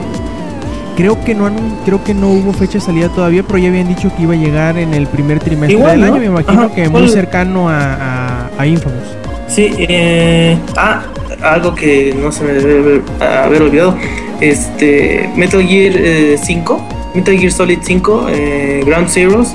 creo 0.97 1.23
que 1.25 1.35
no 1.35 1.51
creo 1.85 2.03
que 2.05 2.13
no 2.15 2.29
hubo 2.29 2.53
fecha 2.53 2.75
de 2.75 2.81
salida 2.81 3.09
todavía, 3.09 3.43
pero 3.43 3.59
ya 3.59 3.69
habían 3.69 3.89
dicho 3.89 4.11
que 4.17 4.23
iba 4.25 4.35
a 4.35 4.37
llegar 4.37 4.77
en 4.79 4.93
el 4.95 5.07
primer 5.07 5.39
trimestre 5.41 5.77
Igual, 5.79 5.93
del 6.01 6.01
¿no? 6.01 6.07
año. 6.17 6.21
Me 6.21 6.27
imagino 6.27 6.63
Ajá, 6.67 6.75
que 6.75 6.89
muy 6.89 7.09
cercano 7.09 7.69
a, 7.69 7.79
a, 7.95 8.20
a 8.61 8.66
Infamous. 8.66 9.05
Sí, 9.49 9.70
eh, 9.78 10.57
ah, 10.77 11.03
algo 11.43 11.74
que 11.74 12.15
no 12.20 12.31
se 12.31 12.45
me 12.45 12.53
debe 12.53 13.03
haber, 13.20 13.62
olvidado. 13.62 13.97
Este, 14.41 15.28
Metal 15.37 15.62
Gear 15.66 15.95
eh, 15.97 16.37
5, 16.43 16.89
Metal 17.15 17.37
Gear 17.39 17.53
Solid 17.53 17.78
5, 17.82 18.27
eh, 18.31 18.82
Ground 18.87 19.09
Zeroes, 19.09 19.49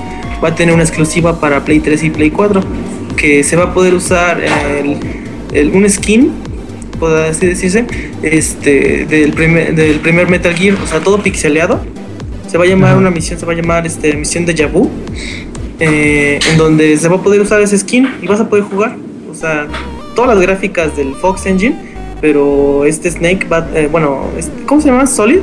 va 0.44 0.50
a 0.50 0.56
tener 0.56 0.74
una 0.74 0.84
exclusiva 0.84 1.40
para 1.40 1.64
Play 1.64 1.80
3 1.80 2.04
y 2.04 2.10
Play 2.10 2.32
4. 2.32 2.62
Que 3.16 3.44
se 3.44 3.56
va 3.56 3.64
a 3.66 3.74
poder 3.74 3.94
usar 3.94 4.42
el, 4.44 4.98
el- 5.54 5.72
un 5.72 5.90
skin, 5.90 6.32
puede 7.00 7.30
así 7.30 7.46
decirse, 7.48 7.86
este, 8.22 9.06
del, 9.06 9.32
primer, 9.32 9.74
del 9.76 10.00
primer 10.02 10.30
Metal 10.30 10.54
Gear, 10.54 10.76
o 10.84 10.88
sea, 10.88 11.00
todo 11.00 11.20
pixeleado. 11.24 11.80
Se 12.48 12.58
va 12.58 12.66
a 12.66 12.68
llamar 12.68 12.96
una 12.98 13.10
misión, 13.10 13.40
se 13.40 13.46
va 13.46 13.54
a 13.54 13.56
llamar 13.56 13.86
este, 13.88 14.14
misión 14.16 14.46
de 14.46 14.54
Yabu. 14.54 14.90
Eh, 15.80 16.40
en 16.52 16.58
donde 16.58 16.98
se 16.98 17.08
va 17.10 17.16
a 17.18 17.22
poder 17.22 17.42
usar 17.42 17.62
ese 17.62 17.78
skin 17.78 18.08
y 18.22 18.28
vas 18.28 18.40
a 18.40 18.50
poder 18.50 18.64
jugar. 18.66 18.96
O 19.30 19.34
sea, 19.34 19.68
todas 20.16 20.36
las 20.36 20.40
gráficas 20.46 20.96
del 20.96 21.14
Fox 21.16 21.46
Engine, 21.46 21.76
pero 22.22 22.86
este 22.86 23.12
Snake 23.12 23.48
va, 23.52 23.68
eh, 23.76 23.90
bueno, 23.92 24.26
este- 24.38 24.64
¿cómo 24.66 24.80
se 24.82 24.88
llama? 24.90 25.06
Solid, 25.08 25.40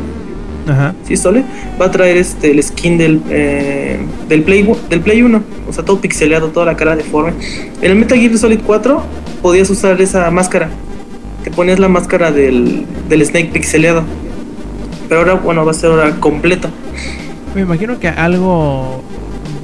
Ajá. 0.67 0.95
sí, 1.07 1.17
Solid, 1.17 1.43
va 1.81 1.87
a 1.87 1.91
traer 1.91 2.17
este 2.17 2.51
el 2.51 2.63
skin 2.63 2.97
del, 2.97 3.21
eh, 3.29 3.99
del 4.29 4.43
Play 4.43 4.67
del 4.89 5.01
Play 5.01 5.23
1, 5.23 5.43
o 5.69 5.73
sea, 5.73 5.85
todo 5.85 6.01
pixeleado, 6.01 6.49
toda 6.49 6.65
la 6.67 6.77
cara 6.77 6.97
deforme. 6.97 7.33
En 7.83 7.91
el 7.91 7.97
Metal 7.97 8.19
Gear 8.19 8.37
Solid 8.39 8.61
4 8.65 9.03
podías 9.43 9.69
usar 9.69 10.01
esa 10.01 10.31
máscara, 10.31 10.71
te 11.45 11.51
ponías 11.51 11.79
la 11.79 11.89
máscara 11.89 12.33
del, 12.33 12.87
del 13.09 13.27
Snake 13.27 13.51
pixeleado, 13.53 14.05
pero 15.09 15.21
ahora, 15.21 15.35
bueno, 15.35 15.65
va 15.67 15.73
a 15.73 15.75
ser 15.75 15.91
ahora 15.91 16.13
completo. 16.19 16.69
Me 17.55 17.61
imagino 17.61 17.99
que 18.01 18.09
algo 18.09 19.03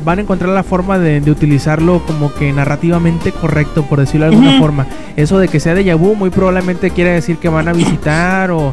van 0.05 0.19
a 0.19 0.23
encontrar 0.23 0.51
la 0.51 0.63
forma 0.63 0.99
de, 0.99 1.21
de 1.21 1.31
utilizarlo 1.31 2.03
como 2.07 2.33
que 2.35 2.53
narrativamente 2.53 3.33
correcto, 3.33 3.83
por 3.85 4.01
decirlo 4.01 4.27
de 4.29 4.33
alguna 4.37 4.59
forma. 4.59 4.87
Eso 5.17 5.39
de 5.39 5.49
que 5.49 5.61
sea 5.61 5.75
de 5.75 5.95
vu 5.95 6.15
muy 6.15 6.31
probablemente 6.31 6.91
quiere 6.91 7.11
decir 7.13 7.37
que 7.39 7.49
van 7.49 7.69
a 7.69 7.73
visitar 7.73 8.51
o, 8.51 8.73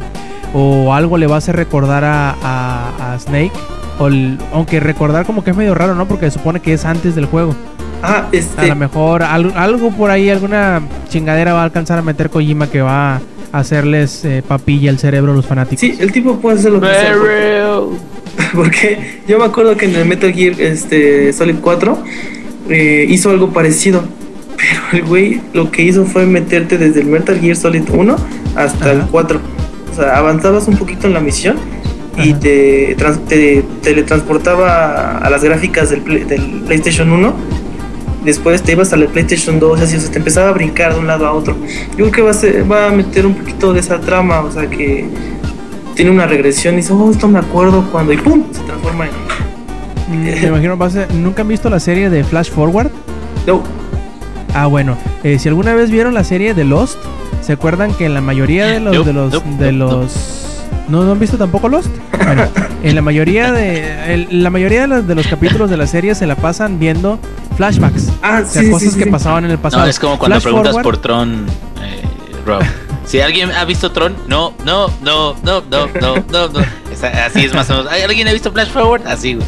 o 0.54 0.94
algo 0.94 1.18
le 1.18 1.26
va 1.26 1.36
a 1.36 1.38
hacer 1.38 1.56
recordar 1.56 2.04
a, 2.04 2.30
a- 2.42 3.14
a 3.14 3.18
Snake. 3.18 3.52
O 3.98 4.08
el- 4.08 4.38
aunque 4.52 4.78
recordar 4.80 5.24
como 5.24 5.42
que 5.42 5.50
es 5.52 5.56
medio 5.56 5.74
raro, 5.74 5.94
¿no? 5.94 6.06
Porque 6.06 6.26
se 6.30 6.38
supone 6.38 6.60
que 6.60 6.72
es 6.74 6.84
antes 6.84 7.14
del 7.14 7.26
juego. 7.26 7.54
Ah, 8.02 8.26
A 8.26 8.28
este, 8.36 8.66
lo 8.68 8.76
mejor 8.76 9.22
al- 9.22 9.54
algo 9.56 9.90
por 9.90 10.10
ahí, 10.10 10.28
alguna 10.28 10.82
chingadera 11.08 11.54
va 11.54 11.62
a 11.62 11.64
alcanzar 11.64 11.98
a 11.98 12.02
meter 12.02 12.28
Kojima 12.28 12.66
que 12.66 12.82
va 12.82 13.16
a 13.52 13.58
hacerles 13.58 14.22
eh, 14.26 14.42
papilla 14.46 14.90
al 14.90 14.98
cerebro 14.98 15.32
a 15.32 15.34
los 15.34 15.46
fanáticos. 15.46 15.80
sí, 15.80 15.96
el 15.98 16.12
tipo 16.12 16.36
puede 16.36 16.58
hacer 16.58 16.72
lo 16.72 16.80
que 16.80 16.88
sea. 16.88 17.12
porque-. 17.14 18.15
Porque 18.54 19.20
yo 19.28 19.38
me 19.38 19.44
acuerdo 19.44 19.76
que 19.76 19.86
en 19.86 19.94
el 19.96 20.04
Metal 20.06 20.32
Gear 20.32 20.60
este, 20.60 21.32
Solid 21.32 21.56
4 21.60 21.98
eh, 22.70 23.06
hizo 23.08 23.30
algo 23.30 23.50
parecido. 23.52 24.02
Pero 24.56 24.80
el 24.92 25.04
güey 25.08 25.40
lo 25.52 25.70
que 25.70 25.82
hizo 25.82 26.04
fue 26.06 26.26
meterte 26.26 26.78
desde 26.78 27.00
el 27.00 27.06
Metal 27.06 27.38
Gear 27.38 27.56
Solid 27.56 27.82
1 27.92 28.16
hasta 28.56 28.92
el 28.92 29.00
Ajá. 29.00 29.08
4. 29.10 29.40
O 29.92 29.94
sea, 29.96 30.16
avanzabas 30.18 30.66
un 30.68 30.76
poquito 30.76 31.06
en 31.06 31.14
la 31.14 31.20
misión 31.20 31.56
y 32.22 32.32
te, 32.34 32.96
te 33.28 33.62
teletransportaba 33.82 35.18
a 35.18 35.30
las 35.30 35.44
gráficas 35.44 35.90
del, 35.90 36.00
Play- 36.00 36.24
del 36.24 36.40
PlayStation 36.66 37.10
1. 37.12 37.34
Después 38.24 38.62
te 38.62 38.72
ibas 38.72 38.92
al 38.92 39.06
PlayStation 39.06 39.60
2, 39.60 39.80
así, 39.82 39.96
o 39.96 40.00
sea, 40.00 40.10
te 40.10 40.18
empezaba 40.18 40.48
a 40.48 40.52
brincar 40.52 40.94
de 40.94 40.98
un 41.00 41.06
lado 41.06 41.26
a 41.26 41.32
otro. 41.32 41.56
Yo 41.90 41.96
creo 41.96 42.10
que 42.10 42.22
va 42.22 42.30
a, 42.30 42.34
ser- 42.34 42.70
va 42.70 42.88
a 42.88 42.90
meter 42.90 43.24
un 43.26 43.34
poquito 43.34 43.72
de 43.72 43.80
esa 43.80 44.00
trama, 44.00 44.40
o 44.40 44.50
sea, 44.50 44.66
que 44.68 45.04
tiene 45.96 46.10
una 46.12 46.26
regresión 46.26 46.74
y 46.74 46.78
dice, 46.78 46.92
oh, 46.92 47.10
esto 47.10 47.26
me 47.26 47.40
acuerdo 47.40 47.84
cuando, 47.90 48.12
y 48.12 48.16
pum, 48.18 48.44
se 48.52 48.60
transforma 48.60 49.06
en. 49.06 49.10
Mm, 50.08 50.22
Me 50.22 50.46
imagino, 50.48 50.78
¿nunca 51.14 51.42
han 51.42 51.48
visto 51.48 51.68
la 51.68 51.80
serie 51.80 52.08
de 52.10 52.22
Flash 52.22 52.50
Forward? 52.50 52.90
No, 53.46 53.62
Ah, 54.54 54.66
bueno, 54.66 54.96
eh, 55.24 55.38
si 55.38 55.48
alguna 55.48 55.74
vez 55.74 55.90
vieron 55.90 56.14
la 56.14 56.24
serie 56.24 56.54
de 56.54 56.64
Lost, 56.64 56.96
¿se 57.42 57.52
acuerdan 57.52 57.92
que 57.92 58.06
en 58.06 58.14
la 58.14 58.20
mayoría 58.22 58.66
de 58.66 58.80
los 58.80 58.94
Nope, 58.94 59.06
de 59.08 59.12
los 59.12 59.32
nope, 59.32 59.48
de 59.58 59.72
los 59.72 60.62
¿No, 60.88 61.02
¿No 61.04 61.12
han 61.12 61.18
visto 61.18 61.36
tampoco 61.36 61.68
Lost? 61.68 61.88
Bueno, 62.24 62.44
en 62.82 62.94
la 62.94 63.02
mayoría 63.02 63.52
de 63.52 64.14
el- 64.14 64.42
la 64.42 64.48
mayoría 64.50 64.82
de 64.82 64.86
los, 64.86 65.06
de 65.06 65.14
los 65.14 65.26
capítulos 65.26 65.68
de 65.68 65.76
la 65.76 65.86
serie 65.86 66.14
se 66.14 66.26
la 66.26 66.36
pasan 66.36 66.78
viendo 66.78 67.18
flashbacks. 67.56 68.08
ah, 68.22 68.40
O 68.44 68.48
sea, 68.48 68.62
sí, 68.62 68.70
cosas 68.70 68.92
sí, 68.94 68.98
que 69.00 69.06
pasaban 69.10 69.44
en 69.44 69.50
el 69.50 69.58
pasado. 69.58 69.82
No, 69.82 69.88
es 69.90 69.98
como 70.00 70.18
cuando 70.18 70.36
Flash 70.36 70.44
preguntas 70.44 70.72
forward, 70.72 70.84
por 70.84 70.98
Tron, 70.98 71.46
eh, 71.82 72.02
Rob. 72.46 72.62
Si 73.06 73.20
alguien 73.20 73.50
ha 73.52 73.64
visto 73.64 73.92
Tron, 73.92 74.14
no, 74.26 74.52
no, 74.64 74.88
no, 75.02 75.34
no, 75.44 75.62
no, 75.70 75.86
no, 76.00 76.16
no, 76.30 76.48
no. 76.48 76.60
Así 77.24 77.44
es 77.44 77.54
más 77.54 77.70
o 77.70 77.76
menos. 77.76 77.92
¿Hay 77.92 78.02
¿Alguien 78.02 78.26
ha 78.28 78.32
visto 78.32 78.50
Flash 78.52 78.68
Forward? 78.70 79.06
Así, 79.06 79.34
güey. 79.34 79.46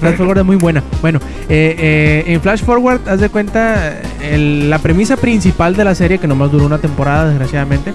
Flash 0.00 0.16
Forward 0.16 0.38
es 0.38 0.44
muy 0.44 0.56
buena. 0.56 0.82
Bueno, 1.02 1.18
eh, 1.50 1.76
eh, 1.78 2.24
en 2.32 2.40
Flash 2.40 2.62
Forward, 2.62 3.06
haz 3.06 3.20
de 3.20 3.28
cuenta, 3.28 4.00
la 4.30 4.78
premisa 4.78 5.16
principal 5.16 5.76
de 5.76 5.84
la 5.84 5.94
serie, 5.94 6.16
que 6.18 6.26
nomás 6.26 6.50
duró 6.50 6.64
una 6.64 6.78
temporada, 6.78 7.28
desgraciadamente, 7.28 7.92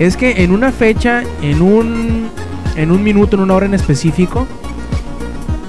es 0.00 0.16
que 0.16 0.42
en 0.42 0.50
una 0.50 0.72
fecha, 0.72 1.22
en 1.42 1.62
un, 1.62 2.28
en 2.74 2.90
un 2.90 3.04
minuto, 3.04 3.36
en 3.36 3.42
una 3.42 3.54
hora 3.54 3.66
en 3.66 3.74
específico, 3.74 4.48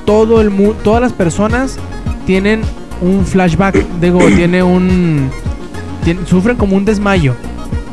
todo 0.06 0.42
el 0.42 0.50
mu- 0.50 0.74
todas 0.74 1.02
las 1.02 1.14
personas 1.14 1.78
tienen 2.26 2.62
un 3.02 3.26
flashback, 3.26 3.76
digo, 4.02 4.20
tiene 4.28 4.64
un, 4.64 5.30
sufren 6.26 6.58
como 6.58 6.76
un 6.76 6.86
desmayo. 6.86 7.36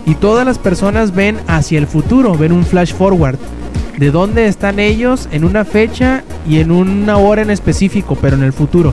Y 0.06 0.14
todas 0.14 0.44
las 0.46 0.58
personas 0.58 1.14
ven 1.14 1.38
hacia 1.46 1.78
el 1.78 1.86
futuro, 1.86 2.36
ven 2.36 2.52
un 2.52 2.64
flash 2.64 2.92
forward. 2.92 3.38
De 3.98 4.10
dónde 4.10 4.46
están 4.46 4.78
ellos 4.78 5.28
en 5.30 5.44
una 5.44 5.64
fecha 5.64 6.24
y 6.48 6.58
en 6.58 6.70
una 6.70 7.16
hora 7.16 7.42
en 7.42 7.50
específico, 7.50 8.18
pero 8.20 8.36
en 8.36 8.42
el 8.42 8.52
futuro. 8.52 8.92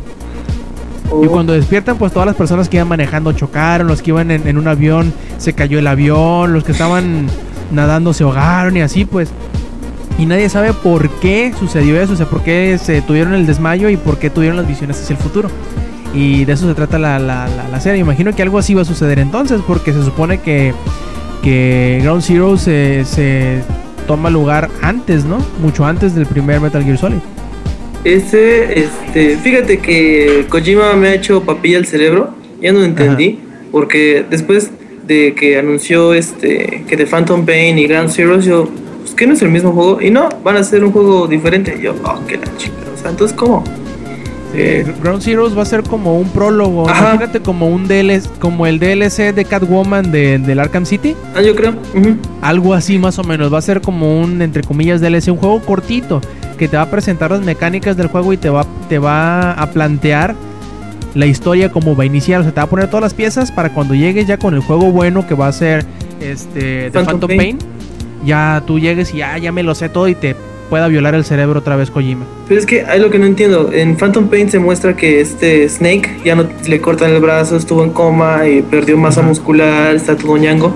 Oh, 1.09 1.25
Y 1.25 1.27
cuando 1.27 1.53
despiertan, 1.53 1.97
pues 1.97 2.13
todas 2.13 2.27
las 2.27 2.35
personas 2.35 2.69
que 2.69 2.77
iban 2.77 2.87
manejando 2.87 3.33
chocaron, 3.33 3.87
los 3.87 4.01
que 4.01 4.11
iban 4.11 4.31
en, 4.31 4.47
en 4.47 4.57
un 4.57 4.67
avión 4.67 5.13
se 5.37 5.53
cayó 5.53 5.79
el 5.79 5.87
avión, 5.87 6.53
los 6.53 6.63
que 6.63 6.71
estaban 6.71 7.27
nadando 7.71 8.13
se 8.13 8.23
ahogaron 8.23 8.77
y 8.77 8.81
así 8.81 9.05
pues. 9.05 9.29
Y 10.17 10.25
nadie 10.27 10.49
sabe 10.49 10.73
por 10.73 11.09
qué 11.19 11.51
sucedió 11.57 11.99
eso, 11.99 12.13
o 12.13 12.15
sea, 12.15 12.27
por 12.27 12.43
qué 12.43 12.77
se 12.77 13.01
tuvieron 13.01 13.33
el 13.33 13.47
desmayo 13.47 13.89
y 13.89 13.97
por 13.97 14.19
qué 14.19 14.29
tuvieron 14.29 14.55
las 14.57 14.67
visiones 14.67 15.01
hacia 15.01 15.15
el 15.15 15.21
futuro. 15.21 15.49
Y 16.13 16.45
de 16.45 16.53
eso 16.53 16.67
se 16.67 16.73
trata 16.73 16.99
la, 16.99 17.19
la, 17.19 17.47
la- 17.47 17.67
la 17.69 17.79
serie. 17.79 17.99
Imagino 18.01 18.35
que 18.35 18.41
algo 18.41 18.57
así 18.57 18.73
va 18.73 18.81
a 18.81 18.85
suceder 18.85 19.19
entonces, 19.19 19.61
porque 19.65 19.93
se 19.93 20.03
supone 20.03 20.39
que, 20.41 20.73
que 21.41 21.99
Ground 22.03 22.21
Zero 22.21 22.57
se, 22.57 23.05
se 23.05 23.61
toma 24.07 24.29
lugar 24.29 24.69
antes, 24.81 25.23
¿no? 25.25 25.37
Mucho 25.61 25.85
antes 25.85 26.13
del 26.13 26.25
primer 26.25 26.59
Metal 26.59 26.83
Gear 26.83 26.97
Solid. 26.97 27.19
Ese, 28.03 28.79
este, 28.79 29.37
fíjate 29.37 29.77
que 29.79 30.45
Kojima 30.49 30.93
me 30.95 31.09
ha 31.09 31.13
hecho 31.13 31.43
papilla 31.43 31.77
al 31.77 31.85
cerebro, 31.85 32.31
ya 32.59 32.73
no 32.73 32.83
entendí, 32.83 33.39
porque 33.71 34.25
después 34.29 34.71
de 35.05 35.33
que 35.35 35.57
anunció 35.59 36.13
este 36.13 36.83
que 36.87 36.97
de 36.97 37.05
Phantom 37.05 37.45
Pain 37.45 37.77
y 37.77 37.85
Ground 37.85 38.09
Zeroes, 38.09 38.43
yo, 38.45 38.67
pues 39.01 39.13
que 39.13 39.27
no 39.27 39.33
es 39.33 39.41
el 39.43 39.49
mismo 39.49 39.71
juego, 39.71 40.01
y 40.01 40.09
no, 40.09 40.29
van 40.43 40.57
a 40.57 40.63
ser 40.63 40.83
un 40.83 40.91
juego 40.91 41.27
diferente. 41.27 41.77
Yo, 41.81 41.93
oh, 42.03 42.19
que 42.27 42.37
la 42.37 42.57
chica, 42.57 42.73
o 42.93 42.99
sea, 42.99 43.11
entonces, 43.11 43.37
¿cómo? 43.37 43.63
Eh, 44.53 44.85
Ground 45.01 45.21
Zeroes 45.21 45.57
va 45.57 45.61
a 45.61 45.65
ser 45.65 45.83
como 45.83 46.17
un 46.17 46.29
prólogo. 46.29 46.89
Ajá. 46.89 47.11
Imagínate 47.11 47.41
como 47.41 47.67
un 47.67 47.87
DLC, 47.87 48.27
como 48.39 48.67
el 48.67 48.79
DLC 48.79 49.33
de 49.33 49.45
Catwoman 49.45 50.11
de, 50.11 50.39
del 50.39 50.59
Arkham 50.59 50.85
City. 50.85 51.15
ah, 51.35 51.41
yo 51.41 51.55
creo. 51.55 51.75
Algo 52.41 52.73
así 52.73 52.97
más 52.97 53.17
o 53.19 53.23
menos. 53.23 53.53
Va 53.53 53.59
a 53.59 53.61
ser 53.61 53.81
como 53.81 54.19
un, 54.21 54.41
entre 54.41 54.63
comillas, 54.63 55.01
DLC, 55.01 55.29
un 55.29 55.37
juego 55.37 55.61
cortito. 55.61 56.21
Que 56.57 56.67
te 56.67 56.77
va 56.77 56.83
a 56.83 56.91
presentar 56.91 57.31
las 57.31 57.41
mecánicas 57.41 57.97
del 57.97 58.07
juego 58.07 58.33
y 58.33 58.37
te 58.37 58.49
va, 58.49 58.65
te 58.87 58.99
va 58.99 59.53
a 59.53 59.71
plantear 59.71 60.35
la 61.15 61.25
historia 61.25 61.71
como 61.71 61.95
va 61.95 62.03
a 62.03 62.05
iniciar. 62.05 62.41
O 62.41 62.43
sea, 62.43 62.51
te 62.51 62.59
va 62.59 62.65
a 62.65 62.69
poner 62.69 62.87
todas 62.87 63.01
las 63.01 63.13
piezas 63.13 63.51
para 63.51 63.73
cuando 63.73 63.95
llegues 63.95 64.27
ya 64.27 64.37
con 64.37 64.53
el 64.53 64.59
juego 64.61 64.91
bueno 64.91 65.25
que 65.27 65.33
va 65.33 65.47
a 65.47 65.51
ser 65.53 65.85
este 66.19 66.59
de 66.59 66.91
Phantom 66.91 67.19
Phantom, 67.19 67.27
Pain. 67.29 67.57
Pain. 67.57 67.71
Ya 68.25 68.61
tú 68.67 68.79
llegues 68.79 69.13
y 69.13 69.17
ya, 69.17 69.37
ya 69.39 69.51
me 69.51 69.63
lo 69.63 69.73
sé 69.73 69.89
todo 69.89 70.07
y 70.07 70.13
te 70.13 70.35
pueda 70.71 70.87
violar 70.87 71.15
el 71.15 71.25
cerebro 71.25 71.59
otra 71.59 71.75
vez 71.75 71.91
Kojima. 71.91 72.23
Pero 72.47 72.57
es 72.57 72.65
que 72.65 72.85
hay 72.85 73.01
lo 73.01 73.09
que 73.09 73.19
no 73.19 73.25
entiendo. 73.25 73.71
En 73.73 73.97
Phantom 73.97 74.29
Pain 74.29 74.49
se 74.49 74.57
muestra 74.57 74.95
que 74.95 75.19
este 75.19 75.67
Snake 75.67 76.21
ya 76.23 76.33
no 76.33 76.47
le 76.65 76.79
cortan 76.79 77.11
el 77.11 77.19
brazo, 77.19 77.57
estuvo 77.57 77.83
en 77.83 77.89
coma 77.89 78.47
y 78.47 78.61
perdió 78.61 78.95
masa 78.97 79.19
Ajá. 79.19 79.27
muscular, 79.27 79.93
está 79.93 80.15
todo 80.15 80.37
ñango. 80.37 80.73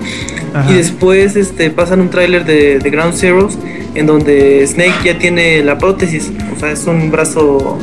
Ajá. 0.53 0.69
Y 0.69 0.73
después 0.76 1.38
este, 1.38 1.69
pasan 1.69 2.01
un 2.01 2.09
tráiler 2.09 2.43
de, 2.43 2.77
de 2.80 2.89
Ground 2.89 3.13
Zeroes 3.15 3.57
en 3.95 4.05
donde 4.05 4.67
Snake 4.67 4.95
ya 5.05 5.17
tiene 5.17 5.63
la 5.63 5.77
prótesis, 5.77 6.30
o 6.53 6.59
sea, 6.59 6.72
es 6.73 6.85
un 6.85 7.09
brazo, 7.09 7.80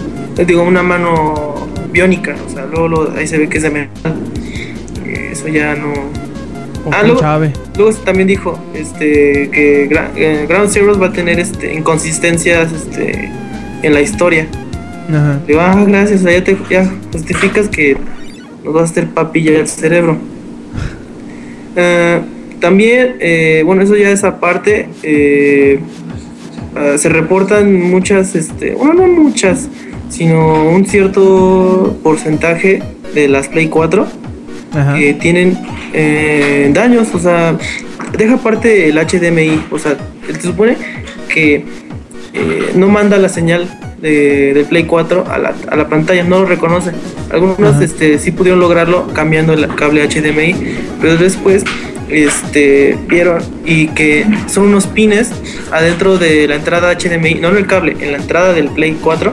digo, 0.46 0.62
una 0.62 0.82
mano 0.82 1.66
biónica, 1.90 2.36
o 2.46 2.52
sea, 2.52 2.66
luego 2.66 3.10
ahí 3.16 3.26
se 3.26 3.38
ve 3.38 3.48
que 3.48 3.56
es 3.56 3.62
de 3.62 3.70
metal. 3.70 4.16
Eh, 5.06 5.30
Eso 5.32 5.48
ya 5.48 5.74
no. 5.74 5.94
Ah, 6.90 7.02
luego- 7.04 7.20
también 8.04 8.26
dijo 8.28 8.58
este, 8.74 9.50
que 9.50 9.88
Gra- 9.88 10.10
eh, 10.16 10.46
Ground 10.48 10.70
Zeroes 10.70 11.00
va 11.00 11.06
a 11.06 11.12
tener 11.12 11.38
este, 11.38 11.72
inconsistencias 11.74 12.72
este, 12.72 13.30
en 13.82 13.94
la 13.94 14.00
historia. 14.00 14.48
Ajá. 15.08 15.40
Digo, 15.46 15.60
ah, 15.60 15.84
gracias, 15.86 16.22
ya, 16.22 16.42
te, 16.42 16.56
ya 16.70 16.90
justificas 17.12 17.68
que 17.68 17.96
nos 18.64 18.74
vas 18.74 18.82
a 18.82 18.92
hacer 18.92 19.08
papilla 19.08 19.58
el 19.58 19.68
cerebro. 19.68 20.16
Eh, 21.76 22.20
también, 22.60 23.16
eh, 23.20 23.62
bueno, 23.64 23.82
eso 23.82 23.96
ya 23.96 24.10
es 24.10 24.24
aparte. 24.24 24.88
eh, 25.02 25.80
ah, 26.76 26.96
se 26.96 27.08
reportan 27.08 27.80
muchas, 27.90 28.34
este, 28.34 28.74
bueno, 28.74 28.94
no 28.94 29.06
muchas, 29.06 29.68
sino 30.08 30.70
un 30.70 30.84
cierto 30.86 31.96
porcentaje 32.02 32.82
de 33.14 33.28
las 33.28 33.48
Play 33.48 33.68
4 33.68 34.02
Ajá. 34.02 34.12
Que 34.96 35.14
tienen 35.14 35.58
eh, 35.92 36.70
daños, 36.72 37.08
o 37.14 37.18
sea, 37.18 37.56
deja 38.16 38.34
aparte 38.34 38.88
el 38.88 38.96
HDMI, 38.96 39.64
o 39.70 39.78
sea, 39.78 39.96
se 40.26 40.40
supone 40.40 40.76
que 41.28 41.64
eh, 42.34 42.72
no 42.74 42.88
manda 42.88 43.18
la 43.18 43.28
señal 43.28 43.68
de, 44.00 44.54
del 44.54 44.64
Play 44.66 44.84
4 44.84 45.26
a 45.30 45.38
la, 45.38 45.54
a 45.68 45.76
la 45.76 45.88
pantalla, 45.88 46.24
no 46.24 46.40
lo 46.40 46.46
reconoce. 46.46 46.92
Algunos 47.30 47.58
Ajá. 47.60 47.84
este, 47.84 48.18
sí 48.18 48.32
pudieron 48.32 48.60
lograrlo 48.60 49.06
cambiando 49.14 49.52
el 49.52 49.66
cable 49.74 50.06
HDMI, 50.06 50.54
pero 51.00 51.16
después 51.16 51.64
este, 52.08 52.98
vieron 53.08 53.42
y 53.64 53.88
que 53.88 54.26
son 54.46 54.64
unos 54.64 54.86
pines 54.86 55.30
adentro 55.70 56.18
de 56.18 56.46
la 56.46 56.56
entrada 56.56 56.92
HDMI, 56.96 57.36
no 57.36 57.48
en 57.48 57.56
el 57.56 57.66
cable, 57.66 57.96
en 58.00 58.12
la 58.12 58.18
entrada 58.18 58.52
del 58.52 58.68
Play 58.68 58.98
4, 59.00 59.32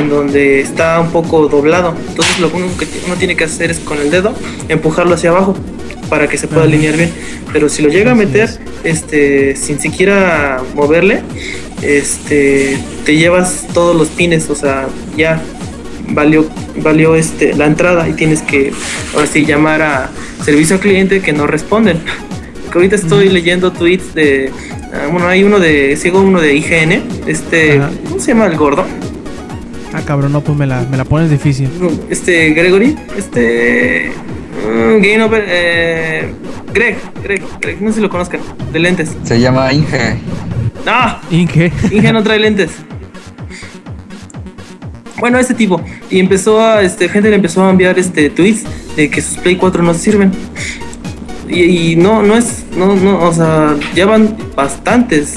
en 0.00 0.08
donde 0.08 0.60
está 0.60 1.00
un 1.00 1.10
poco 1.10 1.48
doblado. 1.48 1.94
Entonces 2.08 2.40
lo 2.40 2.48
único 2.48 2.76
que 2.78 2.86
uno 3.06 3.16
tiene 3.16 3.36
que 3.36 3.44
hacer 3.44 3.70
es 3.70 3.78
con 3.78 3.98
el 3.98 4.10
dedo 4.10 4.34
empujarlo 4.68 5.14
hacia 5.14 5.30
abajo 5.30 5.56
para 6.08 6.26
que 6.28 6.36
se 6.36 6.48
pueda 6.48 6.62
Ajá. 6.62 6.68
alinear 6.68 6.96
bien. 6.96 7.10
Pero 7.52 7.68
si 7.68 7.82
lo 7.82 7.88
llega 7.88 8.12
a 8.12 8.14
meter 8.14 8.44
es. 8.44 8.60
este, 8.84 9.56
sin 9.56 9.78
siquiera 9.80 10.62
moverle, 10.74 11.22
este, 11.82 12.78
te 13.04 13.16
llevas 13.16 13.66
todos 13.72 13.96
los 13.96 14.08
pines, 14.08 14.50
o 14.50 14.54
sea, 14.54 14.88
ya 15.16 15.40
valió, 16.08 16.46
valió 16.76 17.14
este, 17.14 17.54
la 17.54 17.66
entrada 17.66 18.08
y 18.08 18.12
tienes 18.12 18.42
que 18.42 18.72
ahora 19.14 19.26
sí 19.26 19.44
llamar 19.44 19.82
a 19.82 20.10
servicio 20.44 20.76
al 20.76 20.80
cliente 20.80 21.20
que 21.20 21.32
no 21.32 21.46
responden. 21.46 21.98
Que 22.70 22.78
ahorita 22.78 22.94
estoy 22.94 23.28
leyendo 23.30 23.72
tweets 23.72 24.14
de, 24.14 24.52
ah, 24.94 25.08
bueno, 25.10 25.26
hay 25.26 25.42
uno 25.42 25.58
de, 25.58 25.96
sigo 25.96 26.20
uno 26.20 26.40
de 26.40 26.54
IGN, 26.54 27.02
este, 27.26 27.80
Ajá. 27.80 27.90
¿cómo 28.04 28.20
se 28.20 28.28
llama 28.28 28.46
el 28.46 28.56
gordo? 28.56 28.84
Ah, 29.92 30.02
cabrón, 30.04 30.32
no, 30.32 30.40
pues 30.40 30.56
me 30.56 30.66
la, 30.66 30.82
me 30.82 30.96
la 30.96 31.04
pones 31.04 31.30
difícil. 31.30 31.68
Este, 32.08 32.50
Gregory, 32.50 32.96
este, 33.16 34.12
mm, 34.64 35.02
Game 35.02 35.22
Over, 35.22 35.44
eh, 35.48 36.32
Greg, 36.72 36.96
Greg, 37.22 37.42
Greg, 37.60 37.82
no 37.82 37.88
sé 37.90 37.96
si 37.96 38.00
lo 38.00 38.08
conozcan, 38.08 38.40
de 38.72 38.78
lentes. 38.78 39.16
Se 39.24 39.40
llama 39.40 39.72
Inge. 39.72 40.16
¡No! 40.86 41.18
Inge. 41.30 41.72
Inge 41.90 42.12
no 42.12 42.22
trae 42.22 42.38
lentes. 42.38 42.70
Bueno, 45.18 45.38
ese 45.38 45.54
tipo. 45.54 45.82
Y 46.08 46.18
empezó 46.18 46.62
a, 46.62 46.82
este, 46.82 47.08
gente 47.08 47.28
le 47.28 47.36
empezó 47.36 47.64
a 47.64 47.70
enviar 47.70 47.98
este 47.98 48.30
tweets 48.30 48.64
de 48.96 49.10
que 49.10 49.20
sus 49.20 49.36
Play 49.38 49.56
4 49.56 49.82
no 49.82 49.92
sirven. 49.92 50.32
Y, 51.48 51.92
y 51.92 51.96
no, 51.96 52.22
no 52.22 52.36
es, 52.36 52.64
no, 52.76 52.94
no, 52.94 53.24
o 53.24 53.32
sea, 53.32 53.76
ya 53.94 54.06
van 54.06 54.36
bastantes. 54.56 55.34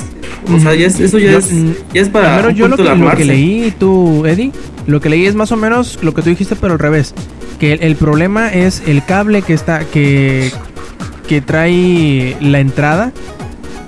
O 0.52 0.60
sea, 0.60 0.76
ya 0.76 0.88
es- 0.88 1.00
eso 1.00 1.18
ya 1.20 1.32
Yo, 1.32 1.38
es, 1.40 1.50
ya 1.94 2.02
es 2.02 2.10
para 2.10 2.36
Primero 2.38 2.50
yo 2.52 2.68
lo 2.68 2.78
que, 2.78 2.84
lo 2.84 3.12
que 3.16 3.26
leí, 3.26 3.74
tú, 3.80 4.26
Eddie, 4.26 4.52
lo 4.88 5.00
que 5.02 5.10
leí 5.10 5.26
es 5.26 5.36
más 5.36 5.52
o 5.52 5.58
menos 5.58 6.00
lo 6.02 6.14
que 6.14 6.22
tú 6.22 6.30
dijiste, 6.30 6.56
pero 6.56 6.74
al 6.74 6.80
revés. 6.80 7.14
Que 7.60 7.74
el, 7.74 7.84
el 7.84 7.96
problema 7.96 8.50
es 8.50 8.84
el 8.88 9.04
cable 9.06 9.42
que 9.42 9.54
está, 9.54 9.82
que, 9.86 10.52
que 11.28 11.40
trae 11.42 12.36
la 12.42 12.60
entrada, 12.60 13.12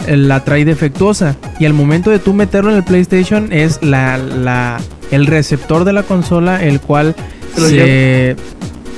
eh, 0.07 0.15
la 0.15 0.44
trae 0.44 0.64
defectuosa. 0.65 1.36
Y 1.60 1.65
al 1.65 1.73
momento 1.73 2.10
de 2.11 2.19
tú 2.19 2.34
meterlo 2.34 2.72
en 2.72 2.77
el 2.77 2.84
PlayStation 2.84 3.52
es 3.52 3.80
la, 3.84 4.18
la, 4.18 4.77
el 5.11 5.26
receptor 5.27 5.84
de 5.84 5.94
la 5.94 6.03
consola, 6.03 6.64
el 6.64 6.80
cual 6.80 7.15
se, 7.57 8.36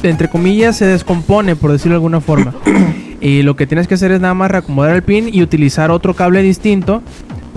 entre 0.04 0.30
comillas, 0.30 0.78
se 0.78 0.86
descompone, 0.86 1.56
por 1.56 1.72
decirlo 1.72 1.94
de 1.94 1.98
alguna 1.98 2.22
forma. 2.22 2.54
y 3.22 3.42
lo 3.42 3.56
que 3.56 3.66
tienes 3.66 3.88
que 3.88 3.96
hacer 3.96 4.12
es 4.12 4.20
nada 4.22 4.34
más 4.36 4.52
reacomodar 4.52 4.96
el 4.96 5.02
pin 5.02 5.30
y 5.32 5.42
utilizar 5.42 5.90
otro 5.92 6.14
cable 6.14 6.44
distinto 6.44 7.02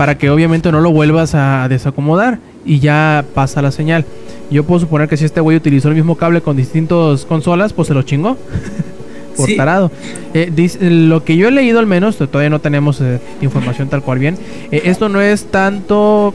para 0.01 0.17
que 0.17 0.31
obviamente 0.31 0.71
no 0.71 0.81
lo 0.81 0.89
vuelvas 0.91 1.35
a 1.35 1.67
desacomodar 1.69 2.39
y 2.65 2.79
ya 2.79 3.23
pasa 3.35 3.61
la 3.61 3.69
señal. 3.71 4.03
Yo 4.49 4.63
puedo 4.63 4.79
suponer 4.79 5.07
que 5.07 5.15
si 5.15 5.25
este 5.25 5.41
güey 5.41 5.55
utilizó 5.57 5.89
el 5.89 5.93
mismo 5.93 6.15
cable 6.17 6.41
con 6.41 6.57
distintas 6.57 7.23
consolas, 7.23 7.71
pues 7.71 7.87
se 7.87 7.93
lo 7.93 8.01
chingó. 8.01 8.35
Por 9.37 9.45
Sí. 9.45 9.55
tarado. 9.57 9.91
Eh, 10.33 10.51
dice- 10.55 10.89
lo 10.89 11.23
que 11.23 11.37
yo 11.37 11.47
he 11.47 11.51
leído 11.51 11.77
al 11.77 11.85
menos, 11.85 12.17
todavía 12.17 12.49
no 12.49 12.57
tenemos 12.57 12.99
eh, 12.99 13.19
información 13.43 13.89
tal 13.89 14.01
cual 14.01 14.17
bien. 14.17 14.39
eh, 14.71 14.81
esto 14.85 15.07
no 15.07 15.21
es 15.21 15.45
tanto 15.51 16.33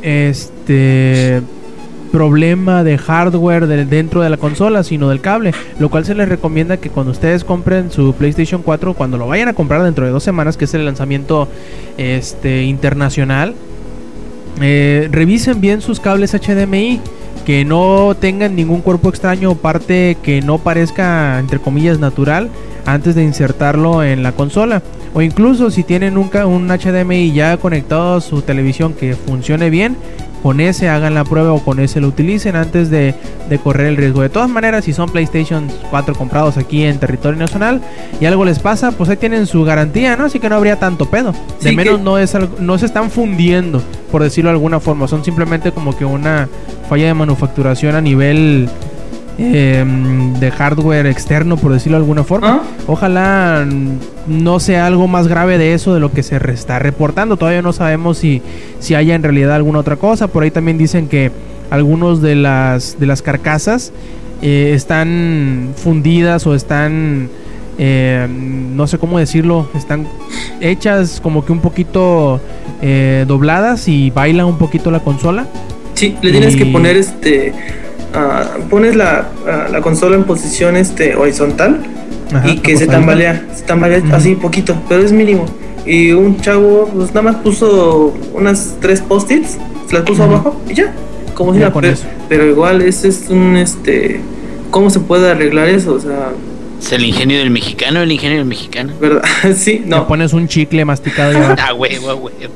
este 0.00 1.42
problema 2.08 2.82
de 2.84 2.98
hardware 2.98 3.66
de- 3.66 3.84
dentro 3.84 4.20
de 4.22 4.30
la 4.30 4.36
consola, 4.36 4.82
sino 4.82 5.08
del 5.08 5.20
cable. 5.20 5.52
Lo 5.78 5.88
cual 5.90 6.04
se 6.04 6.14
les 6.14 6.28
recomienda 6.28 6.76
que 6.78 6.90
cuando 6.90 7.12
ustedes 7.12 7.44
compren 7.44 7.90
su 7.90 8.14
PlayStation 8.14 8.62
4, 8.62 8.94
cuando 8.94 9.16
lo 9.18 9.26
vayan 9.28 9.48
a 9.48 9.52
comprar 9.54 9.82
dentro 9.82 10.04
de 10.04 10.10
dos 10.10 10.22
semanas, 10.22 10.56
que 10.56 10.64
es 10.64 10.74
el 10.74 10.84
lanzamiento 10.84 11.48
este, 11.96 12.64
internacional, 12.64 13.54
eh, 14.60 15.08
revisen 15.12 15.60
bien 15.60 15.80
sus 15.80 16.00
cables 16.00 16.34
HDMI. 16.34 17.00
Que 17.46 17.64
no 17.64 18.14
tengan 18.20 18.54
ningún 18.56 18.82
cuerpo 18.82 19.08
extraño 19.08 19.52
o 19.52 19.54
parte 19.54 20.18
que 20.22 20.42
no 20.42 20.58
parezca, 20.58 21.38
entre 21.38 21.58
comillas, 21.58 21.98
natural 21.98 22.50
antes 22.84 23.14
de 23.14 23.22
insertarlo 23.24 24.02
en 24.02 24.22
la 24.22 24.32
consola. 24.32 24.82
O 25.14 25.22
incluso 25.22 25.70
si 25.70 25.82
tienen 25.82 26.18
un, 26.18 26.28
un 26.44 26.68
HDMI 26.68 27.32
ya 27.32 27.56
conectado 27.56 28.16
a 28.16 28.20
su 28.20 28.42
televisión 28.42 28.92
que 28.92 29.14
funcione 29.14 29.70
bien, 29.70 29.96
con 30.42 30.60
ese 30.60 30.88
hagan 30.88 31.14
la 31.14 31.24
prueba 31.24 31.52
o 31.52 31.58
con 31.64 31.80
ese 31.80 32.00
lo 32.00 32.08
utilicen 32.08 32.56
antes 32.56 32.90
de, 32.90 33.14
de 33.48 33.58
correr 33.58 33.86
el 33.88 33.96
riesgo. 33.96 34.22
De 34.22 34.28
todas 34.28 34.48
maneras, 34.48 34.84
si 34.84 34.92
son 34.92 35.10
PlayStation 35.10 35.66
4 35.90 36.14
comprados 36.14 36.56
aquí 36.56 36.84
en 36.84 36.98
territorio 36.98 37.38
nacional 37.38 37.80
y 38.20 38.26
algo 38.26 38.44
les 38.44 38.58
pasa, 38.58 38.92
pues 38.92 39.10
ahí 39.10 39.16
tienen 39.16 39.46
su 39.46 39.64
garantía, 39.64 40.16
¿no? 40.16 40.24
Así 40.24 40.38
que 40.38 40.48
no 40.48 40.54
habría 40.56 40.76
tanto 40.78 41.06
pedo. 41.10 41.32
De 41.62 41.70
Sí, 41.70 41.76
menos 41.76 41.98
que- 41.98 42.02
no 42.04 42.18
es 42.18 42.34
algo- 42.34 42.56
no 42.60 42.78
se 42.78 42.86
están 42.86 43.10
fundiendo, 43.10 43.82
por 44.12 44.22
decirlo 44.22 44.50
de 44.50 44.54
alguna 44.54 44.80
forma. 44.80 45.08
Son 45.08 45.24
simplemente 45.24 45.72
como 45.72 45.96
que 45.96 46.04
una 46.04 46.48
falla 46.88 47.06
de 47.06 47.14
manufacturación 47.14 47.96
a 47.96 48.00
nivel 48.00 48.68
em, 49.38 50.34
de 50.34 50.50
hardware 50.50 51.06
externo, 51.06 51.56
por 51.56 51.72
decirlo 51.72 51.96
de 51.98 52.02
alguna 52.02 52.24
forma. 52.24 52.48
¿Ah? 52.48 52.62
Ojalá 52.86 53.66
no 54.26 54.60
sea 54.60 54.86
algo 54.86 55.08
más 55.08 55.28
grave 55.28 55.58
de 55.58 55.74
eso 55.74 55.94
de 55.94 56.00
lo 56.00 56.12
que 56.12 56.22
se 56.22 56.36
está 56.52 56.78
reportando. 56.78 57.36
Todavía 57.36 57.62
no 57.62 57.72
sabemos 57.72 58.18
si, 58.18 58.42
si 58.80 58.94
haya 58.94 59.14
en 59.14 59.22
realidad 59.22 59.54
alguna 59.54 59.78
otra 59.78 59.96
cosa. 59.96 60.28
Por 60.28 60.42
ahí 60.42 60.50
también 60.50 60.76
dicen 60.76 61.08
que 61.08 61.30
algunos 61.70 62.20
de 62.22 62.34
las, 62.34 62.98
de 62.98 63.06
las 63.06 63.22
carcasas 63.22 63.92
eh, 64.42 64.72
están 64.74 65.72
fundidas 65.76 66.46
o 66.46 66.54
están, 66.54 67.28
eh, 67.78 68.26
no 68.28 68.86
sé 68.86 68.98
cómo 68.98 69.18
decirlo, 69.18 69.68
están 69.74 70.06
hechas 70.60 71.20
como 71.20 71.44
que 71.44 71.52
un 71.52 71.60
poquito 71.60 72.40
eh, 72.80 73.24
dobladas 73.26 73.88
y 73.88 74.10
baila 74.10 74.46
un 74.46 74.58
poquito 74.58 74.90
la 74.90 75.00
consola. 75.00 75.46
Sí, 75.94 76.16
le 76.22 76.30
tienes 76.30 76.54
que 76.54 76.66
poner 76.66 76.96
este. 76.96 77.52
Ah, 78.14 78.44
pones 78.70 78.96
la, 78.96 79.28
ah, 79.46 79.68
la 79.70 79.80
consola 79.80 80.16
en 80.16 80.24
posición 80.24 80.76
este 80.76 81.14
horizontal 81.16 81.80
Ajá, 82.32 82.48
y 82.48 82.58
que 82.58 82.76
se 82.76 82.86
tambalea, 82.86 83.46
se 83.54 83.62
tambalea 83.62 84.02
así 84.12 84.34
poquito, 84.34 84.76
pero 84.88 85.02
es 85.02 85.12
mínimo. 85.12 85.46
Y 85.86 86.12
un 86.12 86.40
chavo, 86.40 86.90
pues 86.92 87.08
nada 87.08 87.22
más 87.22 87.36
puso 87.36 88.14
unas 88.34 88.76
tres 88.80 89.00
post-its, 89.00 89.56
se 89.88 89.94
las 89.94 90.02
puso 90.02 90.24
abajo 90.24 90.60
y 90.68 90.74
ya, 90.74 90.92
como 91.34 91.54
si 91.54 91.60
con 91.60 91.82
pero, 91.82 91.96
pero 92.28 92.46
igual 92.46 92.82
ese 92.82 93.08
es 93.08 93.28
un 93.30 93.56
este. 93.56 94.20
¿Cómo 94.70 94.90
se 94.90 95.00
puede 95.00 95.30
arreglar 95.30 95.68
eso? 95.68 95.94
O 95.94 96.00
sea, 96.00 96.32
¿Es 96.80 96.92
el 96.92 97.04
ingenio 97.04 97.38
del 97.38 97.50
mexicano? 97.50 98.02
¿El 98.02 98.12
ingenio 98.12 98.38
del 98.38 98.46
mexicano? 98.46 98.92
¿verdad? 99.00 99.22
sí, 99.56 99.82
no. 99.84 100.06
pones 100.06 100.32
un 100.32 100.46
chicle 100.48 100.84
masticado 100.84 101.32
y. 101.32 101.36
Ah, 101.36 101.74
huevo, 101.76 102.14
huevo. 102.14 102.54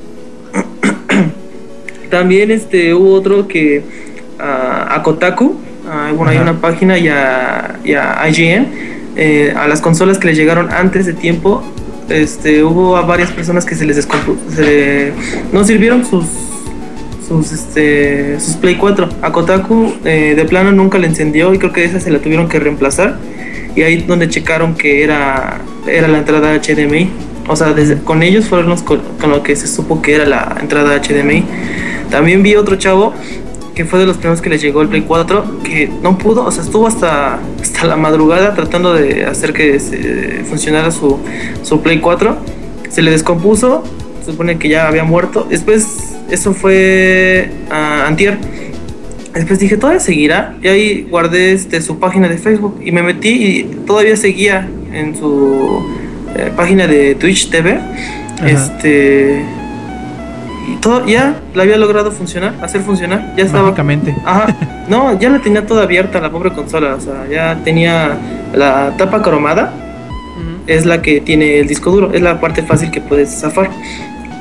También 2.10 2.50
este 2.50 2.92
hubo 2.92 3.14
otro 3.14 3.48
que 3.48 3.82
ah, 4.38 4.94
a 4.94 5.02
Kotaku, 5.02 5.60
ah, 5.88 6.12
bueno, 6.14 6.30
hay 6.30 6.38
una 6.38 6.60
página 6.60 6.98
y 6.98 7.08
a, 7.08 7.78
y 7.84 7.94
a 7.94 8.28
IGN, 8.28 8.66
eh, 9.16 9.54
a 9.56 9.68
las 9.68 9.80
consolas 9.80 10.18
que 10.18 10.28
les 10.28 10.36
llegaron 10.36 10.70
antes 10.72 11.06
de 11.06 11.12
tiempo, 11.12 11.62
este, 12.08 12.64
hubo 12.64 12.96
a 12.96 13.02
varias 13.02 13.30
personas 13.30 13.64
que 13.64 13.74
se 13.74 13.86
les 13.86 14.06
se 14.54 15.12
no 15.52 15.64
sirvieron 15.64 16.04
sus 16.04 16.26
sus 17.26 17.52
este 17.52 18.38
sus 18.40 18.56
Play 18.56 18.76
4. 18.76 19.08
A 19.22 19.32
Kotaku 19.32 19.94
eh, 20.04 20.34
de 20.36 20.44
plano 20.44 20.72
nunca 20.72 20.98
le 20.98 21.06
encendió 21.06 21.54
y 21.54 21.58
creo 21.58 21.72
que 21.72 21.84
esa 21.84 22.00
se 22.00 22.10
la 22.10 22.18
tuvieron 22.18 22.48
que 22.48 22.58
reemplazar. 22.58 23.18
Y 23.74 23.82
ahí 23.82 23.96
donde 24.02 24.28
checaron 24.28 24.74
que 24.74 25.02
era, 25.02 25.60
era 25.86 26.08
la 26.08 26.18
entrada 26.18 26.54
HDMI. 26.54 27.08
O 27.48 27.56
sea, 27.56 27.72
desde, 27.72 27.96
con 27.98 28.22
ellos 28.22 28.46
fueron 28.46 28.68
los 28.68 28.82
con, 28.82 29.00
con 29.18 29.30
lo 29.30 29.42
que 29.42 29.56
se 29.56 29.66
supo 29.66 30.02
que 30.02 30.14
era 30.14 30.26
la 30.26 30.58
entrada 30.60 31.00
HDMI. 31.00 31.44
También 32.10 32.42
vi 32.42 32.56
otro 32.56 32.76
chavo 32.76 33.14
que 33.74 33.84
fue 33.84 33.98
de 33.98 34.06
los 34.06 34.18
primeros 34.18 34.42
que 34.42 34.50
les 34.50 34.60
llegó 34.60 34.82
el 34.82 34.88
Play 34.88 35.02
4, 35.02 35.60
que 35.62 35.90
no 36.02 36.18
pudo, 36.18 36.44
o 36.44 36.50
sea, 36.50 36.62
estuvo 36.62 36.86
hasta, 36.86 37.38
hasta 37.60 37.86
la 37.86 37.96
madrugada 37.96 38.54
tratando 38.54 38.92
de 38.92 39.24
hacer 39.24 39.52
que 39.52 39.80
se 39.80 40.44
funcionara 40.44 40.90
su, 40.90 41.18
su 41.62 41.80
Play 41.80 42.00
4. 42.00 42.36
Se 42.90 43.00
le 43.00 43.10
descompuso, 43.10 43.82
se 44.24 44.32
supone 44.32 44.58
que 44.58 44.68
ya 44.68 44.88
había 44.88 45.04
muerto. 45.04 45.46
Después, 45.48 46.14
eso 46.30 46.52
fue 46.52 47.50
ah, 47.70 48.04
antier. 48.06 48.38
Después 49.34 49.58
dije, 49.58 49.78
¿todavía 49.78 50.00
seguirá? 50.00 50.56
Y 50.62 50.68
ahí 50.68 51.06
guardé 51.10 51.52
este, 51.52 51.80
su 51.80 51.98
página 51.98 52.28
de 52.28 52.36
Facebook 52.36 52.80
y 52.84 52.92
me 52.92 53.02
metí 53.02 53.30
y 53.30 53.64
todavía 53.86 54.16
seguía 54.16 54.68
en 54.92 55.16
su 55.16 55.82
eh, 56.36 56.52
página 56.54 56.86
de 56.86 57.14
Twitch 57.14 57.48
TV. 57.48 57.72
Ajá. 57.72 58.50
Este. 58.50 59.61
Y 60.68 60.76
todo, 60.76 61.04
ya 61.06 61.40
la 61.54 61.62
había 61.64 61.76
logrado 61.76 62.10
funcionar, 62.12 62.54
hacer 62.62 62.82
funcionar, 62.82 63.34
ya 63.36 63.44
estaba. 63.44 63.64
Mágicamente. 63.64 64.14
Ajá, 64.24 64.56
no, 64.88 65.18
ya 65.18 65.28
la 65.30 65.38
tenía 65.40 65.66
toda 65.66 65.82
abierta 65.84 66.20
la 66.20 66.30
pobre 66.30 66.52
consola, 66.52 66.94
o 66.94 67.00
sea, 67.00 67.26
ya 67.30 67.58
tenía 67.64 68.16
la 68.54 68.94
tapa 68.96 69.22
cromada, 69.22 69.72
Ujú. 70.36 70.62
es 70.66 70.86
la 70.86 71.02
que 71.02 71.20
tiene 71.20 71.58
el 71.60 71.66
disco 71.68 71.90
duro, 71.90 72.12
es 72.12 72.20
la 72.22 72.40
parte 72.40 72.62
fácil 72.62 72.90
que 72.90 73.00
puedes 73.00 73.40
zafar, 73.40 73.70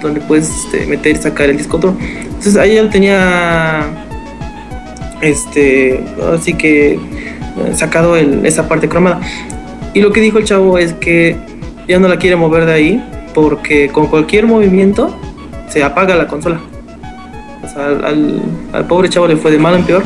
donde 0.02 0.20
puedes 0.22 0.50
este, 0.50 0.86
meter 0.86 1.14
y 1.16 1.20
sacar 1.20 1.50
el 1.50 1.58
disco 1.58 1.78
duro. 1.78 1.96
Entonces 2.00 2.58
ahí 2.58 2.76
ya 2.76 2.84
lo 2.84 2.90
tenía, 2.90 3.82
este, 5.22 6.04
así 6.34 6.54
que 6.54 6.94
eh, 6.94 7.00
sacado 7.74 8.16
el- 8.16 8.46
esa 8.46 8.68
parte 8.68 8.88
cromada. 8.90 9.20
Y 9.94 10.02
lo 10.02 10.12
que 10.12 10.22
dijo 10.22 10.38
el 10.38 10.46
chavo 10.46 10.78
es 10.78 10.94
que 10.94 11.36
ya 11.88 12.00
no 12.00 12.08
la 12.08 12.18
quiere 12.18 12.36
mover 12.36 12.66
de 12.66 12.74
ahí 12.74 13.04
porque 13.34 13.90
con 13.90 14.08
cualquier 14.08 14.46
movimiento 14.48 15.16
se 15.72 15.84
apaga 15.84 16.16
la 16.16 16.28
consola. 16.28 16.60
O 17.64 17.68
sea, 17.68 17.86
al, 18.08 18.86
pobre 18.88 19.08
chavo 19.10 19.28
le 19.28 19.38
fue 19.38 19.52
de 19.52 19.58
mal 19.58 19.76
en 19.76 19.84
peor. 19.84 20.04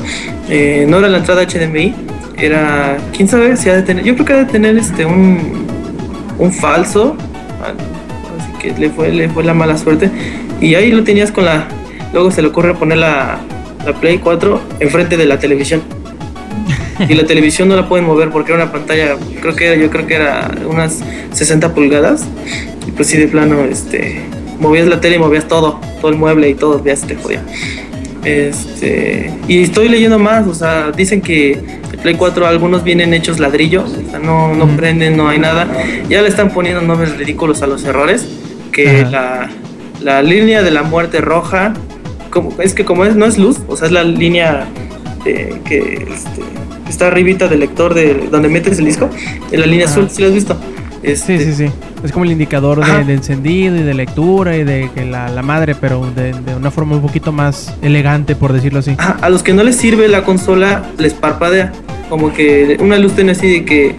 Eh, 0.49 0.85
no 0.87 0.97
era 0.99 1.07
la 1.09 1.17
entrada 1.17 1.43
HDMI, 1.43 1.93
era. 2.37 2.97
quién 3.15 3.27
sabe 3.27 3.55
si 3.57 3.69
ha 3.69 3.75
de 3.75 3.81
tener. 3.83 4.03
Yo 4.03 4.13
creo 4.13 4.25
que 4.25 4.33
ha 4.33 4.37
de 4.37 4.45
tener 4.45 4.77
este 4.77 5.05
un, 5.05 5.65
un 6.37 6.51
falso. 6.53 7.15
al- 7.63 7.75
Así 8.37 8.51
que 8.59 8.79
le 8.79 8.89
fue, 8.89 9.09
le 9.11 9.29
fue 9.29 9.43
la 9.43 9.53
mala 9.53 9.77
suerte. 9.77 10.11
Y 10.61 10.75
ahí 10.75 10.91
lo 10.91 11.03
tenías 11.03 11.31
con 11.31 11.45
la. 11.45 11.67
Luego 12.13 12.29
se 12.31 12.41
le 12.41 12.49
ocurre 12.49 12.75
poner 12.75 12.97
la, 12.99 13.39
la 13.85 13.93
Play 13.93 14.19
4 14.19 14.61
enfrente 14.79 15.17
de 15.17 15.25
la 15.25 15.39
televisión. 15.39 15.81
Y 17.09 17.13
la 17.13 17.25
televisión 17.25 17.67
no 17.67 17.75
la 17.75 17.89
pueden 17.89 18.05
mover 18.05 18.29
porque 18.29 18.53
era 18.53 18.63
una 18.63 18.71
pantalla, 18.71 19.17
creo 19.41 19.53
que 19.53 19.67
era, 19.67 19.75
yo 19.75 19.89
creo 19.89 20.07
que 20.07 20.15
era 20.15 20.49
unas 20.65 21.01
60 21.33 21.73
pulgadas. 21.73 22.23
Y 22.87 22.91
pues 22.91 23.09
sí, 23.09 23.17
de 23.17 23.27
plano, 23.27 23.65
este, 23.65 24.21
movías 24.59 24.87
la 24.87 24.99
tele 25.01 25.17
y 25.17 25.19
movías 25.19 25.47
todo, 25.47 25.79
todo 26.01 26.11
el 26.11 26.17
mueble 26.17 26.49
y 26.49 26.55
todo, 26.55 26.83
ya 26.83 26.95
se 26.95 27.07
te 27.07 27.15
jodía. 27.15 27.43
Este, 28.23 29.31
y 29.47 29.61
estoy 29.61 29.87
leyendo 29.87 30.17
más, 30.17 30.47
o 30.47 30.53
sea, 30.55 30.91
dicen 30.91 31.21
que 31.21 31.51
el 31.51 31.99
Play 32.01 32.15
4 32.15 32.47
algunos 32.47 32.83
vienen 32.83 33.13
hechos 33.13 33.39
ladrillos, 33.39 33.91
o 33.91 34.09
sea, 34.09 34.19
no, 34.19 34.53
no 34.55 34.65
Ujú. 34.65 34.75
prenden, 34.75 35.15
no 35.15 35.29
hay 35.29 35.37
nada. 35.37 35.67
Ya 36.09 36.21
le 36.21 36.27
están 36.29 36.49
poniendo 36.51 36.81
nombres 36.81 37.17
ridículos 37.17 37.61
a 37.61 37.67
los 37.67 37.83
errores, 37.83 38.27
que 38.71 39.05
la, 39.05 39.49
la 40.01 40.23
línea 40.23 40.63
de 40.63 40.71
la 40.71 40.81
muerte 40.83 41.21
roja, 41.21 41.73
como, 42.31 42.59
es 42.61 42.73
que 42.73 42.83
como 42.83 43.05
es, 43.05 43.15
no 43.15 43.25
es 43.25 43.37
luz, 43.37 43.59
o 43.67 43.77
sea, 43.77 43.85
es 43.87 43.93
la 43.93 44.03
línea 44.03 44.67
eh, 45.25 45.59
que 45.63 46.07
este, 46.11 46.41
está 46.89 47.07
arribita 47.07 47.47
del 47.47 47.59
lector 47.59 47.93
de 47.93 48.27
donde 48.31 48.49
metes 48.49 48.79
el 48.79 48.85
disco, 48.85 49.09
en 49.51 49.59
la 49.59 49.67
línea 49.67 49.85
Ajá. 49.85 49.93
azul, 49.95 50.09
si 50.09 50.21
lo 50.23 50.29
has 50.29 50.33
visto. 50.33 50.57
Este, 51.11 51.37
Sí, 51.39 51.45
sí, 51.53 51.67
sí. 51.67 51.71
Es 52.03 52.11
como 52.11 52.25
el 52.25 52.31
indicador 52.31 52.85
de, 52.85 53.03
de 53.03 53.13
encendido 53.13 53.75
y 53.77 53.81
de 53.83 53.93
lectura 53.93 54.55
y 54.57 54.63
de 54.63 54.89
que 54.93 55.05
la, 55.05 55.29
la 55.29 55.41
madre, 55.41 55.75
pero 55.75 56.05
de, 56.15 56.33
de 56.33 56.55
una 56.55 56.69
forma 56.71 56.95
un 56.95 57.01
poquito 57.01 57.31
más 57.31 57.73
elegante, 57.81 58.35
por 58.35 58.53
decirlo 58.53 58.79
así. 58.79 58.95
Ajá, 58.97 59.17
a 59.21 59.29
los 59.29 59.41
que 59.43 59.53
no 59.53 59.63
les 59.63 59.75
sirve 59.75 60.07
la 60.07 60.23
consola 60.23 60.83
les 60.97 61.13
parpadea. 61.13 61.71
Como 62.09 62.31
que 62.33 62.77
una 62.79 62.97
luz 62.99 63.13
tiene 63.13 63.31
así 63.31 63.47
de 63.51 63.65
que 63.65 63.95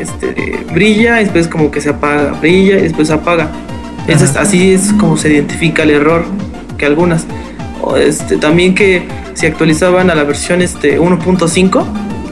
este, 0.00 0.58
brilla, 0.72 1.20
y 1.20 1.24
después 1.24 1.46
como 1.48 1.70
que 1.70 1.80
se 1.80 1.90
apaga, 1.90 2.32
brilla 2.40 2.78
y 2.78 2.82
después 2.82 3.08
se 3.08 3.14
apaga. 3.14 3.48
Es- 4.08 4.36
así 4.36 4.72
es 4.72 4.92
como 4.94 5.16
se 5.16 5.32
identifica 5.32 5.84
el 5.84 5.90
error 5.90 6.24
que 6.76 6.86
algunas. 6.86 7.24
O 7.80 7.96
este, 7.96 8.36
también 8.38 8.74
que 8.74 9.02
si 9.34 9.46
actualizaban 9.46 10.10
a 10.10 10.14
la 10.14 10.24
versión 10.24 10.62
este, 10.62 10.98
1.5, 10.98 11.84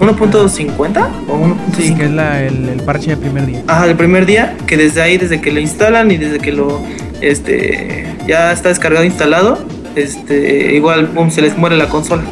1.50 0.02 1.08
o 1.28 1.38
1.5. 1.38 1.56
Sí, 1.76 1.94
que 1.94 2.04
es 2.04 2.10
la, 2.10 2.42
el, 2.42 2.68
el 2.68 2.82
parche 2.82 3.10
del 3.10 3.18
primer 3.18 3.46
día. 3.46 3.62
Ajá, 3.66 3.86
el 3.86 3.96
primer 3.96 4.26
día, 4.26 4.56
que 4.66 4.76
desde 4.76 5.00
ahí, 5.00 5.16
desde 5.16 5.40
que 5.40 5.52
lo 5.52 5.60
instalan 5.60 6.10
y 6.10 6.16
desde 6.16 6.38
que 6.38 6.52
lo 6.52 6.82
este 7.20 8.06
ya 8.26 8.52
está 8.52 8.68
descargado 8.68 9.04
e 9.04 9.06
instalado, 9.06 9.64
este 9.94 10.74
igual 10.74 11.06
pum, 11.08 11.30
se 11.30 11.40
les 11.40 11.56
muere 11.56 11.76
la 11.76 11.88
consola. 11.88 12.24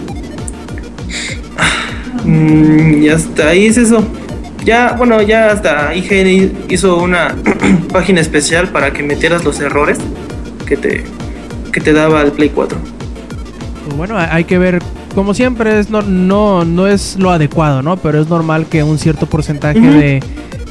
Mm, 2.24 3.02
y 3.02 3.08
hasta 3.08 3.48
ahí 3.48 3.66
es 3.66 3.76
eso. 3.76 4.04
Ya, 4.64 4.92
bueno, 4.92 5.22
ya 5.22 5.52
hasta 5.52 5.94
IGN 5.94 6.66
hizo 6.68 6.98
una 6.98 7.34
página 7.92 8.20
especial 8.20 8.68
para 8.68 8.92
que 8.92 9.02
metieras 9.02 9.44
los 9.44 9.58
errores 9.60 9.98
que 10.66 10.76
te 10.76 11.04
que 11.72 11.80
te 11.80 11.92
daba 11.92 12.22
el 12.22 12.32
Play 12.32 12.50
4. 12.50 12.78
Pues 13.84 13.96
bueno, 13.96 14.16
hay 14.18 14.44
que 14.44 14.58
ver, 14.58 14.80
como 15.14 15.34
siempre, 15.34 15.78
es 15.78 15.90
no, 15.90 16.02
no, 16.02 16.64
no 16.64 16.86
es 16.86 17.16
lo 17.18 17.30
adecuado, 17.30 17.82
¿no? 17.82 17.96
Pero 17.96 18.20
es 18.20 18.28
normal 18.28 18.66
que 18.66 18.82
un 18.82 18.98
cierto 18.98 19.26
porcentaje 19.26 19.80
de, 19.80 20.22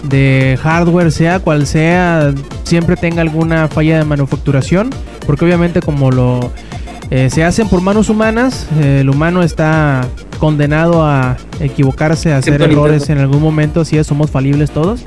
de 0.03 0.57
hardware, 0.61 1.11
sea 1.11 1.39
cual 1.39 1.67
sea, 1.67 2.33
siempre 2.63 2.95
tenga 2.95 3.21
alguna 3.21 3.67
falla 3.67 3.97
de 3.97 4.05
manufacturación. 4.05 4.89
Porque 5.25 5.45
obviamente 5.45 5.81
como 5.81 6.09
lo 6.09 6.51
eh, 7.11 7.29
se 7.29 7.43
hacen 7.43 7.67
por 7.67 7.81
manos 7.81 8.09
humanas, 8.09 8.67
eh, 8.81 8.99
el 9.01 9.09
humano 9.09 9.41
está 9.41 10.07
condenado 10.39 11.05
a 11.05 11.37
equivocarse, 11.59 12.33
a 12.33 12.37
hacer 12.37 12.61
errores 12.61 13.09
en 13.09 13.17
algún 13.17 13.41
momento, 13.41 13.83
si 13.83 14.01
somos 14.03 14.29
falibles 14.29 14.71
todos. 14.71 15.05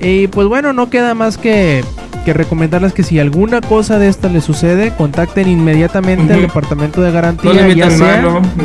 Y 0.00 0.28
pues 0.28 0.46
bueno, 0.48 0.72
no 0.72 0.90
queda 0.90 1.14
más 1.14 1.38
que, 1.38 1.84
que 2.24 2.32
recomendarles 2.32 2.92
que 2.92 3.02
si 3.02 3.18
alguna 3.18 3.60
cosa 3.60 3.98
de 3.98 4.08
esta 4.08 4.28
les 4.28 4.44
sucede, 4.44 4.92
contacten 4.96 5.48
inmediatamente 5.48 6.32
al 6.34 6.42
departamento 6.42 7.00
de 7.02 7.10
garantía. 7.10 7.52
No 7.52 7.68
ya 7.72 7.90
sea- 7.90 8.22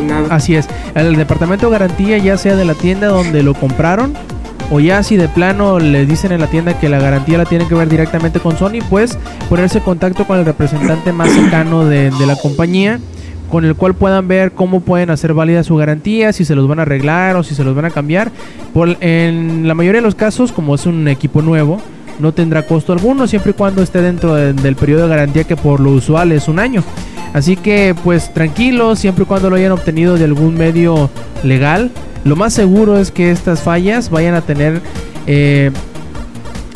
nada. 0.07 0.27
Así 0.35 0.55
es, 0.55 0.67
el 0.95 1.15
departamento 1.15 1.65
de 1.67 1.71
garantía 1.71 2.17
ya 2.19 2.37
sea 2.37 2.55
de 2.55 2.65
la 2.65 2.73
tienda 2.75 3.07
donde 3.07 3.41
lo 3.43 3.53
compraron 3.55 4.13
o 4.71 4.79
ya 4.79 5.03
si 5.03 5.17
de 5.17 5.27
plano 5.27 5.77
les 5.79 6.07
dicen 6.07 6.31
en 6.31 6.39
la 6.39 6.47
tienda 6.47 6.79
que 6.79 6.87
la 6.89 6.97
garantía 6.99 7.37
la 7.37 7.45
tienen 7.45 7.67
que 7.67 7.75
ver 7.75 7.89
directamente 7.89 8.39
con 8.39 8.57
Sony, 8.57 8.79
pues 8.89 9.17
ponerse 9.49 9.79
en 9.79 9.83
contacto 9.83 10.25
con 10.25 10.39
el 10.39 10.45
representante 10.45 11.11
más 11.11 11.29
cercano 11.31 11.85
de, 11.85 12.11
de 12.11 12.25
la 12.25 12.35
compañía 12.35 12.99
con 13.53 13.65
el 13.65 13.75
cual 13.75 13.93
puedan 13.93 14.27
ver 14.27 14.53
cómo 14.53 14.79
pueden 14.79 15.11
hacer 15.11 15.35
válida 15.35 15.63
su 15.63 15.75
garantía, 15.75 16.33
si 16.33 16.43
se 16.43 16.55
los 16.55 16.67
van 16.67 16.79
a 16.79 16.81
arreglar 16.81 17.35
o 17.35 17.43
si 17.43 17.53
se 17.53 17.63
los 17.63 17.75
van 17.75 17.85
a 17.85 17.91
cambiar. 17.91 18.31
En 18.99 19.67
la 19.67 19.75
mayoría 19.75 20.01
de 20.01 20.05
los 20.07 20.15
casos, 20.15 20.51
como 20.51 20.73
es 20.73 20.87
un 20.87 21.07
equipo 21.07 21.43
nuevo, 21.43 21.79
no 22.17 22.33
tendrá 22.33 22.63
costo 22.65 22.93
alguno 22.93 23.27
siempre 23.27 23.51
y 23.51 23.53
cuando 23.53 23.83
esté 23.83 24.01
dentro 24.01 24.33
de- 24.33 24.53
del 24.53 24.75
periodo 24.75 25.03
de 25.03 25.09
garantía 25.09 25.43
que 25.43 25.55
por 25.55 25.79
lo 25.79 25.91
usual 25.91 26.31
es 26.31 26.47
un 26.47 26.57
año. 26.57 26.83
Así 27.31 27.55
que 27.55 27.93
pues 28.03 28.33
tranquilos, 28.33 28.97
siempre 28.97 29.23
y 29.23 29.27
cuando 29.27 29.51
lo 29.51 29.55
hayan 29.55 29.71
obtenido 29.71 30.17
de 30.17 30.23
algún 30.23 30.55
medio 30.55 31.11
legal. 31.43 31.91
Lo 32.23 32.35
más 32.35 32.53
seguro 32.55 32.97
es 32.97 33.11
que 33.11 33.29
estas 33.29 33.61
fallas 33.61 34.09
vayan 34.09 34.33
a 34.33 34.41
tener 34.41 34.81
eh, 35.27 35.69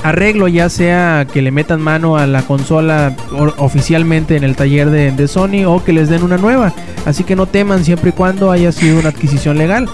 arreglo, 0.03 0.47
ya 0.47 0.69
sea 0.69 1.27
que 1.31 1.41
le 1.41 1.51
metan 1.51 1.81
mano 1.81 2.17
a 2.17 2.27
la 2.27 2.43
consola 2.43 3.15
oficialmente 3.57 4.35
en 4.35 4.43
el 4.43 4.55
taller 4.55 4.89
de, 4.89 5.11
de 5.11 5.27
Sony 5.27 5.65
o 5.65 5.83
que 5.83 5.93
les 5.93 6.09
den 6.09 6.23
una 6.23 6.37
nueva. 6.37 6.73
Así 7.05 7.23
que 7.23 7.35
no 7.35 7.45
teman 7.45 7.83
siempre 7.83 8.09
y 8.09 8.13
cuando 8.13 8.51
haya 8.51 8.71
sido 8.71 8.99
una 8.99 9.09
adquisición 9.09 9.57
legal. 9.57 9.89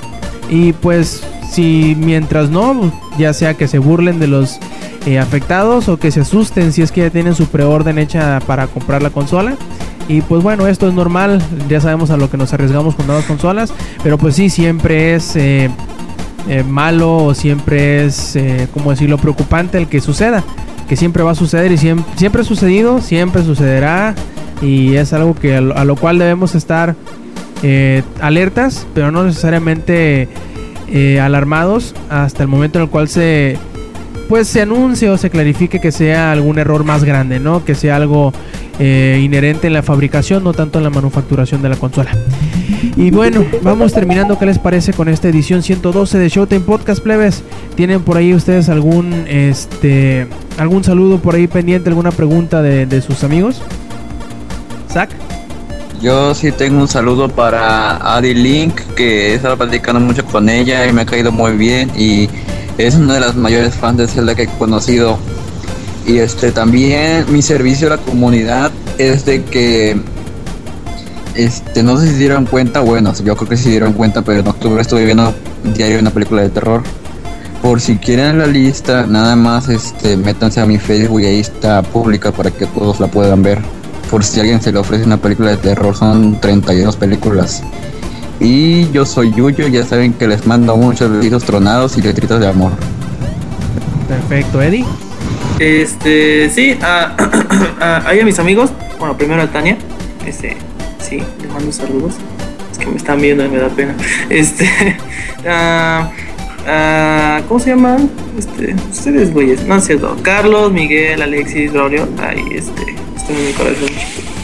Y 0.50 0.74
pues 0.74 1.24
si 1.52 1.96
mientras 1.98 2.50
no, 2.50 2.92
ya 3.18 3.34
sea 3.34 3.54
que 3.54 3.68
se 3.68 3.78
burlen 3.78 4.20
de 4.20 4.28
los 4.28 4.60
eh, 5.06 5.20
afectados 5.20 5.88
o 5.88 5.98
que 5.98 6.12
se 6.12 6.22
asusten 6.22 6.72
si 6.72 6.82
es 6.82 6.92
que 6.92 7.02
ya 7.02 7.10
tienen 7.10 7.36
su 7.36 7.48
preorden 7.48 7.98
hecha 7.98 8.40
para 8.48 8.68
comprar 8.68 9.02
la 9.04 9.12
consola. 9.12 9.56
Y 10.08 10.22
pues 10.22 10.44
bueno, 10.44 10.68
esto 10.68 10.88
es 10.88 10.94
normal, 10.94 11.42
ya 11.70 11.80
sabemos 11.80 12.10
a 12.10 12.18
lo 12.18 12.30
que 12.30 12.38
nos 12.38 12.54
arriesgamos 12.54 12.96
con 12.96 13.08
nuevas 13.08 13.26
consolas, 13.26 13.74
pero 14.04 14.18
pues 14.18 14.36
sí, 14.36 14.50
siempre 14.50 15.16
es 15.16 15.36
eh, 15.36 15.70
eh, 16.48 16.64
malo 16.64 17.18
o 17.18 17.34
siempre 17.34 18.06
es, 18.06 18.36
eh, 18.36 18.68
como 18.74 18.92
decirlo, 18.92 19.18
preocupante 19.18 19.78
el 19.78 19.88
que 19.88 20.02
suceda, 20.02 20.44
que 20.88 20.96
siempre 20.96 21.24
va 21.24 21.32
a 21.32 21.36
suceder 21.36 21.72
y 21.72 21.78
siempre, 21.78 22.42
ha 22.42 22.46
sucedido, 22.46 23.02
siempre 23.02 23.44
sucederá 23.44 24.16
y 24.62 24.96
es 24.96 25.14
algo 25.14 25.36
que 25.36 25.56
a 25.56 25.62
lo, 25.62 25.78
a 25.78 25.86
lo 25.86 25.96
cual 25.96 26.20
debemos 26.20 26.56
estar 26.56 26.96
eh, 27.66 28.04
alertas, 28.20 28.86
pero 28.94 29.10
no 29.10 29.24
necesariamente 29.24 30.28
eh, 30.90 31.22
alarmados 31.22 31.96
hasta 32.10 32.44
el 32.44 32.50
momento 32.50 32.78
en 32.78 32.84
el 32.84 32.90
cual 32.90 33.08
se 33.08 33.58
pues 34.28 34.50
se 34.50 34.62
anuncie 34.62 35.10
o 35.10 35.18
se 35.18 35.30
clarifique 35.30 35.80
que 35.80 35.94
sea 35.94 36.34
algún 36.34 36.60
error 36.60 36.84
más 36.84 37.06
grande, 37.06 37.40
¿no? 37.40 37.64
Que 37.64 37.74
sea 37.74 37.96
algo 37.96 38.34
eh, 38.80 39.20
inherente 39.24 39.68
en 39.68 39.74
la 39.74 39.84
fabricación, 39.84 40.44
no 40.44 40.54
tanto 40.54 40.80
en 40.80 40.84
la 40.84 40.90
manufacturación 40.90 41.62
de 41.62 41.70
la 41.70 41.76
consola. 41.76 42.12
Y 42.96 43.12
bueno, 43.12 43.46
vamos 43.62 43.94
terminando. 43.94 44.38
¿Qué 44.38 44.46
les 44.46 44.60
parece 44.60 44.94
con 44.94 45.10
esta 45.10 45.30
edición 45.30 45.64
112 45.64 46.18
de 46.18 46.30
Showtime 46.30 46.62
Podcast 46.62 47.02
Plebes? 47.02 47.44
¿Tienen 47.76 48.02
por 48.02 48.18
ahí 48.18 48.34
ustedes 48.34 48.70
algún 48.70 49.26
este 49.28 50.28
algún 50.58 50.84
saludo 50.84 51.20
por 51.20 51.36
ahí 51.36 51.48
pendiente, 51.48 51.90
alguna 51.90 52.12
pregunta 52.12 52.62
de, 52.62 52.86
de 52.86 53.02
sus 53.02 53.24
amigos? 53.24 53.62
Zach. 54.92 55.10
Yo 56.02 56.36
sí 56.36 56.52
tengo 56.52 56.82
un 56.82 56.88
saludo 56.88 57.30
para 57.30 58.16
Adi 58.16 58.34
Link, 58.34 58.76
que 58.96 59.32
he 59.32 59.36
estado 59.36 59.58
platicando 59.58 60.02
mucho 60.02 60.26
con 60.26 60.50
ella 60.50 60.86
y 60.86 60.92
me 60.92 61.04
ha 61.04 61.06
caído 61.06 61.32
muy 61.32 61.54
bien 61.54 61.90
y 61.98 62.30
es 62.78 62.96
una 62.96 63.14
de 63.14 63.20
las 63.22 63.36
mayores 63.36 63.74
fans 63.74 63.98
de 63.98 64.08
Zelda 64.08 64.36
que 64.36 64.44
he 64.44 64.48
conocido. 64.48 65.18
Y 66.06 66.18
este 66.18 66.52
también 66.52 67.26
mi 67.32 67.42
servicio 67.42 67.88
a 67.88 67.92
la 67.92 67.98
comunidad 67.98 68.72
es 68.98 69.26
de 69.26 69.44
que 69.44 69.98
este 71.36 71.82
no 71.82 71.98
sé 71.98 72.08
si 72.10 72.14
dieron 72.16 72.46
cuenta, 72.46 72.82
bueno, 72.82 73.14
yo 73.24 73.36
creo 73.36 73.50
que 73.50 73.58
se 73.58 73.70
dieron 73.70 73.94
cuenta, 73.94 74.22
pero 74.22 74.42
en 74.42 74.48
octubre 74.48 74.82
estuve 74.82 75.06
viendo 75.06 75.34
diario 75.76 76.00
una 76.00 76.12
película 76.12 76.42
de 76.42 76.50
terror. 76.50 76.84
Por 77.62 77.80
si 77.80 77.96
quieren 77.96 78.40
la 78.40 78.48
lista, 78.48 79.06
nada 79.08 79.38
más 79.38 79.70
este 79.70 80.18
métanse 80.18 80.60
a 80.60 80.66
mi 80.66 80.78
Facebook 80.78 81.22
y 81.22 81.26
ahí 81.26 81.40
está 81.40 81.82
pública 81.82 82.32
para 82.32 82.52
que 82.52 82.66
todos 82.66 83.00
la 83.00 83.08
puedan 83.08 83.42
ver. 83.42 83.60
por 84.12 84.24
si 84.24 84.40
alguien 84.40 84.62
se 84.62 84.72
le 84.72 84.78
ofrece 84.78 85.06
una 85.06 85.18
película 85.18 85.52
de 85.52 85.58
terror, 85.58 85.96
son 85.96 86.40
32 86.40 86.98
películas. 86.98 87.64
Y 88.40 88.92
yo 88.92 89.06
soy 89.06 89.34
Yuyo, 89.34 89.68
ya 89.68 89.84
saben 89.86 90.14
que 90.14 90.28
les 90.28 90.46
mando 90.46 90.76
muchos 90.76 91.10
besitos 91.10 91.46
tronados 91.46 91.98
y 91.98 92.02
letritos 92.02 92.40
de 92.40 92.48
amor. 92.48 92.74
Perfecto, 94.08 94.62
Eddie. 94.62 94.86
Este, 95.60 96.50
sí, 96.50 96.78
a, 96.82 97.16
a, 97.80 98.10
ahí 98.10 98.20
a 98.20 98.26
mis 98.26 98.40
amigos, 98.40 98.72
bueno, 99.00 99.18
primero 99.18 99.42
a 99.42 99.48
Tania, 99.48 99.78
este, 100.26 100.58
sí, 101.00 101.22
les 101.42 101.52
mando 101.52 101.72
saludos, 101.72 102.16
es 102.72 102.78
que 102.78 102.88
me 102.88 102.98
están 102.98 103.22
viendo 103.22 103.46
y 103.46 103.50
me 103.50 103.58
da 103.58 103.70
pena. 103.70 103.96
Este, 104.30 104.68
ah, 105.48 106.10
¿cómo 107.48 107.60
se 107.60 107.70
llaman? 107.72 108.10
Este, 108.38 108.76
ustedes, 108.92 109.34
güeyes, 109.34 109.66
no 109.66 109.76
es 109.76 109.86
cierto, 109.86 110.18
Carlos, 110.22 110.72
Miguel, 110.72 111.22
Alexis, 111.22 111.72
Braulio, 111.72 112.08
ahí, 112.22 112.44
este, 112.52 112.96
están 113.16 113.36
en 113.36 113.48
mi 113.48 113.54
corazón, 113.54 113.90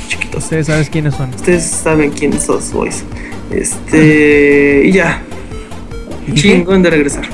chiquitos. 0.08 0.44
Ustedes 0.44 0.68
saben 0.68 0.86
quiénes 0.86 1.16
son. 1.16 1.30
Ustedes 1.34 1.64
saben 1.64 2.12
quiénes 2.12 2.44
sos, 2.44 2.72
boys. 2.72 3.04
Este, 3.52 4.84
y 4.86 4.92
ya, 4.92 5.24
chingón 6.34 6.84
de 6.84 6.92
regresar. 6.92 7.28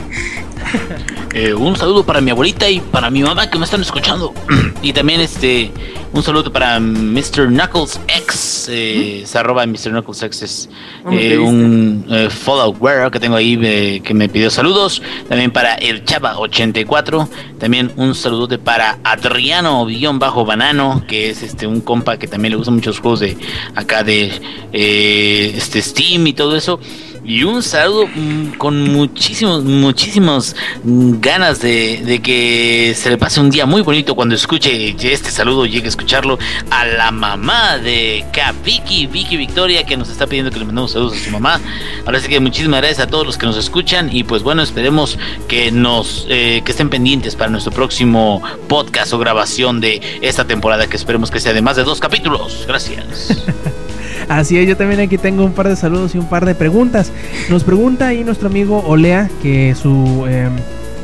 Eh, 1.37 1.53
un 1.53 1.75
saludo 1.75 2.05
para 2.05 2.21
mi 2.21 2.31
abuelita 2.31 2.69
y 2.69 2.79
para 2.79 3.09
mi 3.09 3.21
mamá 3.21 3.49
que 3.49 3.59
me 3.59 3.65
están 3.65 3.81
escuchando. 3.81 4.33
y 4.81 4.93
también 4.93 5.19
este 5.19 5.69
un 6.13 6.23
saludo 6.23 6.49
para 6.49 6.79
Mr. 6.79 7.47
Knuckles 7.49 7.99
X. 8.07 8.67
Eh, 8.71 9.23
se 9.25 9.37
arroba 9.37 9.65
Mr. 9.65 9.89
Knuckles 9.89 10.23
X 10.23 10.41
es 10.43 10.69
¿Cómo 11.03 11.17
te 11.17 11.33
eh, 11.33 11.37
un 11.37 12.05
eh, 12.09 12.29
follower 12.29 13.11
que 13.11 13.19
tengo 13.19 13.35
ahí 13.35 13.99
que 14.01 14.13
me 14.13 14.29
pidió 14.29 14.49
saludos. 14.49 15.01
También 15.27 15.51
para 15.51 15.75
el 15.75 16.05
Chava 16.05 16.37
84. 16.39 17.27
También 17.59 17.91
un 17.97 18.15
saludo 18.15 18.57
para 18.57 18.99
Adriano 19.03 19.85
guion 19.85 20.19
bajo 20.19 20.45
banano 20.45 21.03
que 21.05 21.31
es 21.31 21.43
este 21.43 21.67
un 21.67 21.81
compa 21.81 22.15
que 22.17 22.29
también 22.29 22.51
le 22.51 22.55
gustan 22.55 22.75
muchos 22.75 22.99
juegos 22.99 23.19
de 23.19 23.35
acá 23.75 24.05
de 24.05 24.31
este 24.71 25.81
Steam 25.81 26.27
y 26.27 26.33
todo 26.33 26.55
eso. 26.55 26.79
Y 27.27 27.43
un 27.43 27.63
saludo 27.63 28.07
mm, 28.07 28.51
con 28.57 28.79
muchísimos, 28.83 29.63
muchísimos 29.63 30.55
mm, 30.83 31.19
ganas 31.19 31.59
de, 31.59 32.03
de 32.05 32.21
que 32.21 32.95
se 32.95 33.09
le 33.09 33.17
pase 33.17 33.39
un 33.39 33.49
día 33.49 33.65
muy 33.65 33.81
bonito 33.81 34.13
cuando 34.13 34.35
escuche 34.35 34.95
este 35.11 35.31
saludo, 35.31 35.65
llegue 35.65 35.85
a 35.85 35.89
escucharlo 35.89 36.37
a 36.69 36.85
la 36.85 37.09
mamá 37.09 37.79
de 37.79 38.23
K, 38.31 38.53
Vicky, 38.63 39.07
Vicky 39.07 39.37
Victoria, 39.37 39.85
que 39.85 39.97
nos 39.97 40.09
está 40.09 40.27
pidiendo 40.27 40.51
que 40.51 40.59
le 40.59 40.65
mandemos 40.65 40.91
saludos 40.91 41.17
a 41.17 41.25
su 41.25 41.31
mamá. 41.31 41.59
Ahora 42.05 42.19
sí 42.19 42.29
que 42.29 42.39
muchísimas 42.39 42.81
gracias 42.81 43.07
a 43.07 43.07
todos 43.07 43.25
los 43.25 43.39
que 43.39 43.47
nos 43.47 43.57
escuchan 43.57 44.15
y 44.15 44.23
pues 44.23 44.43
bueno, 44.43 44.61
esperemos 44.61 45.17
que 45.47 45.71
nos 45.71 46.27
eh, 46.29 46.61
que 46.63 46.71
estén 46.71 46.89
pendientes 46.89 47.35
para 47.35 47.49
nuestro 47.49 47.71
próximo 47.71 48.43
podcast 48.67 49.13
o 49.13 49.17
grabación 49.17 49.81
de 49.81 49.99
esta 50.21 50.45
temporada, 50.45 50.85
que 50.85 50.95
esperemos 50.95 51.31
que 51.31 51.39
sea 51.39 51.53
de 51.53 51.63
más 51.63 51.75
de 51.75 51.85
dos 51.85 51.99
capítulos. 51.99 52.65
Gracias. 52.67 53.45
Así 54.27 54.57
es, 54.57 54.67
yo 54.67 54.75
también 54.75 54.99
aquí 54.99 55.17
tengo 55.17 55.43
un 55.45 55.53
par 55.53 55.69
de 55.69 55.75
saludos 55.75 56.15
y 56.15 56.17
un 56.17 56.27
par 56.27 56.45
de 56.45 56.55
preguntas. 56.55 57.11
Nos 57.49 57.63
pregunta 57.63 58.07
ahí 58.07 58.23
nuestro 58.23 58.47
amigo 58.47 58.83
Olea, 58.87 59.29
que 59.41 59.75
su 59.75 60.25
eh, 60.27 60.49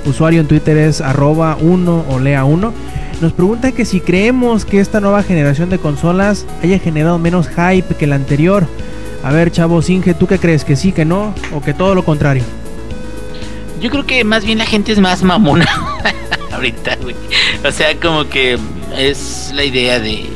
usuario 0.06 0.42
en 0.42 0.48
Twitter 0.48 0.78
es 0.78 1.02
arroba 1.02 1.58
1 1.60 2.06
olea1. 2.10 2.72
Nos 3.22 3.34
pregunta 3.34 3.72
que 3.72 3.86
si 3.86 4.00
creemos 4.00 4.66
que 4.66 4.80
esta 4.80 5.00
nueva 5.00 5.22
generación 5.22 5.70
de 5.70 5.78
consolas 5.78 6.46
haya 6.64 6.80
generado 6.80 7.20
menos 7.20 7.48
hype 7.50 7.96
que 7.96 8.08
la 8.08 8.16
anterior. 8.16 8.66
A 9.24 9.32
ver, 9.32 9.52
chavo 9.52 9.82
Inge, 9.88 10.16
¿tú 10.16 10.26
qué 10.26 10.40
crees? 10.40 10.66
¿Que 10.66 10.76
sí, 10.76 10.92
que 10.92 11.06
no? 11.06 11.36
¿O 11.54 11.62
que 11.62 11.76
todo 11.76 11.94
lo 11.94 12.04
contrario? 12.04 12.44
Yo 13.80 13.92
creo 13.92 14.06
que 14.06 14.24
más 14.24 14.44
bien 14.44 14.58
la 14.58 14.66
gente 14.66 14.92
es 14.92 15.00
más 15.00 15.22
mamona 15.24 15.68
ahorita, 16.52 16.98
güey. 17.02 17.16
O 17.64 17.72
sea, 17.72 17.96
como 18.00 18.28
que 18.28 18.58
es 18.98 19.52
la 19.54 19.64
idea 19.64 20.00
de 20.00 20.28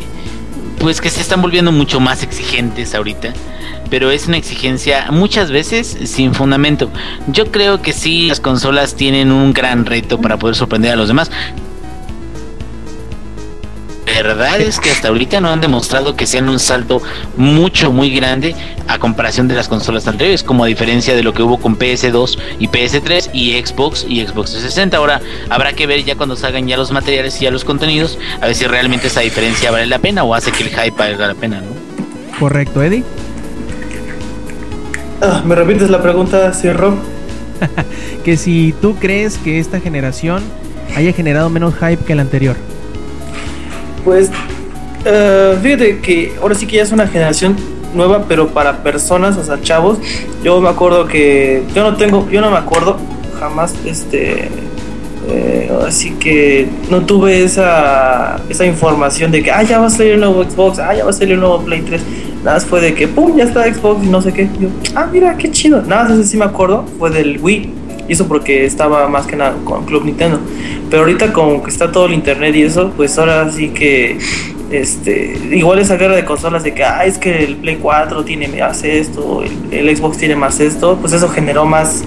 pues 0.80 1.02
que 1.02 1.10
se 1.10 1.22
están 1.22 1.42
volviendo 1.42 1.72
mucho 1.72 2.00
más 2.00 2.24
exigentes 2.24 2.96
ahorita, 2.96 3.34
pero 3.90 4.12
es 4.12 4.28
una 4.28 4.38
exigencia 4.38 5.08
muchas 5.12 5.52
veces 5.52 5.98
sin 6.06 6.34
fundamento. 6.34 6.92
Yo 7.28 7.52
creo 7.52 7.82
que 7.82 7.94
sí 7.94 8.28
las 8.28 8.40
consolas 8.40 8.96
tienen 8.96 9.32
un 9.32 9.54
gran 9.54 9.86
reto 9.86 10.20
para 10.20 10.38
poder 10.38 10.56
sorprender 10.56 10.92
a 10.92 10.96
los 10.96 11.08
demás. 11.08 11.32
Verdad 14.24 14.62
es 14.62 14.80
que 14.80 14.92
hasta 14.92 15.10
ahorita 15.10 15.42
no 15.42 15.50
han 15.50 15.62
demostrado 15.62 16.16
que 16.16 16.26
sean 16.26 16.50
un 16.50 16.60
salto 16.60 17.02
mucho, 17.38 17.92
muy 17.92 18.10
grande 18.10 18.56
a 18.88 19.00
comparación 19.00 19.48
de 19.48 19.56
las 19.56 19.68
consolas 19.68 20.08
anteriores, 20.08 20.44
como 20.44 20.64
a 20.64 20.68
diferencia 20.68 21.16
de 21.16 21.24
lo 21.24 21.34
que 21.34 21.44
hubo 21.44 21.58
con 21.58 21.78
PS2 21.78 22.38
y 22.60 22.68
PS3 22.68 23.30
y 23.34 23.54
Xbox 23.54 24.06
y 24.08 24.26
Xbox 24.26 24.52
360. 24.52 24.98
Ahora 24.98 25.22
habrá 25.50 25.74
que 25.74 25.88
ver 25.88 26.04
ya 26.04 26.16
cuando 26.16 26.36
salgan 26.36 26.68
ya 26.68 26.78
los 26.78 26.92
materiales 26.92 27.40
y 27.42 27.46
ya 27.46 27.52
los 27.52 27.66
contenidos, 27.66 28.18
a 28.42 28.48
ver 28.48 28.56
si 28.56 28.66
realmente 28.66 29.08
esa 29.08 29.22
diferencia 29.22 29.72
vale 29.72 29.88
la 29.88 30.00
pena 30.00 30.24
o 30.24 30.34
hace 30.34 30.52
que 30.52 30.64
el 30.64 30.70
hype 30.70 30.98
valga 30.98 31.28
la 31.28 31.36
pena, 31.36 31.62
¿no? 31.62 32.40
Correcto, 32.40 32.84
Eddie. 32.84 33.04
Ah, 35.22 35.42
¿Me 35.46 35.56
repites 35.56 35.90
la 35.90 36.02
pregunta, 36.02 36.54
Cierro? 36.54 36.98
Que 38.24 38.38
si 38.38 38.74
tú 38.82 38.96
crees 38.96 39.38
que 39.38 39.60
esta 39.60 39.80
generación 39.80 40.44
haya 40.96 41.14
generado 41.14 41.50
menos 41.50 41.76
hype 41.76 42.04
que 42.04 42.16
la 42.16 42.24
anterior. 42.24 42.56
Pues, 44.06 44.30
eh, 45.04 45.58
fíjate 45.62 46.00
que 46.00 46.36
ahora 46.42 46.56
sí 46.56 46.66
que 46.68 46.78
ya 46.78 46.84
es 46.84 46.92
una 46.92 47.08
generación 47.08 47.58
nueva, 47.96 48.26
pero 48.28 48.50
para 48.50 48.84
personas, 48.84 49.36
o 49.38 49.44
sea, 49.44 49.60
chavos. 49.62 49.98
Yo 50.44 50.62
me 50.62 50.70
acuerdo 50.70 51.08
que 51.08 51.64
yo 51.74 51.84
no 51.84 51.98
tengo, 51.98 52.30
yo 52.30 52.40
no 52.40 52.52
me 52.52 52.58
acuerdo 52.58 52.98
jamás, 53.40 53.74
este, 53.86 54.50
eh, 55.28 55.72
así 55.88 56.12
que 56.12 56.68
no 56.92 57.02
tuve 57.02 57.44
esa, 57.44 58.40
esa 58.48 58.66
información 58.66 59.32
de 59.32 59.42
que, 59.42 59.52
ah, 59.52 59.64
ya 59.64 59.80
va 59.80 59.88
a 59.88 59.90
salir 59.90 60.14
un 60.14 60.20
nuevo 60.20 60.44
Xbox, 60.44 60.80
ah, 60.80 60.94
ya 60.94 61.04
va 61.04 61.10
a 61.10 61.14
salir 61.14 61.34
un 61.34 61.40
nuevo 61.42 61.64
Play 61.64 61.82
3. 61.82 62.02
Nada 62.44 62.58
más 62.58 62.66
fue 62.66 62.80
de 62.80 62.94
que, 62.94 63.08
pum, 63.08 63.36
ya 63.36 63.46
está 63.46 63.64
Xbox 63.64 64.04
y 64.04 64.08
no 64.08 64.22
sé 64.22 64.32
qué. 64.32 64.48
Yo, 64.60 64.70
ah, 64.94 65.08
mira, 65.12 65.36
qué 65.36 65.50
chido. 65.50 65.82
Nada 65.82 66.04
más 66.04 66.12
así 66.12 66.24
sí 66.26 66.38
me 66.38 66.46
acuerdo, 66.46 66.86
fue 67.00 67.10
del 67.10 67.40
Wii. 67.42 67.85
Y 68.08 68.14
eso 68.14 68.28
porque 68.28 68.66
estaba 68.66 69.08
más 69.08 69.26
que 69.26 69.36
nada 69.36 69.56
con 69.64 69.86
Club 69.86 70.06
Nintendo. 70.06 70.40
Pero 70.90 71.04
ahorita 71.04 71.34
como 71.34 71.64
que 71.64 71.70
está 71.70 71.92
todo 71.92 72.06
el 72.06 72.14
internet 72.14 72.56
y 72.56 72.64
eso, 72.64 72.92
pues 72.96 73.18
ahora 73.18 73.52
sí 73.52 73.70
que 73.70 74.18
este 74.72 75.40
igual 75.52 75.80
esa 75.80 75.96
guerra 75.96 76.16
de 76.16 76.26
consolas 76.26 76.64
de 76.64 76.74
que 76.74 76.84
ah, 76.84 77.06
es 77.06 77.18
que 77.18 77.44
el 77.44 77.56
Play 77.58 77.78
4 77.82 78.24
tiene 78.26 78.48
más 78.48 78.84
esto, 78.84 79.44
el, 79.44 79.52
el 79.72 79.96
Xbox 79.96 80.18
tiene 80.18 80.36
más 80.36 80.60
esto, 80.60 80.98
pues 81.00 81.14
eso 81.14 81.30
generó 81.30 81.66
más 81.66 82.04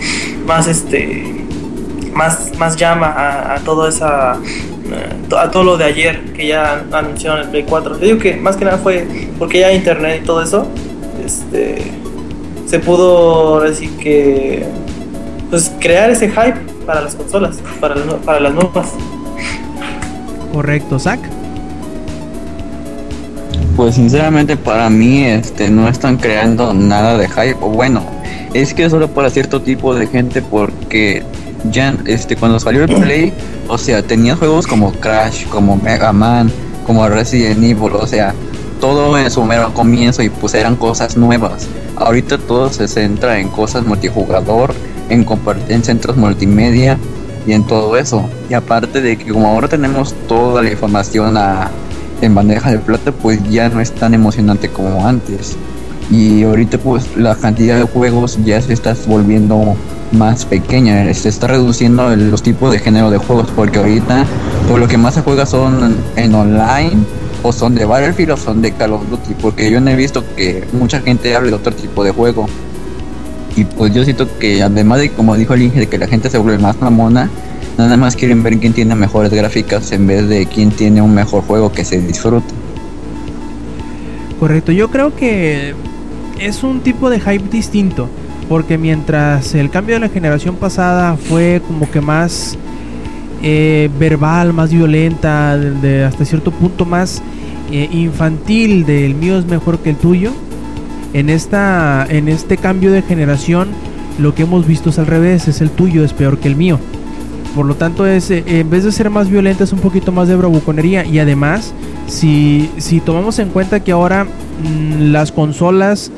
más 0.46 0.66
este 0.66 1.44
más 2.12 2.52
más 2.58 2.76
llama 2.76 3.06
a, 3.06 3.54
a 3.54 3.58
todo 3.60 3.88
esa 3.88 4.38
a 5.36 5.50
todo 5.50 5.64
lo 5.64 5.76
de 5.76 5.84
ayer 5.84 6.32
que 6.32 6.46
ya 6.46 6.84
anunciaron 6.92 7.40
el 7.40 7.48
Play 7.48 7.64
4. 7.68 7.98
Yo 7.98 8.06
digo 8.06 8.18
que 8.18 8.36
más 8.36 8.56
que 8.56 8.64
nada 8.64 8.78
fue 8.78 9.06
porque 9.38 9.60
ya 9.60 9.72
internet 9.72 10.20
y 10.22 10.26
todo 10.26 10.42
eso 10.42 10.66
este 11.24 11.76
se 12.66 12.78
pudo 12.80 13.60
decir 13.60 13.90
que 13.98 14.64
pues 15.50 15.72
crear 15.80 16.10
ese 16.10 16.28
hype 16.28 16.58
para 16.86 17.02
las 17.02 17.14
consolas, 17.14 17.56
para 17.80 17.94
las, 17.94 18.14
para 18.16 18.40
las 18.40 18.54
nuevas. 18.54 18.88
Correcto, 20.52 20.98
Zack. 20.98 21.20
Pues 23.76 23.94
sinceramente 23.94 24.56
para 24.56 24.90
mí 24.90 25.24
este 25.24 25.70
no 25.70 25.88
están 25.88 26.16
creando 26.16 26.74
nada 26.74 27.16
de 27.16 27.28
hype. 27.28 27.56
O 27.60 27.68
bueno, 27.68 28.02
es 28.54 28.74
que 28.74 28.90
solo 28.90 29.08
para 29.08 29.30
cierto 29.30 29.62
tipo 29.62 29.94
de 29.94 30.06
gente 30.06 30.42
porque 30.42 31.22
ya 31.70 31.94
este 32.06 32.36
cuando 32.36 32.58
salió 32.58 32.84
el 32.84 32.94
Play, 32.94 33.32
o 33.68 33.78
sea, 33.78 34.02
tenía 34.02 34.36
juegos 34.36 34.66
como 34.66 34.92
Crash, 34.92 35.46
como 35.46 35.76
Mega 35.76 36.12
Man, 36.12 36.50
como 36.86 37.08
Resident 37.08 37.62
Evil, 37.62 37.92
o 37.92 38.06
sea, 38.06 38.34
todo 38.80 39.18
en 39.18 39.30
su 39.30 39.44
mero 39.44 39.72
comienzo 39.74 40.22
y 40.22 40.30
pues 40.30 40.54
eran 40.54 40.76
cosas 40.76 41.16
nuevas. 41.16 41.68
Ahorita 41.96 42.38
todo 42.38 42.72
se 42.72 42.88
centra 42.88 43.38
en 43.38 43.48
cosas 43.48 43.84
multijugador, 43.84 44.74
en 45.08 45.26
en 45.68 45.84
centros 45.84 46.16
multimedia 46.16 46.98
y 47.46 47.52
en 47.52 47.64
todo 47.64 47.96
eso. 47.96 48.28
Y 48.50 48.54
aparte 48.54 49.00
de 49.00 49.16
que 49.16 49.32
como 49.32 49.48
ahora 49.48 49.68
tenemos 49.68 50.14
toda 50.26 50.62
la 50.62 50.70
información 50.70 51.36
a, 51.36 51.70
en 52.20 52.34
bandeja 52.34 52.70
de 52.70 52.78
plata, 52.78 53.12
pues 53.12 53.40
ya 53.50 53.68
no 53.68 53.80
es 53.80 53.92
tan 53.92 54.14
emocionante 54.14 54.68
como 54.68 55.06
antes. 55.06 55.56
Y 56.10 56.42
ahorita 56.42 56.78
pues 56.78 57.16
la 57.16 57.34
cantidad 57.34 57.76
de 57.76 57.84
juegos 57.84 58.38
ya 58.44 58.60
se 58.60 58.72
está 58.72 58.94
volviendo 59.06 59.76
más 60.12 60.44
pequeña, 60.46 61.12
se 61.12 61.28
está 61.28 61.48
reduciendo 61.48 62.14
los 62.16 62.42
tipos 62.42 62.72
de 62.72 62.78
género 62.78 63.10
de 63.10 63.18
juegos, 63.18 63.48
porque 63.54 63.78
ahorita 63.78 64.24
pues, 64.68 64.80
lo 64.80 64.88
que 64.88 64.96
más 64.96 65.14
se 65.14 65.22
juega 65.22 65.44
son 65.44 65.96
en 66.16 66.34
online 66.34 66.96
o 67.42 67.52
son 67.52 67.74
de 67.74 67.84
Battlefield 67.84 68.32
o 68.32 68.36
son 68.36 68.62
de 68.62 68.72
Call 68.72 68.92
of 68.92 69.08
Duty, 69.08 69.34
porque 69.40 69.70
yo 69.70 69.80
no 69.80 69.90
he 69.90 69.96
visto 69.96 70.24
que 70.34 70.64
mucha 70.72 71.00
gente 71.00 71.34
hable 71.34 71.50
de 71.50 71.56
otro 71.56 71.72
tipo 71.72 72.02
de 72.04 72.10
juego. 72.10 72.46
Y 73.58 73.64
pues 73.64 73.92
yo 73.92 74.04
siento 74.04 74.28
que 74.38 74.62
además 74.62 75.00
de 75.00 75.10
como 75.10 75.34
dijo 75.34 75.52
el 75.52 75.62
Inge, 75.62 75.80
de 75.80 75.88
que 75.88 75.98
la 75.98 76.06
gente 76.06 76.30
se 76.30 76.38
vuelve 76.38 76.62
más 76.62 76.80
mamona, 76.80 77.28
nada 77.76 77.96
más 77.96 78.14
quieren 78.14 78.44
ver 78.44 78.56
quién 78.58 78.72
tiene 78.72 78.94
mejores 78.94 79.32
gráficas 79.32 79.90
en 79.90 80.06
vez 80.06 80.28
de 80.28 80.46
quién 80.46 80.70
tiene 80.70 81.02
un 81.02 81.12
mejor 81.12 81.42
juego 81.42 81.72
que 81.72 81.84
se 81.84 82.00
disfruta. 82.00 82.54
Correcto, 84.38 84.70
yo 84.70 84.90
creo 84.90 85.16
que 85.16 85.74
es 86.38 86.62
un 86.62 86.82
tipo 86.82 87.10
de 87.10 87.18
hype 87.18 87.48
distinto, 87.50 88.08
porque 88.48 88.78
mientras 88.78 89.56
el 89.56 89.70
cambio 89.70 89.96
de 89.96 90.02
la 90.02 90.08
generación 90.08 90.54
pasada 90.54 91.16
fue 91.16 91.60
como 91.66 91.90
que 91.90 92.00
más 92.00 92.56
eh, 93.42 93.90
verbal, 93.98 94.52
más 94.52 94.72
violenta, 94.72 95.56
de 95.56 96.04
hasta 96.04 96.24
cierto 96.24 96.52
punto 96.52 96.84
más 96.84 97.20
eh, 97.72 97.88
infantil 97.90 98.86
del 98.86 99.16
mío 99.16 99.36
es 99.36 99.46
mejor 99.46 99.80
que 99.80 99.90
el 99.90 99.96
tuyo, 99.96 100.30
en, 101.12 101.30
esta, 101.30 102.06
en 102.08 102.28
este 102.28 102.56
cambio 102.56 102.92
de 102.92 103.02
generación 103.02 103.68
lo 104.18 104.34
que 104.34 104.42
hemos 104.42 104.66
visto 104.66 104.90
es 104.90 104.98
al 104.98 105.06
revés, 105.06 105.46
es 105.48 105.60
el 105.60 105.70
tuyo 105.70 106.04
es 106.04 106.12
peor 106.12 106.38
que 106.38 106.48
el 106.48 106.56
mío. 106.56 106.78
Por 107.54 107.66
lo 107.66 107.74
tanto, 107.74 108.06
es, 108.06 108.30
eh, 108.30 108.44
en 108.46 108.68
vez 108.70 108.84
de 108.84 108.92
ser 108.92 109.10
más 109.10 109.28
violenta, 109.30 109.64
es 109.64 109.72
un 109.72 109.78
poquito 109.80 110.12
más 110.12 110.28
de 110.28 110.36
bravuconería. 110.36 111.04
Y 111.04 111.18
además, 111.18 111.72
si, 112.06 112.68
si 112.78 113.00
tomamos 113.00 113.38
en 113.38 113.48
cuenta 113.48 113.80
que 113.80 113.92
ahora 113.92 114.24
mm, 114.24 115.10
las 115.12 115.32
consolas 115.32 116.10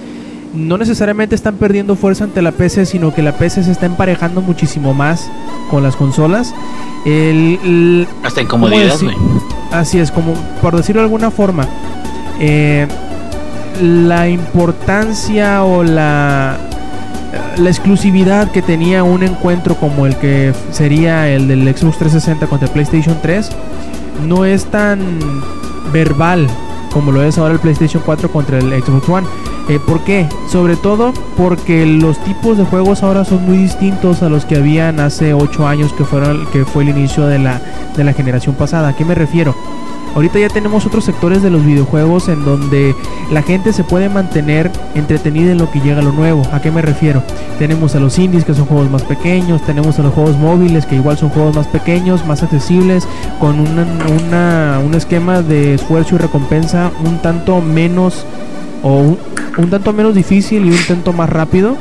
no 0.54 0.76
necesariamente 0.76 1.34
están 1.36 1.54
perdiendo 1.56 1.94
fuerza 1.94 2.24
ante 2.24 2.42
la 2.42 2.50
PC, 2.52 2.84
sino 2.84 3.14
que 3.14 3.22
la 3.22 3.32
PC 3.32 3.62
se 3.62 3.70
está 3.70 3.86
emparejando 3.86 4.40
muchísimo 4.42 4.92
más 4.92 5.30
con 5.70 5.82
las 5.82 5.94
consolas. 5.94 6.52
El, 7.06 7.58
el- 7.64 8.08
Hasta 8.24 8.44
¿cómo 8.46 8.66
incomodidad, 8.68 8.98
güey. 9.00 9.16
Así 9.70 9.98
es, 9.98 10.10
como 10.10 10.34
por 10.60 10.76
decirlo 10.76 11.00
de 11.02 11.04
alguna 11.06 11.30
forma, 11.30 11.66
eh, 12.40 12.88
la 13.80 14.28
importancia 14.28 15.64
o 15.64 15.82
la, 15.82 16.58
exclusividad 17.64 18.50
que 18.50 18.62
tenía 18.62 19.04
un 19.04 19.22
encuentro 19.22 19.76
como 19.76 20.06
el 20.06 20.16
que 20.16 20.52
sería 20.70 21.28
el 21.28 21.48
del 21.48 21.62
Xbox 21.62 21.98
360 21.98 22.46
contra 22.46 22.66
el 22.66 22.72
PlayStation 22.72 23.18
3 23.20 23.50
no 24.26 24.44
es 24.44 24.64
tan 24.66 25.00
verbal 25.92 26.48
como 26.92 27.12
lo 27.12 27.22
es 27.22 27.38
ahora 27.38 27.54
el 27.54 27.60
PlayStation 27.60 28.02
4 28.04 28.30
contra 28.32 28.58
el 28.58 28.82
Xbox 28.82 29.08
One. 29.08 29.26
Eh, 29.68 29.78
¿Por 29.78 30.02
qué? 30.02 30.28
Sobre 30.50 30.74
todo 30.74 31.12
porque 31.36 31.86
los 31.86 32.18
tipos 32.24 32.58
de 32.58 32.64
juegos 32.64 33.04
ahora 33.04 33.24
son 33.24 33.44
muy 33.46 33.58
distintos 33.58 34.22
a 34.22 34.28
los 34.28 34.44
que 34.44 34.56
habían 34.56 34.98
hace 34.98 35.32
8 35.32 35.68
años 35.68 35.92
que, 35.92 36.04
fueron, 36.04 36.46
que 36.46 36.64
fue 36.64 36.82
el 36.82 36.88
inicio 36.88 37.26
de 37.26 37.38
la, 37.38 37.60
de 37.96 38.02
la 38.02 38.12
generación 38.12 38.56
pasada. 38.56 38.88
¿A 38.88 38.96
qué 38.96 39.04
me 39.04 39.14
refiero? 39.14 39.54
Ahorita 40.14 40.38
ya 40.38 40.48
tenemos 40.48 40.86
otros 40.86 41.04
sectores 41.04 41.40
de 41.42 41.50
los 41.50 41.64
videojuegos 41.64 42.28
en 42.28 42.44
donde 42.44 42.94
la 43.30 43.42
gente 43.42 43.72
se 43.72 43.84
puede 43.84 44.08
mantener 44.08 44.70
entretenida 44.94 45.52
en 45.52 45.58
lo 45.58 45.70
que 45.70 45.80
llega 45.80 46.02
lo 46.02 46.12
nuevo. 46.12 46.42
¿A 46.52 46.60
qué 46.60 46.70
me 46.70 46.82
refiero? 46.82 47.22
Tenemos 47.58 47.94
a 47.94 48.00
los 48.00 48.18
indies 48.18 48.44
que 48.44 48.54
son 48.54 48.66
juegos 48.66 48.90
más 48.90 49.02
pequeños, 49.02 49.62
tenemos 49.62 49.98
a 49.98 50.02
los 50.02 50.12
juegos 50.12 50.36
móviles 50.36 50.84
que 50.86 50.96
igual 50.96 51.16
son 51.16 51.28
juegos 51.30 51.54
más 51.54 51.66
pequeños, 51.68 52.26
más 52.26 52.42
accesibles, 52.42 53.06
con 53.38 53.60
una- 53.60 53.86
una- 54.26 54.80
un 54.84 54.94
esquema 54.94 55.42
de 55.42 55.74
esfuerzo 55.74 56.16
y 56.16 56.18
recompensa 56.18 56.90
un 57.04 57.18
tanto 57.18 57.60
menos 57.60 58.24
o 58.82 58.94
un, 58.96 59.18
un 59.58 59.70
tanto 59.70 59.92
menos 59.92 60.14
difícil 60.14 60.64
y 60.66 60.70
un 60.70 60.84
tanto 60.88 61.12
más 61.12 61.28
rápido 61.30 61.76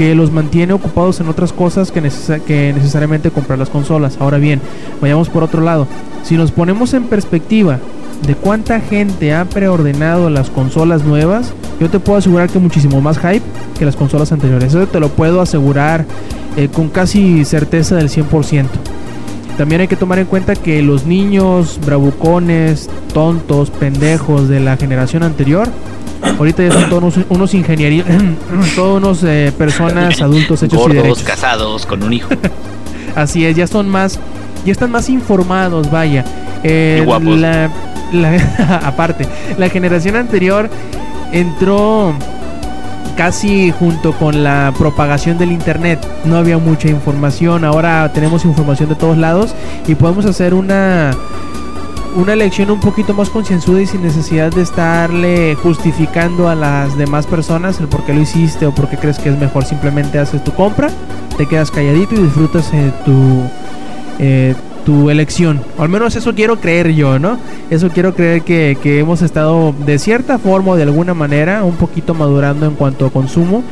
que 0.00 0.14
los 0.14 0.32
mantiene 0.32 0.72
ocupados 0.72 1.20
en 1.20 1.28
otras 1.28 1.52
cosas 1.52 1.92
que, 1.92 2.00
necesa- 2.00 2.40
que 2.40 2.72
necesariamente 2.72 3.30
comprar 3.30 3.58
las 3.58 3.68
consolas. 3.68 4.16
Ahora 4.18 4.38
bien, 4.38 4.58
vayamos 4.98 5.28
por 5.28 5.42
otro 5.42 5.60
lado. 5.60 5.86
Si 6.22 6.38
nos 6.38 6.52
ponemos 6.52 6.94
en 6.94 7.04
perspectiva 7.04 7.78
de 8.26 8.34
cuánta 8.34 8.80
gente 8.80 9.34
ha 9.34 9.44
preordenado 9.44 10.30
las 10.30 10.48
consolas 10.48 11.04
nuevas, 11.04 11.52
yo 11.78 11.90
te 11.90 11.98
puedo 12.00 12.16
asegurar 12.18 12.48
que 12.48 12.58
muchísimo 12.58 13.02
más 13.02 13.18
hype 13.18 13.42
que 13.78 13.84
las 13.84 13.94
consolas 13.94 14.32
anteriores. 14.32 14.72
Eso 14.72 14.86
te 14.86 15.00
lo 15.00 15.10
puedo 15.10 15.42
asegurar 15.42 16.06
eh, 16.56 16.68
con 16.72 16.88
casi 16.88 17.44
certeza 17.44 17.96
del 17.96 18.08
100%. 18.08 18.64
También 19.58 19.82
hay 19.82 19.88
que 19.88 19.96
tomar 19.96 20.18
en 20.18 20.24
cuenta 20.24 20.54
que 20.56 20.80
los 20.80 21.04
niños 21.04 21.78
bravucones, 21.84 22.88
tontos, 23.12 23.68
pendejos 23.68 24.48
de 24.48 24.60
la 24.60 24.78
generación 24.78 25.24
anterior, 25.24 25.68
ahorita 26.22 26.62
ya 26.64 26.72
son 26.72 26.88
todos 26.90 27.14
unos, 27.28 27.54
ingeniería, 27.54 28.04
todos 28.76 28.98
unos 28.98 29.22
eh, 29.24 29.52
personas 29.56 30.20
adultos 30.22 30.62
hechos 30.62 30.78
y 30.78 30.82
Gordos, 30.82 31.02
derechos. 31.02 31.22
casados, 31.22 31.86
con 31.86 32.02
un 32.02 32.12
hijo. 32.12 32.28
Así 33.16 33.44
es, 33.44 33.56
ya 33.56 33.66
son 33.66 33.88
más, 33.88 34.18
ya 34.64 34.72
están 34.72 34.90
más 34.90 35.08
informados, 35.08 35.90
vaya. 35.90 36.24
Eh, 36.62 36.98
Y 37.02 37.04
guapos. 37.04 37.38
la- 37.38 37.70
la- 38.12 38.80
aparte, 38.84 39.26
la 39.58 39.68
generación 39.68 40.16
anterior 40.16 40.68
entró 41.32 42.12
casi 43.16 43.70
junto 43.78 44.12
con 44.12 44.42
la 44.42 44.72
propagación 44.78 45.38
del 45.38 45.52
internet. 45.52 45.98
No 46.24 46.36
había 46.36 46.58
mucha 46.58 46.88
información, 46.88 47.64
ahora 47.64 48.10
tenemos 48.12 48.44
información 48.44 48.88
de 48.88 48.94
todos 48.94 49.16
lados 49.18 49.54
y 49.86 49.94
podemos 49.94 50.24
hacer 50.24 50.54
una 50.54 51.10
una 52.16 52.32
elección 52.32 52.70
un 52.70 52.80
poquito 52.80 53.14
más 53.14 53.30
concienzuda 53.30 53.82
y 53.82 53.86
sin 53.86 54.02
necesidad 54.02 54.52
de 54.52 54.62
estarle 54.62 55.54
justificando 55.56 56.48
a 56.48 56.54
las 56.54 56.96
demás 56.96 57.26
personas 57.26 57.80
el 57.80 57.88
por 57.88 58.04
qué 58.04 58.14
lo 58.14 58.20
hiciste 58.20 58.66
o 58.66 58.74
por 58.74 58.88
qué 58.88 58.96
crees 58.96 59.18
que 59.18 59.28
es 59.28 59.38
mejor. 59.38 59.64
Simplemente 59.64 60.18
haces 60.18 60.42
tu 60.44 60.52
compra, 60.52 60.90
te 61.36 61.46
quedas 61.46 61.70
calladito 61.70 62.14
y 62.14 62.22
disfrutas 62.22 62.70
eh, 62.72 62.92
tu, 63.04 63.42
eh, 64.18 64.54
tu 64.84 65.10
elección. 65.10 65.60
Al 65.78 65.88
menos 65.88 66.16
eso 66.16 66.34
quiero 66.34 66.60
creer 66.60 66.92
yo, 66.92 67.18
¿no? 67.18 67.38
Eso 67.70 67.90
quiero 67.90 68.14
creer 68.14 68.42
que, 68.42 68.76
que 68.82 68.98
hemos 68.98 69.22
estado 69.22 69.74
de 69.86 69.98
cierta 69.98 70.38
forma 70.38 70.72
o 70.72 70.76
de 70.76 70.82
alguna 70.82 71.14
manera 71.14 71.64
un 71.64 71.76
poquito 71.76 72.14
madurando 72.14 72.66
en 72.66 72.74
cuanto 72.74 73.06
a 73.06 73.10
consumo 73.10 73.62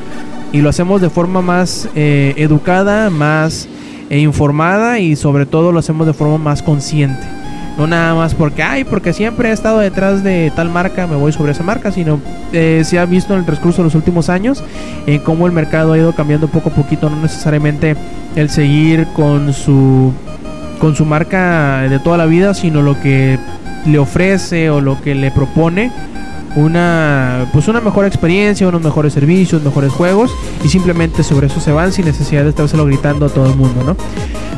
y 0.53 0.61
lo 0.61 0.69
hacemos 0.69 1.01
de 1.01 1.11
forma 1.11 1.43
más 1.43 1.89
eh, 1.95 2.35
educada, 2.37 3.11
más 3.11 3.69
eh, 4.11 4.19
informada 4.19 4.99
y 4.99 5.17
sobre 5.17 5.47
todo 5.47 5.73
lo 5.73 5.79
hacemos 5.79 6.07
de 6.07 6.15
forma 6.15 6.39
más 6.39 6.63
consciente. 6.63 7.38
No 7.79 7.87
nada 7.87 8.13
más 8.17 8.35
porque, 8.35 8.65
ay, 8.65 8.83
porque 8.83 9.13
siempre 9.13 9.51
he 9.51 9.53
estado 9.53 9.79
detrás 9.79 10.25
de 10.25 10.53
tal 10.55 10.69
marca, 10.69 11.07
me 11.07 11.15
voy 11.15 11.33
sobre 11.33 11.53
esa 11.53 11.63
marca, 11.63 11.93
sino 11.93 12.21
eh, 12.53 12.83
se 12.85 12.99
ha 12.99 13.05
visto 13.05 13.35
en 13.35 13.39
el 13.39 13.45
transcurso 13.47 13.79
de 13.79 13.85
los 13.85 13.95
últimos 13.95 14.29
años 14.29 14.65
en 15.07 15.21
cómo 15.21 15.47
el 15.47 15.53
mercado 15.53 15.93
ha 15.93 15.99
ido 15.99 16.13
cambiando 16.13 16.49
poco 16.49 16.71
a 16.71 16.73
poquito, 16.73 17.09
no 17.09 17.23
necesariamente 17.23 17.95
el 18.35 18.51
seguir 18.51 19.07
con 19.15 19.53
su 19.53 20.13
con 20.81 20.97
su 20.97 21.05
marca 21.05 21.83
de 21.89 21.99
toda 22.01 22.17
la 22.17 22.27
vida, 22.27 22.53
sino 22.53 22.83
lo 22.83 23.01
que 23.01 23.39
le 23.87 23.99
ofrece 23.99 24.71
o 24.71 24.81
lo 24.81 25.01
que 25.01 25.15
le 25.15 25.31
propone 25.31 25.93
una 26.57 27.47
pues 27.53 27.69
una 27.69 27.81
mejor 27.81 28.05
experiencia, 28.07 28.67
unos 28.69 28.83
mejores 28.83 29.13
servicios, 29.13 29.63
mejores 29.63 29.93
juegos 29.93 30.31
y 30.65 30.69
simplemente 30.69 31.23
sobre 31.23 31.47
eso 31.49 31.61
se 31.61 31.73
van 31.73 31.93
sin 31.93 32.05
necesidad 32.07 32.43
de 32.45 32.51
estárselo 32.51 32.85
gritando 32.87 33.27
a 33.27 33.29
todo 33.29 33.47
el 33.47 33.55
mundo, 33.57 33.83
¿no? 33.85 33.97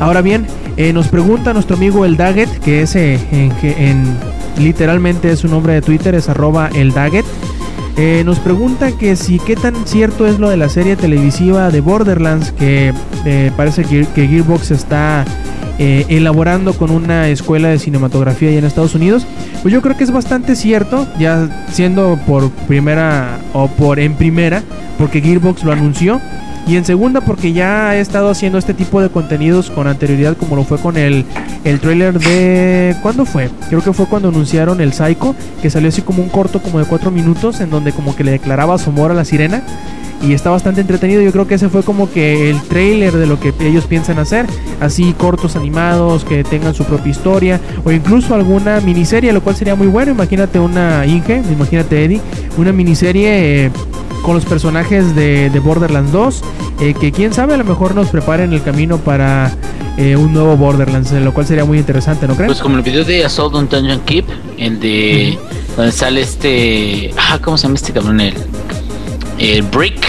Ahora 0.05 0.23
bien, 0.23 0.47
eh, 0.77 0.93
nos 0.93 1.09
pregunta 1.09 1.53
nuestro 1.53 1.77
amigo 1.77 2.05
el 2.05 2.17
Daggett, 2.17 2.49
que 2.61 2.83
es 2.83 2.97
eh, 2.97 3.19
en, 3.33 3.53
en- 3.63 4.17
literalmente 4.59 5.31
es 5.31 5.39
su 5.41 5.49
nombre 5.49 5.75
de 5.75 5.83
Twitter, 5.83 6.15
es 6.15 6.29
arroba 6.29 6.69
el 6.75 6.93
Daggett. 6.93 7.25
Eh, 7.97 8.23
nos 8.25 8.39
pregunta 8.39 8.93
que 8.93 9.17
si 9.17 9.39
qué 9.39 9.57
tan 9.57 9.75
cierto 9.87 10.27
es 10.27 10.39
lo 10.39 10.49
de 10.49 10.57
la 10.57 10.69
serie 10.69 10.97
televisiva 10.97 11.71
de 11.71 11.81
Borderlands 11.81 12.53
que 12.53 12.93
eh, 13.25 13.53
parece 13.57 13.85
que, 13.85 14.07
Gearbox 14.07 14.71
está 14.71 15.25
eh, 15.79 16.07
elaborando 16.09 16.73
con 16.75 16.91
una 16.91 17.29
escuela 17.29 17.69
de 17.69 17.79
cinematografía 17.79 18.51
allá 18.51 18.59
en 18.59 18.65
Estados 18.65 18.95
Unidos. 18.95 19.27
Pues 19.63 19.75
yo 19.75 19.83
creo 19.83 19.97
que 19.97 20.05
es 20.05 20.11
bastante 20.11 20.57
cierto, 20.57 21.07
ya 21.19 21.67
siendo 21.73 22.19
por 22.27 22.51
primera 22.69 23.39
o 23.53 23.69
por 23.69 23.99
en 23.99 24.15
primera, 24.15 24.63
porque 24.99 25.21
Gearbox 25.21 25.65
lo 25.65 25.73
anunció. 25.73 26.21
Y 26.71 26.77
en 26.77 26.85
segunda 26.85 27.21
porque 27.21 27.53
ya 27.53 27.89
ha 27.89 27.97
estado 27.97 28.31
haciendo 28.31 28.57
este 28.57 28.75
tipo 28.75 29.03
de 29.03 29.09
contenidos 29.09 29.73
con 29.73 29.89
anterioridad 29.89 30.37
como 30.37 30.55
lo 30.55 30.63
fue 30.63 30.79
con 30.79 30.97
el, 30.97 31.25
el 31.65 31.81
trailer 31.81 32.21
de... 32.21 32.95
¿Cuándo 33.03 33.25
fue? 33.25 33.51
Creo 33.69 33.83
que 33.83 33.93
fue 33.93 34.07
cuando 34.07 34.29
anunciaron 34.29 34.81
el 34.81 34.93
Psycho, 34.93 35.35
que 35.61 35.69
salió 35.69 35.89
así 35.89 36.03
como 36.03 36.23
un 36.23 36.29
corto 36.29 36.63
como 36.63 36.79
de 36.79 36.85
4 36.85 37.11
minutos 37.11 37.61
en 37.61 37.71
donde 37.71 37.91
como 37.91 38.15
que 38.15 38.23
le 38.23 38.31
declaraba 38.31 38.79
su 38.79 38.91
amor 38.91 39.11
a 39.11 39.15
la 39.15 39.25
sirena. 39.25 39.65
Y 40.23 40.35
está 40.35 40.51
bastante 40.51 40.81
entretenido, 40.83 41.23
yo 41.23 41.33
creo 41.33 41.47
que 41.47 41.55
ese 41.55 41.69
fue 41.69 41.83
como 41.83 42.11
que 42.11 42.51
el 42.51 42.61
trailer 42.63 43.17
de 43.17 43.27
lo 43.27 43.41
que 43.41 43.55
ellos 43.61 43.87
piensan 43.87 44.19
hacer. 44.19 44.47
Así 44.81 45.15
cortos 45.15 45.57
animados, 45.57 46.25
que 46.25 46.45
tengan 46.45 46.75
su 46.75 46.85
propia 46.85 47.11
historia. 47.11 47.61
O 47.85 47.91
incluso 47.91 48.35
alguna 48.35 48.81
miniserie, 48.81 49.33
lo 49.33 49.43
cual 49.43 49.57
sería 49.57 49.75
muy 49.75 49.87
bueno. 49.87 50.13
Imagínate 50.13 50.61
una 50.61 51.07
Inge, 51.07 51.43
imagínate 51.51 52.05
Eddie, 52.05 52.21
una 52.57 52.73
miniserie... 52.73 53.67
eh, 53.67 53.71
con 54.23 54.35
los 54.35 54.45
personajes 54.45 55.15
de, 55.15 55.51
de 55.51 55.61
Borderlands 55.61 56.13
2, 56.13 56.43
eh, 56.81 56.95
que 57.01 57.13
quién 57.13 57.33
sabe 57.33 57.55
a 57.55 57.57
lo 57.57 57.65
mejor 57.65 57.95
nos 57.95 58.09
preparen 58.09 58.53
el 58.53 58.63
camino 58.63 58.99
para 58.99 59.51
eh, 59.97 60.17
un 60.17 60.33
nuevo 60.33 60.57
Borderlands, 60.57 61.13
lo 61.13 61.33
cual 61.33 61.47
sería 61.47 61.65
muy 61.65 61.79
interesante, 61.79 62.29
¿no 62.29 62.35
crees? 62.35 62.49
Pues 62.49 62.61
como 62.61 62.77
el 62.77 62.83
video 62.83 63.05
de 63.05 63.25
Assault 63.25 63.55
on 63.55 63.69
Dungeon 63.69 64.01
Keep, 64.01 64.27
el 64.59 64.81
de 64.81 65.39
donde 65.77 65.93
sale 65.93 66.21
este, 66.21 67.15
ah, 67.17 67.39
¿cómo 67.43 67.57
se 67.57 67.65
llama 67.65 67.77
este 67.77 67.93
cabrón? 67.93 68.21
El, 68.21 68.35
el 69.41 69.63
Brick. 69.63 70.07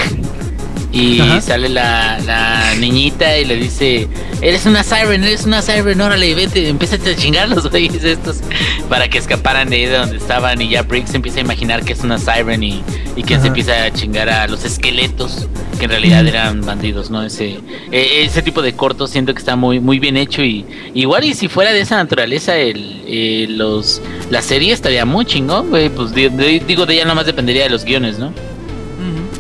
Y 0.94 1.22
Ajá. 1.22 1.40
sale 1.40 1.70
la, 1.70 2.20
la 2.26 2.76
niñita 2.76 3.38
y 3.38 3.46
le 3.46 3.56
dice, 3.56 4.10
eres 4.42 4.66
una 4.66 4.84
siren, 4.84 5.24
eres 5.24 5.46
una 5.46 5.62
siren, 5.62 6.02
órale, 6.02 6.36
vete, 6.36 6.68
empieza 6.68 6.98
a 6.98 7.16
chingar 7.16 7.48
los 7.48 7.70
güeyes 7.70 8.04
estos 8.04 8.42
para 8.90 9.08
que 9.08 9.18
escaparan 9.18 9.70
de 9.70 9.78
ahí 9.78 9.86
de 9.86 9.98
donde 10.00 10.18
estaban 10.18 10.62
y 10.62 10.68
ya 10.68 10.82
Brick 10.82 11.08
se 11.08 11.16
empieza 11.16 11.38
a 11.38 11.44
imaginar 11.44 11.86
que 11.86 11.94
es 11.94 12.02
una 12.02 12.18
siren 12.18 12.62
y, 12.62 12.84
y 13.16 13.24
que 13.24 13.36
Ajá. 13.36 13.44
se 13.44 13.48
empieza 13.48 13.86
a 13.86 13.94
chingar 13.94 14.30
a 14.30 14.48
los 14.48 14.66
esqueletos 14.66 15.48
que 15.80 15.86
en 15.86 15.92
realidad 15.92 16.28
eran 16.28 16.60
bandidos, 16.66 17.10
¿no? 17.10 17.24
Ese, 17.24 17.60
eh, 17.94 18.24
ese 18.26 18.42
tipo 18.42 18.62
de 18.62 18.74
cortos 18.74 19.12
siento 19.12 19.34
que 19.34 19.40
está 19.40 19.56
muy, 19.56 19.80
muy 19.80 19.98
bien 19.98 20.18
hecho 20.18 20.44
y 20.44 20.66
igual 20.94 21.24
y 21.24 21.34
si 21.36 21.48
fuera 21.48 21.72
de 21.72 21.80
esa 21.80 21.96
naturaleza 21.96 22.58
el, 22.58 23.02
eh, 23.08 23.46
los, 23.50 24.02
la 24.30 24.42
serie 24.42 24.74
estaría 24.74 25.06
muy 25.06 25.24
chingón, 25.24 25.70
güey, 25.70 25.88
pues 25.88 26.14
di- 26.14 26.28
di- 26.28 26.60
digo, 26.60 26.86
de 26.86 26.96
ella 26.96 27.04
nada 27.06 27.16
más 27.16 27.26
dependería 27.26 27.64
de 27.64 27.70
los 27.70 27.86
guiones, 27.86 28.20
¿no? 28.20 28.34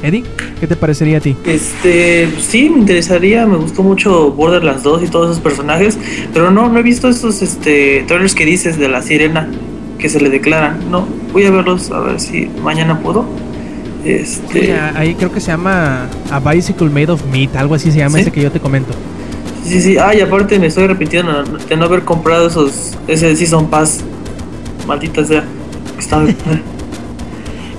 Eddie, 0.03 0.23
¿qué 0.59 0.67
te 0.67 0.75
parecería 0.75 1.17
a 1.17 1.21
ti? 1.21 1.35
Este, 1.45 2.27
sí, 2.39 2.69
me 2.69 2.79
interesaría, 2.79 3.45
me 3.45 3.57
gustó 3.57 3.83
mucho 3.83 4.31
Borderlands 4.31 4.83
2 4.83 5.03
y 5.03 5.07
todos 5.07 5.31
esos 5.31 5.41
personajes, 5.41 5.97
pero 6.33 6.49
no, 6.51 6.69
no 6.69 6.79
he 6.79 6.83
visto 6.83 7.07
esos 7.07 7.41
este, 7.41 8.03
trailers 8.07 8.33
que 8.33 8.45
dices 8.45 8.77
de 8.77 8.87
la 8.89 9.01
sirena, 9.01 9.47
que 9.99 10.09
se 10.09 10.19
le 10.19 10.29
declaran. 10.29 10.89
No, 10.89 11.07
voy 11.31 11.45
a 11.45 11.51
verlos 11.51 11.91
a 11.91 11.99
ver 11.99 12.19
si 12.19 12.49
mañana 12.63 12.99
puedo. 12.99 13.25
Este, 14.03 14.65
Sí, 14.65 14.71
ahí 14.95 15.13
creo 15.13 15.31
que 15.31 15.39
se 15.39 15.47
llama 15.47 16.07
A 16.31 16.39
Bicycle 16.39 16.89
Made 16.89 17.11
of 17.11 17.23
Meat, 17.31 17.55
algo 17.55 17.75
así 17.75 17.91
se 17.91 17.99
llama 17.99 18.15
¿Sí? 18.17 18.21
ese 18.21 18.31
que 18.31 18.41
yo 18.41 18.51
te 18.51 18.59
comento. 18.59 18.93
sí, 19.63 19.79
sí, 19.79 19.97
ah, 19.99 20.15
y 20.15 20.21
aparte 20.21 20.57
me 20.57 20.67
estoy 20.67 20.85
arrepintiendo 20.85 21.43
de 21.43 21.75
no 21.77 21.85
haber 21.85 22.01
comprado 22.01 22.47
esos, 22.47 22.97
ese 23.07 23.35
Season 23.35 23.67
Pass. 23.69 23.99
Maldita 24.87 25.23
sea. 25.23 25.43
Está, 25.99 26.23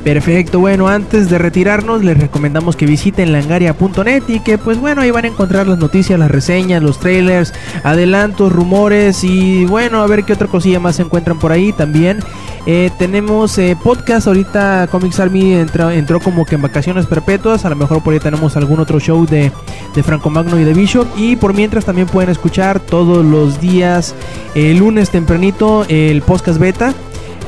Perfecto, 0.04 0.58
bueno, 0.58 0.88
antes 0.88 1.30
de 1.30 1.38
retirarnos 1.38 2.02
les 2.02 2.18
recomendamos 2.18 2.74
que 2.74 2.86
visiten 2.86 3.30
langaria.net 3.30 4.24
y 4.26 4.40
que 4.40 4.58
pues 4.58 4.78
bueno, 4.78 5.00
ahí 5.02 5.12
van 5.12 5.26
a 5.26 5.28
encontrar 5.28 5.68
las 5.68 5.78
noticias, 5.78 6.18
las 6.18 6.30
reseñas, 6.30 6.82
los 6.82 6.98
trailers, 6.98 7.54
adelantos, 7.84 8.50
rumores 8.50 9.22
y 9.22 9.64
bueno, 9.64 10.02
a 10.02 10.06
ver 10.08 10.24
qué 10.24 10.32
otra 10.32 10.48
cosilla 10.48 10.80
más 10.80 10.96
se 10.96 11.02
encuentran 11.02 11.38
por 11.38 11.52
ahí 11.52 11.72
también. 11.72 12.18
Eh, 12.66 12.90
tenemos 12.98 13.56
eh, 13.58 13.76
podcast, 13.80 14.26
ahorita 14.26 14.88
Comics 14.90 15.20
Army 15.20 15.54
entró, 15.54 15.88
entró 15.90 16.18
como 16.18 16.46
que 16.46 16.56
en 16.56 16.62
vacaciones 16.62 17.06
perpetuas, 17.06 17.64
a 17.64 17.70
lo 17.70 17.76
mejor 17.76 18.02
por 18.02 18.12
ahí 18.12 18.20
tenemos 18.20 18.56
algún 18.56 18.80
otro 18.80 18.98
show 18.98 19.24
de, 19.24 19.52
de 19.94 20.02
Franco 20.02 20.30
Magno 20.30 20.58
y 20.58 20.64
de 20.64 20.74
Bishop 20.74 21.06
y 21.16 21.36
por 21.36 21.54
mientras 21.54 21.84
también 21.84 22.08
pueden 22.08 22.30
escuchar 22.30 22.80
todos 22.80 23.24
los 23.24 23.60
días, 23.60 24.16
el 24.56 24.78
lunes 24.78 25.10
tempranito, 25.10 25.86
el 25.88 26.22
podcast 26.22 26.58
beta. 26.58 26.92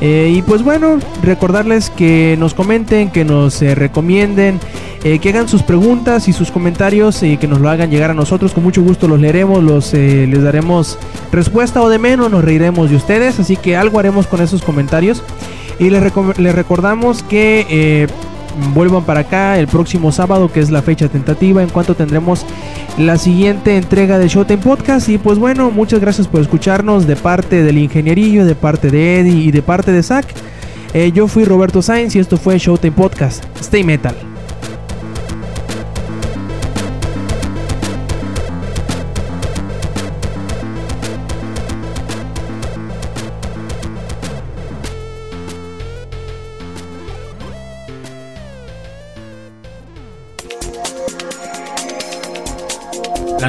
Eh, 0.01 0.33
y 0.35 0.41
pues 0.41 0.61
bueno, 0.63 0.99
recordarles 1.21 1.89
que 1.89 2.35
nos 2.37 2.53
comenten, 2.53 3.09
que 3.11 3.23
nos 3.23 3.61
eh, 3.61 3.75
recomienden, 3.75 4.59
eh, 5.03 5.19
que 5.19 5.29
hagan 5.29 5.47
sus 5.47 5.63
preguntas 5.63 6.27
y 6.27 6.33
sus 6.33 6.51
comentarios 6.51 7.23
y 7.23 7.37
que 7.37 7.47
nos 7.47 7.61
lo 7.61 7.69
hagan 7.69 7.89
llegar 7.89 8.11
a 8.11 8.13
nosotros. 8.13 8.53
Con 8.53 8.63
mucho 8.63 8.81
gusto 8.81 9.07
los 9.07 9.19
leeremos, 9.19 9.63
los, 9.63 9.93
les 9.93 10.43
daremos 10.43 10.97
respuesta 11.31 11.81
o 11.81 11.89
de 11.89 11.99
menos, 11.99 12.29
nos 12.29 12.43
reiremos 12.43 12.89
de 12.89 12.97
ustedes. 12.97 13.39
Así 13.39 13.55
que 13.55 13.77
algo 13.77 13.99
haremos 13.99 14.27
con 14.27 14.41
esos 14.41 14.61
comentarios. 14.63 15.23
Y 15.79 15.89
les, 15.89 16.01
les 16.37 16.55
recordamos 16.55 17.23
que 17.23 18.07
vuelvan 18.73 19.03
para 19.03 19.21
acá 19.21 19.57
el 19.59 19.67
próximo 19.67 20.11
sábado, 20.11 20.51
que 20.51 20.59
es 20.59 20.71
la 20.71 20.81
fecha 20.81 21.07
tentativa, 21.07 21.61
en 21.61 21.69
cuanto 21.69 21.95
tendremos 21.95 22.45
la 22.97 23.17
siguiente 23.17 23.77
entrega 23.77 24.17
de 24.17 24.27
Showtime 24.27 24.61
Podcast. 24.61 25.09
Y 25.09 25.17
pues 25.17 25.37
bueno, 25.39 25.71
muchas 25.71 25.99
gracias 25.99 26.27
por 26.27 26.41
escucharnos 26.41 27.07
de 27.07 27.15
parte 27.15 27.63
del 27.63 27.77
ingenierillo, 27.77 28.45
de 28.45 28.55
parte 28.55 28.89
de 28.89 29.19
Eddie 29.19 29.45
y 29.45 29.51
de 29.51 29.61
parte 29.61 29.91
de 29.91 30.03
Zach. 30.03 30.25
Eh, 30.93 31.11
yo 31.13 31.27
fui 31.27 31.43
Roberto 31.43 31.81
Sainz 31.81 32.15
y 32.15 32.19
esto 32.19 32.37
fue 32.37 32.57
Showtime 32.57 32.95
Podcast. 32.95 33.43
Stay 33.59 33.83
Metal. 33.83 34.34